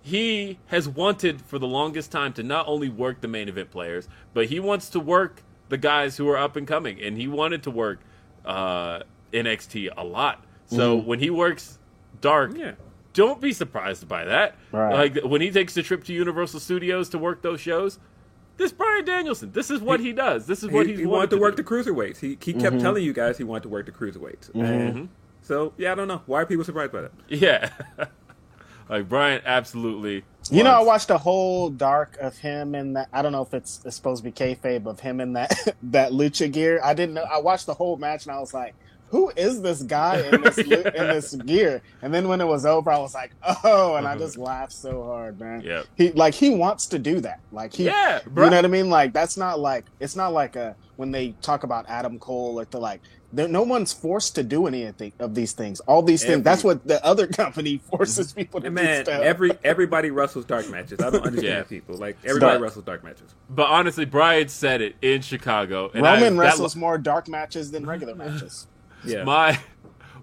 he 0.06 0.60
has 0.68 0.88
wanted 0.90 1.42
for 1.42 1.58
the 1.60 1.66
longest 1.68 2.12
time 2.12 2.34
to 2.34 2.44
not 2.44 2.68
only 2.68 2.90
work 2.90 3.22
the 3.22 3.28
main 3.28 3.48
event 3.48 3.72
players, 3.72 4.08
but 4.34 4.48
he 4.48 4.60
wants 4.60 4.90
to 4.90 5.00
work 5.00 5.42
the 5.70 5.78
guys 5.78 6.18
who 6.18 6.28
are 6.30 6.38
up 6.38 6.56
and 6.58 6.68
coming, 6.68 7.02
and 7.02 7.18
he 7.18 7.28
wanted 7.28 7.64
to 7.64 7.72
work 7.72 8.00
uh, 8.46 9.00
NXT 9.32 9.90
a 9.96 10.04
lot. 10.04 10.44
So 10.68 10.98
Mm-hmm. 10.98 11.08
when 11.08 11.20
he 11.20 11.30
works 11.30 11.80
dark, 12.22 12.56
Yeah. 12.58 12.74
don't 13.14 13.40
be 13.42 13.54
surprised 13.54 14.08
by 14.08 14.26
that. 14.26 14.56
Right. 14.72 15.14
Like 15.14 15.24
when 15.24 15.40
he 15.42 15.52
takes 15.52 15.74
the 15.74 15.84
trip 15.84 16.04
to 16.06 16.14
Universal 16.14 16.60
Studios 16.60 17.10
to 17.10 17.18
work 17.18 17.42
those 17.42 17.62
shows, 17.62 17.98
this 18.58 18.72
Bryan 18.72 19.04
Danielson. 19.06 19.52
This 19.52 19.72
is 19.72 19.80
what 19.82 20.00
he, 20.00 20.12
does. 20.14 20.46
This 20.46 20.62
is 20.64 20.70
what 20.70 20.86
he, 20.86 20.92
he's 20.92 21.00
he 21.00 21.06
wanted 21.08 21.32
to 21.32 21.38
do. 21.38 21.42
work 21.42 21.56
the 21.56 21.64
cruiserweights. 21.64 22.18
He 22.20 22.38
he 22.42 22.52
Mm-hmm. 22.54 22.60
kept 22.62 22.80
telling 22.82 23.04
you 23.04 23.12
guys 23.14 23.38
he 23.38 23.44
wanted 23.44 23.64
to 23.64 23.70
work 23.70 23.86
the 23.88 23.92
cruiserweights. 23.92 24.54
And 24.54 25.10
so 25.44 25.74
yeah, 25.78 25.92
I 25.92 25.96
don't 25.96 26.08
know 26.08 26.22
why 26.26 26.42
are 26.42 26.46
people 26.46 26.64
surprised 26.66 26.92
by 26.92 27.02
that. 27.02 27.12
Yeah. 27.30 27.70
like 28.90 29.08
Bryan 29.08 29.42
absolutely. 29.46 30.24
You 30.52 30.64
know, 30.64 30.72
I 30.72 30.84
watched 30.84 31.10
a 31.10 31.18
whole 31.18 31.70
dark 31.70 32.18
of 32.20 32.38
him 32.38 32.76
in 32.76 32.94
that. 32.94 33.08
I 33.14 33.22
don't 33.22 33.32
know 33.32 33.44
if 33.44 33.54
it's, 33.54 33.82
it's 33.86 33.96
supposed 33.96 34.24
to 34.26 34.30
be 34.30 34.34
kayfabe 34.34 34.86
of 34.86 35.00
him 35.00 35.22
in 35.22 35.34
that 35.34 35.76
that 35.84 36.12
lucha 36.12 36.52
gear. 36.52 36.82
I 36.84 36.94
didn't 36.94 37.16
know. 37.16 37.24
I 37.24 37.40
watched 37.40 37.66
the 37.66 37.74
whole 37.74 37.96
match 37.96 38.26
and 38.26 38.36
I 38.36 38.40
was 38.42 38.54
like, 38.54 38.76
"Who 39.10 39.32
is 39.38 39.62
this 39.62 39.82
guy 39.84 40.20
in 40.20 40.42
this 40.42 40.58
lu- 40.58 40.82
in 40.96 41.08
this 41.08 41.34
gear?" 41.34 41.82
And 42.02 42.14
then 42.14 42.28
when 42.28 42.42
it 42.42 42.48
was 42.48 42.66
over, 42.66 42.92
I 42.92 42.98
was 42.98 43.14
like, 43.14 43.32
"Oh!" 43.64 43.96
And 43.96 44.06
I 44.06 44.18
just 44.18 44.38
laughed 44.38 44.74
so 44.74 45.04
hard, 45.04 45.40
man. 45.40 45.62
Yep. 45.62 45.86
He 45.96 46.12
like 46.12 46.34
he 46.34 46.50
wants 46.50 46.88
to 46.88 47.00
do 47.00 47.22
that. 47.22 47.40
Like 47.54 47.74
he, 47.74 47.86
Yeah, 47.86 48.20
you 48.26 48.32
know 48.36 48.50
what 48.50 48.66
I 48.66 48.68
mean. 48.68 48.90
Like 48.90 49.14
that's 49.14 49.38
not 49.38 49.62
like 49.62 49.86
it's 50.02 50.18
not 50.18 50.34
like 50.34 50.58
a 50.58 50.76
when 50.98 51.12
they 51.12 51.32
talk 51.42 51.64
about 51.64 51.86
Adam 51.88 52.20
Cole 52.20 52.60
or 52.60 52.66
to 52.66 52.80
like. 52.80 53.02
There- 53.34 53.48
No 53.48 53.64
one's 53.64 53.92
forced 53.92 54.36
to 54.36 54.44
do 54.44 54.68
anything 54.68 55.12
of 55.20 55.34
these 55.36 55.54
things. 55.54 55.80
All 55.82 56.02
these 56.04 56.24
things. 56.24 56.44
That's 56.44 56.64
what 56.64 56.88
the 56.88 57.04
other 57.04 57.26
company 57.28 57.78
forces 57.90 58.32
people 58.32 58.62
to 58.62 58.68
And 58.68 58.76
do 58.78 58.84
man, 58.84 59.06
every 59.10 59.52
everybody 59.64 60.12
wrestles 60.12 60.46
dark 60.46 60.70
matches. 60.70 61.00
I 61.02 61.10
don't 61.10 61.16
understand 61.26 61.44
Yeah. 61.44 61.64
people. 61.64 61.96
Like 61.98 62.18
everybody 62.24 62.52
dark. 62.54 62.62
wrestles 62.62 62.86
dark 62.86 63.04
matches. 63.04 63.34
But 63.50 63.70
honestly, 63.70 64.06
Bryan 64.06 64.48
said 64.50 64.82
it 64.82 64.96
in 65.02 65.22
Chicago. 65.22 65.90
And 65.94 66.06
I- 66.06 66.14
Roman 66.16 66.36
that 66.38 66.42
wrestles 66.44 66.76
lo- 66.76 66.80
more 66.82 66.98
dark 66.98 67.28
matches 67.28 67.72
than 67.72 67.86
regular 67.86 68.16
matches. 68.24 68.68
Yeah. 69.04 69.24
My 69.24 69.60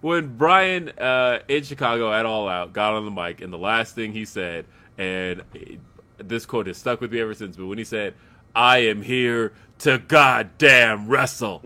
when 0.01 0.37
Bryan 0.37 0.89
uh, 0.99 1.41
in 1.49 1.63
Chicago 1.65 2.13
at 2.13 2.25
All 2.25 2.49
Out 2.49 2.73
got 2.73 2.95
on 2.95 3.05
the 3.05 3.11
mic, 3.11 3.41
and 3.43 3.53
the 3.53 3.59
last 3.59 3.95
thing 3.95 4.13
he 4.13 4.25
said, 4.25 4.65
and 4.97 5.43
it- 5.53 5.81
this 6.19 6.45
quote 6.47 6.67
has 6.67 6.77
stuck 6.79 7.01
with 7.01 7.13
me 7.13 7.21
ever 7.21 7.35
since. 7.35 7.57
But 7.57 7.67
when 7.67 7.77
he 7.79 7.85
said, 7.85 8.15
"I 8.55 8.79
am 8.79 9.01
here 9.03 9.53
to 9.81 9.99
goddamn 9.99 11.09
wrestle," 11.09 11.61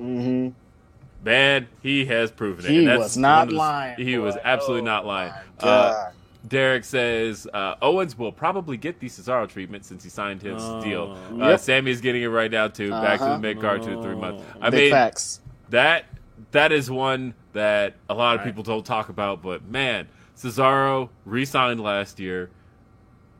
man, 1.24 1.66
he 1.82 2.04
has 2.06 2.30
proven 2.30 2.64
it. 2.64 2.70
He 2.70 2.78
And 2.78 2.88
that's 2.88 2.98
was 3.00 3.16
not 3.16 3.46
one 3.46 3.48
the- 3.48 3.54
lying, 3.58 3.96
He 3.98 4.18
was 4.18 4.36
absolutely 4.44 4.82
Oh, 4.82 4.92
not 4.92 5.06
lying. 5.06 5.32
Uh, 5.60 6.10
Derek 6.46 6.84
says 6.84 7.46
uh, 7.54 7.76
Owens 7.80 8.18
will 8.18 8.30
probably 8.32 8.76
get 8.76 9.00
the 9.00 9.08
Cesaro 9.08 9.48
treatment 9.48 9.84
since 9.86 10.04
he 10.04 10.10
signed 10.10 10.42
his 10.42 10.62
deal. 10.84 11.16
Uh, 11.32 11.48
Yep. 11.48 11.60
Sami 11.60 11.90
is 11.90 12.00
getting 12.02 12.22
it 12.22 12.26
right 12.26 12.50
now 12.50 12.68
too. 12.68 12.90
Back 12.90 13.18
to 13.20 13.24
Uh-huh. 13.24 13.32
the 13.34 13.38
mid 13.40 13.60
card 13.60 13.82
two 13.82 13.96
to 13.96 14.02
three 14.02 14.14
months. 14.16 14.42
I 14.60 14.68
Big 14.70 14.80
mean, 14.84 14.90
facts. 14.92 15.40
that 15.70 16.04
that 16.50 16.70
is 16.70 16.90
one 16.90 17.32
that 17.54 17.94
a 18.10 18.14
lot 18.14 18.36
of 18.38 18.44
people 18.44 18.62
don't 18.62 18.84
talk 18.84 19.08
about. 19.08 19.40
But 19.42 19.64
man, 19.64 20.06
Cesaro 20.36 21.08
re-signed 21.24 21.80
last 21.80 22.20
year, 22.20 22.50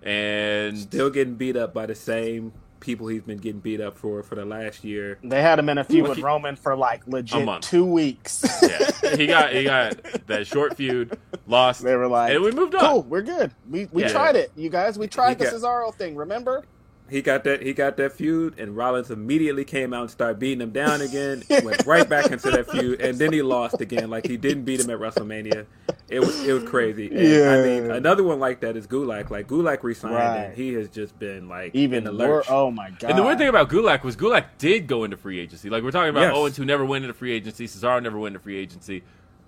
and 0.03 0.79
Still 0.79 1.11
getting 1.11 1.35
beat 1.35 1.57
up 1.57 1.75
by 1.75 1.87
the 1.87 1.95
same 1.95 2.53
people 2.85 3.07
he's 3.09 3.23
been 3.23 3.39
getting 3.39 3.61
beat 3.61 3.81
up 3.81 3.97
for 3.97 4.23
for 4.23 4.35
the 4.35 4.45
last 4.45 4.85
year. 4.85 5.19
They 5.25 5.41
had 5.43 5.59
him 5.59 5.69
in 5.69 5.79
a 5.79 5.85
feud 5.85 6.07
with 6.09 6.19
he- 6.19 6.23
Roman 6.23 6.55
for 6.57 6.77
like 6.77 7.07
legit 7.07 7.63
two 7.63 7.85
weeks. 7.85 8.45
yeah, 8.63 9.17
he 9.17 9.27
got 9.27 9.53
he 9.53 9.65
got 9.65 9.97
that 10.27 10.47
short 10.47 10.77
feud, 10.77 11.19
lost. 11.47 11.83
they 11.83 11.97
were 11.97 12.07
like, 12.09 12.33
and 12.35 12.43
we 12.43 12.51
moved 12.53 12.75
on. 12.75 12.81
"Cool, 12.81 13.03
we're 13.05 13.23
good. 13.23 13.53
We 13.71 13.87
we 13.93 14.03
Yeah. 14.03 14.09
tried 14.09 14.37
it, 14.37 14.53
you 14.57 14.69
guys. 14.71 14.99
We 14.99 15.07
tried 15.09 15.39
the 15.39 15.45
got- 15.47 15.55
Cesaro 15.55 15.95
thing. 15.95 16.15
Remember? 16.17 16.65
He 17.11 17.21
got 17.21 17.45
that 17.45 17.61
he 17.63 17.75
got 17.75 17.99
that 17.99 18.13
feud, 18.13 18.59
and 18.59 18.75
Rollins 18.75 19.11
immediately 19.11 19.65
came 19.65 19.93
out 19.93 20.01
and 20.03 20.11
started 20.11 20.39
beating 20.39 20.63
him 20.63 20.71
down 20.71 21.03
again. 21.03 21.43
went 21.63 21.85
right 21.85 22.09
back 22.09 22.31
into 22.31 22.51
that 22.51 22.71
feud, 22.71 23.01
and 23.03 23.19
then 23.19 23.31
he 23.31 23.43
lost 23.43 23.81
again. 23.83 24.09
Like 24.09 24.27
he 24.27 24.39
didn't 24.39 24.65
beat 24.65 24.81
him 24.81 24.89
at 24.89 24.99
WrestleMania. 24.99 25.67
It 26.09 26.21
was 26.21 26.43
it 26.47 26.53
was 26.55 26.65
crazy. 26.65 27.09
And, 27.15 27.49
I 27.51 27.63
mean, 27.63 27.91
another 27.91 28.25
one 28.25 28.41
like 28.41 28.61
that 28.61 28.75
is 28.77 28.87
Gulak. 28.87 29.29
Like 29.29 29.49
Gulak 29.49 29.83
resigned, 29.83 30.15
Right. 30.15 30.37
and 30.47 30.57
he 30.57 30.73
has 30.75 30.89
just 30.89 31.19
been 31.19 31.47
like 31.47 31.75
Even 31.75 31.99
in 31.99 32.05
the 32.17 32.27
more. 32.27 32.43
Oh 32.49 32.71
my 32.71 32.89
god! 32.91 33.11
And 33.11 33.19
the 33.19 33.23
weird 33.23 33.37
thing 33.37 33.49
about 33.49 33.69
Gulak 33.69 34.03
was 34.03 34.17
Gulak 34.17 34.47
did 34.57 34.87
go 34.87 35.05
into 35.05 35.19
free 35.19 35.39
agency. 35.41 35.69
Like 35.69 35.83
we're 35.83 35.91
talking 35.91 36.09
about 36.11 36.23
Yes. 36.23 36.35
Owens, 36.35 36.57
who 36.57 36.65
never 36.65 36.87
went 36.87 37.05
into 37.05 37.15
free 37.15 37.33
agency. 37.33 37.67
Cesaro 37.69 38.03
never 38.03 38.19
went 38.19 38.35
into 38.35 38.43
free 38.43 38.57
agency. 38.57 39.03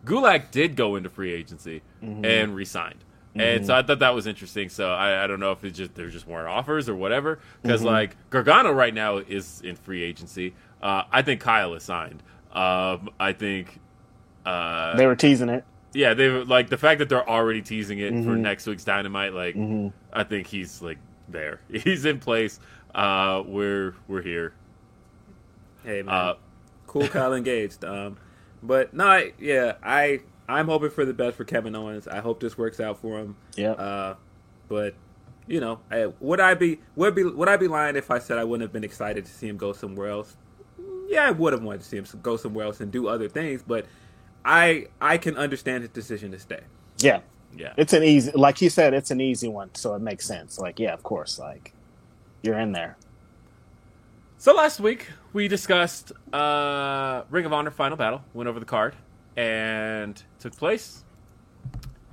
Gulak 0.04 0.50
did 0.50 0.76
go 0.76 0.94
into 0.96 1.08
free 1.08 1.32
agency 1.32 1.80
Mm-hmm. 2.02 2.24
and 2.26 2.54
re-signed. 2.54 3.02
And 3.40 3.66
so 3.66 3.74
I 3.74 3.82
thought 3.82 3.98
that 4.00 4.14
was 4.14 4.26
interesting. 4.26 4.68
So 4.68 4.90
I, 4.92 5.24
I 5.24 5.26
don't 5.26 5.40
know 5.40 5.52
if 5.52 5.62
it's 5.64 5.76
just 5.76 5.94
there 5.94 6.08
just 6.08 6.26
weren't 6.26 6.48
offers 6.48 6.88
or 6.88 6.94
whatever. 6.96 7.38
Because 7.62 7.80
Mm-hmm. 7.80 7.88
like 7.90 8.30
Gargano 8.30 8.72
right 8.72 8.94
now 8.94 9.18
is 9.18 9.60
in 9.62 9.76
free 9.76 10.02
agency. 10.02 10.54
Uh, 10.82 11.02
I 11.12 11.22
think 11.22 11.40
Kyle 11.40 11.74
is 11.74 11.82
signed. 11.82 12.22
Um, 12.52 13.10
I 13.20 13.32
think 13.32 13.80
uh, 14.44 14.96
they 14.96 15.06
were 15.06 15.16
teasing 15.16 15.48
it. 15.48 15.64
yeah, 15.92 16.14
they 16.14 16.28
were 16.28 16.44
like 16.44 16.68
the 16.70 16.78
fact 16.78 16.98
that 17.00 17.08
they're 17.08 17.28
already 17.28 17.62
teasing 17.62 17.98
it 17.98 18.12
Mm-hmm. 18.12 18.24
for 18.30 18.36
next 18.36 18.66
week's 18.66 18.84
Dynamite. 18.84 19.32
Like, 19.34 19.56
I 20.12 20.22
think 20.24 20.46
he's 20.46 20.80
like 20.80 20.98
there. 21.28 21.60
He's 21.70 22.04
in 22.04 22.18
place. 22.20 22.60
Uh, 22.94 23.42
we're 23.46 23.94
we're 24.08 24.22
here. 24.22 24.52
Hey 25.84 26.02
man, 26.02 26.14
Uh, 26.14 26.34
cool 26.86 27.08
Kyle 27.08 27.34
engaged. 27.42 27.84
Um, 27.84 28.16
but 28.62 28.94
no, 28.94 29.06
I, 29.06 29.32
yeah, 29.38 29.74
I 29.82 30.20
I'm 30.48 30.66
hoping 30.66 30.90
for 30.90 31.04
the 31.04 31.14
best 31.14 31.36
for 31.36 31.44
Kevin 31.44 31.74
Owens. 31.74 32.06
I 32.06 32.20
hope 32.20 32.40
this 32.40 32.56
works 32.56 32.80
out 32.80 32.98
for 32.98 33.18
him. 33.18 33.36
Yeah. 33.56 33.72
Uh, 33.72 34.16
but 34.68 34.94
you 35.46 35.60
know, 35.60 35.80
I, 35.90 36.06
would 36.20 36.40
I 36.40 36.54
be 36.54 36.80
would 36.94 37.14
be 37.14 37.24
would 37.24 37.48
I 37.48 37.56
be 37.56 37.68
lying 37.68 37.96
if 37.96 38.10
I 38.10 38.18
said 38.18 38.38
I 38.38 38.44
wouldn't 38.44 38.62
have 38.62 38.72
been 38.72 38.84
excited 38.84 39.24
to 39.24 39.30
see 39.30 39.48
him 39.48 39.56
go 39.56 39.72
somewhere 39.72 40.08
else? 40.08 40.36
Yeah, 41.08 41.26
I 41.26 41.30
would 41.30 41.52
have 41.52 41.62
wanted 41.62 41.82
to 41.82 41.86
see 41.86 41.96
him 41.96 42.06
go 42.22 42.36
somewhere 42.36 42.66
else 42.66 42.80
and 42.80 42.90
do 42.90 43.08
other 43.08 43.28
things. 43.28 43.62
But 43.66 43.86
I 44.44 44.86
I 45.00 45.18
can 45.18 45.36
understand 45.36 45.82
his 45.82 45.90
decision 45.90 46.30
to 46.32 46.38
stay. 46.38 46.60
yeah, 46.98 47.20
Yeah, 47.56 47.72
it's 47.76 47.92
an 47.92 48.02
easy. 48.02 48.32
Like 48.32 48.60
you 48.60 48.70
said, 48.70 48.94
it's 48.94 49.10
an 49.10 49.20
easy 49.20 49.48
one, 49.48 49.74
so 49.74 49.94
it 49.94 50.00
makes 50.00 50.26
sense. 50.26 50.58
Like, 50.58 50.78
yeah, 50.78 50.92
of 50.92 51.02
course. 51.02 51.38
Like, 51.38 51.72
you're 52.42 52.58
in 52.58 52.72
there. 52.72 52.96
So 54.38 54.52
last 54.54 54.80
week 54.80 55.08
we 55.32 55.48
discussed 55.48 56.12
uh, 56.32 57.22
Ring 57.30 57.46
of 57.46 57.52
Honor 57.52 57.70
Final 57.70 57.96
Battle, 57.96 58.22
went 58.34 58.48
over 58.48 58.60
the 58.60 58.66
card, 58.66 58.94
and 59.36 60.22
took 60.38 60.56
place. 60.56 61.04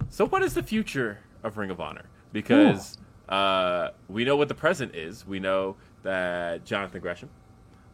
So 0.10 0.28
what 0.28 0.44
is 0.44 0.54
the 0.54 0.64
future 0.64 1.20
of 1.44 1.58
Ring 1.58 1.70
of 1.72 1.80
Honor? 1.80 2.06
Because 2.32 2.98
uh, 3.30 3.90
we 4.10 4.26
know 4.26 4.36
what 4.36 4.48
the 4.48 4.56
present 4.56 4.96
is. 4.96 5.26
We 5.26 5.40
know 5.40 5.76
that 6.04 6.66
Jonathan 6.66 7.02
Gresham 7.02 7.30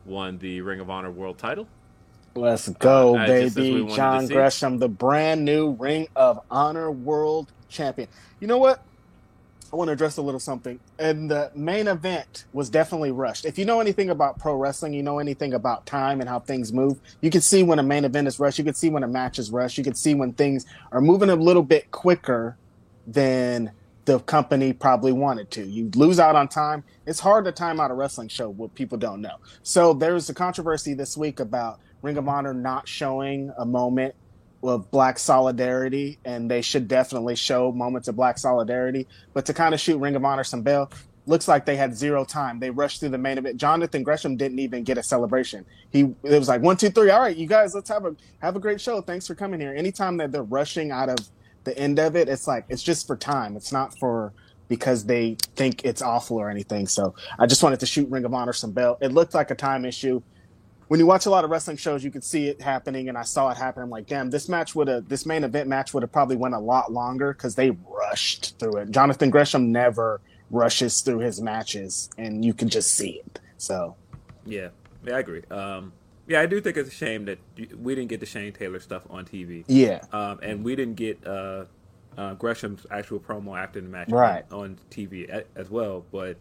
won 0.06 0.38
the 0.40 0.62
Ring 0.62 0.80
of 0.80 0.90
Honor 0.90 1.12
World 1.12 1.38
Title. 1.38 1.68
Let's 2.36 2.70
go, 2.70 3.18
Uh, 3.18 3.26
just 3.26 3.32
as 3.32 3.56
we 3.58 3.82
baby. 3.82 3.96
John. 3.96 4.28
Gresham, 4.28 4.78
the 4.78 4.88
brand 4.90 5.44
new 5.44 5.72
Ring 5.72 6.08
of 6.16 6.40
Honor 6.50 6.92
World 6.92 7.52
Champion. 7.68 8.08
You 8.40 8.48
know 8.48 8.58
what? 8.58 8.84
I 9.72 9.76
want 9.76 9.90
to 9.90 9.94
address 9.94 10.18
a 10.18 10.22
little 10.22 10.40
something. 10.40 10.80
And 10.98 11.30
the 11.30 11.52
main 11.54 11.88
event 11.88 12.46
was 12.54 12.70
definitely 12.70 13.12
rushed. 13.12 13.46
If 13.46 13.60
you 13.60 13.66
know 13.66 13.80
anything 13.80 14.10
about 14.10 14.40
pro 14.40 14.56
wrestling, 14.56 14.94
you 14.94 15.04
know 15.04 15.20
anything 15.20 15.54
about 15.54 15.86
time 15.86 16.22
and 16.22 16.30
how 16.30 16.40
things 16.40 16.74
move, 16.74 17.00
you 17.22 17.30
can 17.30 17.42
see 17.42 17.62
when 17.62 17.78
a 17.78 17.84
main 17.84 18.04
event 18.04 18.28
is 18.28 18.40
rushed. 18.40 18.58
You 18.58 18.66
can 18.66 18.74
see 18.74 18.90
when 18.90 19.04
a 19.04 19.08
match 19.08 19.38
is 19.38 19.52
rushed. 19.52 19.78
You 19.78 19.84
can 19.84 19.96
see 19.96 20.16
when 20.16 20.34
things 20.34 20.66
are 20.92 21.02
moving 21.02 21.30
a 21.30 21.36
little 21.36 21.64
bit 21.64 21.92
quicker 21.92 22.58
than 23.06 23.72
the 24.06 24.20
company 24.20 24.74
probably 24.74 25.12
wanted 25.12 25.52
to. 25.52 25.64
You 25.64 25.92
lose 25.94 26.20
out 26.20 26.36
on 26.36 26.48
time. 26.48 26.84
It's 27.06 27.20
hard 27.20 27.46
to 27.46 27.52
time 27.52 27.80
out 27.80 27.92
a 27.92 27.94
wrestling 27.94 28.28
show 28.28 28.50
what 28.50 28.74
people 28.74 28.98
don't 28.98 29.22
know. 29.22 29.36
So 29.62 29.94
there's 29.94 30.30
a 30.30 30.34
controversy 30.34 30.96
this 30.96 31.16
week 31.16 31.40
about 31.40 31.80
Ring 32.02 32.18
of 32.18 32.28
Honor 32.28 32.54
not 32.54 32.88
showing 32.88 33.52
a 33.58 33.66
moment 33.66 34.16
of 34.64 34.92
black 34.92 35.20
solidarity, 35.20 36.20
and 36.26 36.50
they 36.50 36.62
should 36.62 36.88
definitely 36.88 37.36
show 37.36 37.72
moments 37.72 38.08
of 38.08 38.16
black 38.16 38.38
solidarity. 38.38 39.08
But 39.34 39.46
to 39.46 39.54
kind 39.54 39.74
of 39.74 39.80
shoot 39.80 39.98
Ring 39.98 40.16
of 40.16 40.26
Honor 40.26 40.44
some 40.44 40.62
bail, 40.62 40.92
looks 41.26 41.48
like 41.48 41.66
they 41.66 41.76
had 41.78 41.96
zero 41.96 42.26
time. 42.26 42.60
They 42.60 42.70
rushed 42.70 43.00
through 43.00 43.10
the 43.10 43.18
main 43.18 43.38
event. 43.38 43.58
Jonathan 43.58 44.04
Gresham 44.04 44.36
didn't 44.36 44.60
even 44.60 44.84
get 44.84 44.98
a 44.98 45.04
celebration. 45.04 45.66
He 45.92 46.02
it 46.24 46.40
was 46.40 46.50
like 46.50 46.62
one, 46.62 46.76
two, 46.76 46.90
three. 46.90 47.10
All 47.10 47.22
right, 47.22 47.36
you 47.36 47.48
guys, 47.48 47.74
let's 47.74 47.90
have 47.90 48.06
a 48.06 48.16
have 48.42 48.56
a 48.56 48.60
great 48.60 48.82
show. 48.82 49.02
Thanks 49.02 49.28
for 49.28 49.36
coming 49.36 49.60
here. 49.60 49.74
Anytime 49.74 50.18
that 50.18 50.32
they're 50.32 50.44
rushing 50.44 50.92
out 50.92 51.10
of 51.10 51.20
the 51.64 51.78
end 51.78 52.00
of 52.00 52.16
it, 52.16 52.28
it's 52.28 52.48
like 52.48 52.66
it's 52.68 52.84
just 52.84 53.08
for 53.08 53.16
time. 53.16 53.56
It's 53.56 53.72
not 53.72 53.98
for 54.00 54.34
because 54.68 55.06
they 55.06 55.36
think 55.56 55.84
it's 55.84 56.02
awful 56.02 56.38
or 56.38 56.50
anything. 56.50 56.88
So 56.88 57.16
I 57.40 57.46
just 57.46 57.64
wanted 57.64 57.80
to 57.80 57.86
shoot 57.86 58.10
Ring 58.10 58.26
of 58.26 58.34
Honor 58.34 58.54
some 58.54 58.72
bail. 58.72 58.98
It 59.02 59.12
looked 59.12 59.34
like 59.34 59.52
a 59.52 59.56
time 59.56 59.86
issue 59.86 60.22
when 60.90 61.00
you 61.00 61.06
watch 61.06 61.28
a 61.28 61.30
lot 61.30 61.46
of 61.46 61.52
wrestling 61.52 61.78
shows, 61.78 62.04
you 62.04 62.10
can 62.10 62.24
see 62.24 62.48
it 62.48 62.60
happening, 62.60 63.10
and 63.10 63.18
I 63.18 63.22
saw 63.22 63.50
it 63.52 63.58
happen. 63.58 63.84
I'm 63.84 63.92
like, 63.92 64.08
damn, 64.08 64.32
this 64.32 64.50
match 64.50 64.74
would 64.74 64.88
have, 64.88 65.08
this 65.08 65.24
main 65.24 65.44
event 65.44 65.70
match 65.70 65.94
would 65.94 66.02
have 66.02 66.12
probably 66.12 66.36
went 66.36 66.56
a 66.56 66.60
lot 66.60 66.92
longer 66.92 67.32
because 67.32 67.54
they 67.54 67.70
rushed 67.70 68.58
through 68.58 68.78
it. 68.78 68.90
Jonathan 68.90 69.30
Gresham 69.30 69.72
never 69.72 70.20
rushes 70.50 71.02
through 71.02 71.20
his 71.20 71.40
matches, 71.40 72.10
and 72.18 72.44
you 72.44 72.56
can 72.56 72.70
just 72.70 72.96
see 72.96 73.22
it. 73.24 73.40
So, 73.58 73.96
yeah, 74.48 74.70
yeah, 75.06 75.16
I 75.16 75.20
agree. 75.20 75.44
Um, 75.52 75.94
yeah, 76.26 76.42
I 76.42 76.48
do 76.48 76.60
think 76.60 76.76
it's 76.76 76.90
a 76.90 76.92
shame 76.96 77.26
that 77.26 77.38
we 77.78 77.94
didn't 77.94 78.10
get 78.10 78.20
the 78.20 78.26
Shane 78.26 78.52
Taylor 78.52 78.80
stuff 78.80 79.04
on 79.12 79.26
TV. 79.26 79.66
Yeah, 79.68 80.02
um, 80.12 80.40
and 80.42 80.64
we 80.64 80.76
didn't 80.76 80.96
get 80.96 81.26
uh, 81.26 81.66
uh, 82.18 82.34
Gresham's 82.34 82.88
actual 82.90 83.20
promo 83.20 83.56
after 83.56 83.80
the 83.80 83.88
match 83.88 84.10
right. 84.10 84.44
on, 84.52 84.60
on 84.60 84.78
TV 84.90 85.44
as 85.56 85.70
well. 85.70 86.04
But 86.12 86.38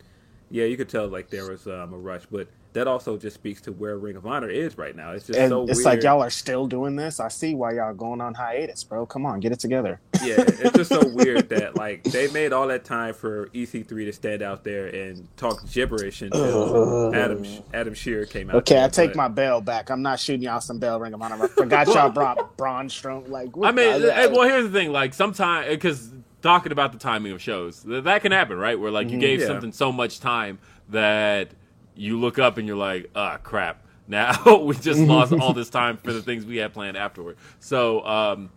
yeah, 0.51 0.65
you 0.65 0.79
could 0.79 0.89
tell 0.89 1.07
like 1.07 1.29
there 1.29 1.51
was 1.51 1.67
um, 1.67 1.93
a 1.93 1.99
rush, 1.99 2.25
but 2.31 2.49
that 2.75 2.87
also 2.87 3.17
just 3.17 3.35
speaks 3.35 3.61
to 3.63 3.73
where 3.73 3.97
Ring 3.97 4.17
of 4.17 4.27
Honor 4.27 4.49
is 4.49 4.77
right 4.77 4.95
now. 4.95 5.13
It's 5.13 5.27
just 5.27 5.39
and 5.39 5.51
so 5.51 5.63
it's 5.65 5.77
weird. 5.77 5.85
like 5.85 6.03
y'all 6.03 6.23
are 6.23 6.31
still 6.31 6.67
doing 6.67 6.97
this. 6.97 7.19
I 7.19 7.29
see 7.29 7.55
why 7.55 7.73
y'all 7.73 7.95
going 7.95 8.21
on 8.21 8.35
hiatus, 8.35 8.85
bro. 8.85 9.07
Come 9.07 9.25
on, 9.25 9.41
get 9.41 9.53
it 9.53 9.59
together. 9.59 10.01
yeah, 10.23 10.37
it's 10.39 10.77
just 10.77 10.91
so 10.91 11.07
weird 11.09 11.49
that 11.49 11.77
like 11.77 12.03
they 12.05 12.31
made 12.31 12.53
all 12.53 12.69
that 12.69 12.85
time 12.85 13.15
for 13.15 13.47
EC3 13.49 13.89
to 13.89 14.13
stand 14.13 14.43
out 14.43 14.65
there 14.65 14.87
and 14.87 15.27
talk 15.37 15.67
gibberish 15.71 16.23
until 16.23 17.15
Adam 17.15 17.45
Adam 17.73 17.95
Scherr 17.95 18.29
came 18.29 18.51
out. 18.51 18.57
Okay, 18.57 18.75
there, 18.75 18.85
I 18.85 18.89
take 18.89 19.11
but... 19.11 19.17
my 19.17 19.29
bell 19.29 19.61
back. 19.61 19.91
I'm 19.91 20.03
not 20.03 20.21
shooting 20.21 20.43
y'all 20.43 20.61
some 20.61 20.79
bell 20.79 21.01
Ring 21.01 21.15
of 21.15 21.23
Honor. 21.23 21.45
I 21.45 21.49
forgot 21.49 21.87
y'all 21.89 22.11
brought 22.11 22.57
Braun 22.57 22.89
Strowman. 22.89 23.29
Like, 23.29 23.51
I 23.63 23.73
mean, 23.73 24.03
well, 24.03 24.43
here's 24.43 24.65
the 24.65 24.79
thing. 24.79 24.93
Like, 24.93 25.15
sometimes 25.15 25.69
because 25.69 26.11
talking 26.43 26.73
about 26.73 26.93
the 26.93 26.99
timing 26.99 27.33
of 27.33 27.41
shows, 27.41 27.83
that 27.83 28.23
can 28.23 28.33
happen, 28.33 28.59
right? 28.59 28.79
Where 28.79 28.91
like 28.91 29.07
you 29.07 29.13
mm-hmm. 29.13 29.21
gave 29.21 29.41
yeah. 29.41 29.47
something 29.47 29.73
so 29.73 29.91
much 29.91 30.21
time 30.21 30.59
that 30.91 31.51
you 31.99 32.19
look 32.19 32.39
up 32.39 32.57
and 32.57 32.67
you're 32.67 32.77
like, 32.77 33.11
ah, 33.15 33.35
oh, 33.35 33.39
crap. 33.43 33.85
Now 34.11 34.57
we 34.63 34.75
just 34.75 35.01
lost 35.01 35.35
all 35.35 35.53
this 35.53 35.69
time 35.69 35.99
for 35.99 36.15
the 36.15 36.23
things 36.23 36.47
we 36.47 36.57
had 36.57 36.73
planned 36.73 36.97
afterward. 36.97 37.37
So, 37.61 38.03
um, 38.07 38.49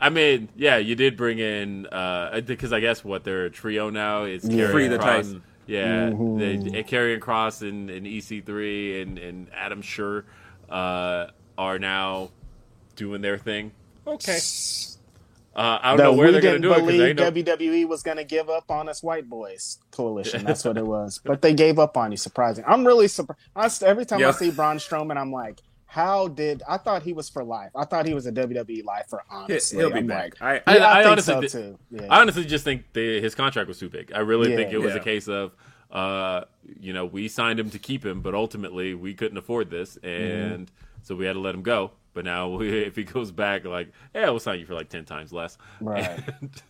I 0.00 0.08
mean, 0.10 0.48
yeah, 0.56 0.78
you 0.78 0.96
did 0.96 1.16
bring 1.16 1.38
in 1.38 1.86
uh, 1.86 2.40
because 2.44 2.72
I 2.72 2.80
guess 2.80 3.04
what 3.04 3.22
they're 3.22 3.44
a 3.44 3.50
trio 3.50 3.90
now. 3.90 4.24
It's 4.24 4.44
Yeah. 4.44 4.72
Free 4.72 4.88
the 4.88 4.98
Cross. 4.98 5.26
Titan. 5.26 5.42
Yeah, 5.68 6.10
Mhm. 6.10 6.38
they, 6.40 6.56
they- 6.70 6.82
Karrion 6.82 7.20
Cross 7.20 7.62
and, 7.62 7.90
and 7.90 8.06
EC3 8.08 9.02
and, 9.02 9.18
and 9.20 9.46
Adam 9.54 9.82
Scherr 9.82 10.24
uh, 10.68 11.26
are 11.56 11.78
now 11.78 12.30
doing 12.96 13.20
their 13.20 13.38
thing. 13.38 13.70
Okay. 14.04 14.38
Uh, 15.58 15.78
I 15.82 15.88
don't 15.88 15.96
that 15.98 16.02
know 16.04 16.12
where 16.12 16.26
we 16.28 16.32
they're 16.32 16.40
going 16.40 16.62
didn't 16.62 16.62
to 16.62 16.68
do 16.68 16.72
it 16.72 16.86
because 16.86 17.16
believe 17.16 17.34
they. 17.34 17.82
WWE 17.82 17.88
was 17.88 18.02
going 18.04 18.16
to 18.18 18.24
give 18.24 18.48
up 18.48 18.70
on 18.70 18.88
us 18.88 19.02
white 19.02 19.28
boys 19.28 19.78
coalition. 19.90 20.44
That's 20.44 20.64
what 20.64 20.76
it 20.78 20.86
was. 20.96 21.20
But 21.24 21.42
they 21.42 21.52
gave 21.52 21.78
up 21.80 21.96
on 21.96 22.12
you. 22.12 22.16
Surprising. 22.16 22.64
I'm 22.66 22.86
really 22.86 23.08
surprised. 23.08 23.82
Every 23.82 24.06
time 24.06 24.20
Yeah. 24.20 24.28
I 24.28 24.32
see 24.32 24.50
Braun 24.52 24.76
Strowman, 24.78 25.16
I'm 25.16 25.32
like, 25.32 25.60
how 25.86 26.28
did 26.28 26.62
I 26.68 26.76
thought 26.76 27.02
he 27.02 27.12
was 27.12 27.28
for 27.28 27.42
life? 27.42 27.70
I 27.74 27.86
thought 27.86 28.06
he 28.06 28.14
was 28.14 28.26
a 28.26 28.32
WWE 28.32 28.84
lifer. 28.84 29.22
Honestly, 29.30 29.78
He'll 29.78 29.90
be 29.90 29.98
I'm 29.98 30.06
back. 30.06 30.40
like, 30.40 30.62
I, 30.68 30.76
yeah, 30.76 30.84
I, 30.86 30.90
I 30.90 31.02
think 31.02 31.12
honestly 31.12 31.48
so 31.48 31.60
too. 31.60 31.78
Yeah. 31.90 32.06
I 32.10 32.20
honestly 32.20 32.44
just 32.44 32.62
think 32.64 32.84
the, 32.92 33.20
his 33.20 33.34
contract 33.34 33.66
was 33.68 33.78
too 33.80 33.88
big. 33.88 34.12
I 34.12 34.20
really 34.20 34.50
Yeah. 34.50 34.56
think 34.56 34.72
it 34.72 34.78
was 34.78 34.94
Yeah. 34.94 35.00
a 35.00 35.02
case 35.04 35.26
of, 35.28 35.56
uh, 35.90 36.42
you 36.78 36.92
know, 36.92 37.06
we 37.06 37.26
signed 37.26 37.58
him 37.58 37.70
to 37.70 37.78
keep 37.78 38.04
him, 38.06 38.20
but 38.20 38.34
ultimately 38.34 38.94
we 38.94 39.14
couldn't 39.14 39.38
afford 39.38 39.70
this, 39.70 39.96
Mm-hmm. 40.02 40.52
and 40.52 40.70
so 41.02 41.16
we 41.16 41.24
had 41.26 41.32
to 41.32 41.40
let 41.40 41.54
him 41.54 41.62
go. 41.62 41.90
But 42.18 42.24
now, 42.24 42.58
if 42.60 42.96
he 42.96 43.04
goes 43.04 43.30
back, 43.30 43.64
like, 43.64 43.92
yeah, 44.12 44.28
we'll 44.30 44.40
sign 44.40 44.58
you 44.58 44.66
for 44.66 44.74
like 44.74 44.88
ten 44.88 45.04
times 45.04 45.32
less. 45.32 45.56
Right. 45.80 46.18
And- 46.40 46.62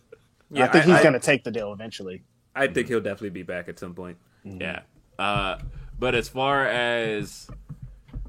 yeah, 0.51 0.65
I 0.65 0.67
think 0.67 0.83
I- 0.85 0.87
he's 0.89 0.95
I- 0.97 1.01
going 1.01 1.13
to 1.13 1.19
take 1.19 1.43
the 1.43 1.49
deal 1.49 1.73
eventually. 1.73 2.21
I 2.55 2.67
think 2.67 2.87
he'll 2.87 3.01
definitely 3.01 3.31
be 3.31 3.41
back 3.41 3.67
at 3.67 3.79
some 3.79 3.95
point. 3.95 4.17
Yeah. 4.43 4.81
Uh, 5.17 5.57
but 5.97 6.13
as 6.13 6.29
far 6.29 6.67
as 6.67 7.49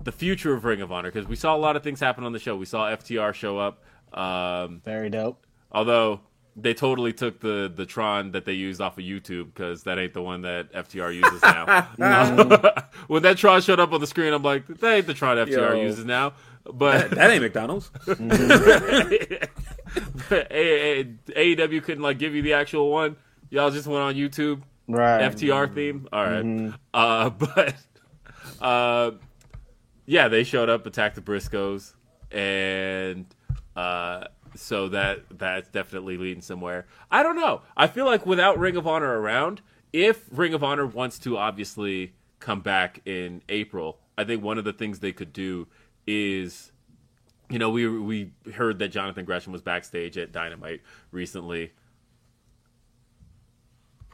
the 0.02 0.12
future 0.12 0.54
of 0.54 0.64
Ring 0.64 0.80
of 0.80 0.90
Honor, 0.92 1.10
because 1.10 1.28
we 1.28 1.36
saw 1.36 1.54
a 1.54 1.58
lot 1.58 1.76
of 1.76 1.82
things 1.82 2.00
happen 2.00 2.24
on 2.24 2.32
the 2.32 2.38
show. 2.38 2.56
We 2.56 2.64
saw 2.64 2.86
FTR 2.88 3.34
show 3.34 3.58
up. 3.58 3.82
Um, 4.18 4.80
Very 4.82 5.10
dope. 5.10 5.44
although 5.72 6.20
they 6.56 6.74
totally 6.74 7.12
took 7.12 7.38
the 7.40 7.70
the 7.74 7.86
Tron 7.86 8.32
that 8.32 8.44
they 8.44 8.52
used 8.54 8.80
off 8.80 8.98
of 8.98 9.04
YouTube 9.04 9.46
because 9.54 9.84
that 9.84 9.98
ain't 9.98 10.12
the 10.14 10.22
one 10.22 10.42
that 10.42 10.72
FTR 10.72 11.14
uses 11.14 11.40
now. 11.42 11.88
No. 11.98 12.60
when 13.08 13.22
that 13.22 13.36
Tron 13.38 13.60
showed 13.62 13.78
up 13.80 13.92
on 13.92 14.00
the 14.00 14.06
screen, 14.06 14.32
I'm 14.32 14.42
like, 14.42 14.66
that 14.66 14.92
ain't 14.94 15.06
the 15.06 15.14
Tron 15.14 15.36
FTR 15.36 15.50
Yo. 15.76 15.82
uses 15.82 16.04
now. 16.04 16.32
But 16.64 17.10
That 17.10 17.30
ain't 17.30 17.42
McDonald's. 17.42 17.90
A- 20.30 20.46
A- 20.52 21.04
AEW 21.56 21.82
couldn't 21.82 22.02
like 22.02 22.18
give 22.18 22.34
you 22.34 22.42
the 22.42 22.52
actual 22.52 22.90
one. 22.90 23.16
Y'all 23.50 23.70
just 23.70 23.86
went 23.86 24.02
on 24.02 24.14
YouTube. 24.14 24.62
Right. 24.86 25.20
FTR 25.32 25.72
theme. 25.74 26.08
All 26.12 26.24
right. 26.24 26.72
Uh, 26.92 27.30
but 27.38 27.74
uh, 28.60 29.12
yeah, 30.06 30.28
they 30.28 30.44
showed 30.44 30.68
up, 30.68 30.86
attacked 30.86 31.14
the 31.16 31.20
Briscoes, 31.20 31.94
and 32.30 33.26
uh, 33.76 34.24
so 34.54 34.88
that 34.88 35.20
that's 35.38 35.68
definitely 35.70 36.16
leading 36.16 36.42
somewhere. 36.42 36.86
I 37.10 37.22
don't 37.22 37.36
know. 37.36 37.62
I 37.76 37.86
feel 37.86 38.06
like 38.06 38.26
without 38.26 38.58
Ring 38.58 38.76
of 38.76 38.86
Honor 38.86 39.20
around, 39.20 39.60
if 39.92 40.24
Ring 40.30 40.54
of 40.54 40.62
Honor 40.64 40.86
wants 40.86 41.18
to 41.20 41.36
obviously 41.36 42.14
come 42.40 42.60
back 42.60 43.00
in 43.04 43.42
April, 43.48 43.98
I 44.18 44.24
think 44.24 44.42
one 44.42 44.58
of 44.58 44.64
the 44.64 44.72
things 44.72 44.98
they 45.00 45.12
could 45.12 45.32
do 45.32 45.66
is 46.06 46.72
you 47.50 47.58
know, 47.58 47.70
we 47.70 47.88
we 47.88 48.30
heard 48.54 48.78
that 48.78 48.88
Jonathan 48.88 49.24
Gresham 49.24 49.52
was 49.52 49.60
backstage 49.60 50.16
at 50.16 50.30
Dynamite 50.32 50.82
recently. 51.10 51.72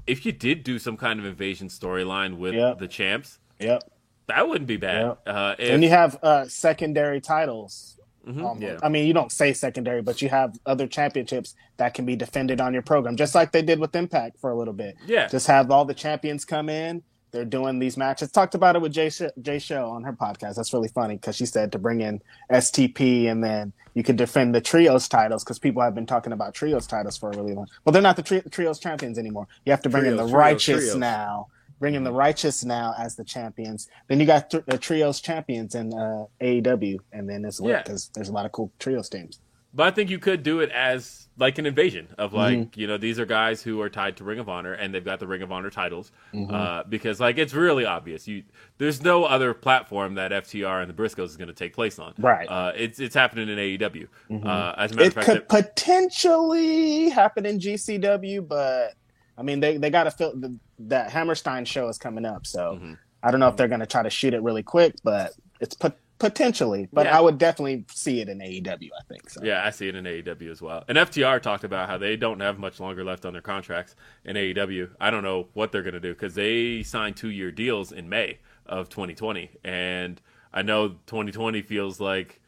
If 0.06 0.24
you 0.24 0.32
did 0.32 0.62
do 0.62 0.78
some 0.78 0.96
kind 0.96 1.18
of 1.18 1.26
invasion 1.26 1.68
storyline 1.68 2.38
with 2.38 2.54
Yep. 2.54 2.78
the 2.78 2.88
champs, 2.88 3.38
Yep. 3.58 3.82
that 4.28 4.48
wouldn't 4.48 4.68
be 4.68 4.76
bad. 4.76 5.02
Yep. 5.06 5.18
Uh, 5.26 5.54
if, 5.58 5.70
and 5.70 5.82
you 5.82 5.90
have 5.90 6.18
uh, 6.22 6.46
secondary 6.48 7.20
titles. 7.20 7.98
Mhm, 8.26 8.60
yeah. 8.60 8.78
I 8.82 8.88
mean, 8.88 9.06
you 9.06 9.12
don't 9.12 9.30
say 9.30 9.52
secondary, 9.52 10.02
but 10.02 10.20
you 10.20 10.28
have 10.28 10.58
other 10.66 10.86
championships 10.88 11.54
that 11.76 11.94
can 11.94 12.04
be 12.06 12.16
defended 12.16 12.60
on 12.60 12.72
your 12.72 12.82
program, 12.82 13.16
just 13.16 13.34
like 13.36 13.52
they 13.52 13.62
did 13.62 13.78
with 13.78 13.94
Impact 13.94 14.38
for 14.38 14.50
a 14.50 14.54
little 14.56 14.74
bit. 14.74 14.96
Yeah. 15.06 15.28
Just 15.28 15.46
have 15.46 15.70
all 15.70 15.84
the 15.84 15.94
champions 15.94 16.44
come 16.44 16.68
in. 16.68 17.02
They're 17.32 17.44
doing 17.44 17.78
these 17.78 17.96
matches. 17.96 18.30
Talked 18.30 18.54
about 18.54 18.76
it 18.76 18.82
with 18.82 18.92
Jay, 18.92 19.10
Sh- 19.10 19.22
Jay 19.42 19.58
Show 19.58 19.90
on 19.90 20.04
her 20.04 20.12
podcast. 20.12 20.54
That's 20.56 20.72
really 20.72 20.88
funny 20.88 21.16
because 21.16 21.36
she 21.36 21.44
said 21.46 21.72
to 21.72 21.78
bring 21.78 22.00
in 22.00 22.22
STP 22.50 23.26
and 23.30 23.42
then 23.42 23.72
you 23.94 24.02
could 24.02 24.16
defend 24.16 24.54
the 24.54 24.60
trios 24.60 25.08
titles 25.08 25.44
because 25.44 25.58
people 25.58 25.82
have 25.82 25.94
been 25.94 26.06
talking 26.06 26.32
about 26.32 26.54
trios 26.54 26.86
titles 26.86 27.16
for 27.16 27.30
a 27.30 27.36
really 27.36 27.52
long. 27.54 27.66
Well, 27.84 27.92
they're 27.92 28.02
not 28.02 28.16
the 28.16 28.22
tri- 28.22 28.42
trios 28.50 28.78
champions 28.78 29.18
anymore. 29.18 29.48
You 29.64 29.72
have 29.72 29.82
to 29.82 29.88
bring 29.88 30.06
in 30.06 30.12
the 30.16 30.22
trios, 30.22 30.32
righteous 30.32 30.84
trios. 30.84 30.96
now. 30.96 31.48
Bring 31.78 31.94
in 31.94 32.04
the 32.04 32.12
righteous 32.12 32.64
now 32.64 32.94
as 32.98 33.16
the 33.16 33.24
champions. 33.24 33.86
Then 34.08 34.18
you 34.18 34.24
got 34.24 34.48
th- 34.50 34.64
the 34.66 34.78
trios 34.78 35.20
champions 35.20 35.74
in 35.74 35.92
uh, 35.92 36.24
AEW, 36.40 36.96
and 37.12 37.28
then 37.28 37.44
it's 37.44 37.60
lit 37.60 37.70
Yeah. 37.72 37.82
because 37.82 38.08
there's 38.14 38.30
a 38.30 38.32
lot 38.32 38.46
of 38.46 38.52
cool 38.52 38.72
trios 38.78 39.10
teams. 39.10 39.40
But 39.74 39.86
I 39.88 39.90
think 39.90 40.08
you 40.10 40.18
could 40.18 40.42
do 40.42 40.60
it 40.60 40.70
as 40.70 41.28
like 41.38 41.58
an 41.58 41.66
invasion 41.66 42.08
of 42.16 42.32
like 42.32 42.56
Mm-hmm. 42.58 42.80
you 42.80 42.86
know 42.86 42.96
these 42.96 43.18
are 43.18 43.26
guys 43.26 43.62
who 43.62 43.82
are 43.82 43.90
tied 43.90 44.16
to 44.16 44.24
Ring 44.24 44.38
of 44.38 44.48
Honor 44.48 44.72
and 44.72 44.94
they've 44.94 45.04
got 45.04 45.20
the 45.20 45.26
Ring 45.26 45.42
of 45.42 45.52
Honor 45.52 45.68
titles 45.68 46.10
Mm-hmm. 46.32 46.54
uh, 46.54 46.82
because 46.84 47.20
like 47.20 47.36
it's 47.36 47.52
really 47.52 47.84
obvious 47.84 48.26
you 48.26 48.42
there's 48.78 49.02
no 49.02 49.24
other 49.24 49.52
platform 49.52 50.14
that 50.14 50.30
FTR 50.32 50.80
and 50.80 50.88
the 50.90 50.94
Briscoes 50.94 51.26
is 51.26 51.36
going 51.36 51.48
to 51.48 51.54
take 51.54 51.74
place 51.74 51.98
on 51.98 52.14
Right. 52.16 52.48
uh, 52.48 52.72
it's 52.74 52.98
it's 53.00 53.14
happening 53.14 53.50
in 53.50 53.58
AEW 53.58 54.08
uh, 54.46 54.74
as 54.78 54.92
a 54.92 54.94
matter 54.94 55.02
It 55.02 55.06
of 55.08 55.12
fact 55.14 55.26
could 55.26 55.36
that- 55.36 55.48
potentially 55.48 57.08
happen 57.10 57.44
in 57.46 57.58
GCW, 57.58 58.46
but 58.48 58.94
I 59.36 59.42
mean 59.42 59.60
they 59.60 59.76
they 59.76 59.90
got 59.90 60.04
to 60.04 60.10
fill 60.10 60.32
the, 60.34 60.56
that 60.78 61.10
Hammerstein 61.10 61.64
show 61.66 61.88
is 61.88 61.98
coming 61.98 62.24
up, 62.24 62.46
so 62.46 62.76
Mm-hmm. 62.76 62.94
I 63.22 63.30
don't 63.30 63.40
know 63.40 63.48
if 63.48 63.56
they're 63.56 63.66
going 63.68 63.80
to 63.80 63.86
try 63.86 64.02
to 64.04 64.10
shoot 64.10 64.34
it 64.34 64.42
really 64.42 64.62
quick, 64.62 64.94
but 65.02 65.32
it's 65.60 65.74
put 65.74 65.94
potentially, 66.18 66.88
but 66.92 67.06
Yeah. 67.06 67.18
I 67.18 67.20
would 67.20 67.38
definitely 67.38 67.84
see 67.92 68.20
it 68.20 68.28
in 68.28 68.38
AEW. 68.38 68.90
I 68.98 69.02
think 69.08 69.28
so. 69.30 69.40
Yeah, 69.44 69.64
I 69.64 69.70
see 69.70 69.88
it 69.88 69.94
in 69.94 70.04
AEW 70.06 70.50
as 70.50 70.62
well. 70.62 70.84
And 70.88 70.96
FTR 70.98 71.40
talked 71.42 71.64
about 71.64 71.88
how 71.88 71.98
they 71.98 72.16
don't 72.16 72.40
have 72.40 72.58
much 72.58 72.80
longer 72.80 73.04
left 73.04 73.24
on 73.26 73.32
their 73.32 73.42
contracts 73.42 73.94
in 74.24 74.36
AEW. 74.36 74.90
I 75.00 75.10
don't 75.10 75.22
know 75.22 75.48
what 75.54 75.72
they're 75.72 75.82
going 75.82 75.94
to 75.94 76.00
do 76.00 76.12
because 76.14 76.34
they 76.34 76.82
signed 76.82 77.16
two 77.16 77.30
year 77.30 77.50
deals 77.50 77.92
in 77.92 78.08
May 78.08 78.38
of 78.66 78.88
2020. 78.88 79.50
And 79.64 80.20
I 80.52 80.62
know 80.62 80.88
2020 81.06 81.62
feels 81.62 82.00
like, 82.00 82.40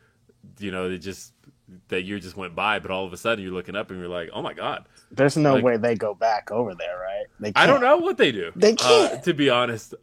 you 0.59 0.71
know, 0.71 0.89
it 0.91 0.99
just, 0.99 1.33
that 1.89 2.03
year 2.03 2.19
just 2.19 2.37
went 2.37 2.55
by, 2.55 2.79
but 2.79 2.91
all 2.91 3.05
of 3.05 3.13
a 3.13 3.17
sudden 3.19 3.45
you're 3.45 3.53
looking 3.53 3.77
up 3.77 3.91
and 3.91 4.01
you're 4.01 4.09
like, 4.09 4.31
oh 4.33 4.41
my 4.41 4.55
God. 4.55 4.87
There's 5.11 5.37
no 5.37 5.55
Like- 5.55 5.65
way 5.65 5.77
they 5.77 5.95
go 5.95 6.15
back 6.15 6.51
over 6.51 6.75
there, 6.75 6.99
right? 6.99 7.27
They 7.41 7.53
I 7.55 7.67
don't 7.67 7.81
know 7.83 7.99
what 7.99 8.17
they 8.17 8.33
do. 8.33 8.51
They 8.57 8.73
Uh, 8.73 8.77
can't. 8.77 9.23
to 9.25 9.35
be 9.35 9.51
honest, 9.51 9.95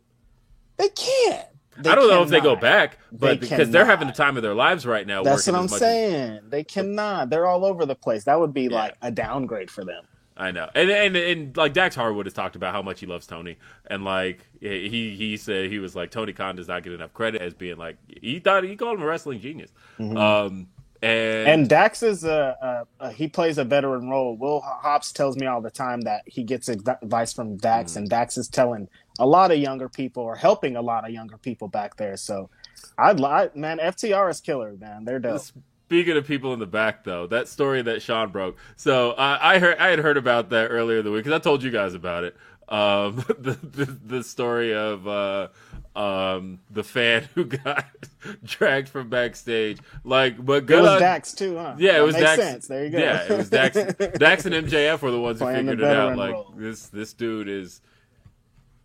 They 0.78 0.90
can't. 0.90 1.46
They 1.78 1.90
I 1.90 1.96
don't 1.96 2.08
know 2.10 2.24
if 2.24 2.30
they 2.30 2.40
go 2.42 2.56
back, 2.56 2.98
but 3.12 3.28
They 3.42 3.48
because 3.48 3.70
they're 3.70 3.86
having 3.86 4.08
the 4.08 4.14
time 4.14 4.38
of 4.38 4.44
their 4.44 4.54
lives 4.56 4.86
right 4.86 5.06
now. 5.06 5.24
That's 5.24 5.46
working 5.48 5.54
what 5.54 5.60
I'm 5.60 5.66
much 5.66 5.74
as- 5.74 5.80
saying. 5.80 6.40
They 6.50 6.64
cannot. 6.64 7.30
They're 7.30 7.46
all 7.48 7.66
over 7.66 7.86
the 7.86 7.96
place. 7.96 8.24
That 8.26 8.40
would 8.40 8.54
be 8.54 8.64
Yeah. 8.64 8.76
like 8.76 8.96
a 9.02 9.12
downgrade 9.12 9.70
for 9.70 9.84
them. 9.84 10.04
I 10.38 10.52
know, 10.52 10.70
and, 10.76 10.90
and 10.90 11.16
and 11.16 11.56
like 11.56 11.72
Dax 11.72 11.96
Harwood 11.96 12.26
has 12.26 12.34
talked 12.34 12.58
about 12.58 12.74
how 12.74 12.82
much 12.82 13.00
he 13.00 13.06
loves 13.06 13.26
Tony, 13.26 13.58
and 13.88 14.04
like 14.04 14.46
he 14.60 15.16
he 15.18 15.38
said 15.38 15.70
he 15.70 15.80
was 15.80 15.96
like 15.96 16.12
Tony 16.12 16.34
Khan 16.34 16.58
does 16.58 16.68
not 16.68 16.84
get 16.84 16.92
enough 16.92 17.14
credit 17.14 17.42
as 17.42 17.54
being 17.54 17.78
like 17.78 17.96
he 18.22 18.40
thought 18.40 18.66
he 18.66 18.76
called 18.76 18.98
him 18.98 19.04
a 19.04 19.08
wrestling 19.08 19.40
genius, 19.40 19.72
um, 19.98 20.68
and, 21.02 21.48
And 21.48 21.70
Dax 21.70 22.04
is 22.04 22.26
a, 22.26 22.86
a, 23.00 23.06
a 23.08 23.12
he 23.14 23.28
plays 23.30 23.58
a 23.58 23.64
veteran 23.64 24.10
role. 24.10 24.36
Will 24.36 24.60
Hobbs 24.60 25.14
tells 25.14 25.38
me 25.38 25.46
all 25.48 25.62
the 25.62 25.72
time 25.72 26.02
that 26.02 26.24
he 26.26 26.44
gets 26.44 26.68
advice 26.68 27.32
from 27.32 27.56
Dax, 27.56 27.94
Mm. 27.94 27.98
and 27.98 28.10
Dax 28.10 28.38
is 28.38 28.50
telling 28.50 28.90
a 29.20 29.26
lot 29.26 29.52
of 29.52 29.58
younger 29.58 29.90
people 29.90 30.24
or 30.24 30.36
helping 30.36 30.76
a 30.76 30.82
lot 30.82 31.06
of 31.06 31.12
younger 31.12 31.38
people 31.38 31.68
back 31.68 31.96
there. 31.98 32.18
So, 32.18 32.50
I'd 32.98 33.20
like 33.20 33.56
man, 33.56 33.78
FTR 33.80 34.30
is 34.30 34.42
killer, 34.42 34.74
man. 34.80 35.06
They're 35.06 35.20
dope. 35.20 35.42
Speaking 35.88 36.18
of 36.18 36.26
people 36.26 36.52
in 36.54 36.60
the 36.60 36.66
back, 36.66 37.04
though, 37.04 37.28
that 37.28 37.48
story 37.48 37.82
that 37.84 38.02
Sean 38.02 38.32
broke. 38.32 38.58
So 38.76 39.12
uh, 39.12 39.38
I 39.40 39.60
heard 39.60 39.78
I 39.78 39.90
had 39.90 40.00
heard 40.00 40.18
about 40.18 40.50
that 40.50 40.68
earlier 40.72 41.00
in 41.00 41.06
the 41.06 41.12
week 41.12 41.24
because 41.24 41.40
I 41.40 41.42
told 41.44 41.62
you 41.64 41.70
guys 41.72 41.94
about 41.94 42.24
it. 42.24 42.36
Um, 42.68 43.18
the, 43.40 43.52
the 43.62 43.86
the 43.86 44.24
story 44.24 44.74
of 44.74 45.08
uh, 45.08 45.50
um, 45.96 46.60
the 46.72 46.84
fan 46.84 47.30
who 47.36 47.46
got 47.46 47.86
dragged 48.44 48.90
from 48.90 49.10
backstage. 49.10 49.78
Like, 50.04 50.44
but 50.44 50.66
good. 50.66 50.80
It 50.80 50.82
was 50.82 50.90
on- 50.94 51.00
Dax 51.02 51.34
too, 51.34 51.56
huh? 51.58 51.76
Yeah, 51.78 51.92
it 51.92 51.94
That 51.98 52.04
was 52.04 52.14
makes 52.16 52.26
Dax. 52.26 52.42
sense. 52.42 52.68
There 52.68 52.84
you 52.86 52.90
go. 52.90 52.98
Yeah, 52.98 53.24
it 53.32 53.38
was 53.38 53.50
Dax. 53.52 53.76
Dax 54.18 54.46
and 54.48 54.56
MJF 54.68 55.02
were 55.02 55.12
the 55.12 55.20
ones 55.20 55.38
who 55.40 55.46
Playing 55.46 55.68
figured 55.68 55.82
it 55.82 55.96
out. 55.96 56.18
Like 56.18 56.34
role. 56.34 56.54
this, 56.58 56.88
this 56.88 57.14
dude 57.14 57.48
is. 57.48 57.82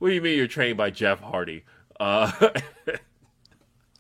What 0.01 0.09
do 0.09 0.15
you 0.15 0.21
mean 0.21 0.37
you're 0.37 0.49
trained 0.49 0.77
by 0.77 0.91
Jeff 0.91 1.21
Hardy? 1.21 1.65
Uh, 2.01 2.33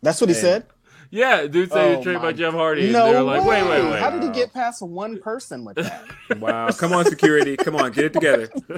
That's 0.02 0.20
what 0.20 0.28
he 0.30 0.34
said. 0.34 0.64
yeah, 1.10 1.46
dude 1.46 1.70
said 1.70 1.78
Oh, 1.78 1.90
you're 1.92 2.02
trained 2.02 2.18
my- 2.22 2.30
by 2.30 2.32
Jeff 2.32 2.54
Hardy. 2.54 2.86
and 2.86 2.94
they 2.94 3.12
were 3.14 3.20
like, 3.22 3.44
wait, 3.44 3.62
wait, 3.64 3.84
wait. 3.90 4.00
How 4.00 4.10
did 4.10 4.22
he 4.22 4.30
get 4.30 4.52
past 4.52 4.80
one 4.82 5.20
person 5.20 5.64
with 5.64 5.76
that? 5.76 6.04
Wow, 6.38 6.70
come 6.70 6.92
on, 6.92 7.04
security, 7.06 7.56
come 7.56 7.74
on, 7.76 7.90
get 7.92 8.04
it 8.06 8.12
together, 8.12 8.48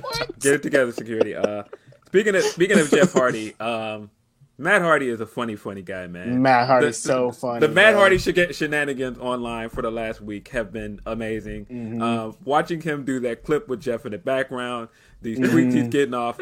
get 0.41 0.55
it 0.55 0.63
together, 0.63 0.91
security. 0.91 1.35
Uh, 1.37 1.65
speaking 2.07 2.35
of 2.35 2.43
speaking 2.45 2.79
of 2.79 2.91
Jeff 2.91 3.13
Hardy, 3.13 3.55
um, 3.61 4.11
Matt 4.59 4.83
Hardy 4.83 5.09
is 5.09 5.21
a 5.21 5.27
funny, 5.27 5.57
funny 5.57 5.83
guy, 5.83 6.07
man. 6.07 6.41
Matt 6.43 6.67
Hardy's 6.69 6.99
so 6.99 7.33
funny, 7.33 7.61
The 7.61 7.69
Matt 7.69 7.93
bro. 7.93 8.01
Hardy 8.01 8.17
shig- 8.19 8.55
shenanigans 8.55 9.19
online 9.19 9.71
for 9.71 9.83
the 9.83 9.91
last 9.91 10.21
week 10.21 10.49
have 10.49 10.73
been 10.73 11.01
amazing. 11.07 11.67
Mm-hmm. 11.67 12.03
Uh, 12.03 12.33
watching 12.45 12.81
him 12.81 13.05
do 13.05 13.19
that 13.21 13.43
clip 13.45 13.67
with 13.69 13.81
Jeff 13.81 14.05
in 14.07 14.13
the 14.13 14.19
background, 14.19 14.89
these 15.21 15.39
Mm-hmm. 15.39 15.57
tweets 15.57 15.73
he's 15.75 15.89
getting 15.89 16.15
off. 16.15 16.39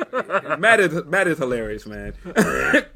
Matt 0.58 0.80
is 0.80 1.04
Matt 1.06 1.28
is 1.28 1.38
hilarious, 1.38 1.86
man. 1.86 2.14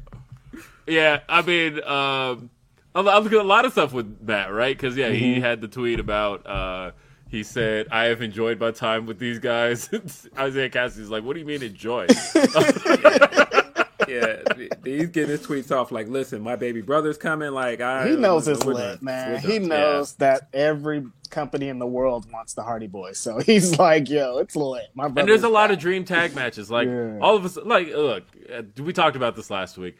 Yeah, 0.87 1.21
I 1.27 1.41
mean, 1.41 1.83
um, 1.83 2.51
a 2.93 3.01
lo- 3.01 3.17
a 3.19 3.41
lot 3.43 3.65
of 3.65 3.71
stuff 3.71 3.91
with 3.91 4.19
Matt, 4.21 4.53
right? 4.53 4.77
Because 4.77 4.95
yeah, 4.95 5.09
he 5.09 5.39
had 5.39 5.59
the 5.59 5.67
tweet 5.67 5.99
about. 5.99 6.45
Uh, 6.45 6.91
he 7.27 7.41
said, 7.41 7.87
"I 7.91 8.03
have 8.05 8.21
enjoyed 8.21 8.59
my 8.59 8.69
time 8.69 9.07
with 9.07 9.17
these 9.17 9.39
guys." 9.39 9.89
Isiah 10.39 10.69
Kassidy's 10.69 11.09
like, 11.09 11.23
"What 11.23 11.33
do 11.33 11.39
you 11.39 11.45
mean 11.47 11.63
enjoy?" 11.63 12.05
yeah, 14.07 14.37
he's 14.83 15.07
getting 15.07 15.29
his 15.29 15.41
tweets 15.45 15.71
off 15.71 15.91
like, 15.91 16.07
"Listen, 16.07 16.41
my 16.41 16.55
baby 16.55 16.81
brother's 16.81 17.17
coming." 17.17 17.51
Like, 17.51 17.81
I 17.81 18.09
He 18.09 18.15
knows 18.15 18.47
it's 18.47 18.63
we're 18.65 18.73
lit, 18.73 18.95
done. 18.97 18.99
man. 19.01 19.39
He 19.39 19.59
done. 19.59 19.67
knows 19.69 20.13
that 20.15 20.47
every 20.53 21.05
company 21.29 21.69
in 21.69 21.79
the 21.79 21.87
world 21.87 22.31
wants 22.31 22.53
the 22.53 22.63
Hardy 22.63 22.87
Boys, 22.87 23.17
so 23.17 23.39
he's 23.45 23.77
like, 23.79 24.09
"Yo, 24.09 24.37
it's 24.37 24.55
lit." 24.55 24.85
My 24.93 25.05
brother. 25.07 25.19
and 25.21 25.29
there's 25.29 25.43
a 25.43 25.49
lot 25.49 25.71
of 25.71 25.79
dream 25.79 26.05
tag 26.05 26.35
matches. 26.35 26.69
Like 26.71 26.87
Yeah. 26.87 27.19
all 27.21 27.35
of 27.35 27.45
us, 27.45 27.57
like 27.57 27.87
look, 27.87 28.23
uh, 28.53 28.61
we 28.81 28.93
talked 28.93 29.15
about 29.15 29.35
this 29.35 29.49
last 29.49 29.77
week. 29.77 29.97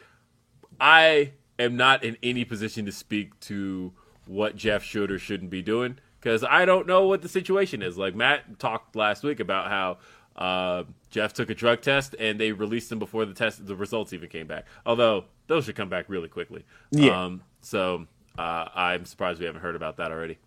I 0.80 1.32
am 1.58 1.76
not 1.76 2.04
in 2.04 2.16
any 2.22 2.44
position 2.44 2.86
to 2.86 2.92
speak 2.92 3.38
to 3.40 3.92
what 4.26 4.56
Jeff 4.56 4.82
should 4.82 5.10
or 5.10 5.18
shouldn't 5.18 5.50
be 5.50 5.62
doing 5.62 5.98
because 6.20 6.42
I 6.44 6.64
don't 6.64 6.86
know 6.86 7.06
what 7.06 7.22
the 7.22 7.28
situation 7.28 7.82
is. 7.82 7.96
Like 7.96 8.14
Matt 8.14 8.58
talked 8.58 8.96
last 8.96 9.22
week 9.22 9.40
about 9.40 9.68
how 9.68 9.98
uh, 10.36 10.84
Jeff 11.10 11.32
took 11.32 11.50
a 11.50 11.54
drug 11.54 11.80
test 11.80 12.14
and 12.18 12.38
they 12.38 12.52
released 12.52 12.92
him 12.92 12.98
before 12.98 13.24
the 13.24 13.34
test, 13.34 13.66
the 13.66 13.74
results 13.76 14.12
even 14.12 14.28
came 14.28 14.46
back. 14.46 14.66
Although 14.84 15.24
those 15.46 15.64
should 15.64 15.76
come 15.76 15.88
back 15.88 16.06
really 16.08 16.28
quickly. 16.28 16.64
Yeah. 16.90 17.24
Um, 17.24 17.42
so 17.62 18.06
uh, 18.38 18.66
I'm 18.74 19.04
surprised 19.06 19.40
we 19.40 19.46
haven't 19.46 19.62
heard 19.62 19.76
about 19.76 19.96
that 19.96 20.10
already. 20.12 20.38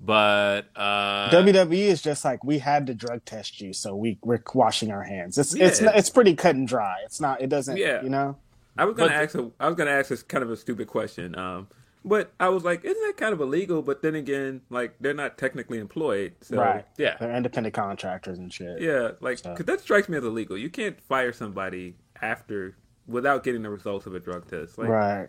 But 0.00 0.66
uh, 0.76 1.30
WWE 1.30 1.72
is 1.86 2.02
just 2.02 2.24
like 2.24 2.44
we 2.44 2.58
had 2.58 2.88
to 2.88 2.94
drug 2.94 3.24
test 3.24 3.60
you, 3.60 3.72
so 3.72 3.94
we 3.94 4.18
we're 4.22 4.42
washing 4.52 4.90
our 4.90 5.02
hands. 5.04 5.38
It's 5.38 5.54
it's 5.54 5.80
Yeah. 5.80 5.86
not, 5.86 5.96
it's 5.96 6.10
pretty 6.10 6.34
cut 6.34 6.56
and 6.56 6.66
dry. 6.68 6.96
It's 7.04 7.20
not. 7.20 7.40
It 7.40 7.48
doesn't. 7.48 7.76
Yeah. 7.78 8.02
You 8.02 8.10
know. 8.10 8.36
I 8.76 8.84
was 8.84 8.96
gonna 8.96 9.10
But- 9.10 9.16
ask. 9.22 9.34
A, 9.36 9.50
I 9.60 9.66
was 9.68 9.76
gonna 9.76 9.92
ask 9.92 10.08
this 10.08 10.22
kind 10.22 10.42
of 10.42 10.50
a 10.50 10.56
stupid 10.56 10.88
question. 10.88 11.38
Um, 11.38 11.68
but 12.04 12.32
I 12.38 12.48
was 12.50 12.64
like, 12.64 12.84
isn't 12.84 13.02
that 13.06 13.16
kind 13.16 13.32
of 13.32 13.40
illegal? 13.40 13.80
But 13.82 14.02
then 14.02 14.14
again, 14.14 14.60
like 14.70 14.94
they're 15.00 15.14
not 15.14 15.38
technically 15.38 15.78
employed, 15.78 16.34
so 16.40 16.56
right. 16.58 16.84
yeah. 16.98 17.16
They're 17.18 17.34
independent 17.34 17.74
contractors 17.74 18.38
and 18.38 18.52
shit. 18.52 18.80
yeah, 18.80 19.12
like 19.20 19.38
So- 19.38 19.50
because 19.52 19.66
that 19.66 19.80
strikes 19.80 20.08
me 20.08 20.18
as 20.18 20.24
illegal. 20.24 20.56
You 20.58 20.70
can't 20.70 21.00
fire 21.00 21.32
somebody 21.32 21.94
after 22.20 22.76
without 23.06 23.42
getting 23.44 23.62
the 23.62 23.70
results 23.70 24.06
of 24.06 24.14
a 24.14 24.20
drug 24.20 24.48
test. 24.48 24.78
Like, 24.78 24.88
Right. 24.88 25.28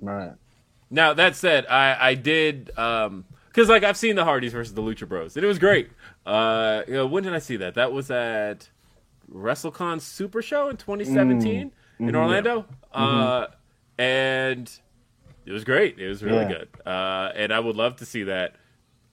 Right. 0.00 0.32
Now 0.90 1.12
that 1.14 1.36
said, 1.36 1.66
I 1.66 2.10
I 2.10 2.14
did 2.14 2.70
um 2.78 3.24
because 3.48 3.68
like 3.68 3.82
I've 3.84 3.96
seen 3.96 4.14
the 4.16 4.24
Hardys 4.24 4.52
versus 4.52 4.74
the 4.74 4.82
Lucha 4.82 5.08
Bros 5.08 5.36
and 5.36 5.44
it 5.44 5.48
was 5.48 5.58
great. 5.58 5.90
Uh, 6.24 6.82
you 6.86 6.94
know, 6.94 7.06
when 7.06 7.24
did 7.24 7.34
I 7.34 7.38
see 7.40 7.56
that? 7.56 7.74
That 7.74 7.92
was 7.92 8.10
at 8.10 8.68
WrestleCon 9.32 10.00
Super 10.00 10.40
Show 10.42 10.68
in 10.68 10.76
2017 10.76 11.72
in 11.98 12.16
Orlando, 12.16 12.64
uh, 12.92 13.46
and 13.98 14.70
it 15.48 15.52
was 15.52 15.64
great. 15.64 15.98
It 15.98 16.08
was 16.08 16.22
really 16.22 16.42
Yeah. 16.42 16.48
good, 16.58 16.68
uh, 16.86 17.32
and 17.34 17.52
I 17.52 17.58
would 17.60 17.76
love 17.76 17.96
to 17.96 18.04
see 18.06 18.24
that 18.24 18.54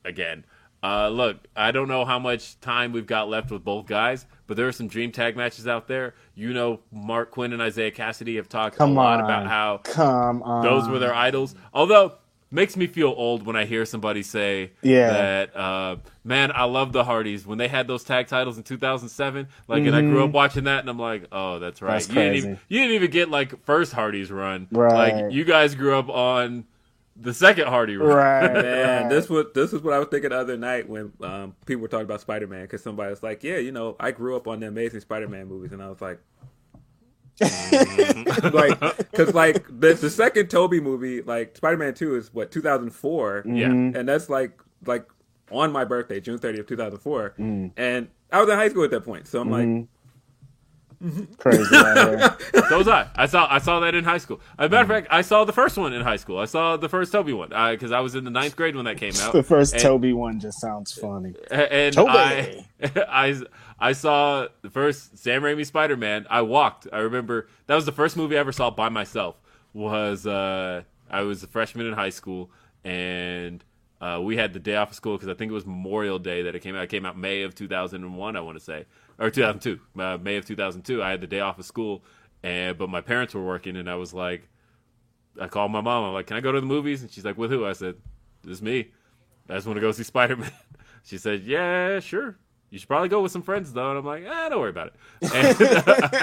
again. 0.03 0.45
Uh, 0.83 1.09
look, 1.09 1.37
I 1.55 1.71
don't 1.71 1.87
know 1.87 2.05
how 2.05 2.19
much 2.19 2.59
time 2.59 2.91
we've 2.91 3.07
got 3.07 3.27
left 3.27 3.49
with 3.49 3.63
both 3.63 3.87
guys, 3.87 4.27
but 4.45 4.55
there 4.55 4.67
are 4.67 4.71
some 4.71 4.87
dream 4.87 5.11
tag 5.11 5.35
matches 5.35 5.67
out 5.67 5.87
there. 5.87 6.13
You 6.35 6.53
know, 6.53 6.81
Marq 6.93 7.31
Quen 7.31 7.53
and 7.53 7.61
Isiah 7.61 7.89
Kassidy 7.91 8.35
have 8.35 8.47
talked 8.49 8.77
Come 8.77 8.91
a 8.91 8.93
lot 8.93 9.19
on. 9.19 9.25
about 9.25 9.47
how 9.47 9.77
Come 9.83 10.43
on. 10.43 10.63
those 10.63 10.87
were 10.87 10.99
their 10.99 11.15
idols. 11.15 11.55
Although 11.73 12.13
makes 12.55 12.75
me 12.75 12.87
feel 12.87 13.13
old 13.15 13.45
when 13.45 13.55
I 13.55 13.65
hear 13.65 13.85
somebody 13.85 14.23
say 14.23 14.71
Yeah. 14.81 15.11
that 15.11 15.55
uh, 15.55 15.97
man, 16.23 16.51
I 16.55 16.63
love 16.63 16.91
the 16.93 17.03
Hardys 17.03 17.45
when 17.45 17.59
they 17.59 17.67
had 17.67 17.87
those 17.87 18.03
tag 18.03 18.27
titles 18.27 18.57
in 18.57 18.63
2007. 18.63 19.47
Like, 19.67 19.83
and 19.83 19.95
I 19.95 20.01
grew 20.01 20.23
up 20.23 20.31
watching 20.31 20.63
that, 20.63 20.79
and 20.79 20.89
I'm 20.89 20.97
like, 20.97 21.25
oh, 21.31 21.59
that's 21.59 21.81
right. 21.81 22.01
Mm-hmm. 22.01 22.07
That's 22.07 22.09
you 22.09 22.15
didn't 22.15 22.35
even 22.37 22.59
you 22.69 22.79
didn't 22.79 22.95
even 22.95 23.11
get 23.11 23.29
like 23.29 23.63
first 23.65 23.93
Hardys 23.93 24.31
run. 24.31 24.67
Right. 24.71 25.13
Like 25.13 25.33
you 25.33 25.43
guys 25.43 25.75
grew 25.75 25.95
up 25.95 26.09
on 26.09 26.65
the 27.17 27.33
second 27.33 27.67
Hardy 27.67 27.95
run. 27.97 28.09
Right. 28.09 28.53
Man, 28.53 29.01
right. 29.03 29.09
this 29.09 29.29
was 29.29 29.47
this 29.53 29.71
is 29.73 29.81
what 29.81 29.93
I 29.93 29.99
was 29.99 30.07
thinking 30.09 30.31
the 30.31 30.37
other 30.39 30.57
night 30.57 30.89
when 30.89 31.13
um, 31.21 31.55
people 31.65 31.81
were 31.81 31.87
talking 31.87 32.05
about 32.05 32.21
Spider 32.21 32.47
Man 32.47 32.63
because 32.63 32.81
somebody 32.83 33.09
was 33.09 33.21
like, 33.23 33.43
"Yeah, 33.43 33.57
you 33.57 33.71
know, 33.71 33.95
I 33.99 34.11
grew 34.11 34.35
up 34.35 34.47
on 34.47 34.59
the 34.59 34.67
Amazing 34.67 35.01
Spider 35.01 35.27
Man 35.27 35.47
movies," 35.47 35.71
and 35.71 35.81
I 35.83 35.89
was 35.89 36.01
like. 36.01 36.19
Um, 37.41 38.23
like 38.53 38.79
because 38.97 39.33
like 39.33 39.65
the, 39.67 39.93
the 39.93 40.09
second 40.09 40.49
Tobey 40.49 40.79
movie, 40.79 41.21
like 41.21 41.57
Spider 41.57 41.77
Man 41.77 41.93
Two, 41.93 42.15
is 42.15 42.33
what 42.33 42.51
2004, 42.51 43.43
Yeah. 43.45 43.67
Mm-hmm. 43.67 43.95
and 43.97 44.07
that's 44.07 44.29
like 44.29 44.59
like 44.85 45.07
on 45.51 45.71
my 45.71 45.85
birthday, 45.85 46.19
June 46.19 46.39
30th, 46.39 46.67
2004, 46.67 47.35
mm. 47.37 47.71
and 47.77 48.07
I 48.31 48.39
was 48.39 48.49
in 48.49 48.55
high 48.55 48.69
school 48.69 48.83
at 48.83 48.91
that 48.91 49.05
point, 49.05 49.27
so 49.27 49.39
I'm 49.39 49.51
like, 49.51 49.67
mm-hmm. 49.67 49.83
Crazy. 51.37 51.63
Right. 51.75 52.31
So 52.69 52.77
was 52.79 52.87
I. 52.87 53.07
I 53.15 53.25
saw 53.27 53.47
I 53.49 53.59
saw 53.59 53.79
that 53.81 53.93
in 53.93 54.03
high 54.03 54.17
school. 54.17 54.39
As 54.57 54.67
a 54.67 54.69
matter 54.69 54.81
of 54.83 54.87
fact, 54.87 55.07
I 55.11 55.21
saw 55.21 55.43
the 55.45 55.53
first 55.53 55.77
one 55.77 55.93
in 55.93 56.01
high 56.01 56.15
school. 56.15 56.39
I 56.39 56.45
saw 56.45 56.77
the 56.77 56.89
first 56.89 57.11
Tobey 57.11 57.33
one 57.33 57.49
because 57.49 57.91
I 57.91 57.99
was 57.99 58.15
in 58.15 58.23
the 58.23 58.31
ninth 58.31 58.55
grade 58.55 58.75
when 58.75 58.85
that 58.85 58.97
came 58.97 59.13
out. 59.21 59.33
The 59.33 59.43
first 59.43 59.73
And- 59.73 59.81
Tobey 59.83 60.13
one 60.13 60.39
just 60.39 60.59
sounds 60.59 60.93
funny. 60.93 61.35
and 61.51 61.93
Tobey. 61.93 62.09
I, 62.11 62.65
I, 63.07 63.41
I 63.79 63.91
saw 63.91 64.47
the 64.63 64.69
first 64.69 65.17
Sam 65.19 65.43
Raimi 65.43 65.65
Spider 65.65 65.95
Man. 65.97 66.25
I 66.29 66.41
walked. 66.41 66.87
I 66.91 66.99
remember 66.99 67.47
that 67.67 67.75
was 67.75 67.85
the 67.85 67.91
first 67.91 68.17
movie 68.17 68.35
I 68.35 68.39
ever 68.39 68.51
saw 68.51 68.71
by 68.71 68.89
myself. 68.89 69.35
Was 69.73 70.25
uh, 70.25 70.81
I 71.09 71.21
was 71.21 71.43
a 71.43 71.47
freshman 71.47 71.85
in 71.85 71.93
high 71.93 72.09
school, 72.09 72.49
and 72.83 73.63
uh, 74.01 74.19
we 74.23 74.37
had 74.37 74.53
the 74.53 74.59
day 74.59 74.75
off 74.75 74.89
of 74.89 74.95
school 74.95 75.15
because 75.17 75.29
I 75.29 75.33
think 75.33 75.51
it 75.51 75.53
was 75.53 75.65
Memorial 75.65 76.17
Day 76.19 76.43
that 76.43 76.55
it 76.55 76.61
came 76.61 76.75
out. 76.75 76.83
It 76.83 76.89
came 76.89 77.05
out 77.05 77.17
May 77.17 77.43
of 77.43 77.53
2001, 77.55 78.35
I 78.35 78.39
want 78.41 78.57
to 78.57 78.63
say, 78.63 78.85
or 79.19 79.29
2002, 79.29 79.79
uh, 80.01 80.17
May 80.21 80.37
of 80.37 80.45
2002. 80.45 81.01
I 81.03 81.11
had 81.11 81.21
the 81.21 81.27
day 81.27 81.39
off 81.39 81.57
of 81.59 81.65
school, 81.65 82.03
and 82.43 82.77
but 82.77 82.89
my 82.89 83.01
parents 83.01 83.33
were 83.33 83.43
working, 83.45 83.75
and 83.77 83.89
I 83.89 83.95
was 83.95 84.13
like, 84.13 84.47
I 85.39 85.47
called 85.47 85.71
my 85.71 85.81
mom. 85.81 86.03
I'm 86.05 86.13
like, 86.13 86.27
"Can 86.27 86.37
I 86.37 86.41
go 86.41 86.51
to 86.51 86.59
the 86.59 86.65
movies?" 86.65 87.01
And 87.01 87.11
she's 87.11 87.25
like, 87.25 87.37
"With 87.37 87.51
who?" 87.51 87.65
I 87.65 87.73
said, 87.73 87.95
"This 88.43 88.53
is 88.57 88.61
me. 88.61 88.91
I 89.49 89.55
just 89.55 89.67
want 89.67 89.77
to 89.77 89.81
go 89.81 89.91
see 89.91 90.03
Spider 90.13 90.35
Man." 90.37 90.51
She 91.03 91.17
said, 91.17 91.43
"Yeah, 91.43 91.99
sure. 91.99 92.37
You 92.71 92.79
should 92.79 92.87
probably 92.87 93.09
go 93.09 93.21
with 93.21 93.31
some 93.31 93.41
friends 93.43 93.71
though." 93.73 93.89
And 93.89 93.99
I'm 93.99 94.05
like, 94.05 94.23
"Ah, 94.27 94.49
don't 94.49 94.59
worry 94.59 94.69
about 94.69 94.87
it." 94.87 94.93
And, 95.33 95.61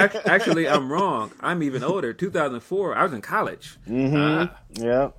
Ac- 0.01 0.19
Actually, 0.27 0.69
I'm 0.69 0.91
wrong. 0.93 1.31
I'm 1.41 1.63
even 1.63 1.83
older. 1.85 2.13
2004. 2.13 2.97
I 2.97 3.03
was 3.05 3.13
in 3.13 3.21
college. 3.21 3.79
Mm-hmm. 3.89 4.83
Yep. 4.85 5.17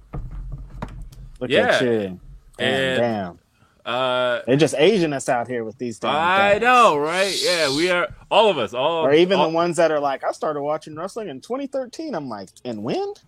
Look 1.40 1.50
Yeah. 1.50 1.60
at 1.68 1.82
you. 1.82 1.90
Damn, 1.90 2.20
And- 2.60 3.00
damn. 3.00 3.40
Uh, 3.86 4.42
They're 4.48 4.56
just 4.56 4.76
Asian 4.78 5.14
us 5.14 5.28
out 5.30 5.48
here 5.48 5.64
with 5.64 5.78
these 5.78 6.00
I 6.04 6.52
things. 6.54 6.62
know, 6.64 6.98
right? 6.98 7.36
Yeah, 7.44 7.76
we 7.76 7.90
are 7.90 8.08
all 8.32 8.50
of 8.50 8.58
us. 8.58 8.74
All 8.74 9.06
Or 9.06 9.14
even 9.14 9.40
all, 9.40 9.50
the 9.50 9.54
ones 9.54 9.78
that 9.78 9.92
are 9.92 10.00
like, 10.00 10.24
I 10.24 10.32
started 10.32 10.62
watching 10.62 10.96
wrestling 10.96 11.30
in 11.30 11.42
2013. 11.42 12.16
I'm 12.16 12.30
like, 12.30 12.50
and 12.66 12.84
when? 12.84 13.14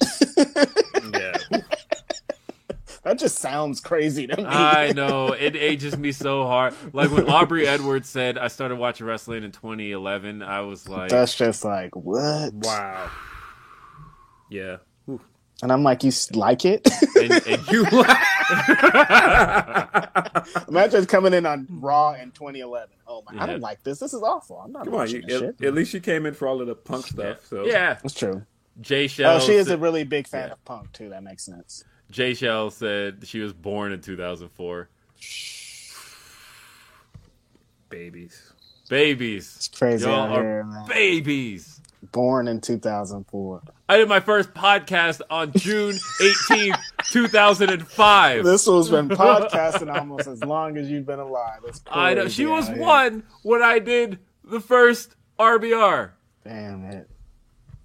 Yeah, 1.14 1.38
that 3.04 3.20
just 3.20 3.38
sounds 3.38 3.80
crazy 3.80 4.26
to 4.28 4.36
me. 4.38 4.44
I 4.46 4.92
know 4.94 5.34
it 5.34 5.56
ages 5.56 5.98
me 5.98 6.12
so 6.12 6.46
hard. 6.46 6.74
Like 6.92 7.12
when 7.12 7.30
Aubrey 7.30 7.68
Edwards 7.68 8.10
said, 8.10 8.38
"I 8.38 8.48
started 8.48 8.78
watching 8.78 9.06
wrestling 9.06 9.44
in 9.44 9.52
2011." 9.52 10.42
I 10.42 10.62
was 10.62 10.90
like, 10.90 11.10
That's 11.12 11.36
just 11.36 11.64
like, 11.64 11.96
what? 11.96 12.54
Wow. 12.54 13.10
Yeah. 14.50 14.78
Ooh. 15.56 15.64
And 15.64 15.72
I'm 15.72 15.84
like, 15.84 16.04
you 16.04 16.10
s- 16.10 16.32
like 16.34 16.66
it? 16.66 16.88
and, 17.16 17.32
and 17.48 17.68
you 17.72 17.86
Imagine 20.68 21.06
coming 21.06 21.34
in 21.34 21.46
on 21.46 21.66
Raw 21.70 22.14
in 22.14 22.32
2011. 22.32 22.90
Oh 23.08 23.24
my, 23.32 23.42
I 23.42 23.46
don't 23.46 23.62
like 23.62 23.82
this. 23.84 24.00
This 24.00 24.14
is 24.14 24.22
awful. 24.22 24.60
I'm 24.64 24.72
not 24.72 24.84
Come 24.86 24.94
on. 24.94 25.00
watching 25.02 25.22
You, 25.22 25.28
this 25.28 25.42
at, 25.42 25.56
shit. 25.60 25.68
at 25.68 25.74
least 25.74 25.94
you 25.94 26.00
came 26.02 26.26
in 26.26 26.34
for 26.34 26.48
all 26.48 26.62
of 26.62 26.68
the 26.68 26.76
punk 26.76 27.08
stuff. 27.08 27.46
So 27.46 27.66
yeah. 27.66 27.94
That's 28.02 28.14
true. 28.14 28.44
Jay 28.82 29.06
oh, 29.06 29.08
Shell. 29.08 29.36
Oh, 29.38 29.40
she 29.40 29.54
is 29.54 29.68
said- 29.68 29.76
a 29.76 29.82
really 29.82 30.04
big 30.04 30.28
fan 30.28 30.48
Yeah. 30.48 30.54
of 30.54 30.66
punk 30.66 30.92
too. 30.92 31.10
That 31.10 31.24
makes 31.24 31.44
sense. 31.44 31.84
Jay 32.12 32.34
Shell 32.34 32.70
said 32.72 33.26
she 33.26 33.40
was 33.40 33.54
born 33.54 33.92
in 33.94 34.02
2004. 34.02 34.90
babies. 37.90 38.52
Babies. 38.90 39.54
It's 39.58 39.68
crazy 39.70 40.06
Y'all 40.06 40.32
out 40.32 40.38
are 40.38 40.44
here, 40.44 40.64
man. 40.64 40.88
babies. 40.88 41.75
Born 42.12 42.48
in 42.48 42.62
2004. 42.62 43.62
I 43.88 43.98
did 43.98 44.10
my 44.10 44.20
first 44.20 44.54
podcast 44.54 45.22
on 45.30 45.52
June 45.54 45.94
18th, 46.22 46.80
2005. 47.12 48.44
This 48.44 48.68
was 48.68 48.90
been 48.90 49.10
podcasting 49.10 49.96
almost 49.96 50.28
as 50.28 50.44
long 50.44 50.78
as 50.78 50.90
you've 50.90 51.06
been 51.06 51.20
alive. 51.20 51.60
I 51.88 52.14
know 52.14 52.28
she 52.28 52.46
was 52.46 52.68
here. 52.68 52.78
one 52.78 53.24
when 53.44 53.62
I 53.62 53.80
did 53.80 54.20
the 54.44 54.60
first 54.60 55.16
RBR. 55.40 56.12
Damn 56.44 56.86
it. 56.86 57.10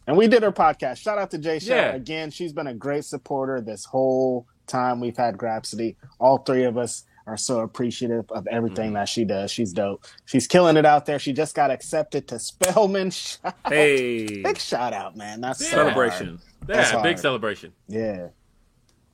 And 0.06 0.16
we 0.16 0.26
did 0.26 0.42
her 0.42 0.52
podcast. 0.52 0.98
Shout 0.98 1.18
out 1.18 1.30
to 1.32 1.38
Jay 1.38 1.58
Shaw. 1.58 1.74
Yeah. 1.74 1.92
Again, 1.92 2.30
she's 2.30 2.52
been 2.52 2.66
a 2.66 2.74
great 2.74 3.04
supporter 3.04 3.60
this 3.60 3.84
whole 3.84 4.46
time 4.66 5.00
we've 5.00 5.16
had 5.16 5.36
Grapsody. 5.36 5.96
All 6.18 6.38
three 6.38 6.64
of 6.64 6.76
us 6.76 7.04
are 7.30 7.36
so 7.36 7.60
appreciative 7.60 8.30
of 8.32 8.46
everything 8.48 8.86
Mm-hmm. 8.88 8.94
that 8.94 9.08
she 9.08 9.24
does. 9.24 9.50
She's 9.50 9.72
dope. 9.72 10.04
She's 10.24 10.46
killing 10.46 10.76
it 10.76 10.84
out 10.84 11.06
there. 11.06 11.18
She 11.20 11.32
just 11.32 11.54
got 11.54 11.70
accepted 11.70 12.26
to 12.28 12.38
Spelman. 12.38 13.10
Shout- 13.12 13.56
Hey. 13.68 14.42
Big 14.42 14.58
shout 14.58 14.92
out, 14.92 15.16
man. 15.16 15.40
That's 15.40 15.60
so 15.60 15.70
Celebration. 15.76 16.26
hard. 16.26 16.40
Yeah, 16.68 16.76
That's 16.76 17.02
big 17.02 17.18
celebration. 17.18 17.72
Yeah. 17.88 18.28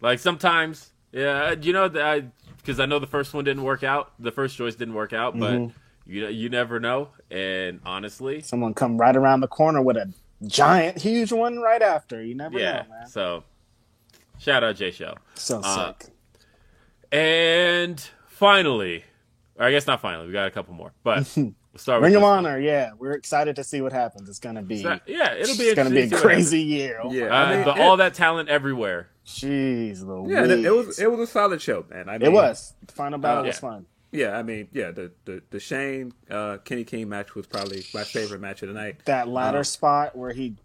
Like 0.01 0.19
sometimes, 0.19 0.93
yeah, 1.13 1.55
you 1.61 1.73
know 1.73 1.89
that 1.89 2.03
I 2.05 2.25
because 2.59 2.81
I 2.81 2.87
know 2.87 2.99
the 2.99 3.07
first 3.07 3.33
one 3.35 3.45
didn't 3.45 3.63
work 3.63 3.85
out, 3.85 4.13
the 4.19 4.33
first 4.33 4.57
choice 4.57 4.75
didn't 4.75 4.95
work 4.95 5.13
out, 5.13 5.39
but 5.39 5.53
Mhm. 5.53 5.73
you 6.07 6.27
you 6.29 6.49
never 6.49 6.81
know. 6.81 7.09
And 7.31 7.81
honestly, 7.85 8.41
Someone 8.43 8.75
come 8.75 8.99
right 8.99 9.17
around 9.17 9.41
the 9.41 9.49
corner 9.49 9.81
with 9.81 9.97
a 9.97 10.13
giant, 10.47 10.99
huge 10.99 11.33
one 11.33 11.59
right 11.61 11.83
after. 11.83 12.23
You 12.23 12.35
never 12.35 12.59
yeah. 12.59 12.83
know, 12.83 12.89
man. 12.99 13.07
So 13.09 13.45
shout 14.39 14.65
out 14.65 14.77
Jay 14.77 14.91
Show. 14.91 15.15
So 15.35 15.61
Uh, 15.65 15.93
sick. 15.99 16.09
And 17.17 17.99
finally, 18.29 19.05
or 19.57 19.65
I 19.67 19.71
guess 19.71 19.87
not 19.87 20.01
finally, 20.03 20.27
we 20.27 20.33
got 20.35 20.47
a 20.49 20.51
couple 20.51 20.75
more, 20.75 20.93
but 21.03 21.33
we'll 21.37 21.55
start 21.77 22.03
with 22.03 22.09
Ring 22.09 22.17
of 22.17 22.21
this 22.21 22.23
one. 22.23 22.39
Honor, 22.47 22.59
yeah. 22.61 22.91
We're 22.99 23.13
excited 23.13 23.57
to 23.57 23.65
see 23.65 23.81
what 23.81 23.93
happens. 23.93 24.29
It's 24.29 24.39
gonna 24.39 24.63
be 24.63 24.83
So- 24.83 25.01
yeah, 25.07 25.33
it'll 25.35 25.57
be 25.57 25.63
it's 25.65 25.75
gonna 25.75 25.89
be 25.91 26.01
a 26.01 26.03
interesting 26.05 26.09
to 26.09 26.09
see 26.09 26.15
what 26.15 26.23
crazy 26.23 26.61
year. 26.63 27.01
Oh. 27.03 27.11
Yeah. 27.13 27.25
Uh, 27.27 27.35
I 27.35 27.55
mean, 27.57 27.65
the, 27.65 27.71
it- 27.75 27.81
all 27.81 27.97
that 27.97 28.13
talent 28.15 28.49
everywhere. 28.51 29.09
Jeez, 29.27 30.03
Louise. 30.05 30.31
Yeah, 30.31 30.45
it, 30.45 30.51
it 30.67 30.71
was 30.71 30.99
it 30.99 31.11
was 31.11 31.21
a 31.21 31.27
solid 31.33 31.61
show, 31.63 31.85
man. 31.91 32.09
I 32.09 32.19
mean, 32.19 32.23
It 32.29 32.33
was. 32.33 32.75
The 32.87 32.93
final 32.93 33.19
battle 33.19 33.45
Uh, 33.45 33.47
was 33.47 33.57
yeah. 33.57 33.61
fun. 33.61 33.87
Yeah, 34.13 34.39
I 34.39 34.43
mean, 34.43 34.69
yeah, 34.73 34.91
the 34.91 35.11
the, 35.25 35.43
the 35.51 35.59
Shane 35.59 36.13
uh, 36.31 36.59
Kenny 36.59 36.85
King 36.85 37.09
match 37.09 37.35
was 37.35 37.47
probably 37.47 37.83
my 37.95 38.05
favorite 38.05 38.41
match 38.43 38.63
of 38.63 38.69
the 38.69 38.75
night. 38.75 39.05
That 39.07 39.27
ladder 39.29 39.59
Uh, 39.61 39.65
spot 39.65 40.17
where 40.17 40.33
he 40.33 40.57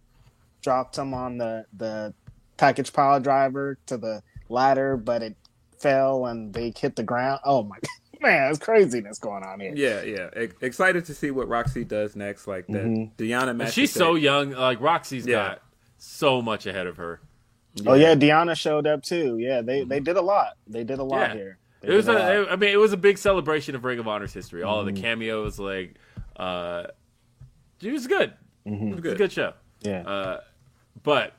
dropped 0.62 0.98
him 0.98 1.14
on 1.14 1.38
the 1.38 1.66
the 1.76 2.14
package 2.58 2.92
pile 2.94 3.20
driver 3.22 3.78
to 3.88 3.98
the 3.98 4.22
ladder, 4.50 4.96
but 4.98 5.24
it 5.24 5.36
fell 5.82 6.26
and 6.28 6.54
they 6.54 6.74
hit 6.78 6.96
the 6.96 7.04
ground. 7.04 7.40
Oh 7.44 7.64
my 7.64 7.78
man, 8.22 8.50
it's 8.50 8.60
craziness 8.60 9.20
going 9.20 9.44
on 9.44 9.60
here. 9.60 9.74
Yeah, 9.76 10.02
yeah. 10.04 10.44
E- 10.44 10.50
excited 10.62 11.06
to 11.06 11.14
see 11.14 11.32
what 11.32 11.48
Roxy 11.48 11.84
does 11.84 12.16
next. 12.16 12.48
Like 12.48 12.68
the 12.68 12.80
Mhm. 12.80 13.12
Deonna 13.18 13.56
match. 13.56 13.74
She's 13.74 13.90
is 13.90 13.96
so 13.96 14.14
that- 14.14 14.20
young. 14.22 14.52
Like 14.52 14.80
Roxy's 14.82 15.26
Yeah. 15.26 15.48
got 15.50 15.62
so 15.98 16.42
much 16.42 16.66
ahead 16.66 16.88
of 16.88 16.98
her. 16.98 17.22
Oh 17.88 17.94
yeah, 17.94 18.16
Deonna 18.16 18.56
showed 18.58 18.86
up 18.86 19.02
too. 19.04 19.38
Yeah, 19.38 19.62
they 19.62 19.84
they 19.84 20.00
did 20.00 20.18
a 20.18 20.22
lot. 20.22 20.58
They 20.68 20.84
did 20.84 21.00
a 21.00 21.04
lot 21.04 21.30
Yeah. 21.30 21.34
here. 21.34 21.58
They 21.82 21.88
It 21.88 21.96
was 21.96 22.06
did 22.06 22.16
a, 22.16 22.58
mean, 22.58 22.70
it 22.70 22.78
was 22.80 22.94
a 22.94 22.98
big 22.98 23.18
celebration 23.18 23.74
of 23.76 23.84
Ring 23.84 23.98
of 23.98 24.08
Honor's 24.08 24.34
history. 24.34 24.62
All 24.62 24.80
of 24.82 24.86
Mm-hmm. 24.86 24.96
the 24.96 25.02
cameos, 25.02 25.58
like, 25.58 25.96
uh, 26.36 26.84
it 27.82 27.92
was 27.92 28.06
good. 28.06 28.34
Mm-hmm. 28.68 28.88
It 28.90 29.04
was 29.04 29.14
a 29.14 29.16
good 29.16 29.32
show. 29.32 29.54
yeah. 29.82 30.02
Uh, 30.02 30.42
but 31.02 31.34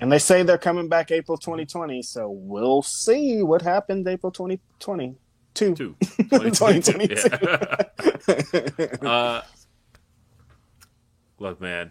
and 0.00 0.10
they 0.10 0.18
say 0.18 0.42
they're 0.42 0.58
coming 0.58 0.88
back 0.88 1.10
April 1.10 1.36
2020, 1.36 2.02
so 2.02 2.30
we'll 2.30 2.82
see 2.82 3.42
what 3.42 3.62
happens 3.62 4.06
April 4.06 4.32
2020. 4.32 5.16
Two. 5.52 5.74
two, 5.74 5.96
2022. 6.00 7.38
Yeah. 9.02 9.08
uh, 9.08 9.42
look, 11.38 11.60
man, 11.60 11.90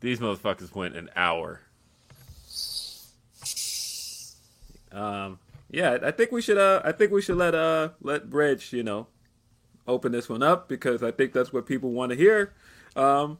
these 0.00 0.18
motherfuckers 0.18 0.74
went 0.74 0.96
an 0.96 1.10
hour. 1.14 1.60
Um, 4.92 5.38
yeah, 5.70 5.98
I 6.02 6.10
think 6.10 6.32
we 6.32 6.42
should. 6.42 6.58
Uh, 6.58 6.80
I 6.84 6.90
think 6.92 7.12
we 7.12 7.22
should 7.22 7.36
let 7.36 7.54
uh 7.54 7.90
let 8.00 8.28
Bridge, 8.28 8.72
you 8.72 8.82
know, 8.82 9.06
open 9.86 10.10
this 10.10 10.28
one 10.28 10.42
up 10.42 10.68
because 10.68 11.02
I 11.02 11.12
think 11.12 11.32
that's 11.32 11.52
what 11.52 11.66
people 11.66 11.92
want 11.92 12.10
to 12.10 12.16
hear. 12.16 12.52
Um, 12.96 13.38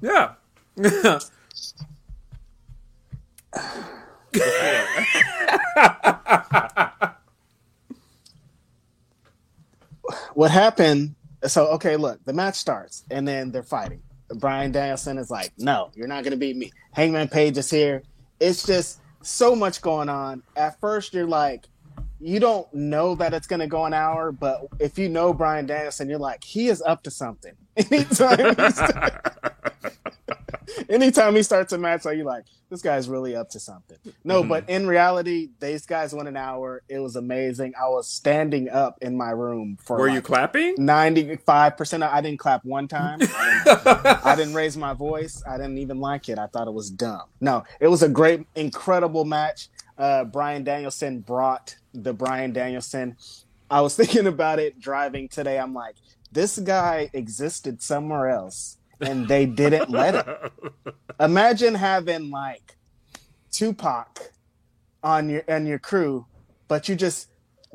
yeah. 0.00 0.34
what 10.34 10.50
happened 10.50 11.14
so 11.46 11.66
okay 11.66 11.96
look 11.96 12.24
the 12.24 12.32
match 12.32 12.54
starts 12.54 13.04
and 13.10 13.28
then 13.28 13.50
they're 13.50 13.62
fighting. 13.62 14.00
Bryan 14.36 14.72
danielson 14.72 15.18
is 15.18 15.30
like 15.30 15.52
no 15.58 15.90
you're 15.94 16.08
not 16.08 16.24
gonna 16.24 16.36
beat 16.36 16.56
me. 16.56 16.72
Hangman 16.92 17.28
page 17.28 17.58
is 17.58 17.70
here. 17.70 18.02
It's 18.40 18.64
just 18.64 19.00
so 19.22 19.54
much 19.54 19.82
going 19.82 20.08
on. 20.08 20.42
At 20.56 20.80
first 20.80 21.12
you're 21.12 21.26
like 21.26 21.66
you 22.20 22.40
don't 22.40 22.72
know 22.72 23.14
that 23.16 23.34
it's 23.34 23.46
gonna 23.46 23.66
go 23.66 23.84
an 23.84 23.92
hour 23.92 24.32
but 24.32 24.66
if 24.78 24.98
you 24.98 25.08
know 25.08 25.34
bryan 25.34 25.66
danielson 25.66 26.08
you're 26.08 26.18
like 26.18 26.42
he 26.42 26.68
is 26.68 26.80
up 26.82 27.02
to 27.02 27.10
something. 27.10 27.52
Anytime 27.76 28.54
anytime 30.88 31.34
he 31.34 31.42
starts 31.42 31.72
a 31.72 31.78
match 31.78 32.04
like 32.04 32.16
you're 32.16 32.26
like 32.26 32.44
this 32.70 32.82
guy's 32.82 33.08
really 33.08 33.36
up 33.36 33.48
to 33.50 33.60
something 33.60 33.98
no 34.24 34.42
but 34.42 34.68
in 34.68 34.86
reality 34.86 35.50
these 35.60 35.84
guys 35.86 36.14
went 36.14 36.28
an 36.28 36.36
hour 36.36 36.82
it 36.88 36.98
was 36.98 37.16
amazing 37.16 37.72
i 37.80 37.88
was 37.88 38.08
standing 38.08 38.68
up 38.70 38.98
in 39.02 39.16
my 39.16 39.30
room 39.30 39.76
for 39.82 39.98
Were 39.98 40.08
you 40.08 40.22
clapping? 40.22 40.76
95% 40.76 42.02
I 42.02 42.20
didn't 42.20 42.38
clap 42.38 42.64
one 42.64 42.88
time. 42.88 43.20
I 43.22 43.62
didn't, 43.64 43.86
I 44.26 44.36
didn't 44.36 44.54
raise 44.54 44.76
my 44.76 44.92
voice. 44.94 45.42
I 45.46 45.56
didn't 45.56 45.78
even 45.78 45.98
like 45.98 46.28
it. 46.28 46.38
I 46.38 46.46
thought 46.46 46.68
it 46.68 46.74
was 46.74 46.90
dumb. 46.90 47.22
No, 47.40 47.64
it 47.80 47.88
was 47.88 48.02
a 48.02 48.08
great, 48.08 48.46
incredible 48.54 49.24
match. 49.24 49.68
Uh, 49.98 50.24
Bryan 50.24 50.64
Danielson 50.64 51.20
brought 51.20 51.76
the 51.92 52.12
Bryan 52.12 52.52
Danielson. 52.52 53.16
I 53.70 53.80
was 53.80 53.96
thinking 54.00 54.26
about 54.26 54.58
it 54.58 54.80
driving 54.80 55.28
today. 55.28 55.58
I'm 55.58 55.74
like, 55.74 55.96
this 56.30 56.58
guy 56.58 57.10
existed 57.12 57.82
somewhere 57.82 58.28
else 58.28 58.78
and 59.02 59.28
they 59.28 59.46
didn't 59.46 59.90
let 59.90 60.14
it. 60.26 60.52
Imagine 61.20 61.74
having 61.74 62.30
like 62.30 62.76
Tupac 63.50 64.32
on 65.02 65.28
your 65.28 65.42
and 65.48 65.66
your 65.66 65.78
crew, 65.78 66.26
but 66.68 66.88
you 66.88 66.94
just 66.94 67.28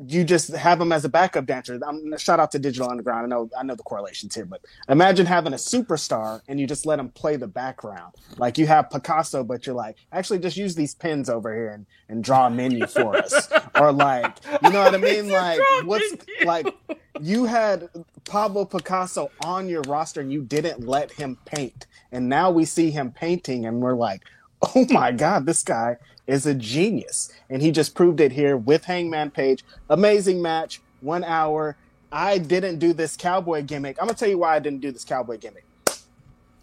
you 0.06 0.22
just 0.24 0.54
have 0.54 0.80
him 0.80 0.92
as 0.92 1.04
a 1.04 1.08
backup 1.08 1.46
dancer. 1.46 1.78
I'm 1.84 2.16
shout 2.18 2.38
out 2.38 2.52
to 2.52 2.58
Digital 2.58 2.88
Underground. 2.88 3.24
I 3.24 3.28
know 3.28 3.50
I 3.58 3.62
know 3.64 3.74
the 3.74 3.82
correlations 3.82 4.34
here, 4.34 4.44
but 4.44 4.60
imagine 4.88 5.26
having 5.26 5.52
a 5.52 5.56
superstar 5.56 6.40
and 6.46 6.60
you 6.60 6.66
just 6.66 6.86
let 6.86 6.98
him 6.98 7.08
play 7.08 7.36
the 7.36 7.48
background. 7.48 8.14
Like 8.36 8.58
you 8.58 8.66
have 8.68 8.90
Picasso, 8.90 9.42
but 9.42 9.66
you're 9.66 9.74
like, 9.74 9.96
actually 10.12 10.38
just 10.38 10.56
use 10.56 10.74
these 10.74 10.94
pins 10.94 11.28
over 11.28 11.52
here 11.52 11.70
and, 11.70 11.86
and 12.08 12.22
draw 12.22 12.46
a 12.46 12.50
menu 12.50 12.86
for 12.86 13.16
us. 13.16 13.48
or 13.74 13.92
like, 13.92 14.36
you 14.62 14.70
know 14.70 14.82
what 14.84 14.94
I 14.94 14.98
mean? 14.98 15.28
Like 15.28 15.60
what's 15.84 16.14
like 16.44 16.74
you 17.20 17.44
had 17.46 17.88
Pablo 18.24 18.64
Picasso 18.64 19.30
on 19.44 19.68
your 19.68 19.82
roster 19.82 20.20
and 20.20 20.32
you 20.32 20.42
didn't 20.42 20.86
let 20.86 21.12
him 21.12 21.38
paint. 21.44 21.86
And 22.12 22.28
now 22.28 22.50
we 22.50 22.64
see 22.64 22.90
him 22.90 23.10
painting 23.10 23.66
and 23.66 23.80
we're 23.80 23.96
like, 23.96 24.22
oh 24.62 24.86
my 24.90 25.12
god, 25.12 25.46
this 25.46 25.62
guy 25.62 25.96
is 26.26 26.46
a 26.46 26.54
genius, 26.54 27.32
and 27.48 27.62
he 27.62 27.70
just 27.70 27.94
proved 27.94 28.20
it 28.20 28.32
here 28.32 28.56
with 28.56 28.84
Hangman 28.84 29.30
Page. 29.30 29.64
Amazing 29.88 30.42
match, 30.42 30.80
one 31.00 31.24
hour. 31.24 31.76
I 32.10 32.38
didn't 32.38 32.78
do 32.78 32.92
this 32.92 33.16
cowboy 33.16 33.62
gimmick. 33.62 33.96
I'm 34.00 34.06
gonna 34.06 34.16
tell 34.16 34.28
you 34.28 34.38
why 34.38 34.56
I 34.56 34.58
didn't 34.58 34.80
do 34.80 34.90
this 34.92 35.04
cowboy 35.04 35.38
gimmick. 35.38 35.64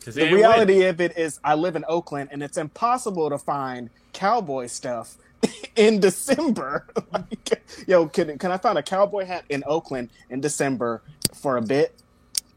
The 0.01 0.31
reality 0.31 0.79
win. 0.79 0.89
of 0.89 1.01
it 1.01 1.17
is, 1.17 1.39
I 1.43 1.55
live 1.55 1.75
in 1.75 1.83
Oakland, 1.87 2.29
and 2.31 2.43
it's 2.43 2.57
impossible 2.57 3.29
to 3.29 3.39
find 3.39 3.89
cowboy 4.13 4.67
stuff 4.67 5.17
in 5.75 5.99
December. 5.99 6.87
Like, 7.11 7.63
yo, 7.87 8.07
can 8.07 8.37
can 8.37 8.51
I 8.51 8.57
find 8.57 8.77
a 8.77 8.83
cowboy 8.83 9.25
hat 9.25 9.45
in 9.49 9.63
Oakland 9.65 10.09
in 10.29 10.41
December 10.41 11.01
for 11.33 11.57
a 11.57 11.61
bit? 11.61 11.95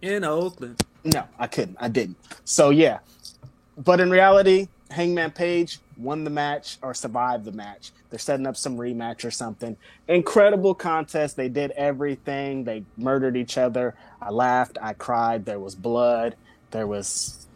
in 0.02 0.24
Oakland. 0.24 0.82
No, 1.05 1.24
I 1.39 1.47
couldn't. 1.47 1.77
I 1.81 1.89
didn't. 1.89 2.16
So 2.44 2.70
yeah, 2.70 2.98
but 3.77 4.01
in 4.01 4.10
reality, 4.10 4.69
Hangman 4.90 5.32
Page 5.32 5.81
won 5.97 6.24
the 6.24 6.31
match 6.31 6.78
or 6.82 6.94
survived 6.94 7.44
the 7.44 7.52
match. 7.52 7.93
They're 8.10 8.19
setting 8.19 8.47
up 8.47 8.56
some 8.56 8.77
rematch 8.77 9.24
or 9.24 9.31
something. 9.31 9.77
Incredible 10.06 10.74
contest. 10.74 11.36
They 11.36 11.48
did 11.48 11.73
everything. 11.73 12.65
They 12.65 12.85
murdered 12.97 13.36
each 13.36 13.59
other. 13.59 13.94
I 14.20 14.31
laughed. 14.31 14.78
I 14.81 14.94
cried. 14.94 15.44
There 15.44 15.60
was 15.60 15.74
blood. 15.74 16.36
There 16.70 16.86
was 16.86 17.47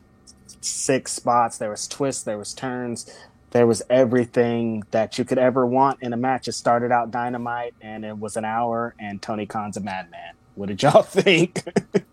six 0.60 1.12
spots. 1.12 1.58
There 1.58 1.70
was 1.70 1.88
twists. 1.88 2.22
There 2.22 2.38
was 2.38 2.52
turns. 2.54 3.10
There 3.50 3.66
was 3.66 3.82
everything 3.90 4.84
that 4.92 5.18
you 5.18 5.24
could 5.24 5.38
ever 5.38 5.66
want 5.66 6.02
in 6.02 6.12
a 6.12 6.16
match. 6.16 6.48
It 6.48 6.52
started 6.52 6.90
out 6.90 7.10
dynamite, 7.10 7.74
and 7.82 8.04
it 8.04 8.18
was 8.18 8.36
an 8.36 8.44
hour. 8.44 8.94
And 8.98 9.20
Tony 9.20 9.46
Khan's 9.46 9.76
a 9.76 9.80
madman. 9.80 10.34
What 10.54 10.68
did 10.68 10.82
y'all 10.82 11.02
think? 11.02 11.62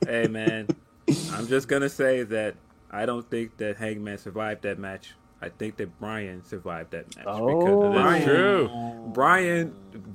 Hey 0.05 0.27
man, 0.27 0.67
I'm 1.31 1.47
just 1.47 1.67
gonna 1.67 1.89
say 1.89 2.23
that 2.23 2.55
I 2.91 3.05
don't 3.05 3.29
think 3.29 3.57
that 3.57 3.77
Hangman 3.77 4.17
survived 4.17 4.63
that 4.63 4.79
match. 4.79 5.13
I 5.41 5.47
think 5.47 5.77
that 5.77 5.97
Bryan 6.01 6.43
survived 6.43 6.91
that 6.91 7.15
match 7.15 7.25
Oh. 7.27 7.91
That's 7.93 7.93
Bryan, 8.03 8.23
true. 8.27 8.69
Bryan, 9.13 9.67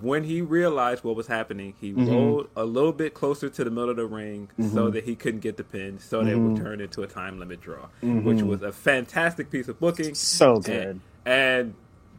when 0.02 0.24
he 0.24 0.42
realized 0.42 1.02
what 1.02 1.16
was 1.16 1.26
happening, 1.28 1.72
he 1.80 1.92
Mm-hmm. 1.92 2.10
rolled 2.12 2.48
a 2.54 2.64
little 2.66 2.92
bit 2.92 3.14
closer 3.14 3.48
to 3.48 3.64
the 3.64 3.70
middle 3.70 3.88
of 3.90 3.96
the 3.96 4.04
ring 4.06 4.50
so 4.72 4.90
that 4.90 5.04
he 5.04 5.14
couldn't 5.16 5.40
get 5.40 5.56
the 5.56 5.64
pin, 5.64 5.98
so 5.98 6.22
that 6.22 6.28
it 6.30 6.34
Mm-hmm. 6.36 6.52
would 6.54 6.62
turn 6.62 6.80
into 6.82 7.02
a 7.02 7.06
time 7.06 7.38
limit 7.38 7.60
draw, 7.62 7.86
which 8.02 8.42
was 8.42 8.60
a 8.62 8.70
fantastic 8.72 9.50
piece 9.50 9.68
of 9.68 9.80
booking. 9.80 10.14
so 10.14 10.56
And, 10.56 10.64
good. 10.64 11.00
and 11.24 11.74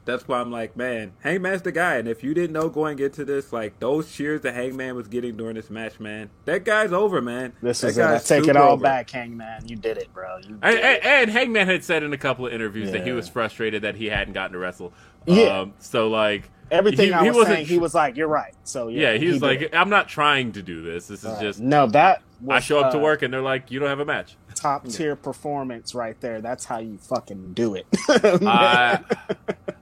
that's 0.06 0.27
why 0.27 0.40
I'm 0.40 0.52
like, 0.52 0.77
man, 0.77 1.14
Hangman's 1.22 1.64
the 1.64 1.72
guy. 1.72 1.95
And 1.95 2.07
if 2.07 2.23
you 2.23 2.34
didn't 2.34 2.53
know 2.53 2.69
going 2.69 2.99
into 2.99 3.26
this, 3.26 3.52
like 3.52 3.80
those 3.80 4.11
cheers 4.11 4.41
that 4.41 4.53
Hangman 4.53 4.95
was 4.95 5.07
getting 5.07 5.36
during 5.36 5.56
this 5.56 5.69
match, 5.69 5.99
man, 5.99 6.30
that 6.45 6.64
guy's 6.64 6.94
over, 6.94 7.22
man. 7.22 7.53
This 7.61 7.82
that 7.82 7.88
is 7.90 7.98
it. 7.98 8.03
I 8.03 8.11
guy's 8.14 8.27
take 8.27 8.48
it 8.48 8.56
all 8.56 8.73
over. 8.73 8.84
back, 8.84 9.10
Hangman. 9.10 9.68
You 9.68 9.76
did 9.76 9.98
it, 9.98 10.14
bro. 10.14 10.38
You 10.38 10.60
And, 10.61 10.76
did 10.76 10.84
and, 10.84 10.95
it. 10.98 11.06
and 11.06 11.30
Hangman 11.32 11.68
had 11.68 11.84
said 11.84 12.03
in 12.03 12.14
a 12.14 12.18
couple 12.18 12.45
of 12.48 12.53
interviews 12.53 12.91
that 12.91 13.03
he 13.06 13.11
was 13.11 13.27
frustrated 13.27 13.82
that 13.82 13.95
he 13.95 14.06
hadn't 14.06 14.34
gotten 14.34 14.53
to 14.53 14.60
wrestle. 14.60 14.94
Yeah. 15.26 15.61
Um, 15.61 15.73
so 15.80 16.07
like 16.10 16.49
Everything 16.72 17.07
he- 17.07 17.14
I 17.14 17.22
was 17.23 17.36
wasn't 17.36 17.56
saying, 17.57 17.65
he 17.68 17.77
was 17.77 17.94
like, 17.94 18.15
"You're 18.18 18.27
right." 18.27 18.53
So 18.64 18.88
yeah, 18.88 19.11
yeah, 19.14 19.18
he 19.19 19.27
was 19.27 19.36
did 19.36 19.41
like, 19.45 19.61
it. 19.61 19.76
I'm 19.76 19.90
not 19.90 20.07
trying 20.07 20.52
to 20.53 20.64
do 20.64 20.82
this. 20.82 21.07
This 21.07 21.23
is 21.23 21.30
Right. 21.30 21.41
just 21.41 21.60
no, 21.60 21.86
that 21.88 22.23
was, 22.41 22.56
I 22.57 22.60
show 22.60 22.80
up 22.80 22.91
to 22.94 22.98
uh, 22.98 23.02
work 23.02 23.22
and 23.22 23.32
they're 23.34 23.41
like, 23.41 23.69
you 23.69 23.80
don't 23.80 23.90
have 23.90 23.99
a 23.99 24.06
match. 24.06 24.36
top 24.56 24.88
tier 24.88 25.15
performance 25.15 25.94
right 25.94 26.19
there. 26.22 26.41
That's 26.41 26.65
how 26.65 26.80
you 26.80 26.98
fucking 26.98 27.53
do 27.53 27.76
it. 27.76 27.86
I, 28.10 29.03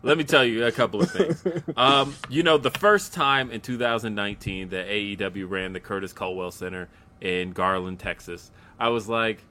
let 0.04 0.18
me 0.18 0.24
tell 0.26 0.44
you 0.44 0.66
a 0.66 0.72
couple 0.72 1.02
of 1.02 1.10
things. 1.10 1.44
Um, 1.76 2.16
you 2.30 2.44
know, 2.44 2.58
the 2.58 2.70
first 2.70 3.14
time 3.14 3.50
in 3.50 3.62
2019 3.62 4.70
that 4.70 4.88
AEW 4.88 5.50
ran 5.50 5.74
the 5.74 5.80
Curtis 5.80 6.14
Culwell 6.14 6.52
Center 6.52 6.90
in 7.22 7.52
Garland, 7.52 8.00
Texas, 8.00 8.52
I 8.80 8.90
was 8.90 9.08
like, 9.10 9.44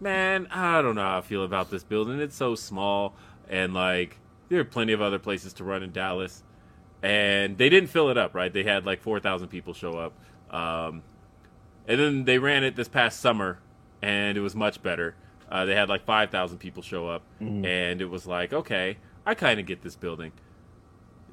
man, 0.00 0.46
I 0.50 0.82
don't 0.82 0.96
know 0.96 1.02
how 1.02 1.18
I 1.18 1.20
feel 1.20 1.44
about 1.44 1.70
this 1.70 1.84
building. 1.84 2.20
It's 2.20 2.36
so 2.36 2.54
small, 2.54 3.14
and 3.48 3.72
like, 3.72 4.18
there 4.48 4.60
are 4.60 4.64
plenty 4.64 4.92
of 4.92 5.00
other 5.00 5.18
places 5.18 5.52
to 5.54 5.64
run 5.64 5.82
in 5.82 5.92
Dallas. 5.92 6.42
And 7.02 7.56
they 7.56 7.70
didn't 7.70 7.88
fill 7.88 8.10
it 8.10 8.18
up, 8.18 8.34
right? 8.34 8.52
They 8.52 8.64
had 8.64 8.84
like 8.84 9.00
4,000 9.00 9.48
people 9.48 9.72
show 9.72 9.92
up. 9.92 10.12
Um, 10.54 11.02
and 11.88 11.98
then 11.98 12.24
they 12.24 12.38
ran 12.38 12.62
it 12.62 12.76
this 12.76 12.88
past 12.88 13.20
summer, 13.20 13.58
and 14.02 14.36
it 14.36 14.40
was 14.40 14.54
much 14.54 14.82
better. 14.82 15.14
Uh, 15.50 15.64
they 15.64 15.74
had 15.74 15.88
like 15.88 16.04
5,000 16.04 16.58
people 16.58 16.82
show 16.82 17.08
up, 17.08 17.22
and 17.64 18.00
it 18.02 18.10
was 18.10 18.26
like, 18.26 18.52
okay, 18.52 18.98
I 19.26 19.34
kind 19.34 19.60
of 19.60 19.66
get 19.66 19.82
this 19.82 19.96
building. 19.96 20.32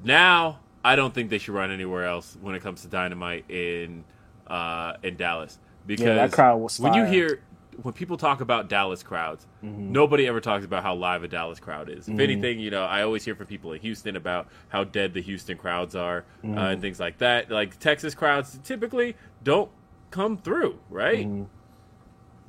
Now, 0.04 0.60
I 0.84 0.96
don't 0.96 1.12
think 1.12 1.30
they 1.30 1.38
should 1.38 1.54
run 1.54 1.70
anywhere 1.70 2.04
else 2.04 2.36
when 2.40 2.54
it 2.54 2.62
comes 2.62 2.82
to 2.82 2.88
Dynamite 2.88 3.50
in 3.50 4.04
uh, 4.46 4.94
in 5.02 5.16
Dallas 5.16 5.58
because 5.86 6.06
that 6.06 6.32
crowd 6.32 6.56
was 6.56 6.78
when 6.78 6.94
you 6.94 7.04
hear 7.04 7.42
when 7.82 7.94
people 7.94 8.16
talk 8.16 8.40
about 8.40 8.68
Dallas 8.68 9.02
crowds, 9.02 9.46
nobody 9.62 10.26
ever 10.26 10.40
talks 10.40 10.64
about 10.64 10.82
how 10.82 10.94
live 10.94 11.22
a 11.22 11.28
Dallas 11.28 11.60
crowd 11.60 11.88
is. 11.88 12.08
If 12.08 12.18
anything, 12.18 12.58
you 12.58 12.70
know, 12.70 12.82
I 12.84 13.02
always 13.02 13.24
hear 13.24 13.36
from 13.36 13.46
people 13.46 13.72
in 13.72 13.80
Houston 13.80 14.16
about 14.16 14.48
how 14.68 14.82
dead 14.84 15.14
the 15.14 15.22
Houston 15.22 15.56
crowds 15.56 15.94
are 15.94 16.24
uh, 16.44 16.48
and 16.48 16.80
things 16.80 16.98
like 16.98 17.18
that. 17.18 17.50
Like 17.50 17.78
Texas 17.78 18.14
crowds 18.14 18.58
typically 18.64 19.16
don't 19.44 19.70
come 20.10 20.38
through, 20.38 20.78
right? 20.90 21.28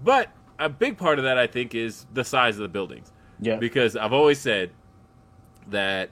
But 0.04 0.32
a 0.58 0.70
big 0.70 0.98
part 0.98 1.20
of 1.20 1.26
that, 1.26 1.38
I 1.38 1.46
think, 1.48 1.76
is 1.76 2.06
the 2.14 2.24
size 2.24 2.56
of 2.56 2.62
the 2.64 2.68
buildings. 2.70 3.12
Yeah. 3.40 3.58
Because 3.58 3.96
I've 3.96 4.14
always 4.14 4.40
said 4.40 4.72
that 5.72 6.10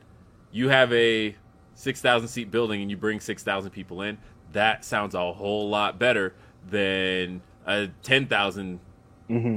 you 0.52 0.70
have 0.70 0.92
a 0.94 1.36
6,000 1.76 2.28
seat 2.28 2.52
building 2.52 2.82
and 2.82 2.90
you 2.90 2.98
bring 2.98 3.20
6,000 3.20 3.72
people 3.72 4.02
in, 4.02 4.18
that 4.54 4.84
sounds 4.86 5.14
a 5.16 5.34
whole 5.34 5.70
lot 5.70 6.00
better 6.00 6.34
than 6.70 7.42
a 7.66 7.90
10,000 8.04 8.80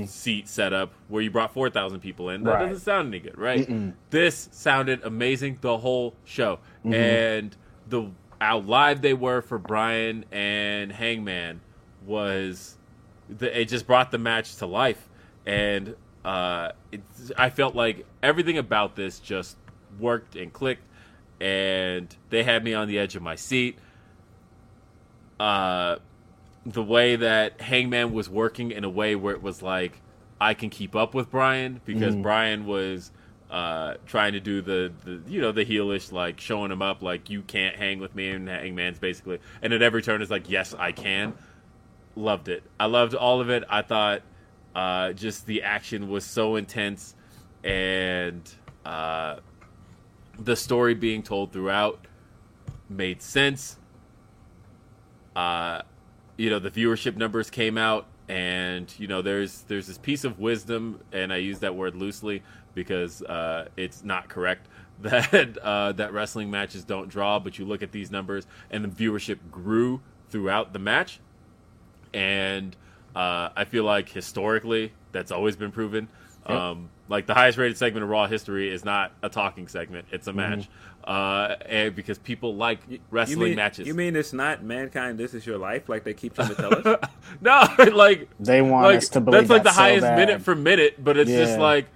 seat 0.07 0.49
setup 0.49 0.93
where 1.09 1.23
you 1.23 1.31
brought 1.31 1.55
4,000 1.55 2.01
people 2.01 2.29
in. 2.31 2.43
That 2.43 2.51
Right. 2.55 2.69
doesn't 2.71 2.83
sound 2.85 3.09
any 3.09 3.21
good, 3.21 3.39
right? 3.39 3.69
This 4.11 4.49
sounded 4.53 5.01
amazing 5.05 5.59
the 5.61 5.79
whole 5.79 6.15
show. 6.25 6.59
And 6.85 7.57
the 7.89 8.11
how 8.41 8.59
live 8.61 9.01
they 9.03 9.15
were 9.15 9.43
for 9.43 9.59
Bryan 9.59 10.25
and 10.33 10.91
Hangman 10.91 11.61
was 12.07 12.77
the, 13.29 13.61
it 13.61 13.67
just 13.67 13.87
brought 13.87 14.11
the 14.11 14.19
match 14.19 14.57
to 14.57 14.67
life 14.67 15.09
and 15.47 15.95
uh, 16.25 16.73
it, 16.91 17.03
I 17.37 17.51
felt 17.51 17.75
like 17.75 18.07
everything 18.23 18.59
about 18.59 18.97
this 18.97 19.19
just 19.21 19.57
worked 20.01 20.37
and 20.37 20.53
clicked 20.53 20.85
and 21.41 22.15
they 22.29 22.43
had 22.43 22.63
me 22.63 22.75
on 22.75 22.87
the 22.87 22.99
edge 22.99 23.17
of 23.17 23.23
my 23.23 23.35
seat. 23.35 23.79
Uh, 25.39 25.97
the 26.67 26.83
way 26.83 27.17
that 27.17 27.61
Hangman 27.61 28.13
was 28.13 28.29
working 28.29 28.71
in 28.71 28.85
a 28.85 28.91
way 28.91 29.17
where 29.17 29.35
it 29.35 29.43
was 29.43 29.63
like 29.63 30.01
I 30.39 30.55
can 30.55 30.69
keep 30.69 30.95
up 30.95 31.15
with 31.15 31.31
Bryan 31.31 31.81
because 31.87 32.15
Bryan 32.15 32.67
was 32.67 33.11
uh, 33.51 33.95
trying 34.07 34.35
to 34.35 34.41
do 34.41 34.61
the, 34.61 34.93
the 35.05 35.23
you 35.27 35.41
know 35.41 35.53
the 35.53 35.65
heelish 35.65 36.13
like 36.13 36.39
showing 36.39 36.71
him 36.71 36.83
up 36.83 37.03
like 37.03 37.31
you 37.31 37.43
can't 37.43 37.77
hang 37.77 37.99
with 37.99 38.15
me 38.15 38.31
and 38.31 38.47
Hangman's 38.49 38.99
basically 38.99 39.39
and 39.63 39.73
at 39.73 39.83
every 39.83 40.03
turn 40.03 40.21
is 40.21 40.31
like 40.31 40.51
yes 40.51 40.75
I 40.75 40.93
can. 40.93 41.33
Loved 42.17 42.49
it. 42.49 42.63
I 42.79 42.87
loved 42.87 43.15
all 43.15 43.41
of 43.41 43.49
it. 43.49 43.65
I 43.69 43.83
thought 43.83 44.23
uh, 44.75 45.13
just 45.13 45.47
the 45.47 45.63
action 45.63 46.11
was 46.11 46.25
so 46.25 46.57
intense 46.57 47.15
and 47.65 48.43
uh, 48.85 49.37
the 50.43 50.57
story 50.57 50.95
being 50.95 51.23
told 51.23 51.53
throughout 51.53 52.07
made 52.89 53.23
sense. 53.23 53.77
Uh, 55.37 55.83
you 56.37 56.51
know 56.51 56.59
the 56.59 56.71
viewership 56.71 57.17
numbers 57.17 57.51
came 57.51 57.77
out 57.77 58.07
and 58.29 58.93
you 58.99 59.07
know 59.07 59.21
there's 59.21 59.63
there's 59.63 59.87
this 59.87 59.99
piece 59.99 60.25
of 60.25 60.39
wisdom 60.39 61.01
and 61.13 61.33
i 61.33 61.37
use 61.37 61.59
that 61.59 61.75
word 61.75 61.95
loosely 61.95 62.43
because 62.75 63.23
uh, 63.23 63.69
it's 63.77 64.05
not 64.05 64.29
correct 64.29 64.69
that 65.03 65.59
uh, 65.59 65.93
that 65.93 66.13
wrestling 66.13 66.51
matches 66.51 66.85
don't 66.85 67.09
draw 67.09 67.39
but 67.39 67.59
you 67.59 67.65
look 67.65 67.83
at 67.83 67.93
these 67.93 68.11
numbers 68.11 68.47
and 68.71 68.85
the 68.85 68.89
viewership 68.89 69.39
grew 69.51 70.01
throughout 70.31 70.73
the 70.73 70.79
match. 70.79 71.21
And 72.13 72.77
uh, 73.15 73.51
i 73.57 73.65
feel 73.65 73.85
like 73.85 74.09
historically 74.09 74.93
that's 75.13 75.33
always 75.33 75.57
been 75.57 75.73
proven. 75.73 76.09
Um, 76.47 76.89
like 77.11 77.27
the 77.27 77.35
highest 77.35 77.59
rated 77.59 77.77
segment 77.77 78.03
of 78.05 78.09
raw 78.09 78.27
history 78.27 78.73
is 78.73 78.83
not 78.85 79.13
a 79.23 79.29
talking 79.29 79.69
segment 79.69 80.07
it's 80.11 80.27
a 80.27 80.33
match 80.33 80.67
uh, 81.05 81.57
and 81.67 81.95
because 81.97 82.19
people 82.19 82.55
like 82.57 82.79
You 82.89 82.99
wrestling 83.11 83.39
mean, 83.41 83.57
matches 83.57 83.87
You 83.87 83.95
mean 83.95 84.15
it's 84.17 84.33
not 84.35 84.63
mankind? 84.63 85.19
This 85.19 85.33
is 85.35 85.47
your 85.47 85.57
life, 85.59 85.89
like 85.89 86.05
they 86.05 86.13
keep 86.15 86.35
trying 86.35 86.49
to 86.51 86.55
tell 86.55 86.75
us. 86.75 87.09
no, 87.41 87.67
like 87.97 88.29
They 88.39 88.61
want 88.63 88.85
like, 88.87 88.99
us 88.99 89.09
to 89.11 89.21
believe 89.21 89.49
that's 89.49 89.51
like 89.51 89.63
the 89.63 89.73
so 89.73 89.81
highest 89.81 90.03
bad. 90.03 90.19
minute 90.19 90.43
for 90.43 90.55
minute, 90.55 91.03
but 91.03 91.17
it's 91.17 91.31
just 91.31 91.59
like 91.59 91.87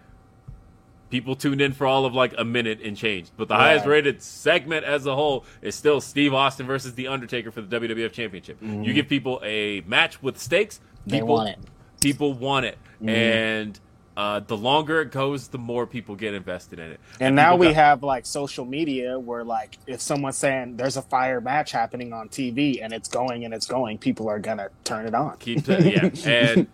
people 1.10 1.36
tuned 1.36 1.60
in 1.60 1.72
for 1.72 1.86
all 1.86 2.06
of 2.06 2.14
like 2.14 2.34
a 2.38 2.44
minute 2.44 2.80
and 2.82 2.96
changed. 2.96 3.30
But 3.36 3.48
the 3.48 3.54
Right. 3.54 3.68
highest 3.68 3.86
rated 3.86 4.22
segment 4.22 4.84
as 4.84 5.04
a 5.06 5.14
whole 5.14 5.44
is 5.62 5.74
still 5.74 6.00
Steve 6.00 6.32
Austin 6.34 6.66
versus 6.66 6.94
The 6.94 7.08
Undertaker 7.08 7.50
for 7.52 7.60
the 7.60 7.78
WWF 7.80 8.10
Championship. 8.12 8.56
You 8.62 8.92
give 8.94 9.06
people 9.08 9.40
a 9.44 9.82
match 9.82 10.22
with 10.22 10.38
stakes, 10.38 10.80
Mm-hmm. 11.06 11.10
They 11.10 11.16
people 11.18 11.34
want 11.34 11.48
it. 11.50 11.58
Mm-hmm. 11.58 12.00
People 12.00 12.32
want 12.32 12.66
it, 12.66 12.78
and 13.06 13.78
uh, 14.16 14.38
the 14.40 14.56
longer 14.56 15.00
it 15.00 15.10
goes, 15.10 15.48
the 15.48 15.58
more 15.58 15.86
people 15.86 16.14
get 16.14 16.34
invested 16.34 16.78
in 16.78 16.92
it. 16.92 17.00
And 17.20 17.34
now 17.34 17.56
we 17.56 17.66
got- 17.68 17.74
have 17.74 18.02
like 18.02 18.26
social 18.26 18.64
media 18.64 19.18
where 19.18 19.42
like 19.44 19.78
if 19.86 20.00
someone's 20.00 20.36
saying 20.36 20.76
there's 20.76 20.96
a 20.96 21.02
fire 21.02 21.40
match 21.40 21.72
happening 21.72 22.12
on 22.12 22.28
TV 22.28 22.80
and 22.82 22.92
it's 22.92 23.08
going 23.08 23.44
and 23.44 23.52
it's 23.52 23.66
going, 23.66 23.98
people 23.98 24.28
are 24.28 24.38
gonna 24.38 24.68
turn 24.84 25.06
it 25.06 25.14
on. 25.14 25.36
keep 25.38 25.64
to, 25.64 25.82
yeah 25.82 26.10
and 26.30 26.68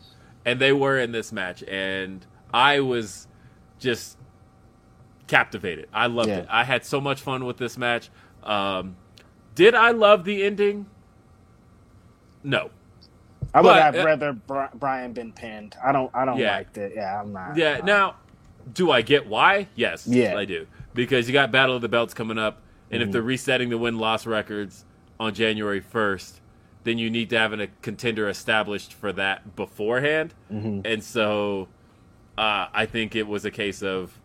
and 0.45 0.61
they 0.61 0.73
were 0.73 0.99
in 0.99 1.12
this 1.12 1.33
match 1.33 1.62
and 1.65 2.25
i 2.53 2.81
was 2.81 3.27
just 3.79 4.19
captivated. 5.27 5.89
I 5.93 6.07
loved 6.07 6.29
Yeah. 6.29 6.39
it. 6.41 6.47
I 6.51 6.65
had 6.65 6.85
so 6.85 7.01
much 7.01 7.21
fun 7.23 7.45
with 7.47 7.57
this 7.57 7.79
match. 7.79 8.11
Um, 8.43 8.97
did 9.55 9.75
I 9.75 9.93
love 9.93 10.25
the 10.25 10.43
ending? 10.43 10.87
No. 12.43 12.71
I 13.55 13.60
would 13.60 13.68
But, 13.68 13.82
have 13.82 13.94
uh, 13.97 14.05
rather 14.05 14.32
Bri- 14.32 14.68
Bryan 14.74 15.12
been 15.12 15.32
pinned. 15.32 15.77
I 15.85 15.93
don't. 15.93 16.10
I 16.14 16.24
don't 16.24 16.39
Yeah. 16.39 16.56
like 16.56 16.77
it. 16.77 16.93
Yeah, 16.94 17.20
I'm 17.20 17.32
not. 17.32 17.56
Yeah. 17.56 17.78
uh, 17.82 17.85
Now, 17.85 18.14
do 18.72 18.90
I 18.90 19.02
get 19.02 19.27
why? 19.27 19.66
Yes. 19.74 20.06
Yeah. 20.06 20.36
I 20.36 20.44
do 20.44 20.66
because 20.94 21.27
you 21.28 21.32
got 21.32 21.51
Battle 21.51 21.74
of 21.77 21.82
the 21.82 21.89
Belts 21.89 22.14
coming 22.14 22.39
up, 22.39 22.62
and 22.90 23.01
Mm-hmm. 23.01 23.09
if 23.09 23.12
they're 23.12 23.22
resetting 23.22 23.68
the 23.70 23.78
win 23.78 23.98
loss 23.98 24.27
records 24.27 24.85
on 25.18 25.35
January 25.35 25.81
first, 25.81 26.40
then 26.85 26.97
you 26.98 27.10
need 27.10 27.28
to 27.31 27.39
have 27.39 27.52
a 27.52 27.66
contender 27.82 28.28
established 28.28 28.93
for 28.94 29.12
that 29.12 29.55
beforehand, 29.56 30.32
Mm-hmm. 30.52 30.81
and 30.85 31.02
so 31.05 31.68
uh, 32.39 32.68
I 32.72 32.86
think 32.86 33.14
it 33.16 33.27
was 33.27 33.44
a 33.44 33.51
case 33.51 33.82
of 33.82 34.18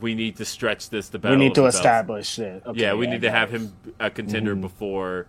we 0.00 0.14
need 0.14 0.36
to 0.36 0.44
stretch 0.44 0.88
this 0.90 1.08
The 1.08 1.18
to 1.18 1.18
we 1.18 1.22
Battle 1.22 1.38
need 1.38 1.46
of 1.48 1.52
to 1.54 1.60
the 1.60 1.64
Belts. 1.66 1.76
establish 1.76 2.38
it. 2.38 2.62
Okay, 2.66 2.80
Yeah, 2.80 2.94
we 2.94 3.06
need 3.06 3.20
to 3.22 3.30
have 3.30 3.50
him 3.50 3.72
a 4.00 4.08
contender 4.10 4.54
before 4.54 5.26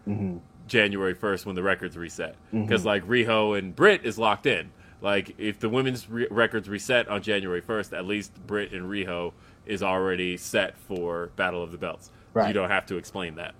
January 0.71 1.13
1st 1.13 1.45
when 1.45 1.55
the 1.55 1.61
records 1.63 1.97
reset. 1.97 2.33
Mm-hmm. 2.47 2.63
Because, 2.63 2.85
like, 2.85 3.05
Riho 3.05 3.57
and 3.59 3.75
Britt 3.75 4.05
is 4.05 4.17
locked 4.17 4.45
in. 4.45 4.71
Like, 5.01 5.35
if 5.37 5.59
the 5.59 5.67
women's 5.67 6.09
re- 6.09 6.27
records 6.31 6.69
reset 6.69 7.07
on 7.09 7.21
January 7.21 7.61
1st, 7.61 7.91
at 7.97 8.05
least 8.05 8.33
Britt 8.47 8.71
and 8.71 8.83
Riho 8.89 9.33
is 9.65 9.83
already 9.83 10.37
set 10.37 10.77
for 10.77 11.31
Battle 11.35 11.61
of 11.61 11.71
the 11.73 11.77
Belts. 11.77 12.09
Right. 12.33 12.47
You 12.47 12.53
don't 12.53 12.69
have 12.69 12.85
to 12.87 12.95
explain 12.97 13.35
that. 13.35 13.53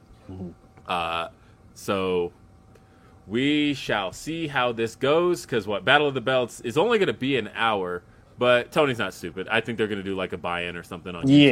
Uh, 0.87 1.27
so 1.73 2.31
we 3.27 3.73
shall 3.73 4.13
see 4.13 4.47
how 4.47 4.71
this 4.71 4.95
goes. 4.95 5.41
Because 5.41 5.67
what 5.67 5.83
Battle 5.83 6.07
of 6.07 6.13
the 6.13 6.21
Belts 6.21 6.61
is 6.61 6.77
only 6.77 6.97
going 6.97 7.07
to 7.07 7.13
be 7.13 7.35
an 7.37 7.49
hour, 7.55 8.03
but 8.37 8.71
Tony's 8.71 8.99
not 8.99 9.13
stupid. 9.13 9.47
I 9.49 9.59
think 9.61 9.77
they're 9.77 9.87
going 9.87 9.99
to 9.99 10.03
do 10.03 10.15
like 10.15 10.31
a 10.31 10.37
buy-in 10.37 10.75
or 10.77 10.83
something 10.83 11.13
on 11.13 11.25
YouTube, 11.25 11.49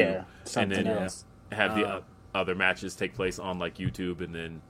Yeah, 0.56 0.62
and 0.62 0.72
then 0.72 0.88
else. 0.88 1.26
have 1.52 1.76
the 1.76 1.86
o- 1.86 2.04
other 2.34 2.56
matches 2.56 2.96
take 2.96 3.14
place 3.14 3.38
on 3.40 3.60
like 3.60 3.76
YouTube, 3.78 4.22
and 4.22 4.34
then 4.34 4.62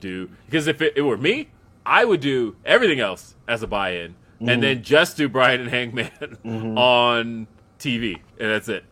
do 0.00 0.30
because 0.46 0.66
if 0.66 0.80
it, 0.82 0.94
it 0.96 1.02
were 1.02 1.16
me, 1.16 1.48
I 1.86 2.04
would 2.04 2.20
do 2.20 2.56
everything 2.64 3.00
else 3.00 3.34
as 3.46 3.62
a 3.62 3.66
buy-in, 3.66 4.14
Mm-hmm. 4.40 4.48
and 4.50 4.62
then 4.62 4.82
just 4.84 5.16
do 5.16 5.28
Bryan 5.28 5.60
and 5.62 5.68
Hangman 5.70 6.12
on 6.78 7.48
TV, 7.80 8.14
and 8.38 8.50
that's 8.52 8.68
it. 8.68 8.84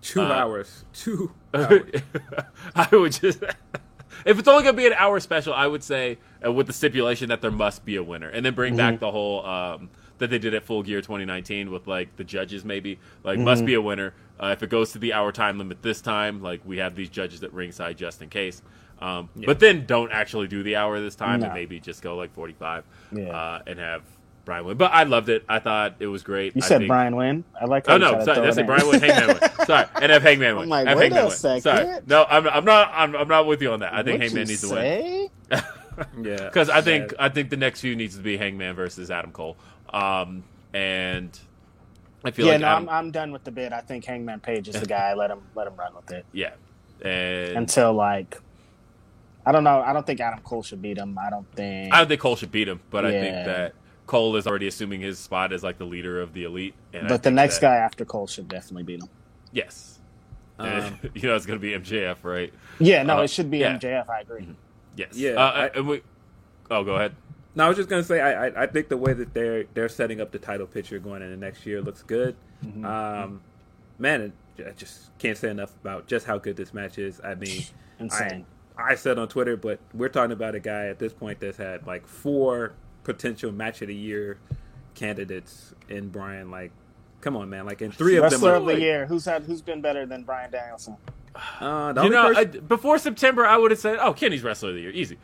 Two 0.00 0.20
Uh, 0.22 0.32
hours. 0.32 0.84
Two. 0.92 1.30
hours. 1.54 1.90
I 2.74 2.88
would 2.90 3.12
just. 3.12 3.42
If 4.26 4.38
it's 4.38 4.46
only 4.46 4.62
going 4.62 4.76
to 4.76 4.80
be 4.80 4.86
an 4.86 4.92
hour 4.92 5.18
special, 5.20 5.52
I 5.54 5.66
would 5.66 5.82
say 5.82 6.18
uh, 6.44 6.52
with 6.52 6.66
the 6.68 6.72
stipulation 6.72 7.30
that 7.30 7.40
there 7.40 7.50
must 7.50 7.84
be 7.84 7.96
a 7.96 8.02
winner, 8.02 8.28
and 8.28 8.44
then 8.44 8.54
bring 8.54 8.76
back 8.76 9.00
the 9.00 9.10
whole 9.10 9.44
um, 9.44 9.88
that 10.18 10.28
they 10.30 10.38
did 10.38 10.52
at 10.54 10.62
Full 10.64 10.82
Gear 10.82 11.00
2019 11.00 11.70
with 11.72 11.86
like 11.88 12.14
the 12.16 12.22
judges 12.22 12.64
maybe 12.64 12.98
like 13.24 13.38
must 13.38 13.64
be 13.64 13.74
a 13.74 13.80
winner. 13.80 14.14
Uh, 14.40 14.48
if 14.48 14.62
it 14.62 14.68
goes 14.70 14.92
to 14.92 14.98
the 14.98 15.12
hour 15.12 15.32
time 15.32 15.58
limit 15.58 15.82
this 15.82 16.00
time, 16.00 16.40
like 16.42 16.60
we 16.64 16.76
have 16.78 16.94
these 16.94 17.08
judges 17.08 17.42
at 17.42 17.52
ringside 17.52 17.96
just 17.96 18.20
in 18.22 18.28
case. 18.28 18.62
Um, 19.02 19.28
But 19.46 19.58
then 19.58 19.84
don't 19.86 20.12
actually 20.12 20.46
do 20.48 20.62
the 20.62 20.76
hour 20.76 21.00
this 21.00 21.14
time, 21.16 21.42
and 21.42 21.52
maybe 21.52 21.80
just 21.80 22.02
go 22.02 22.16
like 22.16 22.32
45 22.34 22.84
Yeah. 23.12 23.24
uh, 23.36 23.62
and 23.66 23.78
have 23.78 24.02
Bryan 24.44 24.64
win. 24.64 24.76
But 24.76 24.92
I 24.92 25.02
loved 25.04 25.28
it. 25.28 25.44
I 25.48 25.58
thought 25.58 25.96
it 25.98 26.06
was 26.06 26.22
great. 26.22 26.54
You 26.56 26.62
I 26.64 26.66
said 26.66 26.78
think- 26.78 26.88
Bryan 26.88 27.16
win. 27.16 27.44
I 27.60 27.64
like. 27.64 27.86
how 27.86 27.94
Oh 27.94 27.98
no, 27.98 28.10
sorry, 28.24 28.24
throw 28.24 28.44
that's 28.44 28.56
it 28.58 28.60
it. 28.62 28.66
Bryan 28.66 28.88
win, 28.88 29.00
Hangman 29.00 29.38
win. 29.40 29.50
Sorry, 29.66 29.86
and 30.02 30.12
have 30.12 30.22
Hangman 30.22 30.54
win. 30.56 30.62
I'm 30.64 30.68
like, 30.68 30.86
have 30.88 30.98
wait 30.98 31.12
Hangman 31.12 31.24
a 31.24 31.28
win. 31.28 31.36
second. 31.36 31.62
Sorry, 31.62 31.98
no, 32.06 32.24
I'm, 32.28 32.48
I'm 32.48 32.64
not. 32.64 32.90
I'm, 32.94 33.14
I'm 33.16 33.28
not 33.28 33.46
with 33.46 33.62
you 33.62 33.72
on 33.72 33.80
that. 33.80 33.92
I 33.92 34.02
think 34.02 34.20
What'd 34.20 34.22
Hangman 34.22 34.42
you 34.42 34.52
needs 34.52 34.68
to 34.68 34.74
win 34.74 35.30
yeah. 36.24 36.44
because 36.46 36.68
I 36.70 36.80
think 36.80 37.12
Yeah. 37.12 37.24
I 37.24 37.28
think 37.28 37.50
the 37.50 37.56
next 37.56 37.80
few 37.80 37.94
needs 37.96 38.16
to 38.16 38.22
be 38.22 38.36
Hangman 38.36 38.74
versus 38.74 39.10
Adam 39.10 39.30
Cole. 39.32 39.56
Um, 39.92 40.42
and 40.74 41.38
I 42.24 42.30
feel 42.32 42.46
Yeah, 42.46 42.52
like 42.52 42.60
no, 42.62 42.66
Adam, 42.68 42.88
I'm, 42.88 42.94
I'm 43.06 43.10
done 43.12 43.30
with 43.32 43.44
the 43.44 43.50
bid. 43.52 43.72
I 43.72 43.80
think 43.80 44.04
Hangman 44.04 44.40
Page 44.40 44.68
is 44.68 44.78
the 44.80 44.86
guy. 44.86 45.14
Let 45.22 45.30
him 45.30 45.42
let 45.54 45.66
him 45.68 45.74
run 45.76 45.94
with 45.94 46.10
it 46.12 46.24
yeah, 46.32 46.52
and 47.04 47.56
until 47.56 47.92
like. 47.92 48.40
I 49.44 49.52
don't 49.52 49.64
know. 49.64 49.80
I 49.80 49.92
don't 49.92 50.06
think 50.06 50.20
Adam 50.20 50.40
Cole 50.40 50.62
should 50.62 50.80
beat 50.82 50.98
him. 50.98 51.18
I 51.18 51.30
don't 51.30 51.50
think. 51.54 51.92
I 51.92 51.98
don't 51.98 52.08
think 52.08 52.20
Cole 52.20 52.36
should 52.36 52.52
beat 52.52 52.68
him, 52.68 52.80
but 52.90 53.04
I 53.04 53.10
think 53.10 53.46
that 53.46 53.74
Cole 54.06 54.36
is 54.36 54.46
already 54.46 54.68
assuming 54.68 55.00
his 55.00 55.18
spot 55.18 55.52
as 55.52 55.62
like 55.62 55.78
the 55.78 55.84
leader 55.86 56.20
of 56.20 56.32
the 56.32 56.44
elite. 56.44 56.74
And 56.92 57.08
but 57.08 57.22
the 57.22 57.30
next 57.30 57.56
that- 57.56 57.62
guy 57.62 57.76
after 57.76 58.04
Cole 58.04 58.26
should 58.26 58.48
definitely 58.48 58.84
beat 58.84 59.02
him. 59.02 59.08
yes, 59.52 59.98
Um, 60.58 60.98
you 61.14 61.28
know 61.28 61.34
it's 61.34 61.46
going 61.46 61.58
to 61.58 61.62
be 61.62 61.72
MJF, 61.72 62.18
right? 62.22 62.52
Yeah, 62.78 63.02
no, 63.02 63.18
Uh, 63.18 63.22
it 63.22 63.30
should 63.30 63.50
be 63.50 63.58
yeah. 63.58 63.76
MJF. 63.78 64.08
I 64.08 64.20
agree. 64.20 64.46
Yes, 64.96 65.14
Yeah, 65.16 65.30
Uh, 65.32 65.50
I- 65.52 65.66
and 65.76 65.88
we. 65.88 66.02
Oh, 66.70 66.84
go 66.84 66.94
ahead. 66.96 67.14
No, 67.54 67.66
I 67.66 67.68
was 67.68 67.76
just 67.76 67.88
gonna 67.90 68.02
say 68.02 68.18
I, 68.20 68.46
I 68.46 68.62
I 68.62 68.66
think 68.66 68.88
the 68.88 68.96
way 68.96 69.12
that 69.12 69.34
they're 69.34 69.64
they're 69.74 69.88
setting 69.90 70.20
up 70.22 70.30
the 70.30 70.38
title 70.38 70.66
picture 70.66 70.98
going 70.98 71.20
into 71.20 71.36
next 71.36 71.66
year 71.66 71.82
looks 71.82 72.02
good. 72.02 72.34
Mm-hmm. 72.64 72.84
Um, 72.86 73.40
man, 73.98 74.32
I 74.58 74.70
just 74.70 75.10
can't 75.18 75.36
say 75.36 75.50
enough 75.50 75.74
about 75.82 76.06
just 76.06 76.24
how 76.26 76.38
good 76.38 76.56
this 76.56 76.72
match 76.72 76.96
is. 76.98 77.20
I 77.22 77.34
mean, 77.34 77.62
Insane. 77.98 78.46
I, 78.76 78.92
I 78.92 78.94
said 78.94 79.18
on 79.18 79.28
Twitter, 79.28 79.56
but 79.56 79.78
we're 79.94 80.08
talking 80.08 80.32
about 80.32 80.54
a 80.54 80.60
guy 80.60 80.86
at 80.86 80.98
this 80.98 81.12
point 81.12 81.40
that's 81.40 81.58
had 81.58 81.86
like 81.86 82.06
four 82.06 82.72
potential 83.04 83.52
match 83.52 83.82
of 83.82 83.88
the 83.88 83.94
year 83.94 84.38
candidates 84.94 85.74
in 85.88 86.08
Bryan. 86.08 86.50
Like, 86.50 86.72
come 87.20 87.36
on, 87.36 87.50
man! 87.50 87.66
Like, 87.66 87.82
in 87.82 87.92
three 87.92 88.16
of 88.16 88.22
them, 88.24 88.32
Wrestler 88.32 88.52
are, 88.52 88.56
of 88.56 88.66
the 88.66 88.72
like, 88.74 88.82
year. 88.82 89.06
Who's 89.06 89.24
had? 89.24 89.44
Who's 89.44 89.62
been 89.62 89.80
better 89.80 90.06
than 90.06 90.22
Bryan 90.22 90.50
Danielson? 90.50 90.96
Uh, 91.34 91.92
You 91.96 92.02
only 92.02 92.10
know, 92.10 92.32
I, 92.36 92.44
before 92.44 92.98
September, 92.98 93.46
I 93.46 93.56
would 93.56 93.70
have 93.70 93.80
said, 93.80 93.98
"Oh, 94.00 94.12
Kenny's 94.12 94.42
wrestler 94.42 94.70
of 94.70 94.74
the 94.76 94.82
year, 94.82 94.90
easy." 94.90 95.18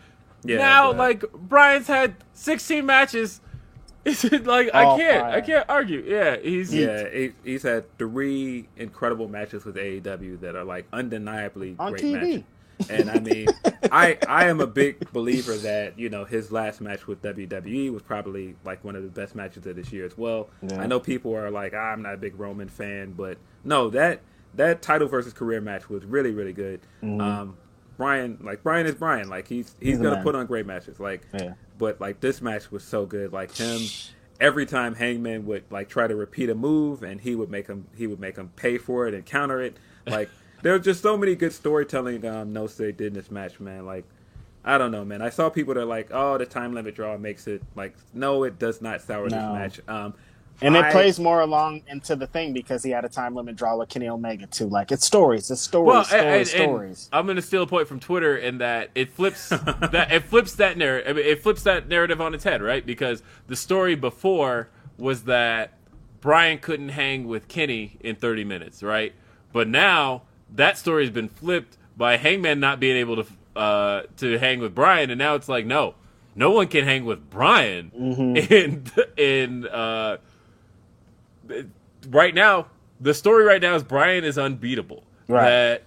Yeah, 0.45 0.59
now, 0.59 0.93
but- 0.93 0.99
like 0.99 1.33
Bryan's 1.33 1.87
had 1.87 2.15
16 2.35 2.87
matches. 2.87 3.41
Is 4.05 4.25
it 4.25 4.47
like 4.47 4.69
I 4.73 4.97
can't, 4.97 5.21
fire. 5.21 5.33
I 5.35 5.41
can't 5.43 5.67
argue. 5.69 6.03
Yeah, 6.07 6.37
he's 6.37 6.73
Yeah, 6.73 7.07
he, 7.11 7.33
he's 7.45 7.65
had 7.65 7.85
three 7.99 8.69
incredible 8.77 9.29
matches 9.29 9.65
with 9.67 9.75
AEW 9.77 10.41
that 10.41 10.55
are 10.55 10.65
like 10.65 10.87
undeniably 10.93 11.75
On 11.79 11.91
great 11.93 12.03
TV. 12.05 12.13
matches. 12.13 12.43
And 12.89 13.11
I 13.11 13.19
mean, 13.19 13.49
I 13.91 14.19
I 14.29 14.45
am 14.49 14.61
a 14.61 14.67
big 14.67 15.13
believer 15.13 15.57
that 15.57 15.99
you 15.99 16.09
know 16.09 16.25
his 16.25 16.53
last 16.53 16.81
match 16.81 17.07
with 17.07 17.23
WWE 17.23 17.93
was 17.93 18.03
probably 18.03 18.55
like 18.65 18.85
one 18.85 18.95
of 18.97 19.03
the 19.03 19.09
best 19.09 19.35
matches 19.35 19.67
of 19.67 19.77
this 19.77 19.93
year 19.93 20.05
as 20.07 20.17
well. 20.17 20.49
Yeah. 20.63 20.81
I 20.81 20.87
know 20.87 21.01
people 21.01 21.35
are 21.35 21.51
like, 21.51 21.73
"Ah, 21.75 21.93
I'm 21.93 22.03
not 22.03 22.15
a 22.15 22.19
big 22.19 22.39
Roman 22.39 22.69
fan, 22.69 23.13
but 23.13 23.39
no, 23.65 23.91
that 23.91 24.21
that 24.55 24.81
title 24.83 25.09
versus 25.09 25.33
career 25.33 25.61
match 25.61 25.89
was 25.89 26.05
really 26.05 26.31
really 26.33 26.53
good. 26.53 26.81
Um, 27.03 27.57
Bryan, 27.97 28.39
like 28.41 28.63
Bryan 28.63 28.87
is 28.87 28.95
Bryan, 28.95 29.29
like 29.29 29.49
he's 29.49 29.75
he's, 29.81 29.95
He's 29.95 29.99
gonna 29.99 30.23
put 30.23 30.35
on 30.37 30.47
great 30.47 30.67
matches, 30.67 31.01
like 31.01 31.23
Yeah. 31.35 31.55
but 31.79 32.01
like 32.01 32.21
this 32.21 32.41
match 32.41 32.71
was 32.71 32.85
so 32.85 33.07
good. 33.07 33.33
Like 33.33 33.55
him, 33.57 33.81
every 34.41 34.67
time 34.67 34.95
Hangman 34.95 35.47
would 35.47 35.65
like 35.71 35.89
try 35.89 36.07
to 36.07 36.15
repeat 36.15 36.49
a 36.49 36.55
move, 36.55 37.03
and 37.03 37.21
he 37.21 37.35
would 37.35 37.51
make 37.51 37.67
him 37.67 37.89
he 37.97 38.07
would 38.07 38.21
make 38.21 38.37
him 38.37 38.53
pay 38.55 38.79
for 38.79 39.09
it 39.09 39.15
and 39.15 39.27
counter 39.27 39.61
it. 39.61 39.77
Like 40.07 40.31
there 40.63 40.73
was 40.75 40.83
just 40.85 41.03
so 41.03 41.17
many 41.17 41.35
good 41.37 41.53
storytelling. 41.53 42.25
Um, 42.27 42.53
no 42.53 42.67
say 42.67 42.93
did 42.93 43.09
in 43.09 43.13
this 43.15 43.31
match, 43.31 43.61
man. 43.61 43.87
Like 43.87 44.05
I 44.65 44.77
don't 44.79 44.91
know, 44.91 45.05
man. 45.05 45.23
I 45.23 45.31
saw 45.31 45.49
people 45.51 45.75
that 45.75 45.81
are 45.81 45.87
like, 45.87 46.09
oh, 46.13 46.37
the 46.39 46.45
time 46.47 46.75
limit 46.75 46.95
draw 46.95 47.17
makes 47.17 47.47
it 47.47 47.63
like 47.75 47.95
no, 48.15 48.45
it 48.45 48.59
does 48.59 48.83
not 48.83 49.01
sour 49.01 49.29
No. 49.29 49.37
this 49.55 49.79
match. 49.79 49.89
Um, 49.89 50.15
And 50.61 50.75
it 50.77 50.85
I- 50.85 50.91
plays 50.91 51.21
more 51.21 51.41
along 51.41 51.83
into 51.87 52.17
the 52.17 52.27
thing 52.27 52.53
because 52.53 52.83
he 52.83 52.91
had 52.91 53.05
a 53.05 53.09
time 53.09 53.35
limit 53.37 53.55
draw 53.55 53.77
with 53.77 53.89
Kenny 53.89 54.09
Omega 54.09 54.47
too. 54.47 54.67
Like 54.67 54.91
it's 54.91 55.07
stories, 55.07 55.51
it's 55.53 55.61
stories, 55.61 55.87
well, 55.87 56.05
stories, 56.05 56.23
and- 56.23 56.29
and- 56.29 56.37
and 56.37 56.49
stories. 56.49 57.09
I'm 57.13 57.27
going 57.27 57.37
to 57.37 57.43
steal 57.43 57.63
a 57.63 57.67
point 57.67 57.87
from 57.87 58.01
Twitter 58.01 58.37
in 58.37 58.59
that 58.59 58.91
it 58.97 59.11
flips 59.11 59.49
that 59.51 60.09
it 60.11 60.25
flips 60.25 60.55
that 60.57 60.77
narrative. 60.77 61.17
It 61.17 61.43
flips 61.43 61.63
that 61.63 61.87
narrative 61.89 62.21
on 62.21 62.35
its 62.35 62.43
head, 62.45 62.61
right? 62.61 62.85
Because 62.85 63.23
the 63.47 63.57
story 63.57 63.95
before 63.95 64.69
was 64.99 65.23
that 65.25 65.75
Bryan 66.21 66.59
couldn't 66.59 66.89
hang 66.89 67.29
with 67.29 67.47
Kenny 67.47 67.97
in 68.01 68.17
30 68.17 68.43
minutes, 68.43 68.83
right? 68.83 69.13
But 69.53 69.69
now 69.69 70.23
that 70.55 70.79
story 70.79 71.05
has 71.05 71.11
been 71.11 71.29
flipped 71.29 71.77
by 71.97 72.17
Hangman 72.17 72.61
not 72.61 72.81
being 72.81 72.97
able 72.97 73.25
to 73.25 73.27
uh, 73.59 74.03
to 74.19 74.39
hang 74.39 74.61
with 74.61 74.75
Bryan, 74.75 75.11
and 75.11 75.19
now 75.19 75.35
it's 75.35 75.49
like 75.49 75.67
no, 75.67 75.95
no 76.35 76.51
one 76.51 76.69
can 76.69 76.85
hang 76.85 77.05
with 77.05 77.29
Bryan 77.31 77.91
Mm-hmm. 77.97 78.37
in 78.53 78.85
in 79.17 79.67
uh, 79.67 80.19
right 82.09 82.35
now. 82.35 82.67
The 83.01 83.15
story 83.15 83.45
right 83.45 83.63
now 83.63 83.75
is 83.77 83.85
Bryan 83.85 84.25
is 84.25 84.39
unbeatable. 84.39 85.05
Right. 85.29 85.81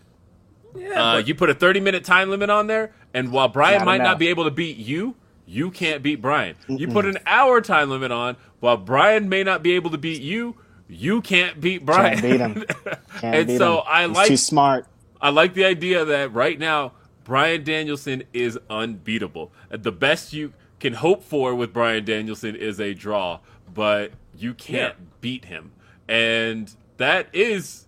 That 0.76 0.98
uh, 0.98 1.18
you 1.26 1.36
put 1.36 1.50
a 1.50 1.54
30 1.54 1.82
minute 1.82 2.06
time 2.06 2.30
limit 2.30 2.50
on 2.50 2.68
there, 2.68 2.94
and 3.14 3.32
while 3.32 3.50
Bryan 3.50 3.80
Not 3.80 3.86
might 3.86 3.96
enough. 3.96 4.06
not 4.08 4.20
be 4.20 4.28
able 4.30 4.46
to 4.46 4.52
beat 4.52 4.78
you, 4.78 5.16
you 5.46 5.72
can't 5.72 6.02
beat 6.02 6.22
Bryan. 6.22 6.56
You 6.68 6.88
put 6.88 7.06
an 7.06 7.18
hour 7.26 7.60
time 7.60 7.90
limit 7.90 8.12
on, 8.12 8.38
while 8.62 8.78
Bryan 8.78 9.28
may 9.28 9.44
not 9.44 9.62
be 9.64 9.74
able 9.74 9.90
to 9.92 9.98
beat 9.98 10.22
you, 10.22 10.56
you 10.92 11.22
can't 11.22 11.60
beat 11.62 11.86
Bryan. 11.86 12.20
Can't 12.20 12.22
beat 12.22 12.40
him. 12.40 12.54
Can't 13.20 13.36
and 13.36 13.48
beat 13.48 13.58
so 13.58 13.78
him. 13.78 13.84
I 13.88 14.08
He's 14.08 14.18
like 14.18 14.28
too 14.28 14.38
smart. 14.38 14.88
I 15.22 15.30
like 15.30 15.54
the 15.54 15.66
idea 15.66 16.04
that 16.04 16.34
right 16.34 16.60
now 16.60 16.94
Bryan 17.24 17.64
Danielson 17.64 18.24
is 18.34 18.60
unbeatable. 18.70 19.52
The 19.70 19.92
best 19.92 20.34
you 20.34 20.54
can 20.80 20.94
hope 20.94 21.24
for 21.24 21.56
with 21.56 21.72
Bryan 21.72 22.04
Danielson 22.04 22.56
is 22.56 22.80
a 22.80 22.94
draw, 22.94 23.40
but 23.74 24.12
you 24.36 24.54
can't 24.54 25.22
beat 25.22 25.46
him. 25.46 25.72
And 26.08 26.74
that 26.98 27.28
is 27.34 27.86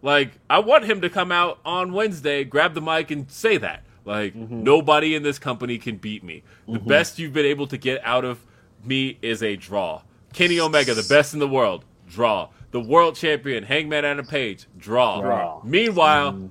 like 0.00 0.38
I 0.48 0.60
want 0.60 0.84
him 0.84 1.00
to 1.02 1.10
come 1.10 1.30
out 1.30 1.58
on 1.64 1.92
Wednesday, 1.92 2.44
grab 2.44 2.74
the 2.74 2.80
mic 2.80 3.10
and 3.10 3.30
say 3.30 3.58
that. 3.58 3.82
Like 4.04 4.34
mm-hmm. 4.34 4.62
nobody 4.62 5.14
in 5.14 5.24
this 5.24 5.38
company 5.38 5.78
can 5.78 5.96
beat 5.96 6.22
me. 6.22 6.42
The 6.66 6.78
mm-hmm. 6.78 6.88
best 6.88 7.18
you've 7.18 7.32
been 7.32 7.46
able 7.46 7.66
to 7.66 7.76
get 7.76 8.00
out 8.04 8.24
of 8.24 8.38
me 8.84 9.18
is 9.20 9.42
a 9.42 9.56
draw. 9.56 10.02
Kenny 10.32 10.60
Omega, 10.60 10.94
the 10.94 11.06
best 11.08 11.34
in 11.34 11.40
the 11.40 11.48
world, 11.48 11.84
draw. 12.16 12.48
the 12.70 12.80
world 12.80 13.14
champion 13.14 13.62
Hangman 13.64 14.04
Adam 14.04 14.26
Page 14.26 14.66
draw. 14.78 15.20
Draw. 15.20 15.60
Meanwhile, 15.64 16.32
Mm-hmm. 16.32 16.46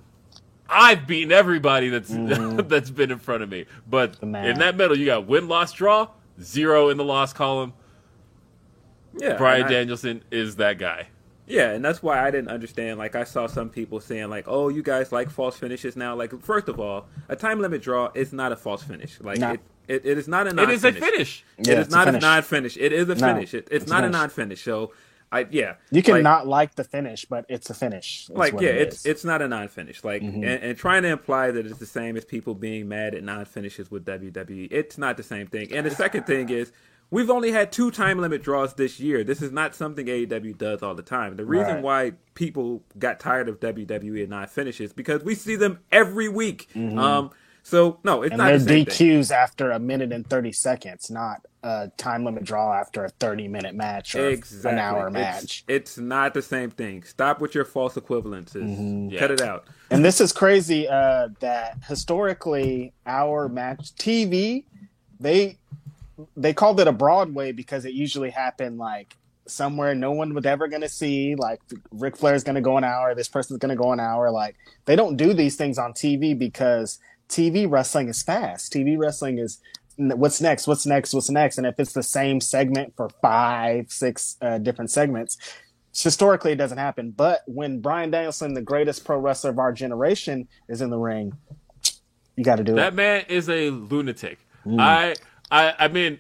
I've 0.68 1.06
beaten 1.06 1.32
everybody 1.32 1.90
that's 1.90 2.10
that's 2.68 2.90
been 2.90 3.12
in 3.12 3.20
front 3.20 3.44
of 3.44 3.50
me. 3.50 3.66
But 3.88 4.18
in 4.24 4.32
that 4.32 4.76
middle, 4.78 4.98
you 4.98 5.06
got 5.06 5.28
win, 5.28 5.48
loss, 5.48 5.72
draw, 5.74 6.08
zero 6.42 6.90
in 6.90 6.98
the 6.98 7.04
loss 7.04 7.34
column. 7.34 7.74
Yeah, 9.20 9.38
Bryan 9.38 9.62
and 9.62 9.66
I- 9.70 9.70
Danielson 9.74 10.24
is 10.32 10.56
that 10.58 10.78
guy. 10.80 11.08
Yeah, 11.48 11.70
and 11.74 11.86
that's 11.86 12.02
why 12.02 12.26
I 12.26 12.32
didn't 12.32 12.50
understand. 12.50 12.98
Like, 12.98 13.14
I 13.16 13.24
saw 13.24 13.46
some 13.46 13.70
people 13.70 14.00
saying, 14.00 14.30
like, 14.32 14.46
"Oh, 14.48 14.70
you 14.70 14.82
guys 14.82 15.12
like 15.12 15.30
false 15.30 15.56
finishes 15.56 15.96
now." 15.96 16.16
Like, 16.16 16.34
first 16.42 16.68
of 16.68 16.80
all, 16.80 17.06
a 17.30 17.36
time 17.36 17.60
limit 17.62 17.84
draw 17.84 18.10
is 18.16 18.34
not 18.34 18.52
a 18.52 18.56
false 18.56 18.82
finish. 18.82 19.20
Like, 19.22 19.38
Not- 19.38 19.54
it, 19.56 19.62
it, 19.88 20.06
it 20.08 20.18
is 20.18 20.28
not 20.28 20.48
a 20.48 20.50
It 20.50 20.56
non-finish. 20.56 20.78
is 20.78 20.84
a 20.86 20.92
finish. 20.94 21.46
Yeah, 21.60 21.82
it's 21.82 21.92
not 21.92 22.08
a, 22.08 22.12
finish. 22.14 22.22
non-finish. 22.24 22.78
It 22.78 22.92
is 22.92 23.08
a 23.10 23.14
No, 23.16 23.28
finish. 23.36 23.54
It, 23.54 23.68
it's 23.70 23.84
it's 23.84 23.88
not 23.92 24.00
a 24.00 24.08
finish. 24.08 24.14
non-finish. 24.20 24.64
So, 24.64 24.92
I 25.32 25.48
yeah, 25.50 25.76
You 25.92 26.02
can 26.04 26.16
like, 26.16 26.24
not 26.24 26.48
like 26.48 26.76
the 26.76 26.84
finish, 26.84 27.26
but 27.26 27.46
it's 27.50 27.70
a 27.70 27.74
finish. 27.74 28.30
Like 28.30 28.54
yeah, 28.54 28.70
it 28.70 28.82
it's 28.88 29.06
it's 29.06 29.26
not 29.26 29.42
a 29.42 29.48
non-finish. 29.48 30.04
Like 30.04 30.22
Mm-hmm. 30.22 30.44
and, 30.44 30.64
and 30.64 30.78
trying 30.78 31.04
to 31.04 31.10
imply 31.10 31.52
that 31.52 31.66
it's 31.66 31.80
the 31.80 31.86
same 31.86 32.16
as 32.16 32.24
people 32.26 32.56
being 32.56 32.88
mad 32.88 33.16
at 33.16 33.24
non-finishes 33.24 33.90
with 33.92 34.06
WWE. 34.06 34.68
It's 34.72 34.98
not 34.98 35.18
the 35.18 35.24
same 35.24 35.48
thing. 35.48 35.74
And 35.74 35.86
the 35.86 35.92
second 35.92 36.26
thing 36.26 36.50
is. 36.50 36.72
We've 37.12 37.30
only 37.30 37.52
had 37.52 37.72
two 37.72 37.92
time 37.92 38.18
limit 38.18 38.42
draws 38.42 38.74
this 38.74 39.00
year. 39.00 39.24
This 39.24 39.40
is 39.44 39.52
not 39.52 39.76
something 39.76 40.08
AEW 40.08 40.58
does 40.58 40.82
all 40.82 40.96
the 40.96 41.04
time. 41.04 41.36
The 41.36 41.46
reason 41.46 41.76
Right. 41.76 41.84
why 41.84 42.12
people 42.34 42.84
got 42.98 43.20
tired 43.20 43.48
of 43.48 43.60
WWE 43.60 44.22
and 44.22 44.32
non 44.32 44.48
finishes 44.48 44.92
because 44.92 45.24
we 45.24 45.36
see 45.36 45.56
them 45.56 45.80
every 45.92 46.28
week. 46.28 46.68
Um, 46.76 47.30
so 47.66 48.00
no, 48.04 48.22
it's 48.22 48.32
and 48.32 48.38
not 48.38 48.46
they're 48.46 48.60
the 48.60 48.64
same 48.66 48.86
thing. 48.86 49.10
DQs 49.20 49.32
after 49.32 49.72
a 49.72 49.80
minute 49.80 50.12
and 50.14 50.26
thirty 50.30 50.52
seconds, 50.52 51.10
not 51.10 51.42
a 51.64 51.90
time 51.98 52.24
limit 52.24 52.44
draw 52.44 52.72
after 52.74 53.04
a 53.06 53.10
thirty 53.10 53.48
minute 53.48 53.74
match 53.74 54.14
or 54.14 54.30
Exactly. 54.30 54.72
an 54.72 54.78
hour 54.78 55.08
It's- 55.08 55.14
match. 55.42 55.64
It's, 55.68 55.98
not 55.98 56.36
the 56.36 56.44
same 56.44 56.70
thing. 56.70 57.02
Stop 57.04 57.42
with 57.42 57.56
your 57.56 57.66
false 57.66 57.96
equivalences. 57.96 58.62
Mm-hmm. 58.62 59.18
Cut 59.18 59.32
it 59.32 59.42
out. 59.42 59.66
And 59.90 60.06
this 60.06 60.22
is 60.22 60.32
crazy 60.32 60.88
uh, 60.88 61.30
that 61.40 61.80
historically 61.88 62.94
our 63.08 63.50
match 63.50 63.96
TV 63.96 64.66
they 65.20 65.58
they 66.38 66.54
called 66.54 66.80
it 66.80 66.88
a 66.88 66.92
Broadway 66.92 67.52
because 67.52 67.84
it 67.86 67.94
usually 67.94 68.30
happened 68.30 68.78
like 68.78 69.18
somewhere 69.48 69.94
no 69.96 70.12
one 70.12 70.34
was 70.34 70.46
ever 70.46 70.68
going 70.68 70.82
to 70.82 70.90
see. 70.90 71.36
Like 71.36 71.62
Ric 71.92 72.16
Flair's 72.16 72.44
going 72.44 72.56
to 72.56 72.62
go 72.62 72.78
an 72.78 72.84
hour, 72.84 73.16
this 73.16 73.28
person's 73.28 73.58
going 73.60 73.76
to 73.76 73.82
go 73.82 73.92
an 73.92 74.00
hour. 74.00 74.30
Like 74.30 74.56
they 74.86 74.96
don't 74.96 75.18
do 75.18 75.34
these 75.34 75.56
things 75.56 75.78
on 75.80 75.94
TV 75.94 76.38
because 76.38 77.00
TV 77.30 77.70
wrestling 77.70 78.08
is 78.08 78.22
fast. 78.24 78.72
TV 78.74 78.98
wrestling 78.98 79.40
is 79.40 79.60
what's 79.98 80.42
next, 80.42 80.68
what's 80.68 80.86
next, 80.86 81.14
what's 81.14 81.30
next, 81.30 81.58
and 81.58 81.66
if 81.66 81.80
it's 81.80 81.94
the 81.94 82.04
same 82.04 82.42
segment 82.42 82.94
for 82.96 83.10
five, 83.22 83.92
six 83.92 84.36
uh, 84.42 84.58
different 84.58 84.92
segments, 84.92 85.38
historically 85.94 86.52
it 86.52 86.58
doesn't 86.58 86.78
happen. 86.78 87.12
But 87.12 87.42
when 87.46 87.80
Bryan 87.80 88.12
Danielson, 88.12 88.54
the 88.54 88.62
greatest 88.62 89.06
pro 89.06 89.18
wrestler 89.18 89.52
of 89.52 89.60
our 89.60 89.72
generation, 89.72 90.48
is 90.68 90.82
in 90.82 90.90
the 90.90 90.98
ring, 90.98 91.34
you 92.36 92.44
got 92.44 92.58
to 92.58 92.64
do 92.64 92.74
That 92.76 92.80
it. 92.80 92.84
That 92.92 92.96
man 92.96 93.26
is 93.30 93.50
a 93.50 93.70
lunatic. 93.70 94.40
Mm. 94.66 94.82
I, 94.82 95.16
I, 95.52 95.86
I 95.86 95.88
mean, 95.88 96.20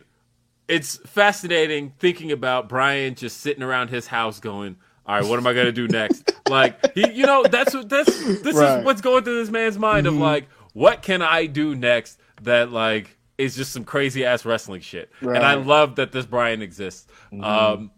it's 0.67 0.97
fascinating 1.05 1.93
thinking 1.99 2.31
about 2.31 2.69
Bryan 2.69 3.15
just 3.15 3.41
sitting 3.41 3.63
around 3.63 3.89
his 3.89 4.07
house 4.07 4.39
going, 4.39 4.77
"All 5.05 5.19
right, 5.19 5.29
what 5.29 5.37
am 5.37 5.45
I 5.45 5.53
gonna 5.53 5.71
do 5.71 5.87
next?" 5.87 6.31
like 6.49 6.93
he, 6.93 7.11
you 7.11 7.25
know, 7.25 7.43
that's 7.43 7.73
what 7.73 7.89
that's 7.89 8.07
this 8.41 8.55
Right. 8.55 8.65
Mm-hmm. 8.65 8.79
is 8.79 8.85
what's 8.85 9.01
going 9.01 9.23
through 9.23 9.39
this 9.39 9.51
man's 9.51 9.77
mind 9.77 10.07
of 10.07 10.15
like, 10.15 10.47
what 10.75 11.01
can 11.01 11.21
I 11.21 11.45
do 11.47 11.73
next 11.73 12.19
that 12.41 12.69
like 12.71 13.17
is 13.37 13.55
just 13.55 13.71
some 13.71 13.83
crazy 13.85 14.23
ass 14.25 14.45
wrestling 14.45 14.81
shit. 14.81 15.09
And 15.21 15.45
I 15.45 15.55
Mm-hmm. 15.55 15.67
love 15.67 15.95
that 15.95 16.11
this 16.11 16.25
Bryan 16.25 16.61
exists. 16.61 17.07
Um, 17.33 17.91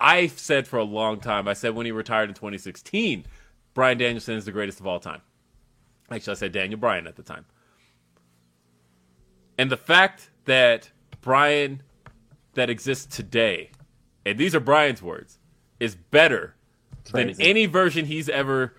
I 0.00 0.26
said 0.26 0.66
for 0.66 0.78
a 0.78 0.84
long 0.84 1.20
time, 1.20 1.46
I 1.48 1.52
said 1.52 1.74
when 1.74 1.86
he 1.86 1.92
retired 1.92 2.28
in 2.30 2.34
2016, 2.34 3.24
Bryan 3.74 3.98
Danielson 3.98 4.36
is 4.36 4.44
the 4.44 4.52
greatest 4.52 4.80
of 4.80 4.86
all 4.86 5.00
time. 5.00 5.20
Actually, 6.10 6.32
I 6.32 6.34
said 6.36 6.52
Daniel 6.52 6.78
Bryan 6.80 7.06
at 7.06 7.16
the 7.16 7.22
time. 7.22 7.44
And 9.58 9.70
the 9.70 9.76
fact 9.76 10.30
that 10.46 10.90
Bryan 11.20 11.82
that 12.54 12.70
exists 12.70 13.14
today, 13.16 13.70
and 14.26 14.38
these 14.38 14.54
are 14.54 14.60
Bryan's 14.60 15.02
words, 15.02 15.38
is 15.80 15.94
better 15.94 16.54
than 17.12 17.28
any 17.40 17.66
version 17.66 18.04
he's 18.06 18.28
ever 18.28 18.74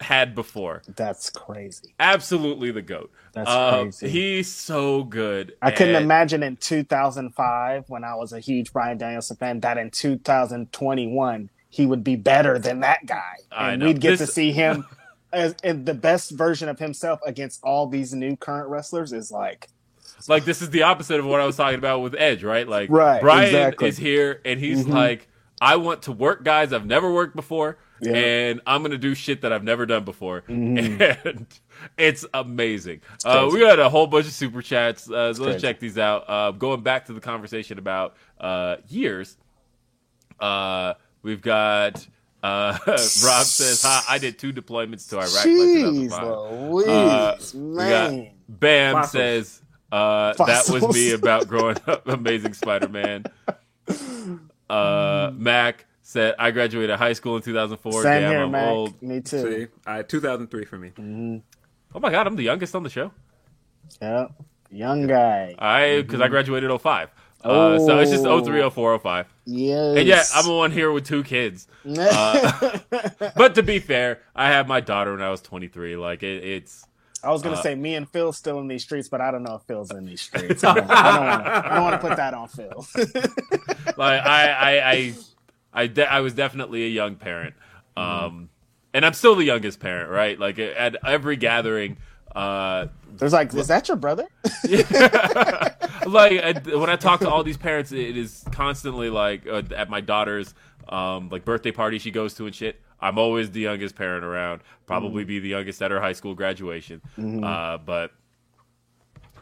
had 0.00 0.34
before. 0.34 0.82
That's 0.94 1.30
crazy. 1.30 1.94
Absolutely 2.00 2.70
the 2.70 2.82
goat. 2.82 3.10
That's 3.32 3.48
Uh, 3.50 3.82
crazy. 3.82 4.08
He's 4.08 4.52
so 4.52 5.04
good. 5.04 5.54
I 5.62 5.70
couldn't 5.70 5.96
imagine 6.02 6.42
in 6.42 6.56
2005 6.56 7.84
when 7.88 8.04
I 8.04 8.14
was 8.14 8.32
a 8.32 8.40
huge 8.40 8.72
Bryan 8.72 8.98
Danielson 8.98 9.36
fan 9.36 9.60
that 9.60 9.78
in 9.78 9.90
2021 9.90 11.50
he 11.68 11.84
would 11.86 12.02
be 12.04 12.16
better 12.16 12.58
than 12.58 12.80
that 12.80 13.04
guy, 13.06 13.34
I 13.52 13.72
and 13.72 13.80
know. 13.80 13.86
we'd 13.86 14.00
get 14.00 14.18
to 14.18 14.26
see 14.26 14.52
him 14.52 14.86
as 15.32 15.54
in 15.62 15.84
the 15.84 15.94
best 15.94 16.30
version 16.30 16.68
of 16.68 16.78
himself 16.78 17.20
against 17.26 17.60
all 17.62 17.86
these 17.86 18.14
new 18.14 18.36
current 18.36 18.68
wrestlers. 18.70 19.12
Is 19.12 19.30
like 19.30 19.68
like 20.28 20.44
this 20.44 20.62
is 20.62 20.70
the 20.70 20.82
opposite 20.84 21.18
of 21.20 21.26
what 21.26 21.40
I 21.40 21.46
was 21.46 21.56
talking 21.56 21.78
about 21.78 22.00
with 22.00 22.14
Edge, 22.16 22.42
right? 22.44 22.66
Like 22.66 22.88
Right, 22.90 23.20
Bryan 23.20 23.44
exactly. 23.46 23.88
is 23.88 23.98
here 23.98 24.40
and 24.44 24.58
he's 24.58 24.84
Mhm. 24.86 24.92
like, 24.94 25.28
I 25.60 25.76
want 25.76 26.02
to 26.02 26.12
work 26.12 26.42
guys 26.44 26.72
I've 26.72 26.86
never 26.86 27.12
worked 27.12 27.36
before, 27.36 27.76
Yeah. 28.00 28.12
and 28.12 28.60
I'm 28.66 28.82
gonna 28.82 28.98
do 28.98 29.14
shit 29.14 29.40
that 29.42 29.52
I've 29.52 29.64
never 29.64 29.86
done 29.86 30.04
before, 30.04 30.42
Mhm. 30.48 31.18
and 31.24 31.46
it's 31.96 32.24
amazing. 32.34 33.00
Uh, 33.24 33.48
we 33.52 33.60
got 33.60 33.78
a 33.78 33.88
whole 33.88 34.06
bunch 34.06 34.26
of 34.26 34.32
super 34.32 34.60
chats. 34.62 35.10
Uh, 35.10 35.32
so 35.32 35.42
let's 35.44 35.54
crazy. 35.54 35.60
check 35.60 35.80
these 35.80 35.96
out. 35.98 36.24
Uh, 36.28 36.50
going 36.50 36.82
back 36.82 37.06
to 37.06 37.12
the 37.12 37.20
conversation 37.20 37.78
about 37.78 38.16
uh, 38.40 38.76
years, 38.88 39.36
uh, 40.40 40.94
we've 41.22 41.40
got. 41.42 42.06
Uh, 42.42 42.76
Rob 42.86 42.98
says, 43.44 43.82
"Hi, 43.82 44.02
I 44.08 44.18
did 44.18 44.38
two 44.38 44.52
deployments 44.52 45.08
to 45.10 45.16
Iraq." 45.16 45.30
Jeez 45.30 46.10
2005." 46.10 46.70
Louise, 46.70 46.86
Uh, 46.88 47.36
man. 47.58 48.30
Bam 48.48 48.94
Fossils. 48.94 49.10
says 49.12 49.62
uh, 49.90 50.32
that 50.34 50.68
was 50.68 50.94
me 50.94 51.12
about 51.12 51.48
growing 51.48 51.76
up. 51.86 52.06
Amazing 52.08 52.52
Spider-Man. 52.54 53.24
Uh, 54.68 55.30
Mac 55.34 55.86
said 56.06 56.36
I 56.38 56.52
graduated 56.52 56.96
high 56.96 57.14
school 57.14 57.34
in 57.36 57.42
2004. 57.42 57.92
Same 57.92 58.02
Damn, 58.04 58.30
here, 58.30 58.42
I'm 58.44 58.50
Mac. 58.52 58.68
old. 58.68 59.02
Me 59.02 59.20
too. 59.20 59.66
See, 59.66 59.66
uh, 59.86 60.04
2003 60.04 60.64
for 60.64 60.78
me. 60.78 61.42
Oh 61.92 61.98
my 61.98 62.10
god, 62.12 62.28
I'm 62.28 62.36
the 62.36 62.44
youngest 62.44 62.76
on 62.76 62.84
the 62.84 62.90
show. 62.90 63.10
Yep, 64.00 64.30
young 64.70 65.08
guy. 65.08 65.56
I 65.58 66.02
because 66.02 66.20
I 66.20 66.28
graduated 66.28 66.70
05. 66.80 67.10
Uh, 67.42 67.78
so 67.80 67.98
it's 67.98 68.10
just 68.12 68.24
Oh. 68.24 68.40
03, 68.42 68.70
04, 68.70 68.98
05. 69.00 69.26
Yes. 69.46 69.96
And 69.98 70.06
yeah, 70.08 70.22
I'm 70.34 70.46
the 70.46 70.52
one 70.54 70.70
here 70.70 70.90
with 70.92 71.06
two 71.06 71.22
kids. 71.24 71.66
Uh, 71.86 72.78
but 73.36 73.54
to 73.56 73.62
be 73.64 73.78
fair, 73.80 74.20
I 74.34 74.46
had 74.48 74.66
my 74.68 74.80
daughter 74.80 75.10
when 75.12 75.22
I 75.22 75.30
was 75.30 75.40
23. 75.42 75.96
Like 75.96 76.22
it, 76.22 76.44
it's 76.44 76.84
I 77.24 77.30
was 77.30 77.42
gonna 77.42 77.56
uh, 77.56 77.62
say 77.62 77.74
me 77.74 77.94
and 77.96 78.08
Phil 78.08 78.32
still 78.32 78.60
in 78.60 78.68
these 78.68 78.84
streets, 78.84 79.08
but 79.08 79.20
I 79.20 79.30
don't 79.32 79.42
know 79.42 79.56
if 79.56 79.62
Phil's 79.62 79.90
in 79.90 80.04
these 80.06 80.20
streets. 80.20 80.62
I 80.62 80.74
don't, 80.74 80.88
wanna- 80.88 81.62
I 81.66 81.74
don't 81.74 81.82
want 81.82 82.00
to 82.00 82.08
put 82.08 82.16
that 82.16 82.32
on 82.34 82.46
Phil. 82.48 82.86
like 83.96 84.20
I 84.24 84.50
I 84.52 84.90
I 84.92 85.14
I, 85.76 85.86
de- 85.86 86.10
I 86.10 86.20
was 86.20 86.34
definitely 86.34 86.84
a 86.84 86.88
young 86.88 87.14
parent, 87.16 87.54
um, 87.96 88.48
and 88.94 89.04
I'm 89.04 89.12
still 89.12 89.36
the 89.36 89.44
youngest 89.44 89.78
parent, 89.78 90.10
right? 90.10 90.38
Like 90.38 90.58
at 90.58 90.96
every 91.04 91.36
gathering, 91.36 91.98
uh, 92.34 92.88
There's 93.16 93.32
like, 93.32 93.54
is 93.54 93.68
that 93.68 93.88
your 93.88 93.96
brother? 93.96 94.26
like 94.68 96.32
I, 96.32 96.60
when 96.74 96.90
I 96.90 96.96
talk 96.96 97.20
to 97.20 97.30
all 97.30 97.44
these 97.44 97.56
parents, 97.56 97.92
it 97.92 98.16
is 98.16 98.44
constantly 98.52 99.10
like 99.10 99.46
uh, 99.46 99.62
at 99.74 99.88
my 99.88 100.00
daughter's 100.00 100.54
um, 100.88 101.28
like 101.30 101.44
birthday 101.44 101.72
party 101.72 101.98
she 101.98 102.10
goes 102.10 102.34
to 102.34 102.46
and 102.46 102.54
shit. 102.54 102.80
I'm 103.00 103.18
always 103.18 103.50
the 103.50 103.60
youngest 103.60 103.94
parent 103.94 104.24
around. 104.24 104.62
Probably 104.86 105.24
be 105.24 105.38
the 105.38 105.48
youngest 105.50 105.82
at 105.82 105.90
her 105.90 106.00
high 106.00 106.14
school 106.14 106.34
graduation, 106.34 107.02
uh, 107.44 107.78
but 107.78 108.12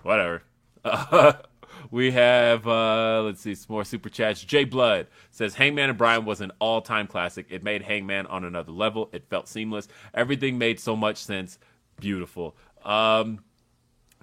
whatever. 0.03 0.43
we 1.91 2.13
have 2.13 2.67
uh, 2.67 3.23
let's 3.25 3.41
see 3.41 3.55
some 3.55 3.73
more 3.75 3.85
super 3.85 4.09
chats. 4.09 4.43
Jay 4.43 4.65
Blood 4.65 5.07
says 5.31 5.55
Hangman 5.55 5.91
and 5.91 5.99
Bryan 5.99 6.25
was 6.25 6.41
an 6.41 6.53
all-time 6.59 7.07
classic. 7.07 7.47
It 7.51 7.63
made 7.63 7.83
Hangman 7.83 8.27
on 8.27 8.45
another 8.45 8.73
level. 8.73 9.11
It 9.13 9.29
felt 9.29 9.49
seamless. 9.49 9.89
Everything 10.13 10.59
made 10.59 10.81
so 10.81 10.97
much 10.97 11.19
sense. 11.19 11.59
Beautiful. 11.99 12.57
Um, 12.85 13.41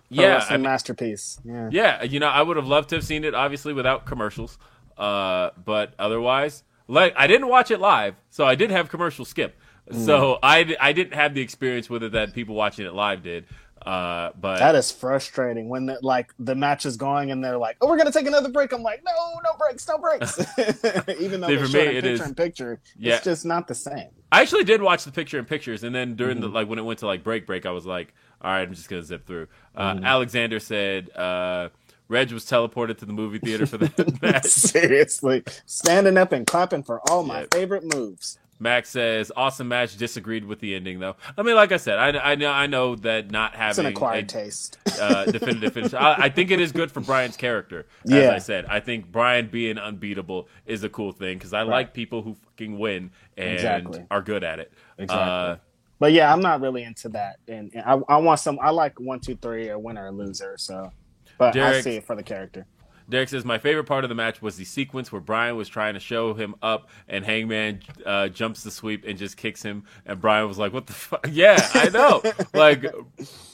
yeah, 0.10 0.46
I 0.50 0.54
mean- 0.54 0.64
masterpiece. 0.64 1.40
Yeah. 1.44 1.70
yeah, 1.72 2.04
you 2.04 2.20
know, 2.20 2.28
I 2.28 2.42
would 2.42 2.58
have 2.58 2.68
loved 2.68 2.90
to 2.90 2.96
have 2.96 3.06
seen 3.06 3.24
it, 3.24 3.34
obviously, 3.34 3.74
without 3.74 4.06
commercials. 4.06 4.58
Uh, 4.98 5.52
but 5.64 5.94
otherwise, 5.98 6.64
like 6.88 7.14
I 7.16 7.28
didn't 7.28 7.48
watch 7.48 7.72
it 7.72 7.80
live, 7.80 8.16
so 8.30 8.46
I 8.46 8.56
did 8.56 8.72
have 8.72 8.90
commercial 8.90 9.26
skip. 9.26 9.58
Mm. 9.90 10.06
So 10.06 10.38
I, 10.44 10.76
I 10.80 10.92
didn't 10.94 11.14
have 11.14 11.34
the 11.34 11.42
experience 11.42 11.90
with 11.90 12.04
it 12.04 12.12
that 12.12 12.34
people 12.34 12.56
watching 12.56 12.86
it 12.86 12.94
live 12.94 13.24
did. 13.24 13.46
Uh, 13.86 14.32
but 14.40 14.60
That 14.60 14.76
is 14.76 14.91
frustrating 14.91 15.68
when 15.70 15.88
the, 15.88 15.98
like 16.03 16.34
the 16.38 16.53
match 16.56 16.86
is 16.86 16.98
going 16.98 17.32
and 17.32 17.44
they're 17.44 17.58
like, 17.58 17.78
"Oh, 17.82 17.88
we're 17.90 17.98
gonna 17.98 18.12
take 18.12 18.28
another 18.28 18.49
break." 18.49 18.72
I'm 18.74 18.84
like, 18.84 19.02
"No, 19.03 19.12
no 19.44 19.58
breaks, 19.58 19.88
no 19.88 19.98
breaks." 19.98 20.40
Even 21.20 21.41
though 21.41 21.48
See, 21.48 21.58
for 21.58 21.68
me, 21.78 21.80
it 21.80 22.03
picture 22.03 22.08
is- 22.12 22.22
in 22.22 22.36
picture, 22.36 22.80
Yeah. 22.99 23.16
it's 23.16 23.24
just 23.26 23.45
not 23.45 23.68
the 23.68 23.76
same. 23.76 24.10
I 24.32 24.41
actually 24.41 24.64
did 24.66 24.82
watch 24.82 25.03
the 25.03 25.12
picture 25.12 25.40
in 25.40 25.45
pictures, 25.45 25.84
and 25.84 25.94
then 25.95 26.16
during 26.16 26.38
Mm-hmm. 26.38 26.41
the 26.44 26.49
like 26.49 26.68
when 26.68 26.80
it 26.80 26.84
went 26.84 26.99
to 26.99 27.08
like 27.08 27.24
break 27.24 27.48
break, 27.48 27.66
I 27.66 27.72
was 27.72 27.86
like, 27.86 28.14
all 28.41 28.52
right, 28.52 28.62
I'm 28.62 28.74
just 28.74 28.88
gonna 28.90 29.03
zip 29.03 29.26
through. 29.26 29.48
Uh, 29.76 29.95
Mm-hmm. 29.95 30.06
Alexander 30.06 30.60
said 30.60 31.10
uh, 31.16 31.70
Reg 32.08 32.32
was 32.32 32.45
teleported 32.45 32.98
to 32.99 33.06
the 33.06 33.14
movie 33.14 33.40
theater 33.40 33.66
for 33.66 33.78
that 33.78 34.22
match. 34.22 34.45
Seriously, 34.45 35.44
standing 35.66 36.18
up 36.18 36.32
and 36.34 36.45
clapping 36.45 36.84
for 36.84 37.02
all 37.10 37.24
my 37.24 37.41
Yeah. 37.41 37.45
favorite 37.52 37.84
moves. 37.95 38.38
Max 38.62 38.90
says, 38.90 39.32
"Awesome 39.36 39.68
match." 39.68 39.98
Disagreed 39.98 40.46
with 40.46 40.60
the 40.60 40.76
ending, 40.76 41.00
though. 41.00 41.16
I 41.38 41.42
mean, 41.42 41.56
like 41.56 41.72
I 41.72 41.78
said, 41.78 41.98
I, 41.98 42.32
I 42.32 42.36
know 42.36 42.52
I 42.52 42.68
know 42.68 42.96
that 42.98 43.32
not 43.32 43.54
It's 43.54 43.78
an 43.80 43.86
having 43.86 43.98
acquired 43.98 44.26
a, 44.26 44.28
taste. 44.28 44.78
uh, 45.02 45.26
definitive 45.26 45.74
finish. 45.74 45.94
I, 45.96 46.14
I 46.26 46.30
think 46.30 46.52
it 46.52 46.62
is 46.62 46.72
good 46.72 46.92
for 46.92 47.02
Bryan's 47.02 47.36
character. 47.38 47.88
As 48.06 48.12
Yeah. 48.12 48.32
I 48.32 48.38
said, 48.38 48.66
I 48.68 48.80
think 48.80 49.12
Bryan 49.12 49.48
being 49.48 49.78
unbeatable 49.80 50.48
is 50.68 50.84
a 50.84 50.90
cool 50.90 51.12
thing 51.12 51.38
because 51.40 51.54
I 51.54 51.64
like 51.64 51.94
people 51.94 52.22
who 52.22 52.36
fucking 52.36 52.78
win 52.78 53.10
and 53.36 53.50
Exactly. 53.54 54.06
are 54.12 54.22
good 54.22 54.44
at 54.44 54.60
it. 54.60 54.72
Exactly. 55.00 55.26
Uh, 55.28 55.56
But 56.00 56.14
yeah, 56.14 56.32
I'm 56.32 56.42
not 56.42 56.62
really 56.62 56.84
into 56.84 57.10
that, 57.10 57.38
and, 57.48 57.72
and 57.74 57.84
I, 57.84 58.14
I 58.14 58.18
want 58.18 58.40
some. 58.40 58.60
I 58.62 58.70
like 58.70 59.00
one, 59.00 59.20
two, 59.20 59.36
three, 59.36 59.70
or 59.70 59.80
winner 59.80 60.06
or 60.08 60.12
loser. 60.12 60.56
So, 60.58 60.92
but 61.40 61.56
I 61.58 61.82
see 61.82 61.98
it 61.98 62.06
for 62.06 62.16
the 62.16 62.24
character. 62.24 62.66
Derek 63.12 63.30
says 63.30 63.46
my 63.46 63.58
favorite 63.58 63.84
part 63.84 64.04
of 64.04 64.10
the 64.10 64.16
match 64.16 64.42
was 64.42 64.56
the 64.56 64.66
sequence 64.66 65.12
where 65.12 65.22
Bryan 65.22 65.56
was 65.56 65.70
trying 65.70 65.94
to 65.94 66.00
show 66.00 66.34
him 66.34 66.56
up, 66.62 66.90
and 67.08 67.24
Hangman 67.24 67.82
uh, 68.06 68.30
jumps 68.30 68.64
the 68.64 68.72
sweep 68.72 69.04
and 69.06 69.18
just 69.20 69.38
kicks 69.38 69.62
him, 69.62 69.84
and 70.06 70.20
Bryan 70.20 70.48
was 70.48 70.58
like, 70.58 70.74
"What 70.74 70.88
the 70.88 70.94
fuck?" 70.94 71.28
Yeah, 71.32 71.58
I 71.74 71.90
know. 71.90 72.22
like 72.54 72.86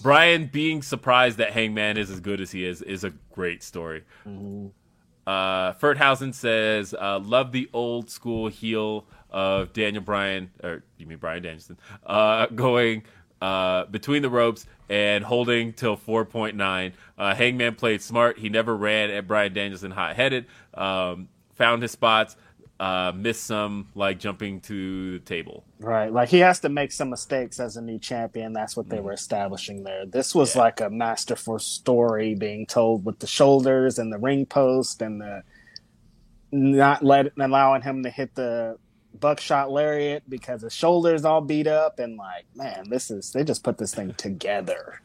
Bryan 0.01 0.45
being 0.45 0.81
surprised 0.81 1.37
that 1.39 1.51
Hangman 1.51 1.97
is 1.97 2.09
as 2.09 2.19
good 2.19 2.39
as 2.39 2.51
he 2.51 2.65
is 2.65 2.81
is 2.81 3.03
a 3.03 3.11
great 3.33 3.63
story. 3.63 4.03
Uh, 5.25 5.73
Ferthausen 5.73 6.33
says, 6.33 6.93
uh, 6.93 7.19
"Love 7.19 7.51
the 7.51 7.69
old 7.73 8.09
school 8.09 8.47
heel 8.47 9.05
of 9.29 9.73
Daniel 9.73 10.03
Bryan, 10.03 10.51
or 10.63 10.83
you 10.97 11.05
mean 11.05 11.17
Bryan 11.17 11.43
Danielson, 11.43 11.77
uh, 12.05 12.45
going 12.55 13.03
uh, 13.41 13.85
between 13.85 14.21
the 14.21 14.29
ropes 14.29 14.65
and 14.89 15.23
holding 15.23 15.73
till 15.73 15.97
4.9. 15.97 16.93
Uh, 17.17 17.35
Hangman 17.35 17.75
played 17.75 18.01
smart. 18.01 18.39
He 18.39 18.49
never 18.49 18.75
ran 18.75 19.09
at 19.09 19.27
Bryan 19.27 19.53
Danielson 19.53 19.91
hot 19.91 20.15
headed. 20.15 20.45
Um, 20.73 21.29
found 21.55 21.81
his 21.81 21.91
spots. 21.91 22.35
Uh, 22.79 23.11
missed 23.15 23.43
some, 23.43 23.87
like 23.95 24.19
jumping 24.19 24.61
to 24.61 25.13
the 25.13 25.25
table. 25.25 25.63
Right. 25.79 26.13
Like 26.13 26.29
he 26.29 26.37
has 26.39 26.59
to 26.59 26.69
make 26.69 26.91
some 26.91 27.09
mistakes 27.09 27.59
as 27.59 27.75
a 27.75 27.81
new 27.81 27.97
champion. 27.97 28.53
That's 28.53 28.77
what 28.77 28.85
Mm. 28.85 28.89
they 28.89 28.99
were 28.99 29.13
establishing 29.13 29.83
there. 29.83 30.05
This 30.05 30.35
was 30.35 30.55
like 30.55 30.79
a 30.79 30.89
masterful 30.91 31.57
story 31.57 32.35
being 32.35 32.67
told 32.67 33.03
with 33.03 33.17
the 33.17 33.25
shoulders 33.25 33.97
and 33.97 34.13
the 34.13 34.19
ring 34.19 34.45
post 34.45 35.01
and 35.01 35.19
the 35.19 35.41
not 36.51 37.03
let 37.03 37.31
allowing 37.39 37.81
him 37.81 38.03
to 38.03 38.09
hit 38.11 38.35
the 38.35 38.77
buckshot 39.19 39.71
lariat 39.71 40.23
because 40.29 40.61
his 40.61 40.73
shoulders 40.73 41.25
all 41.25 41.41
beat 41.41 41.67
up 41.67 41.99
and 41.99 42.17
like, 42.17 42.45
man, 42.55 42.89
this 42.89 43.09
is 43.11 43.31
they 43.31 43.43
just 43.43 43.63
put 43.63 43.77
this 43.77 43.93
thing 43.93 44.13
together. 44.15 45.01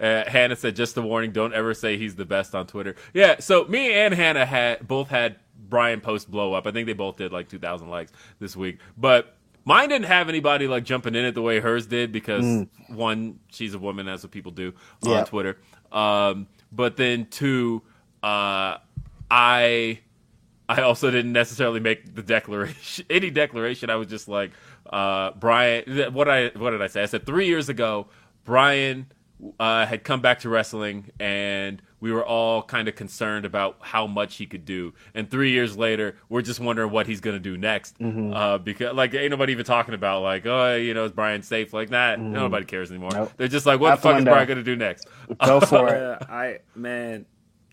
Uh, 0.00 0.28
Hannah 0.28 0.54
said, 0.54 0.76
"Just 0.76 0.96
a 0.96 1.02
warning: 1.02 1.32
don't 1.32 1.52
ever 1.52 1.74
say 1.74 1.96
he's 1.98 2.14
the 2.14 2.24
best 2.24 2.54
on 2.54 2.66
Twitter." 2.68 2.94
Yeah, 3.12 3.40
so 3.40 3.64
me 3.64 3.92
and 3.92 4.14
Hannah 4.14 4.46
had 4.46 4.86
both 4.86 5.08
had 5.08 5.36
Bryan 5.68 6.00
post 6.00 6.30
blow 6.30 6.54
up. 6.54 6.66
I 6.66 6.70
think 6.70 6.86
they 6.86 6.92
both 6.92 7.16
did 7.16 7.32
like 7.32 7.48
two 7.48 7.58
thousand 7.58 7.88
likes 7.88 8.12
this 8.38 8.54
week, 8.54 8.78
but 8.96 9.34
mine 9.64 9.88
didn't 9.88 10.06
have 10.06 10.28
anybody 10.28 10.68
like 10.68 10.84
jumping 10.84 11.14
in 11.16 11.24
it 11.24 11.34
the 11.34 11.42
way 11.42 11.58
hers 11.58 11.86
did 11.86 12.12
because 12.12 12.66
one, 12.88 13.40
she's 13.48 13.74
a 13.74 13.78
woman, 13.78 14.06
that's 14.06 14.22
what 14.22 14.30
people 14.30 14.52
do 14.52 14.72
on 15.04 15.10
Yeah. 15.10 15.24
Twitter. 15.24 15.58
Um, 15.90 16.46
but 16.70 16.96
then 16.96 17.26
two, 17.26 17.82
uh, 18.22 18.78
I 19.30 19.98
I 20.68 20.82
also 20.82 21.10
didn't 21.10 21.32
necessarily 21.32 21.80
make 21.80 22.14
the 22.14 22.22
declaration, 22.22 23.06
any 23.10 23.30
declaration. 23.30 23.90
I 23.90 23.96
was 23.96 24.08
just 24.08 24.28
like, 24.28 24.50
uh, 24.90 25.32
Bryan. 25.32 26.12
What 26.12 26.28
I 26.28 26.48
what 26.56 26.70
did 26.70 26.82
I 26.82 26.88
say? 26.88 27.02
I 27.02 27.06
said 27.06 27.24
three 27.24 27.46
years 27.46 27.68
ago, 27.68 28.08
Bryan 28.44 29.06
uh, 29.58 29.86
had 29.86 30.04
come 30.04 30.20
back 30.20 30.40
to 30.40 30.48
wrestling, 30.48 31.10
and 31.18 31.80
we 32.00 32.12
were 32.12 32.24
all 32.24 32.62
kind 32.62 32.88
of 32.88 32.94
concerned 32.94 33.44
about 33.44 33.76
how 33.80 34.06
much 34.06 34.36
he 34.36 34.46
could 34.46 34.64
do. 34.64 34.92
And 35.14 35.30
three 35.30 35.50
years 35.50 35.76
later, 35.76 36.16
we're 36.28 36.42
just 36.42 36.60
wondering 36.60 36.90
what 36.90 37.06
he's 37.06 37.20
gonna 37.20 37.38
do 37.38 37.56
next. 37.56 37.96
Uh, 38.00 38.58
because 38.58 38.94
like 38.94 39.14
ain't 39.14 39.30
nobody 39.30 39.52
even 39.52 39.64
talking 39.64 39.94
about 39.94 40.22
like, 40.22 40.44
oh, 40.46 40.76
you 40.76 40.94
know, 40.94 41.04
is 41.04 41.12
Bryan 41.12 41.42
safe? 41.42 41.72
Like, 41.72 41.90
nah, 41.90 42.16
nobody 42.16 42.66
cares 42.66 42.90
anymore. 42.90 43.10
Nope. 43.12 43.32
They're 43.36 43.48
just 43.48 43.66
like, 43.66 43.80
what 43.80 43.92
Out 43.92 43.98
the 43.98 44.02
fuck 44.02 44.12
is 44.12 44.16
window. 44.16 44.32
Bryan 44.32 44.48
gonna 44.48 44.62
do 44.62 44.76
next? 44.76 45.06
Go 45.44 45.60
for 45.60 45.88
it. 45.88 46.22
I 46.28 46.58
man, 46.74 47.26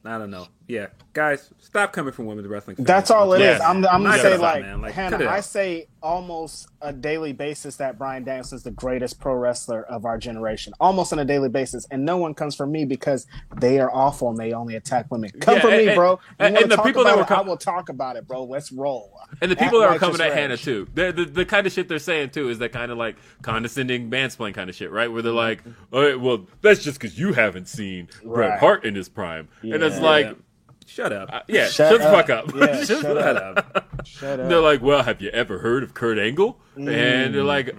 I 0.03 0.17
don't 0.17 0.31
know. 0.31 0.47
Yeah, 0.67 0.87
guys, 1.13 1.51
stop 1.59 1.93
coming 1.93 2.11
from 2.11 2.25
women's 2.25 2.47
wrestling. 2.47 2.75
fans. 2.77 2.87
That's 2.87 3.11
all 3.11 3.33
it 3.33 3.41
is. 3.41 3.59
Yeah. 3.59 3.69
I'm, 3.69 3.85
I'm 3.85 4.01
gonna 4.01 4.17
say 4.17 4.35
like, 4.37 4.63
man. 4.63 4.81
Like, 4.81 4.93
Hannah. 4.93 5.27
I 5.29 5.39
say 5.41 5.85
almost 6.01 6.69
a 6.81 6.91
daily 6.91 7.33
basis 7.33 7.75
that 7.75 7.99
Bryan 7.99 8.23
Danielson's 8.23 8.63
the 8.63 8.71
greatest 8.71 9.19
pro 9.19 9.35
wrestler 9.35 9.83
of 9.83 10.05
our 10.05 10.17
generation, 10.17 10.73
almost 10.79 11.13
on 11.13 11.19
a 11.19 11.25
daily 11.25 11.49
basis, 11.49 11.85
and 11.91 12.03
no 12.03 12.17
one 12.17 12.33
comes 12.33 12.55
for 12.55 12.65
me 12.65 12.83
because 12.83 13.27
they 13.57 13.79
are 13.79 13.91
awful 13.93 14.29
and 14.29 14.39
they 14.39 14.53
only 14.53 14.75
attack 14.75 15.05
women. 15.11 15.29
Come 15.39 15.55
Yeah, 15.57 15.61
for 15.61 15.69
me, 15.69 15.85
and- 15.87 15.95
bro. 15.95 16.19
And- 16.39 16.57
and 16.57 16.71
the 16.71 16.77
people 16.81 17.03
that 17.03 17.15
were 17.15 17.21
it, 17.21 17.27
com- 17.27 17.39
I 17.45 17.47
will 17.47 17.57
talk 17.57 17.89
about 17.89 18.15
it, 18.15 18.27
bro. 18.27 18.43
Let's 18.45 18.71
roll. 18.71 19.19
And 19.41 19.51
the 19.51 19.57
At 19.59 19.63
people 19.63 19.79
that 19.81 19.85
were 19.85 19.91
Righteous 19.91 19.99
coming 20.07 20.21
at 20.21 20.29
Rage. 20.29 20.33
Hannah 20.39 20.57
too, 20.57 20.87
the, 20.95 21.11
the 21.11 21.25
the 21.25 21.45
kind 21.45 21.67
of 21.67 21.73
shit 21.73 21.87
they're 21.87 21.99
saying 21.99 22.31
too 22.31 22.49
is 22.49 22.57
that 22.57 22.71
kind 22.71 22.91
of 22.91 22.97
like 22.97 23.17
condescending 23.43 24.09
mansplain 24.09 24.53
kind 24.55 24.69
of 24.69 24.75
shit, 24.75 24.89
right? 24.91 25.11
Where 25.11 25.21
they're 25.21 25.31
like, 25.31 25.61
"All 25.93 26.01
right, 26.01 26.19
well, 26.19 26.47
that's 26.61 26.83
just 26.83 26.99
because 26.99 27.19
you 27.19 27.33
haven't 27.33 27.67
seen 27.67 28.07
Bret 28.23 28.59
Hart 28.59 28.83
in 28.83 28.95
his 28.95 29.09
prime," 29.09 29.47
and 29.61 29.73
it's 29.83 29.97
Yeah. 29.97 30.01
like, 30.01 30.37
Shut 30.95 31.11
up. 31.11 31.29
uh, 31.33 31.41
yeah, 31.47 31.65
Shut 31.67 31.91
shut, 31.91 32.01
the 32.01 32.05
fuck 32.05 32.29
up. 32.29 32.55
Yeah, 32.55 32.77
Shut 32.85 32.87
shut 32.87 33.01
the- 33.01 33.43
up. 33.45 34.05
Shut 34.07 34.39
up. 34.39 34.47
They're 34.49 34.61
like, 34.61 34.81
"Well, 34.81 35.03
have 35.03 35.21
you 35.21 35.29
ever 35.31 35.57
heard 35.59 35.83
of 35.83 35.93
Kurt 35.93 36.17
Angle?" 36.17 36.57
And 36.75 36.87
they're 36.87 37.43
like, 37.43 37.75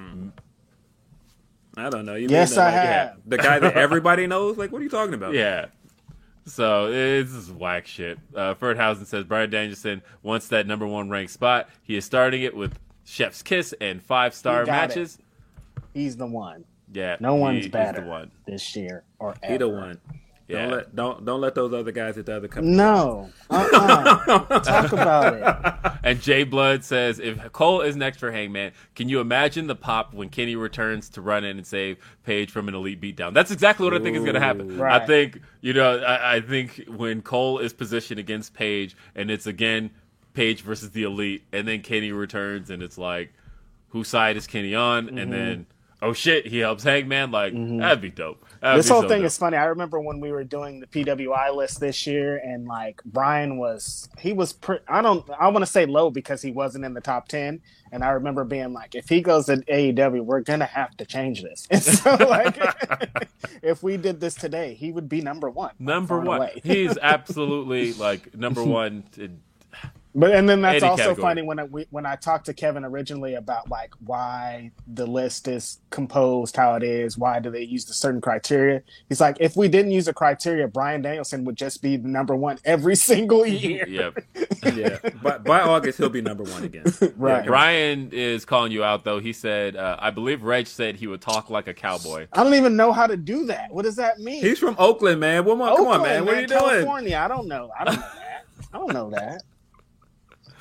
I 1.76 1.90
don't 1.90 2.06
know. 2.06 2.14
You 2.14 2.28
Yes, 2.28 2.52
mean 2.52 2.60
I 2.60 2.64
like, 2.64 2.74
have. 2.74 3.16
the 3.26 3.38
guy 3.38 3.58
that 3.58 3.74
everybody 3.76 4.26
knows. 4.26 4.56
Like, 4.56 4.72
what 4.72 4.80
are 4.80 4.84
you 4.84 4.90
talking 4.90 5.14
about? 5.14 5.34
Yeah. 5.34 5.66
So 6.46 6.90
it's 6.92 7.32
just 7.32 7.50
whack 7.52 7.86
shit. 7.86 8.18
Uh, 8.34 8.54
Ferdhausen 8.54 9.04
says 9.06 9.24
Bryan 9.24 9.50
Danielson 9.50 10.02
wants 10.22 10.48
that 10.48 10.66
number 10.66 10.86
one 10.86 11.10
ranked 11.10 11.32
spot. 11.32 11.68
He 11.82 11.96
is 11.96 12.04
starting 12.04 12.42
it 12.42 12.54
with 12.56 12.78
Chef's 13.04 13.42
Kiss 13.42 13.74
and 13.80 14.02
five 14.02 14.32
star 14.34 14.60
He 14.60 14.66
got 14.66 14.84
it. 14.84 14.88
matches. 14.88 15.18
He's 15.92 16.16
the 16.16 16.26
one. 16.26 16.64
Yeah, 16.92 17.16
No 17.20 17.34
he- 17.34 17.40
one's 17.40 17.64
he's 17.64 17.72
better 17.72 18.00
the 18.02 18.06
one. 18.06 18.30
this 18.46 18.76
year 18.76 19.02
or 19.18 19.34
ever. 19.42 19.52
He 19.52 19.58
the 19.58 19.68
one. 19.68 20.00
Yeah. 20.48 20.58
Don't 20.58 20.70
let 20.70 20.96
don't 20.96 21.24
don't 21.24 21.40
let 21.40 21.54
those 21.54 21.72
other 21.72 21.92
guys 21.92 22.16
at 22.18 22.26
the 22.26 22.36
other 22.36 22.48
company. 22.48 22.76
No. 22.76 23.30
Uh-uh. 23.50 24.60
Talk 24.60 24.92
about 24.92 25.34
it. 25.34 25.92
And 26.06 26.22
Jay 26.22 26.44
Blood 26.44 26.84
says, 26.84 27.18
if 27.18 27.50
Cole 27.50 27.80
is 27.80 27.96
next 27.96 28.18
for 28.18 28.30
Hangman, 28.30 28.70
can 28.94 29.08
you 29.08 29.18
imagine 29.18 29.66
the 29.66 29.74
pop 29.74 30.14
when 30.14 30.28
Kenny 30.28 30.54
returns 30.54 31.08
to 31.10 31.20
run 31.20 31.42
in 31.42 31.56
and 31.56 31.66
save 31.66 31.98
Page 32.22 32.52
from 32.52 32.68
an 32.68 32.76
elite 32.76 33.00
beatdown? 33.00 33.34
That's 33.34 33.50
exactly 33.50 33.82
what 33.82 33.92
I 33.92 33.98
think 33.98 34.16
is 34.16 34.22
going 34.22 34.34
to 34.34 34.40
happen. 34.40 34.78
Right. 34.78 35.02
I 35.02 35.04
think, 35.04 35.40
you 35.62 35.72
know, 35.72 35.98
I, 35.98 36.36
I 36.36 36.40
think 36.40 36.84
when 36.86 37.22
Cole 37.22 37.58
is 37.58 37.72
positioned 37.72 38.20
against 38.20 38.54
Page 38.54 38.94
and 39.16 39.32
it's 39.32 39.48
again 39.48 39.90
Page 40.32 40.60
versus 40.62 40.92
the 40.92 41.02
elite, 41.02 41.42
and 41.52 41.66
then 41.66 41.82
Kenny 41.82 42.12
returns 42.12 42.70
and 42.70 42.84
it's 42.84 42.98
like, 42.98 43.32
whose 43.88 44.06
side 44.06 44.36
is 44.36 44.46
Kenny 44.46 44.76
on? 44.76 45.06
Mm-hmm. 45.06 45.18
And 45.18 45.32
then, 45.32 45.66
oh 46.02 46.12
shit, 46.12 46.46
he 46.46 46.58
helps 46.58 46.84
Hangman. 46.84 47.32
Like, 47.32 47.52
that'd 47.52 48.00
be 48.00 48.10
dope. 48.10 48.45
That'd 48.60 48.78
this 48.78 48.88
whole 48.88 49.02
so 49.02 49.08
thing 49.08 49.20
dope. 49.22 49.26
is 49.26 49.38
funny. 49.38 49.56
I 49.56 49.64
remember 49.66 50.00
when 50.00 50.20
we 50.20 50.30
were 50.32 50.44
doing 50.44 50.80
the 50.80 50.86
PWI 50.86 51.54
list 51.54 51.80
this 51.80 52.06
year, 52.06 52.36
and 52.38 52.66
like 52.66 53.02
Bryan 53.04 53.58
was, 53.58 54.08
he 54.18 54.32
was, 54.32 54.52
pre- 54.52 54.78
I 54.88 55.02
don't, 55.02 55.28
I 55.38 55.48
want 55.48 55.64
to 55.64 55.70
say 55.70 55.86
low 55.86 56.10
because 56.10 56.42
he 56.42 56.50
wasn't 56.52 56.84
in 56.84 56.94
the 56.94 57.00
top 57.00 57.28
ten, 57.28 57.60
and 57.92 58.02
I 58.04 58.10
remember 58.10 58.44
being 58.44 58.72
like, 58.72 58.94
if 58.94 59.08
he 59.08 59.20
goes 59.20 59.46
to 59.46 59.56
AEW, 59.56 60.24
we're 60.24 60.40
gonna 60.40 60.64
have 60.66 60.96
to 60.98 61.04
change 61.04 61.42
this. 61.42 61.66
And 61.70 61.82
so 61.82 62.14
like, 62.16 62.58
if 63.62 63.82
we 63.82 63.96
did 63.96 64.20
this 64.20 64.34
today, 64.34 64.74
he 64.74 64.92
would 64.92 65.08
be 65.08 65.20
number 65.20 65.48
one, 65.50 65.72
number 65.78 66.18
one. 66.20 66.38
away. 66.38 66.60
He's 66.64 66.96
absolutely 67.02 67.92
like 67.94 68.34
number 68.34 68.62
one. 68.64 69.04
in- 69.16 69.40
But 70.18 70.32
and 70.34 70.48
then 70.48 70.62
that's 70.62 70.82
Any 70.82 70.90
also 70.90 71.02
category. 71.02 71.22
funny 71.22 71.42
when 71.42 71.58
I, 71.58 71.64
we, 71.64 71.86
when 71.90 72.06
I 72.06 72.16
talked 72.16 72.46
to 72.46 72.54
Kevin 72.54 72.86
originally 72.86 73.34
about 73.34 73.68
like 73.68 73.92
why 74.02 74.70
the 74.86 75.06
list 75.06 75.46
is 75.46 75.78
composed 75.90 76.56
how 76.56 76.74
it 76.74 76.82
is, 76.82 77.18
why 77.18 77.38
do 77.38 77.50
they 77.50 77.62
use 77.62 77.84
the 77.84 77.92
certain 77.92 78.22
criteria? 78.22 78.80
He's 79.10 79.20
like, 79.20 79.36
if 79.40 79.56
we 79.56 79.68
didn't 79.68 79.90
use 79.90 80.06
the 80.06 80.14
criteria, 80.14 80.68
Bryan 80.68 81.02
Danielson 81.02 81.44
would 81.44 81.56
just 81.56 81.82
be 81.82 81.98
the 81.98 82.08
number 82.08 82.34
one 82.34 82.58
every 82.64 82.96
single 83.10 83.44
year. 83.44 83.86
Yep. 83.86 84.18
Yeah, 84.74 84.98
but 85.22 85.44
by 85.44 85.60
August 85.60 85.98
he'll 85.98 86.08
be 86.08 86.22
number 86.22 86.44
one 86.44 86.64
again. 86.64 86.84
Right. 87.16 87.46
Brian 87.46 88.10
is 88.12 88.44
calling 88.44 88.72
you 88.72 88.84
out 88.84 89.04
though. 89.04 89.20
He 89.20 89.32
said, 89.34 89.76
uh, 89.76 89.96
I 89.98 90.10
believe 90.10 90.42
Reg 90.42 90.66
said 90.66 90.96
he 90.96 91.06
would 91.06 91.20
talk 91.20 91.50
like 91.50 91.66
a 91.68 91.74
cowboy. 91.74 92.26
I 92.32 92.42
don't 92.42 92.54
even 92.54 92.74
know 92.74 92.90
how 92.92 93.06
to 93.06 93.16
do 93.16 93.46
that. 93.46 93.70
What 93.72 93.82
does 93.84 93.96
that 93.96 94.18
mean? 94.18 94.42
He's 94.42 94.58
from 94.58 94.76
Oakland, 94.78 95.20
man. 95.20 95.44
Come 95.44 95.60
on, 95.60 95.76
come 95.76 95.86
on, 95.88 95.94
Oakland, 95.96 96.02
man. 96.02 96.24
What 96.24 96.36
are 96.36 96.40
you 96.40 96.46
doing? 96.46 96.60
California. 96.60 97.18
I 97.18 97.28
don't 97.28 97.48
know. 97.48 97.70
I 97.78 97.84
don't 97.84 97.96
know 97.96 98.00
that. 98.00 98.46
I 98.72 98.78
don't 98.78 98.92
know 98.92 99.10
that. 99.10 99.42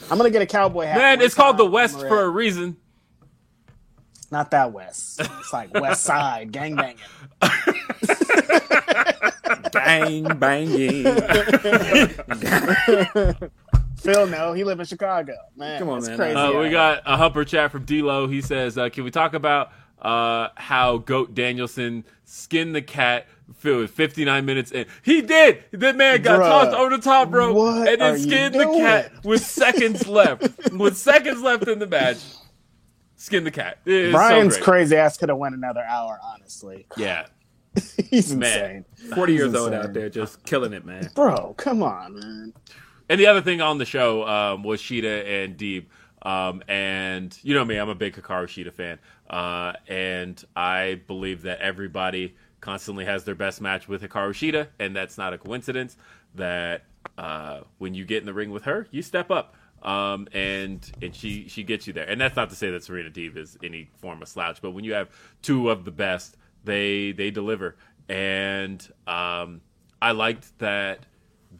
I'm 0.09 0.17
gonna 0.17 0.29
get 0.29 0.41
a 0.41 0.45
cowboy 0.45 0.85
hat. 0.85 0.97
Man, 0.97 1.17
one 1.19 1.25
it's 1.25 1.35
called 1.35 1.57
the. 1.57 1.65
West 1.65 1.99
for 1.99 2.21
a 2.21 2.29
reason. 2.29 2.77
not 4.31 4.51
that 4.51 4.71
West. 4.71 5.21
It's 5.21 5.53
like 5.53 5.73
West 5.73 6.03
Side 6.03 6.51
gang 6.51 6.75
banging. 6.75 6.97
Bang, 9.71 10.23
banging. 10.37 11.03
Phil, 13.97 14.27
no, 14.27 14.53
he 14.53 14.63
live 14.63 14.79
in 14.79 14.85
Chicago. 14.85 15.33
Man, 15.55 15.79
Come 15.79 15.89
on, 15.89 16.03
man. 16.05 16.17
crazy. 16.17 16.35
Uh, 16.35 16.47
out 16.47 16.59
we 16.61 16.69
got 16.69 17.01
a 17.05 17.17
humper 17.17 17.43
chat 17.43 17.71
from 17.71 17.83
D'Lo. 17.85 18.27
He 18.27 18.41
says, 18.41 18.77
uh, 18.77 18.89
"Can 18.89 19.03
we 19.03 19.11
talk 19.11 19.33
about 19.33 19.71
uh, 20.01 20.49
how 20.55 20.97
Goat 20.97 21.33
Danielson 21.33 22.05
skinned 22.23 22.75
the 22.75 22.81
cat?" 22.81 23.27
With 23.63 23.91
59 23.91 24.43
minutes 24.45 24.71
in, 24.71 24.85
he 25.03 25.21
did. 25.21 25.63
The 25.71 25.93
man 25.93 26.21
got 26.23 26.39
Bruh, 26.39 26.49
tossed 26.49 26.75
over 26.75 26.95
the 26.97 27.01
top 27.01 27.31
rope 27.31 27.55
and 27.87 28.01
then 28.01 28.17
skinned 28.19 28.55
the 28.55 28.65
cat 28.65 29.11
with 29.23 29.45
seconds 29.45 30.07
left. 30.07 30.71
with 30.73 30.97
seconds 30.97 31.41
left 31.41 31.67
in 31.67 31.77
the 31.79 31.85
match, 31.87 32.17
skin 33.15 33.43
the 33.43 33.51
cat. 33.51 33.79
It's 33.85 34.11
Bryan's 34.11 34.55
so 34.57 34.61
crazy 34.63 34.95
ass 34.95 35.17
could 35.17 35.29
have 35.29 35.37
went 35.37 35.53
another 35.55 35.83
hour. 35.83 36.19
Honestly, 36.23 36.87
Yeah, 36.97 37.27
he's 38.09 38.35
Man. 38.35 38.85
insane. 38.97 39.13
40 39.15 39.33
years 39.33 39.51
He's 39.51 39.55
old 39.61 39.73
out 39.73 39.93
there 39.93 40.09
just 40.09 40.43
killing 40.45 40.73
it, 40.73 40.85
man. 40.85 41.09
bro. 41.15 41.53
Come 41.57 41.83
on, 41.83 42.15
man. 42.19 42.53
And 43.09 43.19
the 43.19 43.27
other 43.27 43.41
thing 43.41 43.61
on 43.61 43.77
the 43.77 43.85
show 43.85 44.27
um, 44.27 44.63
was 44.63 44.81
Shida 44.81 45.43
and 45.45 45.55
Deeb. 45.57 45.85
Um, 46.23 46.63
and 46.67 47.37
you 47.43 47.53
know 47.53 47.63
me, 47.63 47.77
I'm 47.77 47.89
a 47.89 47.95
big 47.95 48.15
Hikaru 48.15 48.45
Shida 48.47 48.73
fan. 48.73 48.97
Uh, 49.29 49.73
and 49.87 50.43
I 50.55 51.01
believe 51.07 51.43
that 51.43 51.59
everybody 51.61 52.35
constantly 52.65 53.05
has 53.05 53.23
their 53.23 53.35
best 53.35 53.61
match 53.61 53.87
with 53.87 54.01
Hikaru 54.01 54.31
Shida, 54.31 54.67
and 54.79 54.95
that's 54.95 55.19
not 55.19 55.33
a 55.33 55.37
coincidence. 55.37 55.95
That 56.33 56.83
uh, 57.17 57.61
when 57.77 57.93
you 57.93 58.05
get 58.05 58.21
in 58.21 58.25
the 58.25 58.33
ring 58.33 58.49
with 58.49 58.63
her, 58.63 58.87
you 58.89 59.03
step 59.03 59.29
up. 59.29 59.55
Um, 59.83 60.27
and 60.33 60.91
and 60.99 61.15
she 61.15 61.47
she 61.47 61.61
gets 61.61 61.85
you 61.85 61.93
there. 61.93 62.09
And 62.09 62.19
that's 62.19 62.35
not 62.35 62.49
to 62.49 62.55
say 62.55 62.71
that 62.71 62.83
Serena 62.83 63.11
Deeb 63.11 63.37
is 63.37 63.55
any 63.63 63.89
form 63.99 64.23
of 64.23 64.27
slouch, 64.27 64.61
but 64.61 64.71
when 64.71 64.83
you 64.83 64.93
have 64.93 65.09
two 65.43 65.69
of 65.69 65.85
the 65.85 65.91
best, 65.91 66.37
they 66.63 67.11
they 67.11 67.29
deliver. 67.29 67.75
And 68.09 68.81
um, 69.05 69.61
I 70.01 70.11
liked 70.11 70.57
that 70.57 71.05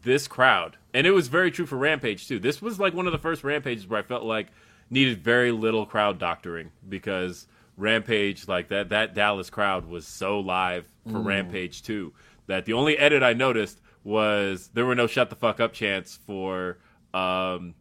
this 0.02 0.28
crowd, 0.28 0.78
and 0.94 1.06
it 1.06 1.12
was 1.12 1.28
very 1.28 1.52
true 1.52 1.68
for 1.68 1.78
Rampage 1.78 2.28
too. 2.28 2.40
This 2.40 2.64
was 2.64 2.80
like 2.80 2.96
one 2.96 3.06
of 3.06 3.12
the 3.12 3.20
first 3.20 3.44
Rampages 3.44 3.88
where 3.88 4.00
I 4.00 4.04
felt 4.04 4.24
like 4.24 4.48
needed 4.90 5.24
very 5.24 5.52
little 5.52 5.86
crowd 5.86 6.18
doctoring 6.18 6.72
because 6.90 7.48
Rampage, 7.78 8.48
like 8.48 8.70
that 8.70 8.90
that 8.90 9.14
Dallas 9.14 9.50
crowd 9.50 9.86
was 9.86 10.08
so 10.08 10.40
live 10.40 10.86
for 11.10 11.20
Rampage 11.20 11.84
too 11.84 12.14
that 12.48 12.66
the 12.66 12.74
only 12.74 12.98
edit 12.98 13.24
I 13.24 13.34
noticed 13.34 13.82
was 14.04 14.70
there 14.74 14.86
were 14.86 14.96
no 14.96 15.08
shut 15.08 15.30
the 15.30 15.36
fuck 15.36 15.60
up 15.60 15.74
chants 15.74 16.20
for 16.26 16.78
um, 17.14 17.74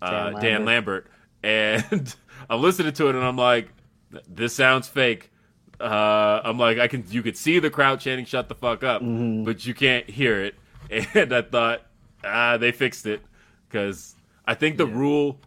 uh, 0.00 0.30
Dan 0.30 0.40
Dan 0.40 0.64
Lambert, 0.64 1.10
and 1.42 2.14
I'm 2.50 2.60
listening 2.60 2.92
to 2.94 3.08
it 3.08 3.14
and 3.14 3.24
I'm 3.24 3.36
like, 3.36 3.68
this 4.28 4.54
sounds 4.54 4.88
fake. 4.88 5.30
Uh, 5.80 6.40
I'm 6.44 6.58
like, 6.58 6.78
I 6.78 6.86
can, 6.86 7.04
you 7.08 7.22
could 7.22 7.36
see 7.36 7.58
the 7.58 7.70
crowd 7.70 8.00
chanting 8.00 8.24
"Shut 8.26 8.48
the 8.48 8.54
fuck 8.54 8.84
up," 8.84 9.02
but 9.02 9.66
you 9.66 9.74
can't 9.74 10.08
hear 10.08 10.42
it. 10.42 10.54
And 11.14 11.32
I 11.32 11.40
thought, 11.40 11.86
ah, 12.22 12.58
they 12.58 12.70
fixed 12.70 13.06
it. 13.06 13.22
Because 13.66 14.14
I 14.44 14.52
think 14.52 14.76
the 14.76 14.84
rule, 14.86 15.38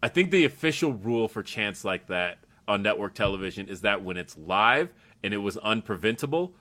I 0.00 0.06
think 0.06 0.30
the 0.30 0.44
official 0.44 0.92
rule 0.92 1.26
for 1.26 1.42
chants 1.42 1.84
like 1.84 2.06
that 2.06 2.38
on 2.72 2.82
network 2.82 3.14
television 3.14 3.68
is 3.68 3.82
that 3.82 4.02
when 4.02 4.16
it's 4.16 4.36
live 4.38 4.88
and 5.22 5.34
it 5.34 5.38
was 5.38 5.56
unpreventable, 5.58 6.52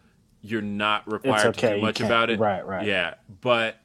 you're 0.41 0.61
not 0.61 1.09
required 1.11 1.47
okay, 1.47 1.69
to 1.69 1.75
do 1.75 1.81
much 1.81 2.01
about 2.01 2.29
it. 2.29 2.37
right, 2.39 2.65
right. 2.67 2.85
Yeah, 2.85 3.15
but 3.39 3.77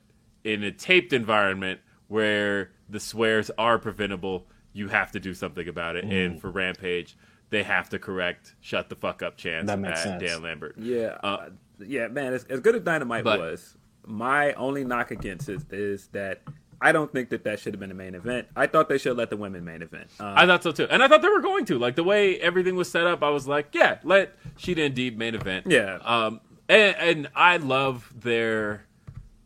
in 0.42 0.64
a 0.64 0.72
taped 0.72 1.12
environment 1.12 1.80
where 2.08 2.72
the 2.88 2.98
swears 2.98 3.50
are 3.58 3.78
preventable, 3.78 4.46
you 4.72 4.88
have 4.88 5.12
to 5.12 5.20
do 5.20 5.34
something 5.34 5.68
about 5.68 5.94
it. 5.96 6.04
Mm. 6.04 6.26
And 6.26 6.40
for 6.40 6.50
Rampage, 6.50 7.16
they 7.50 7.62
have 7.62 7.88
to 7.90 7.98
correct 7.98 8.56
"shut 8.60 8.88
the 8.88 8.96
fuck 8.96 9.22
up" 9.22 9.36
chants 9.36 9.68
That 9.68 9.78
makes 9.78 10.00
at 10.00 10.04
sense. 10.04 10.22
Dan 10.22 10.42
Lambert. 10.42 10.76
Yeah, 10.78 11.18
Uh, 11.22 11.26
uh, 11.26 11.48
yeah, 11.78 12.08
man. 12.08 12.32
As, 12.34 12.44
as 12.44 12.60
good 12.60 12.74
as 12.74 12.82
Dynamite 12.82 13.22
But- 13.22 13.38
was, 13.38 13.76
my 14.04 14.52
only 14.54 14.84
knock 14.84 15.12
against 15.12 15.48
it 15.48 15.62
is 15.72 16.08
that 16.08 16.42
I 16.80 16.92
don't 16.92 17.10
think 17.10 17.30
that 17.30 17.44
that 17.44 17.58
should 17.58 17.72
have 17.72 17.80
been 17.80 17.88
the 17.88 17.94
main 17.94 18.14
event. 18.14 18.48
I 18.54 18.66
thought 18.66 18.88
they 18.88 18.98
should 18.98 19.10
have 19.10 19.16
let 19.16 19.30
the 19.30 19.36
women 19.36 19.64
main 19.64 19.82
event. 19.82 20.08
Uh, 20.20 20.34
I 20.36 20.46
thought 20.46 20.62
so 20.62 20.72
too, 20.72 20.86
and 20.90 21.02
I 21.02 21.08
thought 21.08 21.22
they 21.22 21.28
were 21.28 21.40
going 21.40 21.64
to. 21.66 21.78
Like 21.78 21.96
the 21.96 22.04
way 22.04 22.38
everything 22.40 22.76
was 22.76 22.90
set 22.90 23.06
up, 23.06 23.22
I 23.22 23.30
was 23.30 23.48
like, 23.48 23.68
yeah, 23.72 23.98
let 24.04 24.36
Shida 24.56 24.86
and 24.86 24.94
Deeb 24.94 25.16
main 25.16 25.34
event. 25.34 25.66
Yeah. 25.68 25.98
Um, 26.02 26.40
and, 26.68 26.96
and 26.96 27.28
I 27.34 27.56
love 27.56 28.12
their 28.14 28.84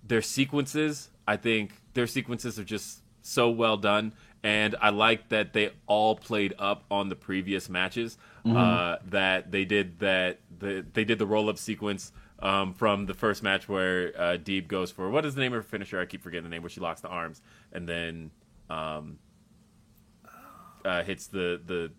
their 0.02 0.23
sequences. 0.23 1.11
I 1.27 1.36
think 1.36 1.73
their 1.94 2.07
sequences 2.07 2.59
are 2.59 2.65
just 2.65 3.02
so 3.23 3.51
well 3.51 3.77
done, 3.77 4.12
and 4.43 4.74
I 4.81 4.90
like 4.90 5.28
that 5.28 5.52
they 5.52 5.70
all 5.86 6.16
played 6.16 6.55
up 6.59 6.85
on 6.90 7.09
the 7.09 7.16
previous 7.16 7.69
matches. 7.69 8.19
Uh, 8.44 8.97
that 9.11 9.51
they 9.52 9.66
did 9.66 9.98
that 9.98 10.39
the, 10.59 10.85
they 10.94 11.05
did 11.05 11.19
the 11.19 11.27
roll 11.27 11.51
up 11.51 11.59
sequence. 11.59 12.11
Um, 12.43 12.73
from 12.73 13.05
the 13.05 13.12
first 13.12 13.43
match 13.43 13.69
where 13.69 14.12
uh, 14.19 14.23
Deeb 14.39 14.67
goes 14.67 14.91
for 14.91 15.11
what 15.11 15.27
is 15.27 15.35
the 15.35 15.43
name 15.43 15.53
of 15.53 15.59
her 15.62 15.69
finisher? 15.69 16.01
I 16.01 16.07
keep 16.07 16.23
forgetting 16.23 16.45
the 16.45 16.49
name 16.51 16.62
where 16.62 16.71
she 16.71 16.81
locks 16.81 17.03
the 17.03 17.09
arms 17.09 17.43
and 17.73 17.87
then 17.87 18.31
um, 18.71 19.19
uh, 20.85 21.03
hits 21.03 21.27
the 21.27 21.61
the 21.67 21.93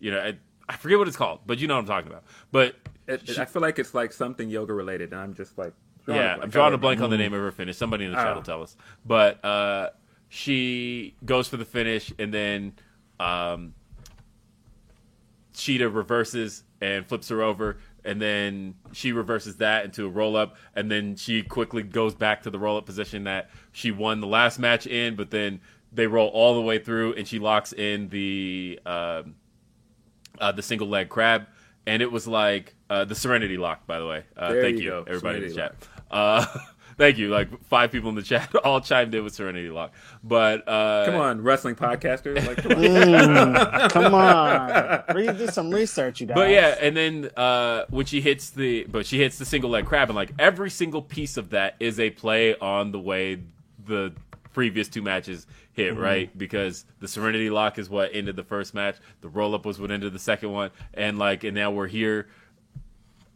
you 0.00 0.10
know 0.10 0.18
I, 0.20 0.36
I 0.68 0.76
forget 0.76 0.98
what 0.98 1.06
it's 1.06 1.16
called, 1.16 1.40
but 1.46 1.58
you 1.60 1.68
know 1.68 1.74
what 1.76 1.80
I'm 1.82 1.86
talking 1.86 2.10
about. 2.10 2.24
But 2.50 2.74
it- 3.06 3.28
she- 3.28 3.40
I 3.40 3.44
feel 3.44 3.62
like 3.62 3.78
it's 3.78 3.94
like 3.94 4.12
something 4.12 4.48
yoga 4.50 4.74
related, 4.74 5.12
and 5.12 5.20
I'm 5.20 5.34
just 5.34 5.56
like, 5.56 5.72
drawing 6.04 6.20
yeah, 6.20 6.36
I'm 6.42 6.50
drawing 6.50 6.74
a 6.74 6.78
blank. 6.78 7.00
on 7.00 7.10
the 7.10 7.16
name 7.16 7.32
of 7.32 7.40
her 7.40 7.52
finish. 7.52 7.76
Somebody 7.76 8.04
in 8.04 8.10
the 8.10 8.16
chat 8.16 8.32
Oh. 8.32 8.34
will 8.34 8.42
tell 8.42 8.62
us. 8.62 8.76
But 9.06 9.44
uh, 9.44 9.90
she 10.28 11.14
goes 11.24 11.46
for 11.48 11.56
the 11.56 11.64
finish, 11.64 12.12
and 12.18 12.34
then 12.34 12.72
um, 13.20 13.74
Shida 15.54 15.92
reverses 15.94 16.64
and 16.80 17.06
flips 17.06 17.28
her 17.28 17.42
over, 17.42 17.78
and 18.04 18.20
then 18.20 18.74
she 18.92 19.12
reverses 19.12 19.56
that 19.56 19.84
into 19.84 20.06
a 20.06 20.08
roll 20.08 20.36
up, 20.36 20.56
and 20.74 20.90
then 20.90 21.16
she 21.16 21.42
quickly 21.42 21.82
goes 21.82 22.14
back 22.14 22.42
to 22.42 22.50
the 22.50 22.58
roll 22.58 22.76
up 22.76 22.86
position 22.86 23.24
that 23.24 23.50
she 23.72 23.90
won 23.90 24.20
the 24.20 24.26
last 24.26 24.58
match 24.58 24.86
in, 24.86 25.16
but 25.16 25.30
then 25.30 25.60
they 25.92 26.06
roll 26.06 26.28
all 26.28 26.54
the 26.54 26.60
way 26.60 26.78
through, 26.78 27.14
and 27.14 27.26
she 27.26 27.38
locks 27.38 27.72
in 27.72 28.08
the 28.08 28.78
um, 28.86 29.34
uh, 30.38 30.52
the 30.52 30.62
single 30.62 30.88
leg 30.88 31.08
crab, 31.08 31.46
and 31.86 32.02
it 32.02 32.10
was 32.10 32.26
like 32.26 32.74
uh, 32.90 33.04
the 33.04 33.14
Serenity 33.14 33.56
lock. 33.56 33.86
By 33.86 33.98
the 33.98 34.06
way, 34.06 34.24
uh, 34.36 34.52
thank 34.54 34.78
you 34.78 34.84
you, 34.84 35.04
everybody 35.06 35.38
in 35.38 35.44
the 35.44 35.50
Serenity 35.50 35.54
chat. 35.54 35.74
Thank 36.98 37.16
you. 37.16 37.28
Like 37.28 37.48
five 37.66 37.92
people 37.92 38.10
in 38.10 38.16
the 38.16 38.22
chat 38.22 38.52
all 38.64 38.80
chimed 38.80 39.14
in 39.14 39.22
with 39.22 39.32
Serenity 39.32 39.70
lock, 39.70 39.92
but 40.22 40.68
uh, 40.68 41.04
Come 41.06 41.14
on, 41.14 41.42
wrestling 41.42 41.76
podcasters, 41.76 42.44
like, 42.44 42.56
come 42.58 42.72
on. 42.72 43.90
Come 43.90 44.14
on, 44.14 45.04
read 45.14 45.38
do 45.38 45.46
some 45.46 45.70
research, 45.70 46.20
you 46.20 46.26
guys. 46.26 46.34
But 46.34 46.50
yeah, 46.50 46.76
and 46.80 46.96
then 46.96 47.30
uh, 47.36 47.84
when 47.88 48.04
she 48.04 48.20
hits 48.20 48.50
the, 48.50 48.84
but 48.84 49.06
she 49.06 49.18
hits 49.18 49.38
the 49.38 49.44
single 49.44 49.70
leg 49.70 49.86
crab, 49.86 50.08
and 50.10 50.16
like 50.16 50.32
every 50.40 50.70
single 50.70 51.00
piece 51.00 51.36
of 51.36 51.50
that 51.50 51.76
is 51.78 52.00
a 52.00 52.10
play 52.10 52.56
on 52.56 52.90
the 52.90 52.98
way 52.98 53.38
the 53.86 54.12
previous 54.52 54.88
two 54.88 55.02
matches 55.02 55.46
hit, 55.74 55.96
right? 55.96 56.36
Because 56.36 56.84
the 56.98 57.06
Serenity 57.06 57.48
Lock 57.48 57.78
is 57.78 57.88
what 57.88 58.10
ended 58.12 58.34
the 58.34 58.42
first 58.42 58.74
match, 58.74 58.96
the 59.20 59.28
roll 59.28 59.54
up 59.54 59.64
was 59.64 59.80
what 59.80 59.92
ended 59.92 60.12
the 60.12 60.18
second 60.18 60.50
one, 60.50 60.72
and 60.94 61.16
like, 61.16 61.44
and 61.44 61.54
now 61.54 61.70
we're 61.70 61.86
here. 61.86 62.26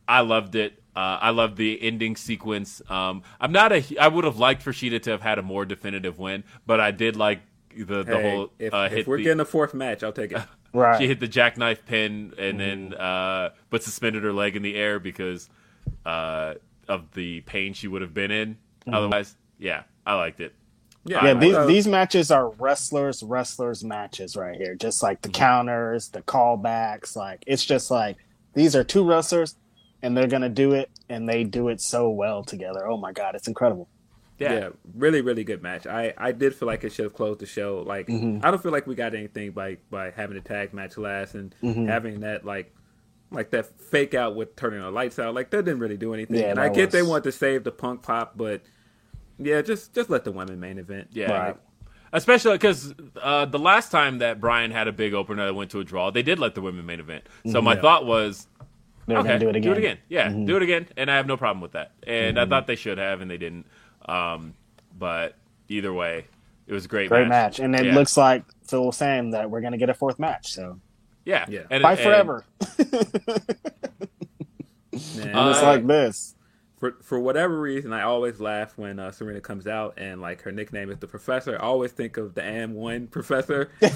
I 0.08 0.20
loved 0.22 0.56
it. 0.56 0.81
Uh, 0.94 1.18
I 1.20 1.30
love 1.30 1.56
the 1.56 1.80
ending 1.82 2.16
sequence. 2.16 2.82
Um, 2.90 3.22
I'm 3.40 3.52
not 3.52 3.72
a. 3.72 3.82
I 3.98 4.08
would 4.08 4.24
have 4.24 4.38
liked 4.38 4.62
for 4.62 4.72
Shida 4.72 5.00
to 5.02 5.10
have 5.10 5.22
had 5.22 5.38
a 5.38 5.42
more 5.42 5.64
definitive 5.64 6.18
win, 6.18 6.44
but 6.66 6.80
I 6.80 6.90
did 6.90 7.16
like 7.16 7.40
the 7.74 8.02
the 8.02 8.16
Hey, 8.18 8.30
whole 8.36 8.52
if, 8.58 8.74
uh, 8.74 8.88
if 8.90 8.92
hit 8.92 9.06
we're 9.06 9.16
the, 9.16 9.24
getting 9.24 9.40
a 9.40 9.44
fourth 9.46 9.72
match, 9.74 10.02
I'll 10.02 10.12
take 10.12 10.32
it. 10.32 10.42
right. 10.74 11.00
she 11.00 11.06
hit 11.06 11.18
the 11.20 11.28
jackknife 11.28 11.86
pin 11.86 12.34
and 12.38 12.60
then 12.60 12.92
uh, 12.94 13.50
but 13.70 13.82
suspended 13.82 14.22
her 14.22 14.32
leg 14.34 14.54
in 14.56 14.62
the 14.62 14.74
air 14.74 14.98
because 15.00 15.48
uh, 16.04 16.54
of 16.88 17.10
the 17.14 17.40
pain 17.42 17.72
she 17.72 17.88
would 17.88 18.02
have 18.02 18.12
been 18.14 18.30
in. 18.30 18.58
Otherwise, 18.90 19.36
yeah, 19.58 19.84
I 20.06 20.14
liked 20.16 20.40
it. 20.40 20.54
Yeah, 21.04 21.24
yeah, 21.24 21.34
these, 21.34 21.66
these 21.66 21.86
matches 21.88 22.30
are 22.30 22.50
wrestlers, 22.50 23.22
wrestlers 23.24 23.82
matches 23.82 24.36
right 24.36 24.56
here. 24.56 24.74
Just 24.76 25.02
like 25.02 25.22
the 25.22 25.28
Mm-hmm. 25.30 25.40
counters, 25.40 26.08
the 26.10 26.22
callbacks. 26.22 27.16
Like 27.16 27.42
it's 27.46 27.64
just 27.64 27.90
like 27.90 28.16
these 28.54 28.76
are 28.76 28.84
two 28.84 29.04
wrestlers, 29.04 29.56
and 30.02 30.16
they're 30.16 30.26
gonna 30.28 30.48
do 30.48 30.72
it, 30.72 30.90
and 31.08 31.28
they 31.28 31.44
do 31.44 31.68
it 31.68 31.80
so 31.80 32.10
well 32.10 32.42
together. 32.44 32.86
Oh 32.86 32.96
my 32.96 33.12
god, 33.12 33.34
it's 33.34 33.48
incredible. 33.48 33.88
Yeah, 34.38 34.52
yeah, 34.54 34.68
really, 34.94 35.20
really 35.20 35.44
good 35.44 35.62
match. 35.62 35.86
I, 35.86 36.14
I 36.18 36.32
did 36.32 36.54
feel 36.54 36.66
like 36.66 36.82
it 36.82 36.90
should 36.92 37.04
have 37.04 37.14
closed 37.14 37.38
the 37.40 37.46
show. 37.46 37.84
Like, 37.86 38.08
Mm-hmm. 38.08 38.44
I 38.44 38.50
don't 38.50 38.60
feel 38.62 38.72
like 38.72 38.86
we 38.88 38.94
got 38.96 39.14
anything 39.14 39.52
by 39.52 39.76
by 39.90 40.10
having 40.10 40.34
the 40.36 40.42
tag 40.42 40.72
match 40.72 40.96
last 40.98 41.34
and 41.34 41.54
Mm-hmm. 41.62 41.86
having 41.86 42.20
that 42.20 42.44
like 42.44 42.74
like 43.30 43.50
that 43.50 43.80
fake 43.80 44.14
out 44.14 44.34
with 44.34 44.56
turning 44.56 44.80
the 44.80 44.90
lights 44.90 45.18
out. 45.18 45.34
Like 45.34 45.50
that 45.50 45.64
didn't 45.64 45.80
really 45.80 45.96
do 45.96 46.12
anything. 46.12 46.36
Yeah, 46.40 46.50
and 46.50 46.58
I 46.58 46.68
that 46.68 46.74
get 46.74 46.90
they 46.90 47.02
want 47.02 47.24
to 47.24 47.32
save 47.32 47.62
the 47.64 47.70
punk 47.72 48.02
pop, 48.02 48.36
but 48.36 48.62
yeah, 49.38 49.62
just 49.62 49.94
just 49.94 50.10
let 50.10 50.24
the 50.24 50.32
women 50.32 50.58
main 50.58 50.78
event. 50.78 51.08
yeah. 51.12 51.30
Right. 51.30 51.56
Especially 52.14 52.52
because 52.52 52.92
uh, 53.22 53.46
the 53.46 53.58
last 53.58 53.90
time 53.90 54.18
that 54.18 54.38
Bryan 54.38 54.70
had 54.70 54.86
a 54.86 54.92
big 54.92 55.14
opener 55.14 55.46
that 55.46 55.54
went 55.54 55.70
to 55.70 55.80
a 55.80 55.84
draw, 55.84 56.10
they 56.10 56.22
did 56.22 56.38
let 56.38 56.54
the 56.54 56.60
women 56.60 56.84
main 56.84 57.00
event. 57.00 57.26
So 57.50 57.62
my 57.62 57.74
thought 57.74 58.04
was, 58.04 58.46
They're 59.06 59.18
okay, 59.18 59.28
gonna 59.28 59.38
do 59.40 59.48
it 59.48 59.56
again. 59.56 59.62
Mm-hmm. 59.62 59.64
Do 59.64 59.72
it 59.72 59.78
again. 59.78 59.98
Yeah, 60.08 60.28
do 60.46 60.56
it 60.56 60.62
again. 60.62 60.88
And 60.96 61.10
I 61.10 61.16
have 61.16 61.26
no 61.26 61.36
problem 61.36 61.60
with 61.60 61.72
that. 61.72 61.92
And 62.06 62.38
I 62.38 62.46
thought 62.46 62.66
they 62.66 62.76
should 62.76 62.98
have, 62.98 63.20
and 63.20 63.30
they 63.30 63.38
didn't. 63.38 63.66
Um, 64.06 64.54
but 64.96 65.34
either 65.68 65.92
way, 65.92 66.26
it 66.66 66.72
was 66.72 66.84
a 66.84 66.88
great, 66.88 67.08
Great 67.08 67.28
match, 67.28 67.58
and 67.58 67.74
it 67.74 67.86
Yeah. 67.86 67.94
looks 67.94 68.16
like 68.16 68.44
Phil 68.66 68.86
was 68.86 68.96
saying 68.96 69.30
that 69.30 69.50
we're 69.50 69.60
gonna 69.60 69.78
get 69.78 69.90
a 69.90 69.94
fourth 69.94 70.18
match. 70.20 70.52
So 70.52 70.78
yeah, 71.24 71.44
Yeah. 71.48 71.62
And, 71.70 71.82
fight 71.82 71.98
and- 71.98 72.06
forever. 72.06 72.44
Man, 75.16 75.34
Uh, 75.34 75.52
Just 75.52 75.62
like 75.62 75.86
this. 75.86 76.34
for 76.78 76.96
for 77.02 77.18
whatever 77.18 77.58
reason, 77.60 77.92
I 77.92 78.02
always 78.02 78.40
laugh 78.40 78.76
when 78.76 78.98
uh, 78.98 79.10
Serena 79.10 79.40
comes 79.40 79.66
out 79.66 79.94
and 79.96 80.20
like 80.20 80.42
her 80.42 80.52
nickname 80.52 80.90
is 80.90 80.98
the 80.98 81.06
Professor. 81.06 81.56
I 81.56 81.60
always 81.62 81.92
think 81.92 82.16
of 82.18 82.34
the 82.34 82.42
AND1 82.42 83.10
Professor. 83.10 83.70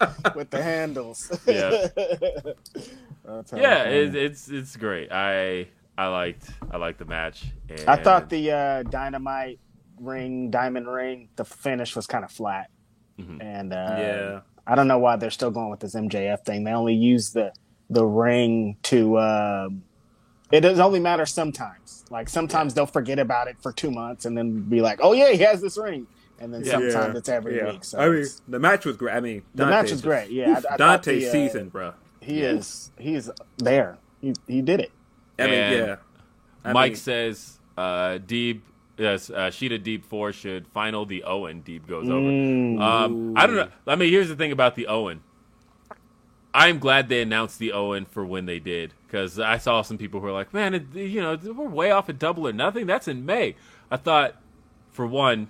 with 0.34 0.50
the 0.50 0.62
handles. 0.62 1.30
Yeah. 1.46 1.86
Yeah, 3.54 3.82
it, 3.84 4.14
it's 4.14 4.48
it's 4.48 4.76
great. 4.76 5.10
I 5.10 5.66
I 5.98 6.06
liked 6.08 6.48
I 6.70 6.76
liked 6.76 6.98
the 6.98 7.04
match. 7.04 7.44
And 7.68 7.88
I 7.88 7.96
thought 7.96 8.28
the 8.30 8.52
uh, 8.52 8.82
dynamite 8.84 9.58
ring, 10.00 10.50
diamond 10.50 10.86
ring, 10.88 11.28
the 11.36 11.44
finish 11.44 11.96
was 11.96 12.06
kind 12.06 12.24
of 12.24 12.30
flat, 12.30 12.70
Mm-hmm. 13.18 13.40
and 13.40 13.72
uh, 13.72 13.96
Yeah. 13.98 14.40
I 14.66 14.74
don't 14.74 14.88
know 14.88 14.98
why 14.98 15.16
they're 15.16 15.30
still 15.30 15.50
going 15.50 15.70
with 15.70 15.80
this 15.80 15.94
MJF 15.94 16.44
thing. 16.44 16.64
They 16.64 16.72
only 16.72 16.94
use 16.94 17.30
the 17.32 17.52
the 17.90 18.04
ring 18.04 18.76
to. 18.84 19.16
Uh, 19.16 19.68
it 20.52 20.60
does 20.60 20.78
only 20.78 21.00
matter 21.00 21.26
sometimes. 21.26 22.04
Like 22.10 22.28
sometimes 22.28 22.74
they'll 22.74 22.86
forget 22.86 23.18
about 23.18 23.48
it 23.48 23.56
for 23.60 23.72
two 23.72 23.90
months 23.90 24.24
and 24.24 24.36
then 24.38 24.60
be 24.68 24.80
like, 24.80 25.00
"Oh 25.02 25.12
yeah, 25.14 25.32
he 25.32 25.38
has 25.38 25.60
this 25.60 25.76
ring," 25.76 26.06
and 26.38 26.52
then 26.52 26.64
sometimes 26.64 27.16
it's 27.18 27.28
every 27.28 27.56
Yeah. 27.56 27.72
week. 27.72 27.84
So 27.84 27.98
I 27.98 28.08
mean, 28.08 28.26
the 28.48 28.58
match 28.58 28.84
was 28.84 28.96
great. 28.96 29.14
I 29.14 29.20
mean, 29.20 29.42
the 29.54 29.66
match 29.66 29.86
is 29.86 29.90
just- 29.92 30.04
great. 30.04 30.30
Yeah, 30.30 30.50
I, 30.50 30.74
I 30.74 30.76
thought 30.76 30.78
Dante's 31.02 31.22
the, 31.24 31.28
uh, 31.28 31.32
season, 31.32 31.68
bro. 31.68 31.92
He 32.20 32.42
is. 32.42 32.90
He's 32.98 33.30
there. 33.58 33.98
He 34.20 34.34
he 34.46 34.62
did 34.62 34.80
it. 34.80 34.90
I 35.38 35.44
mean, 35.44 35.54
And 35.54 35.76
yeah. 35.86 35.96
I 36.64 36.72
Mike 36.72 36.92
mean, 36.92 36.96
says 36.96 37.58
uh, 37.78 38.18
Deeb, 38.26 38.60
yes, 38.98 39.30
uh, 39.30 39.48
Shida 39.50 39.78
Deeb 39.82 40.04
four 40.04 40.32
should 40.32 40.66
final 40.68 41.04
the 41.06 41.22
Owen. 41.24 41.62
Deeb 41.64 41.86
goes 41.86 42.08
over. 42.08 42.20
Mm. 42.26 42.80
Um, 42.80 43.36
I 43.36 43.46
don't 43.46 43.56
know. 43.56 43.68
I 43.86 43.96
mean, 43.96 44.10
here's 44.10 44.28
the 44.28 44.36
thing 44.36 44.50
about 44.52 44.74
the 44.74 44.86
Owen. 44.88 45.20
I'm 46.54 46.78
glad 46.78 47.08
they 47.10 47.20
announced 47.20 47.58
the 47.58 47.72
Owen 47.72 48.06
for 48.06 48.24
when 48.24 48.46
they 48.46 48.58
did 48.58 48.94
because 49.06 49.38
I 49.38 49.58
saw 49.58 49.82
some 49.82 49.98
people 49.98 50.20
who 50.20 50.26
were 50.26 50.32
like, 50.32 50.54
"Man, 50.54 50.72
it, 50.74 50.94
you 50.94 51.20
know, 51.20 51.36
we're 51.36 51.68
way 51.68 51.90
off 51.90 52.08
at 52.08 52.18
double 52.18 52.48
or 52.48 52.52
nothing. 52.52 52.86
That's 52.86 53.06
in 53.08 53.26
May." 53.26 53.56
I 53.90 53.98
thought, 53.98 54.36
for 54.90 55.06
one, 55.06 55.48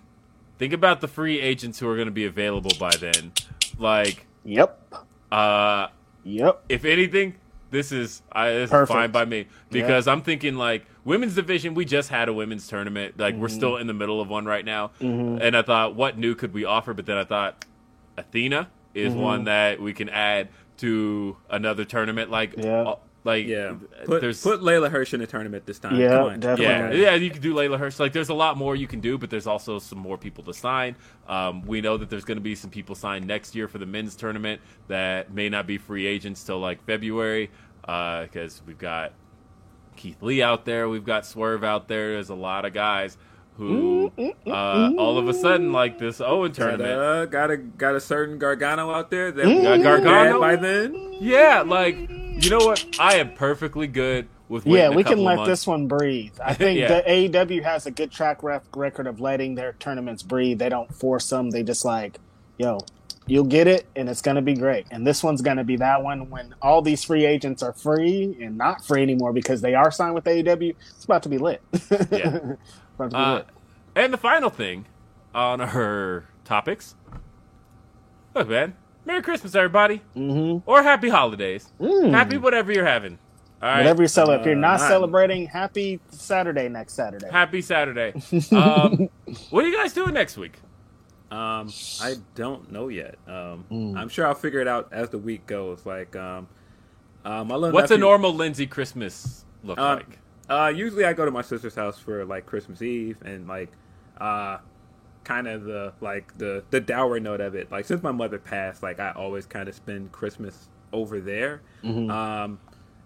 think 0.59 0.73
about 0.73 1.01
the 1.01 1.09
free 1.09 1.41
agents 1.41 1.79
who 1.79 1.89
are 1.89 1.95
going 1.97 2.07
to 2.07 2.13
be 2.13 2.25
available 2.27 2.73
by 2.79 2.91
then. 3.01 3.33
Like, 3.79 4.27
Yep. 4.45 4.95
uh, 5.33 5.89
Yep. 6.25 6.65
if 6.69 6.85
anything, 6.85 7.35
this 7.71 7.93
is 7.93 8.23
I, 8.33 8.51
this 8.51 8.71
is 8.73 8.89
fine 8.89 9.11
by 9.11 9.25
me 9.25 9.47
because 9.71 10.07
I'm 10.09 10.23
thinking 10.23 10.55
like 10.57 10.87
women's 11.05 11.35
division. 11.35 11.75
We 11.75 11.85
just 11.85 12.09
had 12.09 12.29
a 12.29 12.33
women's 12.33 12.67
tournament. 12.69 13.19
Like 13.19 13.35
we're 13.35 13.49
Mm-hmm. 13.49 13.57
still 13.57 13.77
in 13.77 13.87
the 13.87 13.95
middle 13.95 14.21
of 14.21 14.29
one 14.29 14.45
right 14.45 14.65
now, 14.65 14.93
and 15.01 15.57
I 15.57 15.63
thought, 15.63 15.95
what 15.95 16.17
new 16.17 16.35
could 16.35 16.55
we 16.55 16.65
offer? 16.65 16.95
But 16.95 17.07
then 17.07 17.17
I 17.19 17.25
thought, 17.25 17.65
Athena 18.17 18.69
is 18.95 19.13
Mm-hmm. 19.13 19.23
one 19.23 19.45
that 19.45 19.81
we 19.81 19.93
can 19.93 20.09
add 20.09 20.49
to 20.79 21.37
another 21.51 21.85
tournament. 21.85 22.31
Like, 22.31 22.55
Yeah. 22.57 22.95
Uh, 23.27 23.31
like 23.31 23.47
yeah. 23.47 23.75
Put, 24.05 24.21
there's 24.21 24.43
put 24.43 24.61
Leyla 24.61 24.91
Hirsch 24.91 25.13
in 25.15 25.21
the 25.21 25.27
tournament 25.27 25.67
this 25.67 25.79
time. 25.79 25.97
Yeah, 25.97 26.11
Come 26.11 26.27
on. 26.27 26.41
definitely. 26.41 27.01
yeah, 27.01 27.11
yeah, 27.11 27.15
you 27.17 27.31
can 27.31 27.43
do 27.43 27.55
Leyla 27.55 27.79
Hirsch. 27.79 27.99
Like, 27.99 28.13
there's 28.13 28.29
a 28.29 28.35
lot 28.35 28.57
more 28.57 28.77
you 28.77 28.87
can 28.87 29.01
do, 29.01 29.19
but 29.19 29.31
there's 29.31 29.47
also 29.47 29.79
some 29.79 29.99
more 29.99 30.17
people 30.17 30.45
to 30.45 30.55
sign. 30.55 30.97
Um, 31.29 31.63
we 31.67 31.81
know 31.81 31.97
that 31.97 32.09
there's 32.11 32.25
going 32.25 32.39
to 32.39 32.43
be 32.43 32.55
some 32.55 32.71
people 32.71 32.95
signed 32.95 33.27
next 33.27 33.55
year 33.55 33.69
for 33.69 33.79
the 33.79 33.87
men's 33.87 34.15
tournament 34.17 34.61
that 34.89 35.33
may 35.33 35.49
not 35.49 35.67
be 35.67 35.79
free 35.79 36.07
agents 36.07 36.45
till 36.45 36.59
like 36.61 36.85
February, 36.85 37.51
because 37.81 38.63
we've 38.67 38.79
got 38.79 39.13
Keith 39.97 40.23
Lee 40.23 40.43
out 40.43 40.65
there, 40.65 40.89
we've 40.89 41.05
got 41.05 41.25
Swerve 41.27 41.65
out 41.65 41.89
there. 41.89 42.13
There's 42.13 42.31
a 42.31 42.35
lot 42.35 42.65
of 42.65 42.73
guys 42.73 43.17
who, 43.57 44.13
uh, 44.47 44.91
all 44.99 45.19
of 45.19 45.29
a 45.29 45.35
sudden, 45.35 45.73
like 45.73 45.99
this 45.99 46.21
Owen 46.21 46.53
Got 46.53 46.55
tournament, 46.57 47.25
a, 47.25 47.27
got 47.31 47.51
a 47.51 47.57
got 47.57 47.95
a 47.95 48.01
certain 48.01 48.39
Gargano 48.39 48.91
out 48.91 49.11
there 49.11 49.33
that 49.33 49.45
Mm-hmm. 49.47 49.63
Got 49.63 49.77
got 49.79 49.83
Gargano? 49.83 50.39
Gargano 50.39 50.41
by 50.41 50.57
then. 50.57 51.13
yeah, 51.21 51.63
like 51.67 51.97
you 52.09 52.51
know 52.51 52.59
what? 52.67 52.85
I 53.01 53.17
am 53.17 53.33
perfectly 53.35 53.87
good 53.87 54.29
with 54.49 54.65
waiting 54.67 54.77
Yeah, 54.83 54.89
a 54.89 54.93
we 54.93 55.03
can 55.03 55.13
couple 55.13 55.25
let 55.25 55.37
months. 55.37 55.49
this 55.49 55.67
one 55.67 55.87
breathe. 55.89 56.35
I 56.45 56.53
think 56.63 56.79
Yeah. 56.79 57.01
the 57.01 57.03
AEW 57.31 57.63
has 57.65 57.87
a 57.87 57.91
good 57.91 58.11
track 58.13 58.41
record 58.43 59.07
of 59.07 59.21
letting 59.21 59.55
their 59.55 59.73
tournaments 59.81 60.23
breathe. 60.23 60.59
They 60.59 60.69
don't 60.69 60.93
force 60.95 61.29
them. 61.31 61.51
They 61.51 61.63
just 61.63 61.85
like, 61.85 62.19
yo, 62.59 62.79
you'll 63.27 63.45
get 63.45 63.67
it, 63.67 63.87
and 63.97 64.09
it's 64.09 64.21
gonna 64.23 64.43
be 64.43 64.55
great. 64.55 64.87
And 64.91 65.07
this 65.07 65.25
one's 65.25 65.41
gonna 65.43 65.65
be 65.65 65.77
that 65.79 66.03
one 66.03 66.29
when 66.31 66.55
all 66.61 66.83
these 66.83 67.03
free 67.03 67.25
agents 67.25 67.63
are 67.63 67.73
free 67.73 68.37
and 68.41 68.57
not 68.59 68.85
free 68.85 69.03
anymore 69.03 69.33
because 69.33 69.63
they 69.63 69.75
are 69.75 69.91
signed 69.91 70.15
with 70.15 70.25
AEW. 70.25 70.75
It's 70.95 71.05
about 71.07 71.23
to 71.25 71.29
be 71.31 71.39
lit. 71.39 71.63
Yeah. 72.13 72.39
About 72.99 73.11
to 73.11 73.17
Uh, 73.17 73.43
and 73.95 74.13
the 74.13 74.19
final 74.19 74.51
thing 74.51 74.87
on 75.35 75.61
her 75.61 76.27
topics. 76.45 76.95
Look, 78.35 78.49
man. 78.49 78.75
Merry 79.05 79.23
Christmas, 79.23 79.55
everybody. 79.55 80.03
Mm-hmm. 80.17 80.69
Or 80.69 80.83
Happy 80.83 81.09
Holidays. 81.09 81.73
Happy 81.81 82.37
whatever 82.39 82.73
you're 82.73 82.85
having. 82.87 83.19
All 83.63 83.69
right. 83.71 83.79
Whatever 83.79 84.03
you 84.03 84.09
celebrate. 84.09 84.41
if 84.41 84.47
you're 84.47 84.55
not 84.57 84.81
not- 84.81 84.89
celebrating, 84.89 85.47
happy 85.47 86.01
Saturday 86.11 86.69
next 86.69 86.95
Saturday. 86.95 87.29
Happy 87.31 87.63
Saturday. 87.63 88.13
Um, 88.53 89.09
what 89.51 89.65
are 89.65 89.69
you 89.69 89.77
guys 89.77 89.93
doing 89.93 90.13
next 90.13 90.37
week? 90.37 90.59
Um, 91.31 91.73
I 92.03 92.17
don't 92.35 92.71
know 92.71 92.89
yet. 92.89 93.17
Um, 93.27 93.65
Mm. 93.71 93.97
I'm 93.97 94.09
sure 94.09 94.27
I'll 94.27 94.35
figure 94.35 94.61
it 94.61 94.69
out 94.69 94.89
as 94.93 95.09
the 95.09 95.19
week 95.19 95.47
goes. 95.47 95.87
Like, 95.87 96.15
um, 96.17 96.49
uh, 97.25 97.43
my 97.45 97.55
little 97.55 97.75
What's 97.75 97.91
a 97.91 97.99
normal 97.99 98.35
Lindsey 98.35 98.67
Christmas 98.67 99.45
look 99.65 99.79
Uh, 99.79 99.97
like? 99.97 100.19
Uh, 100.49 100.73
usually 100.75 101.05
I 101.05 101.13
go 101.13 101.25
to 101.25 101.31
my 101.31 101.43
sister's 101.43 101.75
house 101.75 101.99
for 101.99 102.25
like 102.25 102.47
Christmas 102.47 102.81
Eve 102.83 103.19
and 103.25 103.49
like, 103.49 103.71
uh, 104.21 104.59
kind 105.25 105.49
of 105.49 105.65
the 105.65 105.93
like 106.01 106.39
the 106.39 106.63
the 106.71 106.81
dour 106.81 107.19
note 107.19 107.41
of 107.41 107.55
it. 107.57 107.71
Like 107.73 107.85
since 107.85 108.03
my 108.03 108.13
mother 108.13 108.39
passed, 108.39 108.83
like 108.83 109.01
I 109.01 109.11
always 109.13 109.45
kind 109.45 109.69
of 109.69 109.75
spend 109.75 110.13
Christmas 110.13 110.69
over 110.93 111.21
there. 111.21 111.63
Um, 112.11 112.61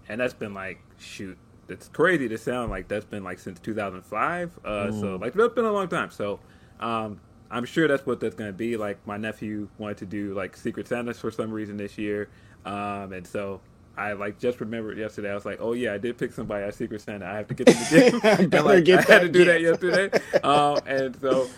and 0.09 0.21
that's 0.21 0.35
been 0.35 0.53
like 0.55 0.81
shoot. 0.99 1.39
It's 1.69 1.89
crazy 1.89 2.29
to 2.29 2.37
sound 2.37 2.71
like 2.71 2.89
that's 2.89 3.05
been 3.07 3.25
like 3.25 3.39
since 3.39 3.59
2005. 3.61 4.59
Uh, 4.65 4.91
so 4.93 5.17
like 5.17 5.33
that's 5.35 5.55
been 5.55 5.65
a 5.65 5.73
long 5.73 5.89
time. 5.89 6.11
So, 6.11 6.41
um, 6.81 7.21
I'm 7.51 7.65
sure 7.65 7.89
that's 7.89 8.05
what 8.05 8.21
that's 8.21 8.35
gonna 8.35 8.53
be. 8.53 8.77
Like 8.77 9.05
my 9.07 9.17
nephew 9.17 9.69
wanted 9.79 9.97
to 9.99 10.07
do 10.07 10.35
like 10.35 10.57
Secret 10.57 10.89
Santa 10.89 11.15
for 11.15 11.31
some 11.31 11.51
reason 11.51 11.77
this 11.79 11.97
year, 11.97 12.29
um, 12.67 13.13
and 13.13 13.27
so 13.27 13.61
I 13.97 14.13
like 14.13 14.39
just 14.39 14.61
remembered 14.61 14.97
yesterday. 14.99 15.31
I 15.31 15.35
was 15.35 15.45
like, 15.45 15.59
oh 15.61 15.73
yeah, 15.73 15.93
I 15.93 15.99
did 15.99 16.17
pick 16.17 16.33
somebody 16.33 16.65
at 16.65 16.75
Secret 16.75 17.01
Santa. 17.03 17.27
I 17.27 17.37
have 17.37 17.49
to 17.49 17.55
get 17.55 17.67
to 17.67 17.73
the 17.75 18.11
gym. 18.11 18.21
And, 18.25 18.51
Better 18.51 18.65
like, 18.65 18.89
I 18.89 18.97
had 19.03 19.07
to 19.07 19.29
that 19.29 19.33
do 19.33 19.45
that 19.45 19.61
yesterday. 19.61 20.11
um, 20.43 20.79
and 20.87 21.17
so 21.21 21.49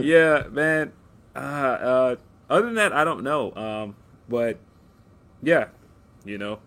yeah, 0.00 0.44
man. 0.50 0.92
Uh, 1.34 1.38
uh, 1.38 2.16
other 2.48 2.66
than 2.66 2.74
that, 2.76 2.92
I 2.92 3.04
don't 3.04 3.22
know. 3.22 3.52
Um, 3.54 3.94
but 4.28 4.58
yeah, 5.42 5.68
you 6.24 6.38
know, 6.38 6.58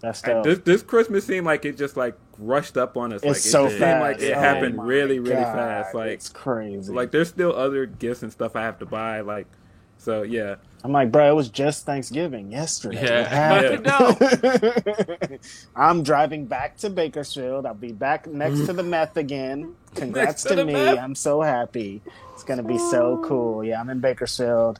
That's 0.00 0.22
I- 0.24 0.32
dope. 0.34 0.44
this 0.44 0.58
this 0.60 0.82
Christmas 0.82 1.24
seemed 1.26 1.46
like 1.46 1.64
it 1.64 1.76
just 1.76 1.96
like 1.96 2.16
rushed 2.38 2.76
up 2.76 2.96
on 2.96 3.12
us. 3.12 3.22
like 3.22 3.36
it's 3.36 3.46
it 3.46 3.50
so 3.50 3.66
just 3.66 3.78
fast. 3.78 3.92
seemed 3.92 4.00
like 4.00 4.20
it 4.30 4.36
Oh 4.36 4.40
happened 4.40 4.86
really, 4.86 5.18
really 5.18 5.34
God, 5.42 5.54
fast. 5.54 5.94
Like 5.94 6.10
it's 6.10 6.28
crazy. 6.28 6.92
like 6.92 7.10
there's 7.10 7.28
still 7.28 7.54
other 7.56 7.86
gifts 7.86 8.22
and 8.22 8.30
stuff 8.32 8.54
I 8.56 8.62
have 8.62 8.78
to 8.80 8.86
buy. 8.86 9.20
Like 9.20 9.46
so, 9.98 10.22
yeah. 10.22 10.56
I'm 10.84 10.92
like, 10.92 11.10
bro, 11.10 11.28
it 11.30 11.34
was 11.34 11.48
just 11.48 11.84
Thanksgiving 11.84 12.52
yesterday. 12.52 13.00
What 13.00 13.10
Yeah. 13.10 13.28
happened? 13.28 13.86
I'm 15.76 16.02
driving 16.02 16.46
back 16.46 16.76
to 16.78 16.90
Bakersfield. 16.90 17.66
I'll 17.66 17.74
be 17.74 17.92
back 17.92 18.26
next 18.26 18.66
to 18.66 18.72
the 18.72 18.82
meth 18.82 19.16
again. 19.16 19.74
Congrats 19.96 20.42
to 20.44 20.56
to, 20.56 20.64
me. 20.64 20.74
meth. 20.74 20.98
I'm 20.98 21.14
so 21.14 21.42
happy. 21.42 22.02
It's 22.34 22.44
gonna 22.44 22.62
be 22.62 22.78
so 22.78 23.22
cool. 23.24 23.64
Yeah, 23.64 23.80
I'm 23.80 23.90
in 23.90 24.00
Bakersfield. 24.00 24.78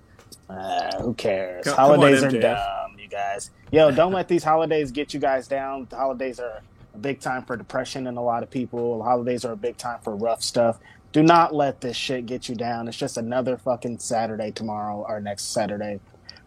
Uh, 0.48 0.96
who 1.02 1.14
cares? 1.14 1.64
Come- 1.64 1.74
come 1.74 1.90
on, 1.90 1.98
holidays 1.98 2.22
are 2.22 2.30
MJF. 2.30 2.40
dumb, 2.42 2.98
you 2.98 3.08
guys. 3.08 3.50
Yo, 3.72 3.90
don't 3.90 4.12
let 4.12 4.28
these 4.28 4.44
holidays 4.44 4.92
get 4.92 5.12
you 5.12 5.18
guys 5.18 5.48
down. 5.48 5.86
The 5.90 5.96
holidays 5.96 6.38
are 6.38 6.60
a 6.94 6.98
big 6.98 7.18
time 7.20 7.42
for 7.44 7.56
depression 7.56 8.06
in 8.06 8.16
a 8.16 8.22
lot 8.22 8.42
of 8.44 8.50
people. 8.50 8.98
The 8.98 9.04
holidays 9.04 9.44
are 9.44 9.52
a 9.52 9.56
big 9.56 9.76
time 9.76 9.98
for 10.02 10.14
rough 10.14 10.42
stuff. 10.42 10.78
Do 11.16 11.22
not 11.22 11.54
let 11.54 11.80
this 11.80 11.96
shit 11.96 12.26
get 12.26 12.46
you 12.46 12.54
down. 12.54 12.88
It's 12.88 12.96
just 12.98 13.16
another 13.16 13.56
fucking 13.56 14.00
Saturday 14.00 14.50
tomorrow 14.50 15.02
or 15.08 15.18
next 15.18 15.44
Saturday. 15.44 15.98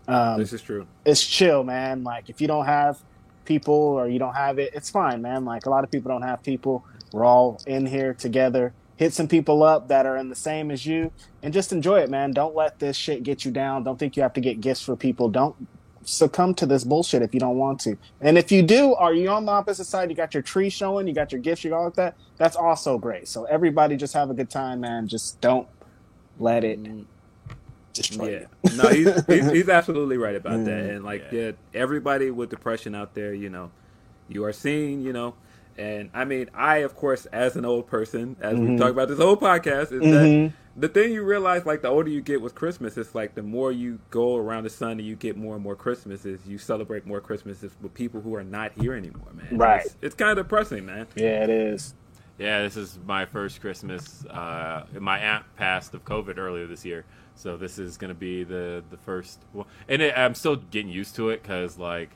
Um, 0.08 0.38
This 0.38 0.54
is 0.54 0.62
true. 0.62 0.86
it's 1.04 1.26
chill, 1.26 1.64
man. 1.64 2.04
Like 2.04 2.30
if 2.30 2.40
you 2.40 2.48
don't 2.48 2.68
have 2.68 3.00
people 3.46 3.74
or 3.74 4.08
you 4.08 4.20
don't 4.20 4.36
have 4.36 4.60
it, 4.60 4.76
it's 4.76 4.92
fine, 4.92 5.24
man. 5.24 5.44
Like 5.44 5.66
a 5.66 5.72
lot 5.72 5.84
of 5.84 5.90
people 5.90 6.12
don't 6.12 6.22
have 6.22 6.44
people. 6.44 6.86
We're 7.12 7.26
all 7.26 7.60
in 7.66 7.88
here 7.88 8.14
together. 8.14 8.74
Hit 8.96 9.12
some 9.12 9.28
people 9.28 9.64
up 9.64 9.88
that 9.88 10.06
are 10.06 10.18
in 10.18 10.30
the 10.30 10.36
same 10.36 10.70
as 10.70 10.86
you 10.86 11.12
and 11.42 11.52
just 11.52 11.72
enjoy 11.72 12.02
it, 12.02 12.12
man. 12.12 12.32
Don't 12.32 12.54
let 12.54 12.78
this 12.78 12.96
shit 12.96 13.24
get 13.24 13.46
you 13.46 13.50
down. 13.52 13.84
Don't 13.84 13.98
think 13.98 14.16
you 14.16 14.22
have 14.22 14.34
to 14.34 14.42
get 14.42 14.62
gifts 14.62 14.84
for 14.84 14.96
people. 14.96 15.30
Don't 15.30 15.56
succumb 16.10 16.54
to 16.56 16.66
this 16.66 16.84
bullshit 16.84 17.22
if 17.22 17.34
you 17.34 17.40
don't 17.40 17.58
want 17.58 17.80
to. 17.82 17.98
And 18.22 18.38
if 18.38 18.52
you 18.52 18.62
do, 18.62 18.94
are 18.96 19.14
you 19.14 19.30
on 19.30 19.46
the 19.46 19.52
opposite 19.52 19.86
side? 19.86 20.10
You 20.10 20.16
got 20.16 20.34
your 20.34 20.44
tree 20.44 20.70
showing, 20.70 21.08
you 21.08 21.14
got 21.14 21.32
your 21.32 21.42
gifts, 21.42 21.64
you 21.64 21.70
got 21.72 21.78
all 21.78 21.86
like 21.86 21.96
that. 21.96 22.16
That's 22.38 22.56
also 22.56 22.98
great. 22.98 23.28
So 23.28 23.46
everybody 23.46 23.96
just 23.96 24.14
have 24.14 24.30
a 24.30 24.34
good 24.34 24.50
time, 24.50 24.82
man. 24.82 25.08
Just 25.08 25.40
don't 25.42 25.68
let 26.40 26.64
it 26.64 26.80
destroy 27.94 28.30
Yeah, 28.30 28.46
you. 28.64 28.78
no, 28.78 28.90
he's, 28.90 29.26
he's 29.26 29.52
he's 29.52 29.70
absolutely 29.70 30.18
right 30.18 30.36
about 30.36 30.66
that. 30.66 30.84
Mm. 30.84 30.96
And 30.96 31.06
like, 31.06 31.26
yeah. 31.32 31.52
everybody 31.74 32.32
with 32.32 32.50
depression 32.50 32.96
out 32.96 33.14
there, 33.14 33.34
you 33.34 33.50
know, 33.50 33.72
you 34.28 34.44
are 34.46 34.54
seeing, 34.54 35.02
you 35.02 35.14
know, 35.14 35.36
and 35.80 36.10
I 36.14 36.26
mean, 36.26 36.50
I 36.54 36.78
of 36.78 36.96
course, 36.96 37.26
as 37.28 37.56
an 37.56 37.66
old 37.66 37.88
person, 37.88 38.36
as 38.42 38.60
we 38.60 38.78
talk 38.78 38.92
about 38.92 39.08
this 39.08 39.20
whole 39.20 39.38
podcast, 39.38 39.92
is 39.92 40.02
that 40.02 40.54
the 40.76 40.88
thing 40.88 41.12
you 41.12 41.24
realize, 41.24 41.66
like, 41.66 41.82
the 41.82 41.88
older 41.88 42.10
you 42.10 42.22
get 42.22 42.42
with 42.42 42.56
Christmas, 42.56 42.98
it's 42.98 43.16
like 43.16 43.36
the 43.36 43.44
more 43.44 43.72
you 43.72 44.00
go 44.10 44.38
around 44.38 44.64
the 44.64 44.70
sun 44.70 44.92
and 44.92 45.02
you 45.02 45.16
get 45.16 45.36
more 45.36 45.56
and 45.56 45.64
more 45.64 45.76
Christmases, 45.76 46.42
you 46.48 46.58
celebrate 46.58 47.06
more 47.06 47.20
Christmases 47.20 47.72
with 47.82 47.94
people 47.94 48.22
who 48.22 48.36
are 48.36 48.44
not 48.44 48.72
here 48.74 48.94
anymore, 48.94 49.28
man. 49.34 49.58
Right. 49.58 49.86
It's, 49.86 49.96
it's 50.02 50.16
kind 50.16 50.38
of 50.38 50.46
depressing, 50.46 50.86
man. 50.86 51.08
Yeah, 51.16 51.44
it 51.44 51.50
is. 51.50 51.94
Yeah, 52.38 52.62
this 52.62 52.78
is 52.78 52.98
my 53.06 53.26
first 53.26 53.60
Christmas. 53.60 54.26
Uh, 54.26 54.86
my 54.98 55.20
aunt 55.20 55.44
passed 55.58 55.94
of 55.94 56.06
COVID 56.06 56.38
earlier 56.38 56.68
this 56.68 56.86
year, 56.86 57.04
so 57.36 57.58
this 57.58 57.78
is 57.78 57.98
going 57.98 58.10
to 58.10 58.20
be 58.20 58.46
the 58.46 58.82
the 58.90 58.96
first 58.96 59.40
one. 59.52 59.68
And 59.90 60.02
it, 60.02 60.18
I'm 60.18 60.34
still 60.34 60.56
getting 60.56 60.90
used 60.90 61.18
to 61.18 61.30
it 61.32 61.42
because 61.42 61.78
like 61.78 62.12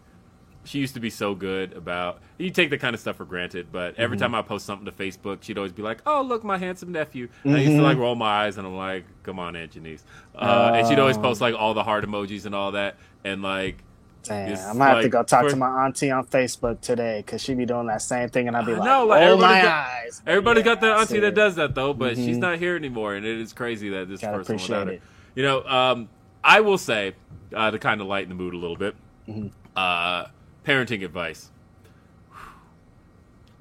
she 0.65 0.80
used 0.80 0.94
to 0.94 0.99
be 0.99 1.10
so 1.10 1.35
good 1.35 1.73
about 1.73 2.19
you 2.38 2.49
take 2.49 2.69
that 2.69 2.80
kind 2.80 2.94
of 2.94 2.99
stuff 3.02 3.18
for 3.18 3.26
granted, 3.26 3.68
but 3.72 3.95
every 3.98 4.18
Mm-hmm. 4.18 4.23
time 4.23 4.35
I 4.35 4.41
post 4.41 4.65
something 4.65 4.85
to 4.85 4.91
Facebook, 4.91 5.44
she'd 5.44 5.57
always 5.57 5.73
be 5.73 5.81
like, 5.81 5.99
"Oh, 6.06 6.22
look, 6.22 6.44
my 6.44 6.57
handsome 6.57 6.91
nephew." 6.91 7.27
And 7.44 7.56
I 7.56 7.60
used 7.60 7.76
to 7.77 7.81
like 7.81 7.98
roll 7.98 8.15
my 8.15 8.45
eyes, 8.45 8.57
and 8.57 8.65
I'm 8.65 8.76
like, 8.76 9.06
"Come 9.23 9.40
on, 9.40 9.56
Aunt 9.56 9.72
Janice," 9.72 10.03
uh, 10.35 10.72
and 10.76 10.88
she'd 10.88 10.99
always 10.99 11.18
post 11.18 11.41
like 11.41 11.56
all 11.56 11.73
the 11.73 11.84
heart 11.84 12.06
emojis 12.06 12.45
and 12.45 12.56
all 12.56 12.72
that, 12.73 12.95
and 13.23 13.41
like. 13.41 13.77
Damn, 14.26 14.53
It's 14.53 14.64
I 14.65 14.72
might 14.72 14.85
have 14.88 14.98
to 14.99 15.02
like 15.03 15.11
go 15.11 15.23
talk 15.23 15.44
for- 15.44 15.49
to 15.49 15.56
my 15.57 15.85
auntie 15.85 16.10
on 16.10 16.26
Facebook 16.27 16.80
today 16.80 17.22
because 17.26 17.41
she'd 17.41 17.57
be 17.57 17.65
doing 17.65 17.88
that 17.88 18.02
same 18.02 18.30
thing, 18.30 18.48
and 18.48 18.56
I'd 18.56 18.65
be 18.65 18.72
like, 18.73 18.85
know, 18.85 19.06
like, 19.06 19.22
"Oh 19.23 19.35
my 19.35 19.61
got- 19.61 19.88
eyes!" 19.88 20.22
Everybody 20.26 20.61
Yeah, 20.61 20.76
got 20.76 20.84
I 20.85 21.02
auntie 21.02 21.19
that 21.19 21.35
does 21.35 21.56
that 21.56 21.76
though, 21.76 21.94
but 21.94 22.15
she's 22.15 22.38
Mhm. 22.38 22.40
not 22.40 22.57
here 22.57 22.77
anymore, 22.77 23.15
and 23.15 23.26
it 23.26 23.38
is 23.41 23.52
crazy 23.52 23.90
that 23.90 24.07
this 24.07 24.22
Gotta 24.22 24.38
person 24.38 24.56
without 24.56 24.88
her. 24.88 24.94
it. 24.94 25.02
You 25.35 25.44
know, 25.44 25.64
um, 25.65 26.07
I 26.41 26.61
will 26.61 26.77
say 26.77 27.15
uh, 27.53 27.69
to 27.72 27.77
kind 27.80 27.99
of 27.99 28.07
lighten 28.07 28.30
the 28.30 28.35
mood 28.35 28.53
a 28.53 28.57
little 28.57 28.77
bit. 28.77 28.95
Mm-hmm. 29.27 29.48
Uh, 29.76 30.26
parenting 30.64 31.03
advice: 31.03 31.49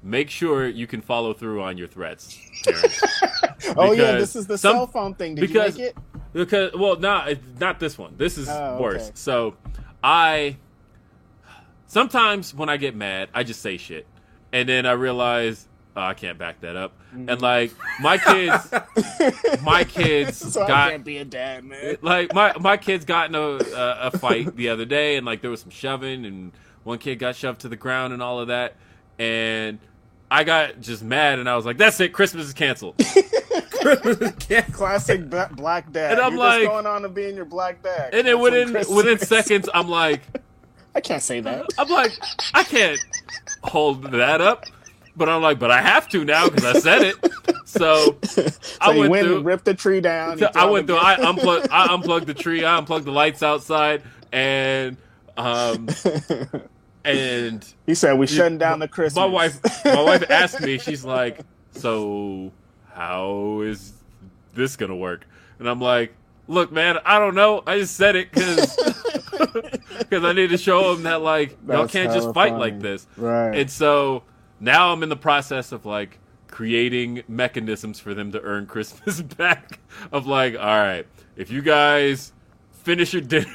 Make 0.01 0.29
sure 0.29 0.67
you 0.67 0.85
can 0.87 1.01
follow 1.01 1.33
through 1.33 1.61
on 1.61 1.77
your 1.77 1.87
threats. 1.87 2.37
Oh 3.77 3.93
yeah, 3.93 4.11
this 4.17 4.35
is 4.35 4.45
the 4.45 4.57
some- 4.57 4.75
cell 4.75 4.87
phone 4.87 5.15
thing. 5.15 5.35
Did 5.35 5.41
because 5.41 5.77
you 5.77 5.85
make 5.85 5.91
it? 5.95 5.97
because 6.33 6.73
well, 6.73 6.97
not 6.97 7.29
not 7.59 7.79
this 7.79 7.97
one. 7.97 8.13
This 8.17 8.37
is 8.37 8.49
Oh, 8.49 8.77
worse. 8.79 9.03
okay. 9.03 9.11
So 9.15 9.55
I 10.03 10.57
sometimes 11.87 12.53
when 12.53 12.67
I 12.69 12.75
get 12.77 12.93
mad, 12.95 13.29
I 13.33 13.43
just 13.43 13.61
say 13.61 13.77
shit, 13.77 14.05
and 14.51 14.67
then 14.67 14.85
I 14.85 14.91
realize 14.91 15.65
oh, 15.95 16.01
I 16.01 16.13
can't 16.13 16.37
back 16.37 16.59
that 16.61 16.75
up. 16.75 16.91
Mm-hmm. 17.15 17.29
And 17.29 17.41
like 17.41 17.71
my 18.01 18.17
kids, 18.17 18.73
my 19.63 19.85
kids 19.85 20.53
So 20.53 20.63
I 20.63 20.67
got 20.67 20.91
can't 20.91 21.05
be 21.05 21.17
a 21.19 21.25
dad, 21.25 21.63
man. 21.63 21.97
like 22.01 22.33
my 22.33 22.53
my 22.59 22.75
kids 22.77 23.05
got 23.05 23.29
in 23.29 23.35
a, 23.35 23.39
a, 23.39 23.97
a 24.07 24.17
fight 24.19 24.55
the 24.57 24.69
other 24.69 24.85
day, 24.85 25.15
and 25.15 25.25
like 25.25 25.41
there 25.41 25.51
was 25.51 25.61
some 25.61 25.71
shoving, 25.71 26.25
and 26.25 26.51
one 26.83 26.97
kid 26.99 27.19
got 27.19 27.35
shoved 27.35 27.61
to 27.61 27.69
the 27.69 27.75
ground 27.75 28.13
and 28.13 28.21
all 28.21 28.39
of 28.39 28.47
that, 28.47 28.75
and 29.19 29.79
I 30.31 30.43
got 30.43 30.81
just 30.81 31.03
mad, 31.03 31.39
and 31.39 31.49
I 31.49 31.55
was 31.55 31.65
like, 31.65 31.77
"That's 31.77 31.99
it, 31.99 32.13
Christmas 32.13 32.47
is 32.47 32.53
canceled." 32.53 32.95
Classic 34.71 35.29
bla- 35.29 35.49
black 35.51 35.91
dad. 35.91 36.13
And 36.13 36.21
I'm 36.21 36.33
You're 36.33 36.39
like- 36.39 36.61
just 36.61 36.71
going 36.71 36.85
on 36.85 37.01
to 37.03 37.09
being 37.09 37.35
your 37.35 37.45
black 37.45 37.83
dad. 37.83 38.13
and 38.13 38.25
then 38.27 38.39
within 38.39 38.71
Christmas. 38.71 38.95
within 38.95 39.19
seconds, 39.19 39.69
I'm 39.73 39.89
like. 39.89 40.21
I 40.95 41.01
can't 41.01 41.23
say 41.23 41.39
that. 41.39 41.65
I'm 41.79 41.89
like, 41.89 42.11
I 42.53 42.63
can't 42.63 42.99
hold 43.63 44.03
that 44.11 44.41
up. 44.41 44.63
But 45.15 45.27
I'm 45.27 45.41
like, 45.41 45.57
but 45.57 45.71
I 45.71 45.81
have 45.81 46.07
to 46.09 46.23
now 46.23 46.49
because 46.49 46.65
I 46.65 46.79
said 46.79 47.01
it. 47.01 47.15
So, 47.65 48.17
So 48.23 48.47
I 48.79 48.95
went 48.95 49.09
went 49.09 49.25
through. 49.25 49.37
and 49.37 49.45
ripped 49.45 49.65
the 49.65 49.73
tree 49.73 50.01
down. 50.01 50.37
so 50.37 50.49
I 50.55 50.65
went 50.65 50.85
through. 50.85 50.97
I 50.97 51.15
unplugged. 51.15 51.69
I 51.71 51.91
unplugged 51.93 52.27
the 52.27 52.35
tree. 52.35 52.63
I 52.63 52.77
unplugged 52.77 53.05
the 53.05 53.11
lights 53.11 53.41
outside, 53.41 54.03
and 54.31 54.97
um, 55.35 55.87
and 57.05 57.65
He 57.85 57.95
said 57.95 58.13
we 58.17 58.27
shutting 58.27 58.57
down 58.57 58.79
the 58.79 58.87
Christmas. 58.87 59.15
my 59.15 59.25
wife, 59.25 59.59
my 59.85 60.01
wife 60.01 60.23
asked 60.29 60.61
me. 60.61 60.77
She's 60.77 61.03
like, 61.03 61.41
so 61.71 62.51
how 62.93 63.61
is 63.61 63.93
this 64.53 64.75
gonna 64.75 64.95
work? 64.95 65.25
And 65.59 65.67
I'm 65.67 65.81
like, 65.81 66.13
look, 66.47 66.71
man, 66.71 66.97
I 67.05 67.19
don't 67.19 67.35
know. 67.35 67.63
I 67.65 67.79
just 67.79 67.95
said 67.95 68.15
it 68.15 68.31
because 68.31 68.75
because 69.99 70.23
I 70.23 70.33
need 70.33 70.49
to 70.51 70.57
show 70.57 70.93
them 70.93 71.03
that 71.03 71.21
like 71.21 71.51
y'all 71.67 71.81
That's 71.81 71.91
can't 71.91 72.13
just 72.13 72.33
fight 72.33 72.51
funny. 72.51 72.59
like 72.59 72.79
this. 72.79 73.07
Right. 73.17 73.57
And 73.57 73.69
so 73.69 74.23
now 74.59 74.91
I'm 74.91 75.03
in 75.03 75.09
the 75.09 75.15
process 75.15 75.71
of 75.71 75.85
like 75.85 76.19
creating 76.47 77.23
mechanisms 77.27 77.99
for 77.99 78.13
them 78.13 78.31
to 78.31 78.41
earn 78.41 78.65
Christmas 78.67 79.21
back. 79.21 79.79
Of 80.11 80.27
like, 80.27 80.55
all 80.55 80.65
right, 80.65 81.05
if 81.35 81.49
you 81.51 81.61
guys 81.61 82.31
finish 82.71 83.13
your 83.13 83.21
dinner. 83.21 83.47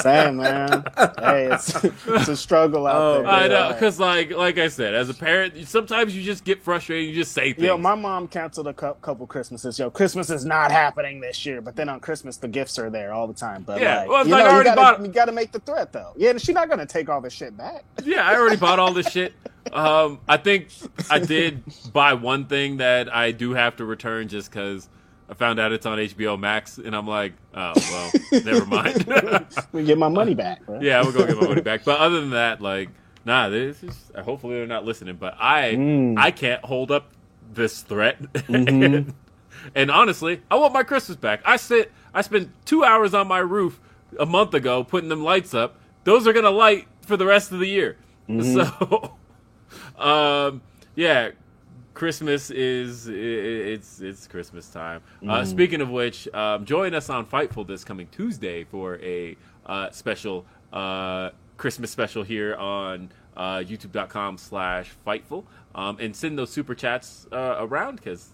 Same 0.00 0.36
man. 0.36 0.84
hey, 1.18 1.48
it's, 1.52 1.74
it's 1.84 2.28
a 2.28 2.36
struggle 2.36 2.86
out 2.86 3.22
there. 3.22 3.26
Oh, 3.26 3.30
I 3.30 3.48
know, 3.48 3.72
because 3.72 3.98
like 3.98 4.30
like 4.30 4.58
I 4.58 4.68
said, 4.68 4.94
as 4.94 5.08
a 5.08 5.14
parent, 5.14 5.66
sometimes 5.68 6.16
you 6.16 6.22
just 6.22 6.44
get 6.44 6.62
frustrated. 6.62 7.08
You 7.08 7.14
just 7.14 7.32
say 7.32 7.52
things. 7.52 7.66
Yo, 7.66 7.78
my 7.78 7.94
mom 7.94 8.28
canceled 8.28 8.66
a 8.68 8.74
cou- 8.74 8.94
couple 8.94 9.26
Christmases. 9.26 9.78
Yo, 9.78 9.90
Christmas 9.90 10.30
is 10.30 10.44
not 10.44 10.70
happening 10.70 11.20
this 11.20 11.44
year, 11.46 11.60
but 11.60 11.76
then 11.76 11.88
on 11.88 12.00
Christmas 12.00 12.36
the 12.36 12.48
gifts 12.48 12.78
are 12.78 12.90
there 12.90 13.12
all 13.12 13.26
the 13.26 13.34
time. 13.34 13.62
But 13.62 13.80
Yeah, 13.80 14.00
like, 14.00 14.08
well, 14.08 14.26
you 14.26 14.32
like 14.32 14.44
know, 14.44 14.50
I 14.50 14.58
you 14.58 14.64
gotta, 14.64 14.76
bought- 14.76 15.00
you 15.06 15.08
gotta 15.12 15.32
make 15.32 15.52
the 15.52 15.60
threat 15.60 15.92
though. 15.92 16.12
Yeah, 16.16 16.36
she's 16.38 16.54
not 16.54 16.68
gonna 16.68 16.86
take 16.86 17.08
all 17.08 17.20
this 17.20 17.32
shit 17.32 17.56
back. 17.56 17.84
yeah, 18.04 18.26
I 18.28 18.36
already 18.36 18.56
bought 18.56 18.78
all 18.78 18.92
this 18.92 19.08
shit. 19.12 19.32
Um, 19.72 20.20
I 20.28 20.36
think 20.38 20.68
I 21.10 21.18
did 21.18 21.62
buy 21.92 22.14
one 22.14 22.46
thing 22.46 22.78
that 22.78 23.14
I 23.14 23.32
do 23.32 23.52
have 23.52 23.76
to 23.76 23.84
return 23.84 24.28
just 24.28 24.50
because 24.50 24.88
I 25.30 25.34
found 25.34 25.60
out 25.60 25.72
it's 25.72 25.84
on 25.86 25.98
HBO 25.98 26.38
Max, 26.38 26.78
and 26.78 26.96
I'm 26.96 27.06
like, 27.06 27.34
oh 27.54 27.72
well, 27.76 28.12
never 28.44 28.64
mind. 28.64 29.06
We 29.72 29.84
get 29.84 29.98
my 29.98 30.08
money 30.08 30.34
back. 30.34 30.64
Bro. 30.64 30.80
yeah, 30.80 31.02
we'll 31.02 31.12
go 31.12 31.26
get 31.26 31.36
my 31.36 31.48
money 31.48 31.60
back. 31.60 31.84
But 31.84 31.98
other 32.00 32.20
than 32.20 32.30
that, 32.30 32.60
like, 32.62 32.88
nah, 33.24 33.48
this 33.48 33.82
is 33.82 34.10
hopefully 34.24 34.56
they're 34.56 34.66
not 34.66 34.84
listening. 34.84 35.16
But 35.16 35.34
I 35.38 35.72
Mm. 35.74 36.14
I 36.18 36.30
can't 36.30 36.64
hold 36.64 36.90
up 36.90 37.10
this 37.52 37.82
threat. 37.82 38.20
Mm-hmm. 38.32 39.10
and 39.74 39.90
honestly, 39.90 40.40
I 40.50 40.56
want 40.56 40.72
my 40.72 40.82
Christmas 40.82 41.16
back. 41.16 41.40
I 41.44 41.56
sit 41.56 41.92
I 42.14 42.22
spent 42.22 42.50
two 42.64 42.84
hours 42.84 43.12
on 43.14 43.28
my 43.28 43.38
roof 43.40 43.80
a 44.18 44.26
month 44.26 44.54
ago 44.54 44.82
putting 44.84 45.08
them 45.10 45.22
lights 45.22 45.52
up. 45.52 45.78
Those 46.04 46.26
are 46.26 46.32
gonna 46.32 46.50
light 46.50 46.88
for 47.02 47.16
the 47.18 47.26
rest 47.26 47.52
of 47.52 47.58
the 47.58 47.66
year. 47.68 47.96
Mm-hmm. 48.28 48.54
So 48.54 49.12
um 50.02 50.62
yeah. 50.94 51.30
Christmas 51.98 52.50
is 52.50 53.08
it's 53.08 54.00
it's 54.00 54.28
Christmas 54.28 54.70
time. 54.70 55.00
Mm-hmm. 55.16 55.30
Uh, 55.30 55.44
speaking 55.44 55.80
of 55.80 55.90
which, 55.90 56.32
um, 56.32 56.64
join 56.64 56.94
us 56.94 57.10
on 57.10 57.26
Fightful 57.26 57.66
this 57.66 57.82
coming 57.82 58.06
Tuesday 58.12 58.62
for 58.62 59.00
a 59.00 59.36
uh, 59.66 59.90
special 59.90 60.46
uh, 60.72 61.30
Christmas 61.56 61.90
special 61.90 62.22
here 62.22 62.54
on 62.54 63.10
uh, 63.36 63.56
YouTube.com 63.56 64.38
slash 64.38 64.92
Fightful, 65.04 65.42
um, 65.74 65.96
and 65.98 66.14
send 66.14 66.38
those 66.38 66.50
super 66.50 66.76
chats 66.76 67.26
uh, 67.32 67.56
around 67.58 67.96
because 67.96 68.28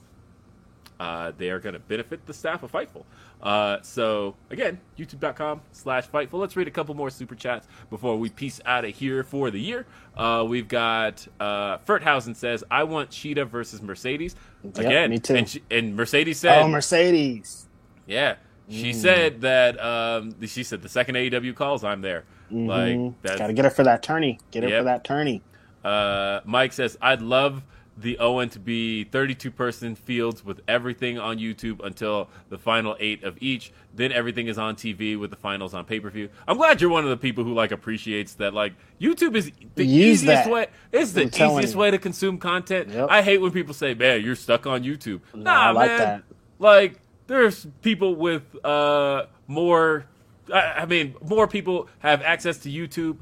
uh, 1.01 1.33
they 1.39 1.49
are 1.49 1.59
going 1.59 1.73
to 1.73 1.79
benefit 1.79 2.27
the 2.27 2.35
staff 2.35 2.63
of 2.63 2.71
Fightful. 2.71 3.05
Uh, 3.43 3.79
so 3.83 4.35
again, 4.51 4.81
youtube.com 4.99 5.61
slash 5.73 6.09
Fightful. 6.09 6.35
Let's 6.41 6.57
read 6.57 6.67
a 6.69 6.71
couple 6.71 6.95
more 6.95 7.11
super 7.11 7.35
chats 7.35 7.67
before 7.91 8.17
we 8.17 8.31
peace 8.31 8.61
out 8.65 8.85
of 8.87 8.93
here 8.95 9.23
for 9.23 9.51
the 9.51 9.61
year. 9.61 9.87
Uh, 10.17 10.45
we've 10.49 10.69
got 10.69 11.27
uh, 11.39 11.79
Ferthausen 11.79 12.35
says, 12.37 12.65
"I 12.71 12.85
want 12.85 13.11
Cheetah 13.11 13.45
versus 13.45 13.83
Mercedes." 13.83 14.35
Again, 14.77 15.11
me 15.11 15.19
too. 15.19 15.35
And, 15.35 15.49
she, 15.49 15.63
and 15.71 15.95
Mercedes 15.95 16.39
said, 16.39 16.63
Oh, 16.63 16.69
Mercedes. 16.69 17.67
"Yeah." 18.07 18.37
She 18.71 18.93
Mm. 18.93 18.95
said 18.95 19.41
that 19.43 19.79
um, 19.85 20.35
she 20.47 20.63
said 20.63 20.81
the 20.81 20.89
second 20.89 21.17
AEW 21.17 21.55
calls, 21.55 21.85
I'm 21.85 22.01
there. 22.01 22.25
Like 22.51 23.13
that's 23.21 23.37
Got 23.39 23.49
to 23.49 23.53
get 23.53 23.65
her 23.67 23.71
for 23.71 23.83
that 23.85 24.03
tourney. 24.03 24.39
Get 24.53 24.63
her 24.63 24.71
Yep. 24.71 24.81
for 24.81 24.85
that 24.85 25.05
tourney. 25.05 25.43
Uh, 25.85 26.41
Mike 26.47 26.73
says, 26.73 26.97
I'd 27.03 27.21
love 27.21 27.63
the 27.97 28.19
Owen 28.19 28.49
to 28.51 28.59
be 28.59 29.05
32 29.05 29.51
person 29.51 29.95
fields 29.95 30.45
with 30.45 30.61
everything 30.67 31.19
on 31.19 31.39
YouTube 31.39 31.85
until 31.85 32.29
the 32.49 32.59
final 32.59 32.97
eight 32.99 33.23
of 33.23 33.37
each. 33.41 33.73
Then 33.95 34.11
everything 34.11 34.49
is 34.49 34.59
on 34.59 34.75
TV 34.75 35.19
with 35.19 35.31
the 35.31 35.37
finals 35.37 35.75
on 35.75 35.85
pay 35.85 36.01
per 36.01 36.11
view. 36.11 36.29
I'm 36.49 36.57
glad 36.57 36.81
you're 36.81 36.91
one 36.91 37.05
of 37.05 37.11
the 37.11 37.17
people 37.17 37.45
who 37.45 37.55
like 37.55 37.71
appreciates 37.71 38.35
that. 38.35 38.53
Like 38.53 38.75
YouTube 39.01 39.37
is 39.37 39.53
the 39.77 39.85
Use 39.85 40.23
easiest 40.23 40.45
that. 40.45 40.51
way. 40.51 40.67
It's 40.93 41.13
the 41.13 41.23
I'm 41.23 41.29
easiest 41.59 41.77
way 41.77 41.91
to 41.93 41.99
consume 41.99 42.39
content. 42.39 42.89
Yep. 42.89 43.09
I 43.11 43.23
hate 43.23 43.39
when 43.39 43.53
people 43.53 43.75
say, 43.75 43.95
"Man, 43.95 44.23
you're 44.23 44.35
stuck 44.35 44.67
on 44.67 44.83
YouTube." 44.83 45.21
No, 45.33 45.43
nah, 45.43 45.61
I 45.69 45.71
like 45.71 45.89
man. 45.91 45.99
that. 45.99 46.23
Like 46.59 47.01
there's 47.29 47.67
people 47.83 48.17
with 48.17 48.43
uh 48.65 49.27
more. 49.47 50.07
I, 50.53 50.61
I 50.61 50.87
mean, 50.87 51.15
more 51.23 51.47
people 51.47 51.89
have 52.01 52.23
access 52.23 52.59
to 52.59 52.71
YouTube. 52.71 53.19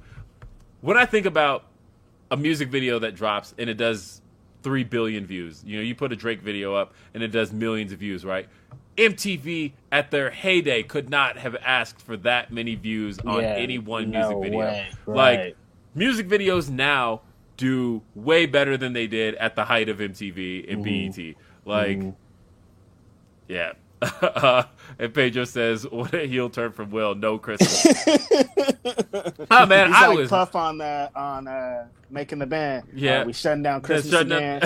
When 0.80 0.96
I 0.96 1.04
think 1.04 1.26
about 1.26 1.66
a 2.30 2.36
music 2.36 2.70
video 2.70 2.98
that 3.00 3.14
drops 3.14 3.54
and 3.58 3.68
it 3.68 3.74
does 3.74 4.21
three 4.62 4.84
billion 4.84 5.26
views. 5.26 5.62
You 5.66 5.76
know, 5.78 5.82
you 5.82 5.94
put 5.94 6.12
a 6.12 6.16
Drake 6.16 6.40
video 6.40 6.74
up 6.74 6.94
and 7.14 7.22
it 7.22 7.28
does 7.28 7.52
millions 7.52 7.92
of 7.92 7.98
views, 7.98 8.24
right? 8.24 8.48
MTV 8.96 9.72
at 9.90 10.10
their 10.10 10.30
heyday 10.30 10.82
could 10.82 11.08
not 11.08 11.38
have 11.38 11.56
asked 11.56 12.00
for 12.02 12.16
that 12.18 12.52
many 12.52 12.74
views 12.74 13.18
on 13.20 13.42
Yeah, 13.42 13.54
any 13.54 13.78
one 13.78 14.10
no 14.10 14.18
music 14.20 14.42
video. 14.42 14.58
way. 14.58 14.88
Like 15.06 15.38
Right. 15.38 15.56
music 15.94 16.28
videos 16.28 16.68
now 16.70 17.22
do 17.56 18.02
way 18.14 18.44
better 18.46 18.76
than 18.76 18.92
they 18.92 19.06
did 19.06 19.34
at 19.36 19.56
the 19.56 19.64
height 19.64 19.88
of 19.88 19.98
MTV 19.98 20.70
and 20.70 20.84
Mm-hmm. 20.84 21.10
BET. 21.22 21.34
Like 21.64 22.14
yeah. 23.48 23.72
Uh, 24.02 24.64
and 24.98 25.14
Pedro 25.14 25.44
says, 25.44 25.88
"What 25.88 26.12
a 26.14 26.26
heel 26.26 26.50
turn 26.50 26.72
from 26.72 26.90
Will. 26.90 27.14
No 27.14 27.38
Christmas." 27.38 27.86
oh 29.50 29.66
man, 29.66 29.88
He's 29.88 29.96
I 29.96 30.06
like 30.08 30.18
was 30.18 30.30
Puff 30.30 30.56
on 30.56 30.78
the 30.78 31.10
on 31.14 31.46
uh, 31.46 31.86
making 32.10 32.38
the 32.38 32.46
band. 32.46 32.88
Yeah. 32.94 33.20
Uh, 33.20 33.26
we 33.26 33.32
shutting 33.32 33.62
down 33.62 33.80
Christmas 33.80 34.12
shutting 34.12 34.32
again. 34.32 34.60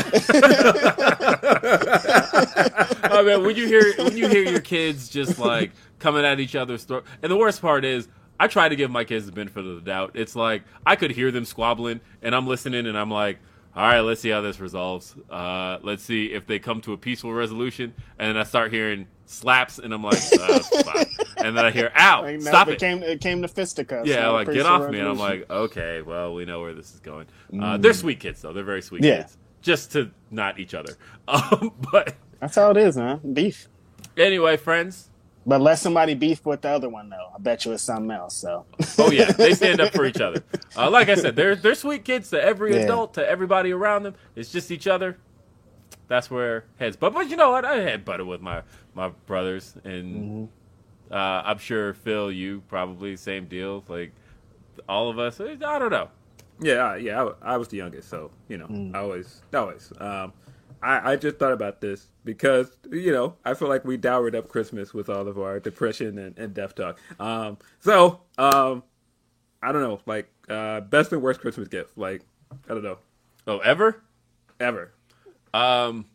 oh 3.04 3.22
man, 3.24 3.42
when 3.44 3.56
you 3.56 3.66
hear 3.66 3.94
when 3.98 4.16
you 4.16 4.28
hear 4.28 4.44
your 4.44 4.60
kids 4.60 5.08
just 5.08 5.38
like 5.38 5.72
coming 5.98 6.24
at 6.24 6.40
each 6.40 6.56
other's 6.56 6.84
throat, 6.84 7.04
and 7.22 7.30
the 7.30 7.36
worst 7.36 7.60
part 7.60 7.84
is, 7.84 8.08
I 8.40 8.48
try 8.48 8.68
to 8.68 8.76
give 8.76 8.90
my 8.90 9.04
kids 9.04 9.26
the 9.26 9.32
benefit 9.32 9.64
of 9.66 9.76
the 9.76 9.82
doubt. 9.82 10.12
It's 10.14 10.34
like 10.36 10.62
I 10.86 10.96
could 10.96 11.10
hear 11.10 11.30
them 11.30 11.44
squabbling, 11.44 12.00
and 12.22 12.34
I'm 12.34 12.46
listening, 12.46 12.86
and 12.86 12.96
I'm 12.96 13.10
like, 13.10 13.38
all 13.76 13.82
right, 13.86 14.00
let's 14.00 14.22
see 14.22 14.30
how 14.30 14.40
this 14.40 14.58
resolves. 14.58 15.14
Uh, 15.30 15.78
let's 15.82 16.02
see 16.02 16.26
if 16.32 16.46
they 16.46 16.58
come 16.58 16.80
to 16.82 16.94
a 16.94 16.96
peaceful 16.96 17.32
resolution. 17.32 17.92
And 18.18 18.28
then 18.30 18.36
I 18.38 18.44
start 18.44 18.72
hearing 18.72 19.06
slaps, 19.26 19.78
and 19.78 19.92
I'm 19.92 20.02
like, 20.02 20.18
uh, 20.40 20.60
and 21.44 21.56
then 21.56 21.66
I 21.66 21.70
hear, 21.70 21.92
ow, 21.94 22.22
Like, 22.22 22.36
no, 22.40 22.50
stop 22.50 22.68
it 22.68 22.72
it. 22.74 22.78
Came, 22.80 23.02
it 23.02 23.20
came 23.20 23.42
to 23.42 23.48
fisticuffs. 23.48 24.08
Yeah, 24.08 24.22
no 24.22 24.32
like 24.32 24.50
get 24.50 24.64
off 24.64 24.90
me, 24.90 24.98
and 24.98 25.08
I'm 25.08 25.18
like, 25.18 25.50
okay, 25.50 26.00
well, 26.00 26.32
we 26.34 26.46
know 26.46 26.60
where 26.62 26.72
this 26.72 26.94
is 26.94 27.00
going. 27.00 27.26
Uh, 27.60 27.76
they're 27.76 27.92
sweet 27.92 28.18
kids, 28.20 28.40
though. 28.40 28.52
They're 28.54 28.64
very 28.64 28.80
sweet 28.82 29.04
Yeah. 29.04 29.18
kids, 29.22 29.36
just 29.60 29.92
to 29.92 30.10
not 30.30 30.58
each 30.58 30.72
other. 30.74 30.94
Um, 31.28 31.72
but 31.92 32.14
That's 32.40 32.54
how 32.54 32.70
it 32.70 32.76
is, 32.76 32.96
man. 32.96 33.20
Beef. 33.34 33.68
anyway, 34.16 34.56
friends. 34.56 35.10
But 35.48 35.60
let 35.60 35.78
somebody 35.78 36.14
beef 36.14 36.44
with 36.44 36.62
the 36.62 36.70
other 36.70 36.88
one, 36.88 37.08
though. 37.08 37.28
I 37.34 37.38
bet 37.38 37.64
you 37.64 37.72
it's 37.72 37.82
something 37.84 38.10
else. 38.10 38.34
So 38.34 38.66
Oh 38.98 39.10
yeah, 39.12 39.30
they 39.30 39.54
stand 39.54 39.80
up 39.80 39.92
for 39.94 40.04
each 40.04 40.20
other. 40.20 40.42
Uh, 40.78 40.90
like 40.90 41.08
I 41.08 41.14
said, 41.14 41.36
they're 41.36 41.56
they're 41.56 41.74
sweet 41.74 42.04
kids 42.04 42.28
to 42.30 42.42
every 42.42 42.74
Yeah. 42.74 42.82
adult, 42.82 43.14
to 43.14 43.26
everybody 43.26 43.72
around 43.72 44.02
them. 44.02 44.14
It's 44.34 44.52
just 44.52 44.70
each 44.70 44.86
other. 44.86 45.16
That's 46.08 46.30
where 46.30 46.64
heads. 46.78 46.96
But 46.96 47.14
but 47.14 47.30
you 47.30 47.36
know 47.36 47.50
what? 47.50 47.64
I 47.64 47.76
had 47.76 48.04
butter 48.04 48.26
with 48.26 48.42
my 48.42 48.62
my 48.94 49.08
brothers, 49.26 49.74
and 49.84 50.48
uh, 51.10 51.14
I'm 51.46 51.56
sure 51.58 51.94
Phil, 51.94 52.30
you 52.30 52.62
probably 52.68 53.16
same 53.16 53.46
deal. 53.46 53.84
Like 53.88 54.12
all 54.86 55.08
of 55.08 55.18
us. 55.18 55.40
I 55.40 55.54
don't 55.56 55.90
know. 55.90 56.10
Yeah, 56.60 56.96
yeah. 56.96 57.24
I, 57.42 57.54
I 57.54 57.56
was 57.56 57.68
the 57.68 57.78
youngest, 57.78 58.10
so 58.10 58.30
you 58.48 58.58
know, 58.58 58.90
I 58.94 58.98
always, 58.98 59.40
always. 59.54 59.92
Um, 59.98 60.32
I, 60.86 61.12
I 61.12 61.16
just 61.16 61.38
thought 61.38 61.52
about 61.52 61.80
this 61.80 62.06
because 62.24 62.70
you 62.90 63.12
know 63.12 63.34
I 63.44 63.54
feel 63.54 63.68
like 63.68 63.84
we 63.84 63.96
dowered 63.96 64.34
up 64.36 64.48
Christmas 64.48 64.94
with 64.94 65.08
all 65.10 65.26
of 65.26 65.38
our 65.38 65.58
depression 65.58 66.16
and, 66.18 66.38
and 66.38 66.54
death 66.54 66.74
talk. 66.74 67.00
Um, 67.18 67.58
so 67.80 68.20
um, 68.38 68.84
I 69.62 69.72
don't 69.72 69.82
know, 69.82 70.00
like 70.06 70.28
uh, 70.48 70.80
best 70.80 71.12
and 71.12 71.22
worst 71.22 71.40
Christmas 71.40 71.68
gift. 71.68 71.98
Like 71.98 72.22
I 72.68 72.74
don't 72.74 72.84
know, 72.84 72.98
Oh, 73.48 73.58
ever. 73.58 74.02
ever. 74.60 74.92
Um, 75.54 76.06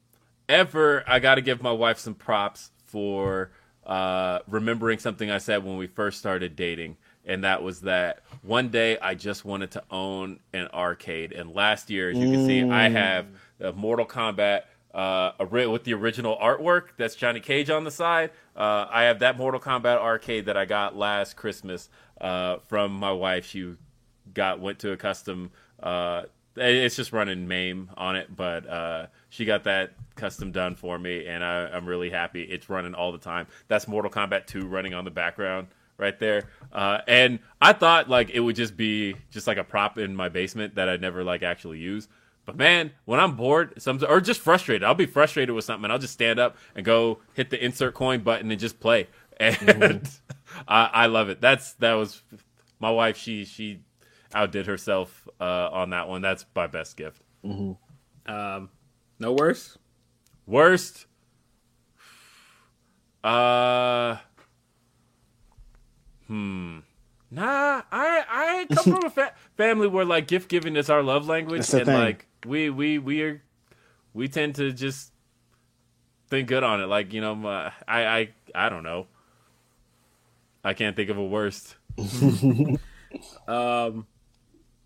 ever, 0.50 1.04
I 1.08 1.20
got 1.20 1.36
to 1.36 1.42
give 1.42 1.62
my 1.62 1.72
wife 1.72 1.98
some 2.00 2.14
props 2.16 2.72
for 2.86 3.52
uh, 3.86 4.40
remembering 4.48 5.00
something 5.00 5.32
I 5.32 5.38
said 5.38 5.64
when 5.64 5.78
we 5.78 5.88
first 5.88 6.20
started 6.20 6.56
dating, 6.56 6.98
and 7.26 7.44
that 7.44 7.62
was 7.64 7.82
that 7.82 8.22
one 8.42 8.70
day 8.70 8.98
I 9.00 9.16
just 9.16 9.46
wanted 9.46 9.72
to 9.72 9.84
own 9.92 10.40
an 10.54 10.68
arcade. 10.74 11.32
And 11.32 11.54
last 11.54 11.90
year, 11.90 12.10
as 12.10 12.18
you 12.18 12.32
can 12.32 12.46
see, 12.46 12.64
I 12.64 12.90
have 12.90 13.28
a 13.60 13.72
Mortal 13.72 14.06
Kombat. 14.06 14.64
Uh, 14.94 15.32
with 15.50 15.86
the 15.86 15.94
original 15.94 16.38
artwork, 16.38 16.90
that's 16.98 17.16
Johnny 17.16 17.40
Cage 17.40 17.70
on 17.70 17.86
the 17.86 17.92
side. 17.92 18.32
Uh, 18.58 18.88
I 18.90 19.04
have 19.04 19.20
that 19.20 19.38
Mortal 19.38 19.60
Kombat 19.62 19.98
arcade 19.98 20.48
that 20.48 20.58
I 20.58 20.66
got 20.66 20.98
last 20.98 21.38
Christmas 21.38 21.88
uh, 22.20 22.58
from 22.68 22.92
my 22.92 23.14
wife. 23.14 23.46
She 23.46 23.76
got 24.34 24.60
went 24.60 24.80
to 24.80 24.92
a 24.92 24.98
custom 24.98 25.52
uh 25.82 26.24
it's 26.56 26.96
just 26.96 27.14
running 27.14 27.48
MAME 27.48 27.90
on 27.96 28.16
it, 28.16 28.36
but 28.36 28.68
uh, 28.68 29.08
she 29.30 29.46
got 29.46 29.64
that 29.64 29.94
custom 30.16 30.52
done 30.52 30.76
for 30.76 31.00
me, 31.00 31.26
and 31.26 31.44
I, 31.44 31.68
I'm 31.68 31.86
really 31.86 32.10
happy. 32.10 32.44
It's 32.44 32.70
running 32.70 32.94
all 32.94 33.12
the 33.12 33.18
time. 33.18 33.48
That's 33.68 33.88
Mortal 33.88 34.12
Kombat 34.12 34.48
2 34.48 34.68
running 34.68 34.94
on 34.94 35.06
the 35.06 35.12
background 35.12 35.68
right 36.02 36.20
there. 36.20 36.50
Uh, 36.74 37.00
and 37.08 37.40
I 37.62 37.72
thought 37.74 38.10
like 38.10 38.32
it 38.32 38.42
would 38.42 38.56
just 38.56 38.76
be 38.76 39.16
just 39.30 39.48
like 39.48 39.58
a 39.58 39.64
prop 39.64 39.98
in 39.98 40.16
my 40.16 40.28
basement 40.28 40.76
that 40.76 40.90
I'd 40.90 41.00
never 41.00 41.24
like 41.24 41.44
actually 41.44 41.78
use. 41.78 42.10
But 42.46 42.58
man, 42.58 42.92
when 43.06 43.20
I'm 43.20 43.36
bored, 43.36 43.80
some 43.82 44.04
or 44.10 44.20
just 44.20 44.42
frustrated, 44.42 44.84
I'll 44.84 44.96
be 44.96 45.06
frustrated 45.06 45.54
with 45.54 45.64
something, 45.64 45.86
and 45.86 45.94
I'll 45.94 46.00
just 46.00 46.14
stand 46.14 46.40
up 46.40 46.58
and 46.76 46.84
go 46.84 47.20
hit 47.34 47.52
the 47.52 47.64
insert 47.64 47.94
coin 47.94 48.22
button 48.22 48.50
and 48.52 48.60
just 48.60 48.80
play. 48.80 49.08
And 49.38 50.10
I, 50.68 50.86
I 50.86 51.06
love 51.06 51.30
it. 51.30 51.40
That's 51.40 51.74
that 51.74 51.94
was 51.94 52.24
my 52.80 52.90
wife. 52.90 53.16
She 53.16 53.46
she 53.46 53.82
outdid 54.34 54.66
herself 54.66 55.28
uh, 55.40 55.70
on 55.72 55.92
that 55.92 56.10
one. 56.10 56.22
That's 56.22 56.46
my 56.56 56.66
best 56.66 56.98
gift. 56.98 57.22
Um, 58.26 58.70
no 59.20 59.34
worse. 59.34 59.78
Worst. 60.48 61.06
Uh. 63.24 64.18
Hmm. 66.32 66.80
Nah, 67.30 67.82
I 67.92 68.24
I 68.30 68.68
come 68.74 68.84
from 68.96 69.06
a 69.06 69.10
fa- 69.10 69.34
family 69.58 69.88
where 69.88 70.06
like 70.06 70.28
gift 70.28 70.48
giving 70.48 70.78
is 70.78 70.90
our 70.90 71.04
love 71.04 71.28
language, 71.28 71.70
and 71.74 71.86
thing. 71.86 71.94
like 71.94 72.26
we 72.46 72.70
we 72.70 73.00
we 73.00 73.22
are 73.24 73.42
we 74.14 74.30
tend 74.30 74.56
to 74.56 74.72
just 74.72 75.12
think 76.30 76.48
good 76.48 76.64
on 76.64 76.80
it. 76.80 76.86
Like 76.86 77.12
you 77.12 77.20
know, 77.20 77.36
my, 77.36 77.74
I 77.86 78.06
I 78.06 78.30
I 78.56 78.70
don't 78.70 78.84
know. 78.84 79.08
I 80.64 80.74
can't 80.74 80.96
think 80.96 81.10
of 81.10 81.18
a 81.18 81.26
worst. 81.26 81.76
Um, 83.46 84.08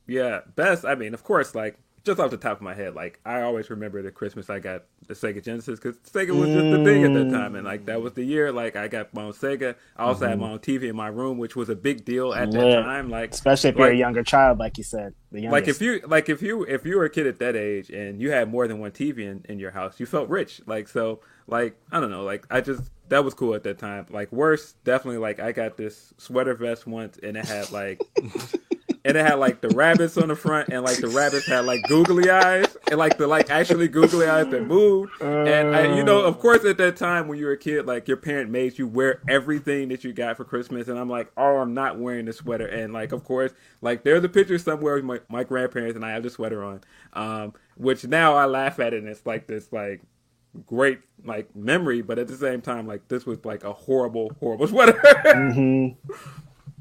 yeah, 0.07 0.39
best. 0.55 0.83
I 0.83 0.95
mean, 0.95 1.13
of 1.13 1.23
course, 1.23 1.53
like 1.53 1.77
just 2.05 2.19
off 2.19 2.29
the 2.29 2.37
top 2.37 2.57
of 2.57 2.61
my 2.61 2.73
head, 2.73 2.93
like 2.93 3.19
I 3.25 3.41
always 3.41 3.69
remember 3.69 4.01
the 4.01 4.11
Christmas 4.11 4.49
I 4.49 4.59
got 4.59 4.83
the 5.07 5.15
Sega 5.15 5.43
Genesis 5.43 5.79
because 5.79 5.97
Sega 5.97 6.37
was 6.37 6.49
just 6.49 6.71
the 6.71 6.83
thing 6.83 7.03
at 7.03 7.13
that 7.13 7.35
time, 7.35 7.55
and 7.55 7.65
like 7.65 7.85
that 7.87 8.01
was 8.01 8.13
the 8.13 8.23
year 8.23 8.51
like 8.51 8.75
I 8.75 8.87
got 8.87 9.13
my 9.13 9.23
own 9.23 9.33
Sega. 9.33 9.75
I 9.97 10.03
also 10.03 10.27
had 10.27 10.37
mm-hmm. 10.37 10.41
my 10.41 10.51
own 10.51 10.59
TV 10.59 10.83
in 10.83 10.95
my 10.95 11.07
room, 11.07 11.39
which 11.39 11.55
was 11.55 11.67
a 11.69 11.75
big 11.75 12.05
deal 12.05 12.33
at 12.33 12.51
that 12.51 12.83
time. 12.83 13.09
Like 13.09 13.33
especially 13.33 13.71
if 13.71 13.75
you're 13.75 13.89
a 13.89 13.95
younger 13.95 14.23
child, 14.23 14.59
like 14.59 14.77
you 14.77 14.83
said, 14.83 15.15
the 15.31 15.49
like 15.49 15.67
if 15.67 15.81
you 15.81 16.01
like 16.07 16.29
if 16.29 16.41
you 16.41 16.63
if 16.63 16.85
you 16.85 16.97
were 16.97 17.05
a 17.05 17.09
kid 17.09 17.25
at 17.25 17.39
that 17.39 17.55
age 17.55 17.89
and 17.89 18.21
you 18.21 18.31
had 18.31 18.49
more 18.49 18.67
than 18.67 18.79
one 18.79 18.91
TV 18.91 19.19
in, 19.19 19.43
in 19.49 19.59
your 19.59 19.71
house, 19.71 19.99
you 19.99 20.05
felt 20.05 20.29
rich. 20.29 20.61
Like 20.67 20.87
so 20.87 21.21
like 21.47 21.75
I 21.91 21.99
don't 21.99 22.11
know, 22.11 22.23
like 22.23 22.45
I 22.51 22.61
just 22.61 22.91
that 23.09 23.23
was 23.23 23.33
cool 23.33 23.55
at 23.55 23.63
that 23.63 23.79
time. 23.79 24.05
Like 24.11 24.31
worse, 24.31 24.73
definitely 24.83 25.17
like 25.17 25.39
I 25.39 25.51
got 25.51 25.75
this 25.75 26.13
sweater 26.17 26.53
vest 26.53 26.85
once 26.85 27.17
and 27.21 27.35
it 27.35 27.45
had 27.45 27.71
like 27.71 27.99
and 29.05 29.15
it 29.15 29.23
had 29.23 29.35
like 29.35 29.61
the 29.61 29.69
rabbits 29.69 30.17
on 30.17 30.29
the 30.29 30.35
front 30.35 30.69
and 30.69 30.83
like 30.83 30.97
the 30.97 31.07
rabbits 31.07 31.45
had 31.45 31.65
like 31.65 31.83
googly 31.87 32.27
eyes 32.29 32.75
and 32.89 32.97
like 32.97 33.17
the 33.19 33.27
like 33.27 33.51
actually 33.51 33.87
googly 33.87 34.25
eyes 34.25 34.47
that 34.47 34.65
moved. 34.65 35.11
And 35.21 35.75
I, 35.75 35.95
you 35.95 36.03
know, 36.03 36.21
of 36.25 36.39
course 36.39 36.65
at 36.65 36.77
that 36.79 36.97
time 36.97 37.27
when 37.27 37.37
you 37.37 37.45
were 37.45 37.51
a 37.51 37.57
kid, 37.57 37.85
like 37.85 38.07
your 38.07 38.17
parent 38.17 38.49
made 38.49 38.79
you 38.79 38.87
wear 38.87 39.21
everything 39.29 39.89
that 39.89 40.03
you 40.03 40.11
got 40.11 40.37
for 40.37 40.43
Christmas 40.43 40.87
and 40.87 40.97
I'm 40.97 41.07
like, 41.09 41.31
oh 41.37 41.57
I'm 41.57 41.75
not 41.75 41.99
wearing 41.99 42.25
the 42.25 42.33
sweater 42.33 42.65
and 42.65 42.93
like 42.93 43.11
of 43.11 43.23
course 43.23 43.53
like 43.79 44.03
there's 44.03 44.23
a 44.23 44.29
picture 44.29 44.57
somewhere 44.57 44.95
with 44.95 45.05
my, 45.05 45.19
my 45.29 45.43
grandparents 45.43 45.95
and 45.95 46.03
I 46.03 46.11
have 46.11 46.23
the 46.23 46.31
sweater 46.31 46.63
on. 46.63 46.81
Um 47.13 47.53
which 47.77 48.05
now 48.05 48.33
I 48.33 48.45
laugh 48.45 48.79
at 48.79 48.93
it 48.95 49.03
and 49.03 49.07
it's 49.07 49.25
like 49.25 49.45
this 49.45 49.71
like 49.71 50.01
great 50.65 50.99
like 51.23 51.55
memory, 51.55 52.01
but 52.01 52.17
at 52.17 52.27
the 52.27 52.37
same 52.37 52.61
time 52.61 52.87
like 52.87 53.07
this 53.07 53.27
was 53.27 53.45
like 53.45 53.63
a 53.63 53.73
horrible, 53.73 54.31
horrible 54.39 54.67
sweater. 54.69 54.99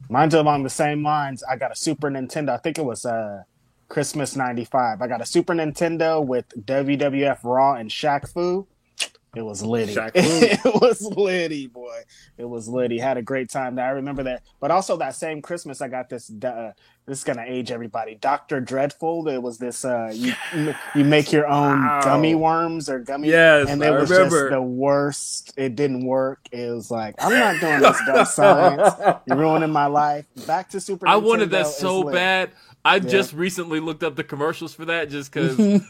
Mine's 0.09 0.35
along 0.35 0.62
the 0.62 0.70
same 0.70 1.02
lines. 1.02 1.43
I 1.43 1.56
got 1.56 1.72
a 1.72 1.76
Super 1.76 2.10
Nintendo. 2.10 2.51
I 2.51 2.59
think 2.59 2.78
it 2.78 2.85
was 2.85 3.05
uh, 3.05 3.44
Christmas 3.89 4.36
'95. 4.36 5.01
I 5.02 5.06
got 5.06 5.20
a 5.20 5.26
Super 5.26 5.55
Nintendo 5.55 6.24
with 6.24 6.48
WWF 6.64 7.39
Raw 7.43 7.74
and 7.74 7.90
Shaq 7.90 8.32
Fu. 8.32 8.66
It 9.36 9.43
was 9.43 9.62
Liddy. 9.62 9.97
It 10.15 10.81
was 10.81 11.02
Liddy, 11.02 11.66
boy. 11.66 12.01
It 12.39 12.44
was 12.44 12.69
Liddy. 12.69 12.98
Had 12.98 13.16
a 13.16 13.23
great 13.23 13.51
time. 13.51 13.78
I 13.78 13.89
remember 13.90 14.23
that. 14.24 14.43
But 14.61 14.70
also 14.70 14.97
that 14.98 15.15
same 15.15 15.43
Christmas, 15.43 15.81
I 15.81 15.89
got 15.89 16.09
this. 16.09 16.31
Uh, 16.43 16.73
this 17.06 17.19
is 17.19 17.24
gonna 17.24 17.44
age 17.47 17.70
everybody. 17.70 18.15
Doctor 18.15 18.61
Dreadful. 18.61 19.28
It 19.28 19.43
was 19.43 19.59
this. 19.59 19.85
Uh, 19.85 20.11
you 20.15 20.32
you 20.94 21.05
make 21.05 21.32
your 21.32 21.47
own 21.47 21.82
Wow. 21.85 22.01
gummy 22.02 22.35
worms 22.35 22.89
or 22.89 22.98
gummy. 23.01 23.28
Yes, 23.28 23.69
and 23.69 23.82
it 23.82 23.86
I 23.86 23.90
was 23.90 24.11
remember. 24.11 24.40
just 24.48 24.51
the 24.52 24.62
worst. 24.62 25.52
It 25.56 25.77
didn't 25.77 26.06
work. 26.06 26.40
It 26.51 26.70
was 26.74 26.90
like 26.90 27.15
I'm 27.19 27.32
not 27.32 27.61
doing 27.61 27.81
this 27.81 28.01
dumb 28.06 28.24
science. 28.78 29.20
You're 29.27 29.36
ruining 29.36 29.70
my 29.70 29.86
life. 29.86 30.24
Back 30.47 30.70
to 30.70 30.81
Super. 30.81 31.06
I 31.06 31.16
wanted 31.16 31.51
that 31.51 31.66
Nintendo 31.66 31.73
so 31.73 32.05
bad. 32.11 32.51
I 32.86 32.98
just 32.98 33.32
recently 33.32 33.81
looked 33.81 34.02
up 34.02 34.15
the 34.15 34.24
commercials 34.24 34.74
for 34.74 34.85
that 34.86 35.09
just 35.09 35.32
because 35.32 35.56
We 35.59 35.81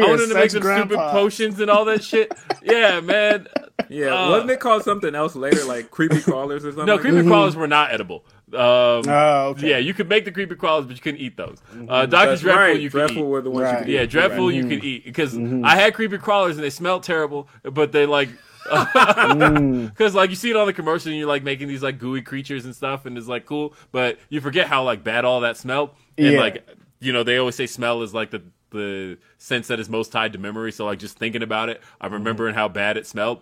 I 0.00 0.04
are 0.04 0.08
wanted 0.08 0.28
to 0.28 0.34
make 0.34 0.50
sex 0.50 0.52
some 0.52 0.62
stupid 0.62 0.98
potions 1.10 1.60
and 1.60 1.70
all 1.70 1.84
that 1.86 2.04
shit. 2.04 2.32
Yeah, 2.62 3.00
man. 3.00 3.46
yeah, 3.88 4.14
Uh, 4.14 4.30
wasn't 4.30 4.50
it 4.52 4.60
called 4.60 4.84
something 4.84 5.14
else 5.14 5.34
later, 5.34 5.64
like 5.64 5.90
creepy 5.90 6.20
crawlers 6.22 6.64
or 6.64 6.70
something? 6.70 6.86
No, 6.86 6.92
like 6.94 7.00
creepy 7.02 7.16
that? 7.22 7.26
crawlers 7.26 7.56
were 7.56 7.66
not 7.68 7.92
edible. 7.92 8.24
Um, 8.52 9.02
Oh, 9.08 9.54
okay. 9.56 9.70
Yeah, 9.70 9.78
you 9.78 9.92
could 9.94 10.08
make 10.08 10.24
the 10.24 10.32
creepy 10.32 10.54
crawlers, 10.54 10.86
but 10.86 10.96
you 10.96 11.02
couldn't 11.02 11.20
eat 11.20 11.36
those. 11.36 11.58
Uh, 11.88 12.06
Doctor 12.06 12.36
Dreadful, 12.36 12.50
right. 12.52 12.80
you 12.80 12.90
could 12.90 12.98
Dreadful 12.98 13.22
eat. 13.24 13.26
were 13.26 13.42
the 13.42 13.50
ones 13.50 13.64
Right. 13.64 13.78
you 13.80 13.84
could 13.84 13.92
Yeah, 13.92 14.02
eat. 14.02 14.10
dreadful 14.10 14.46
Right. 14.46 14.54
you 14.54 14.68
could 14.68 14.84
eat 14.84 15.04
because 15.04 15.36
I 15.36 15.74
had 15.76 15.94
creepy 15.94 16.18
crawlers 16.18 16.56
and 16.56 16.64
they 16.64 16.70
smelled 16.70 17.02
terrible, 17.02 17.48
but 17.64 17.90
they 17.92 18.06
like. 18.06 18.28
because 18.64 20.14
like 20.14 20.30
you 20.30 20.36
see 20.36 20.50
it 20.50 20.56
on 20.56 20.66
the 20.66 20.72
commercial 20.72 21.10
and 21.10 21.18
you're 21.18 21.28
like 21.28 21.42
making 21.42 21.68
these 21.68 21.82
like 21.82 21.98
gooey 21.98 22.22
creatures 22.22 22.64
and 22.64 22.74
stuff 22.74 23.06
and 23.06 23.16
it's 23.18 23.26
like 23.28 23.46
cool, 23.46 23.74
but 23.92 24.18
you 24.28 24.40
forget 24.40 24.66
how 24.66 24.82
like 24.84 25.02
bad 25.04 25.24
all 25.24 25.40
that 25.40 25.56
smelled 25.56 25.90
and 26.18 26.34
Yeah. 26.34 26.40
like 26.40 26.68
you 27.00 27.12
know 27.12 27.22
they 27.22 27.36
always 27.38 27.54
say 27.54 27.66
smell 27.66 28.02
is 28.02 28.12
like 28.14 28.30
the 28.30 28.42
the 28.70 29.18
sense 29.38 29.66
that 29.68 29.80
is 29.80 29.88
most 29.88 30.12
tied 30.12 30.32
to 30.34 30.38
memory. 30.38 30.70
So 30.72 30.84
like 30.86 30.98
just 30.98 31.18
thinking 31.18 31.42
about 31.42 31.68
it, 31.68 31.80
I'm 32.00 32.12
remembering 32.12 32.54
how 32.54 32.68
bad 32.68 32.96
it 32.96 33.06
smelled. 33.06 33.40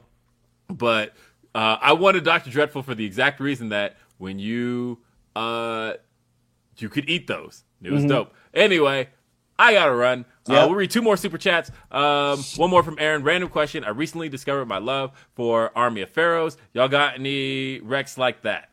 But 0.68 1.14
uh, 1.54 1.76
I 1.80 1.92
wanted 1.92 2.24
Doctor 2.24 2.50
Dreadful 2.50 2.82
for 2.82 2.94
the 2.94 3.04
exact 3.04 3.40
reason 3.40 3.68
that 3.70 3.96
when 4.18 4.38
you 4.38 4.98
uh 5.36 5.94
you 6.78 6.88
could 6.88 7.08
eat 7.10 7.26
those. 7.26 7.64
It 7.82 7.92
was 7.92 8.04
dope. 8.04 8.32
Anyway, 8.54 9.08
I 9.58 9.72
gotta 9.74 9.92
run. 9.92 10.24
Uh, 10.48 10.64
we'll 10.66 10.74
read 10.74 10.90
two 10.90 11.02
more 11.02 11.16
super 11.16 11.36
chats. 11.36 11.70
Um, 11.90 12.38
one 12.56 12.70
more 12.70 12.82
from 12.82 12.96
Aaron. 12.98 13.22
Random 13.24 13.50
question. 13.50 13.82
I 13.84 13.90
recently 13.90 14.28
discovered 14.28 14.66
my 14.66 14.78
love 14.78 15.10
for 15.34 15.72
Army 15.76 16.02
of 16.02 16.10
Pharaohs. 16.10 16.56
Y'all 16.72 16.88
got 16.88 17.14
any 17.16 17.80
Rex 17.80 18.16
like 18.16 18.42
that? 18.42 18.70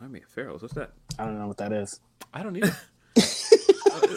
Army 0.00 0.20
of 0.20 0.28
Pharaohs. 0.28 0.62
What's 0.62 0.74
that? 0.74 0.92
I 1.18 1.24
don't 1.24 1.38
know 1.38 1.48
what 1.48 1.58
that 1.58 1.72
is. 1.72 2.00
I 2.32 2.42
don't 2.42 2.56
either. 2.56 2.76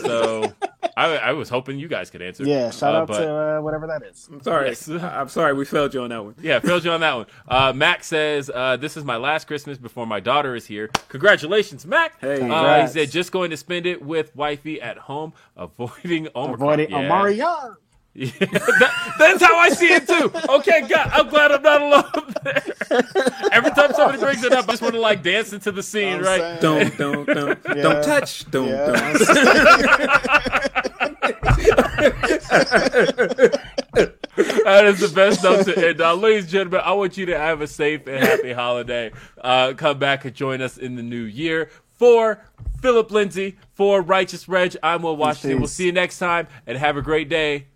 so 0.02 0.54
I, 0.98 1.18
I 1.18 1.32
was 1.34 1.50
hoping 1.50 1.80
you 1.80 1.88
guys 1.88 2.10
could 2.10 2.22
answer. 2.22 2.44
Yeah, 2.44 2.70
shout 2.72 2.96
Uh, 2.96 2.98
out 3.00 3.08
but- 3.08 3.20
to 3.20 3.36
uh, 3.58 3.62
whatever 3.62 3.88
that 3.88 4.04
is. 4.04 4.28
I'm 4.32 4.42
sorry. 4.42 4.70
Yes. 4.70 4.88
I'm 4.90 5.30
sorry. 5.30 5.54
We 5.54 5.66
failed 5.66 5.94
you 5.94 6.02
on 6.04 6.10
that 6.10 6.24
one. 6.24 6.36
Yeah, 6.42 6.60
failed 6.60 6.86
you 6.86 6.92
on 6.92 7.02
that 7.02 7.14
one. 7.16 7.26
Uh, 7.48 7.74
Mac 7.74 8.04
says, 8.04 8.50
uh, 8.54 8.78
"This 8.78 8.96
is 8.98 9.04
my 9.04 9.18
last 9.18 9.46
Christmas 9.48 9.78
before 9.78 10.06
my 10.08 10.20
daughter 10.20 10.56
is 10.56 10.66
here. 10.66 10.90
Congratulations, 11.10 11.86
Mac. 11.86 12.20
Hey. 12.22 12.42
uh, 12.50 12.82
he 12.82 12.88
said 12.88 13.12
just 13.12 13.32
going 13.32 13.50
to 13.52 13.58
spend 13.58 13.86
it 13.86 14.02
with 14.02 14.36
wifey 14.36 14.82
at 14.82 14.98
home, 14.98 15.34
avoiding 15.58 16.28
Omicron. 16.36 16.54
Avoiding 16.54 16.92
yeah. 16.92 16.98
Omari 17.00 17.36
Young. 17.36 17.76
Yeah, 18.18 18.30
that- 18.40 19.14
that's 19.20 19.44
how 19.44 19.58
I 19.58 19.70
see 19.70 19.92
it 19.94 20.08
too. 20.08 20.32
Okay, 20.48 20.88
God, 20.88 21.10
I'm 21.14 21.28
glad 21.28 21.52
I'm 21.52 21.62
not 21.62 21.82
alone 21.82 22.34
there. 22.44 22.64
Every 23.52 23.72
time 23.72 23.92
somebody 23.94 24.20
brings 24.20 24.42
it 24.42 24.54
up, 24.54 24.70
I 24.70 24.72
just 24.72 24.82
want 24.82 24.94
to 24.94 25.02
like 25.02 25.22
dance 25.22 25.52
into 25.52 25.72
the 25.74 25.84
scene, 25.84 26.16
I'm 26.20 26.24
right? 26.24 26.40
saying. 26.40 26.60
Don't, 26.62 26.98
don't, 26.98 27.26
don't, 27.28 27.60
Yeah. 27.76 27.82
don't 27.84 28.04
touch. 28.04 28.50
Don't, 28.50 28.70
Yeah. 28.70 29.18
That 34.66 34.86
is 34.86 35.00
the 35.00 35.08
best 35.16 35.44
note 35.44 35.66
to 35.66 35.88
end 35.90 36.02
on. 36.02 36.20
Ladies 36.22 36.44
and 36.44 36.52
gentlemen, 36.52 36.82
I 36.84 36.92
want 36.94 37.18
you 37.18 37.26
to 37.28 37.38
have 37.38 37.62
a 37.62 37.68
safe 37.68 38.06
and 38.08 38.22
happy 38.24 38.52
holiday. 38.52 39.12
Uh, 39.42 39.74
come 39.78 39.98
back 40.00 40.26
and 40.26 40.34
join 40.36 40.62
us 40.62 40.78
in 40.78 40.96
the 40.96 41.04
new 41.04 41.24
year. 41.24 41.70
For 41.94 42.44
Philip 42.82 43.10
Lindsey, 43.12 43.56
for 43.74 44.02
Righteous 44.02 44.50
Reg, 44.50 44.76
I'm 44.84 45.04
Will 45.04 45.16
Washington. 45.16 45.60
We'll 45.60 45.68
see 45.70 45.86
you 45.86 45.94
next 45.94 46.20
time 46.20 46.48
and 46.68 46.78
have 46.78 46.98
a 46.98 47.02
great 47.02 47.30
day. 47.30 47.68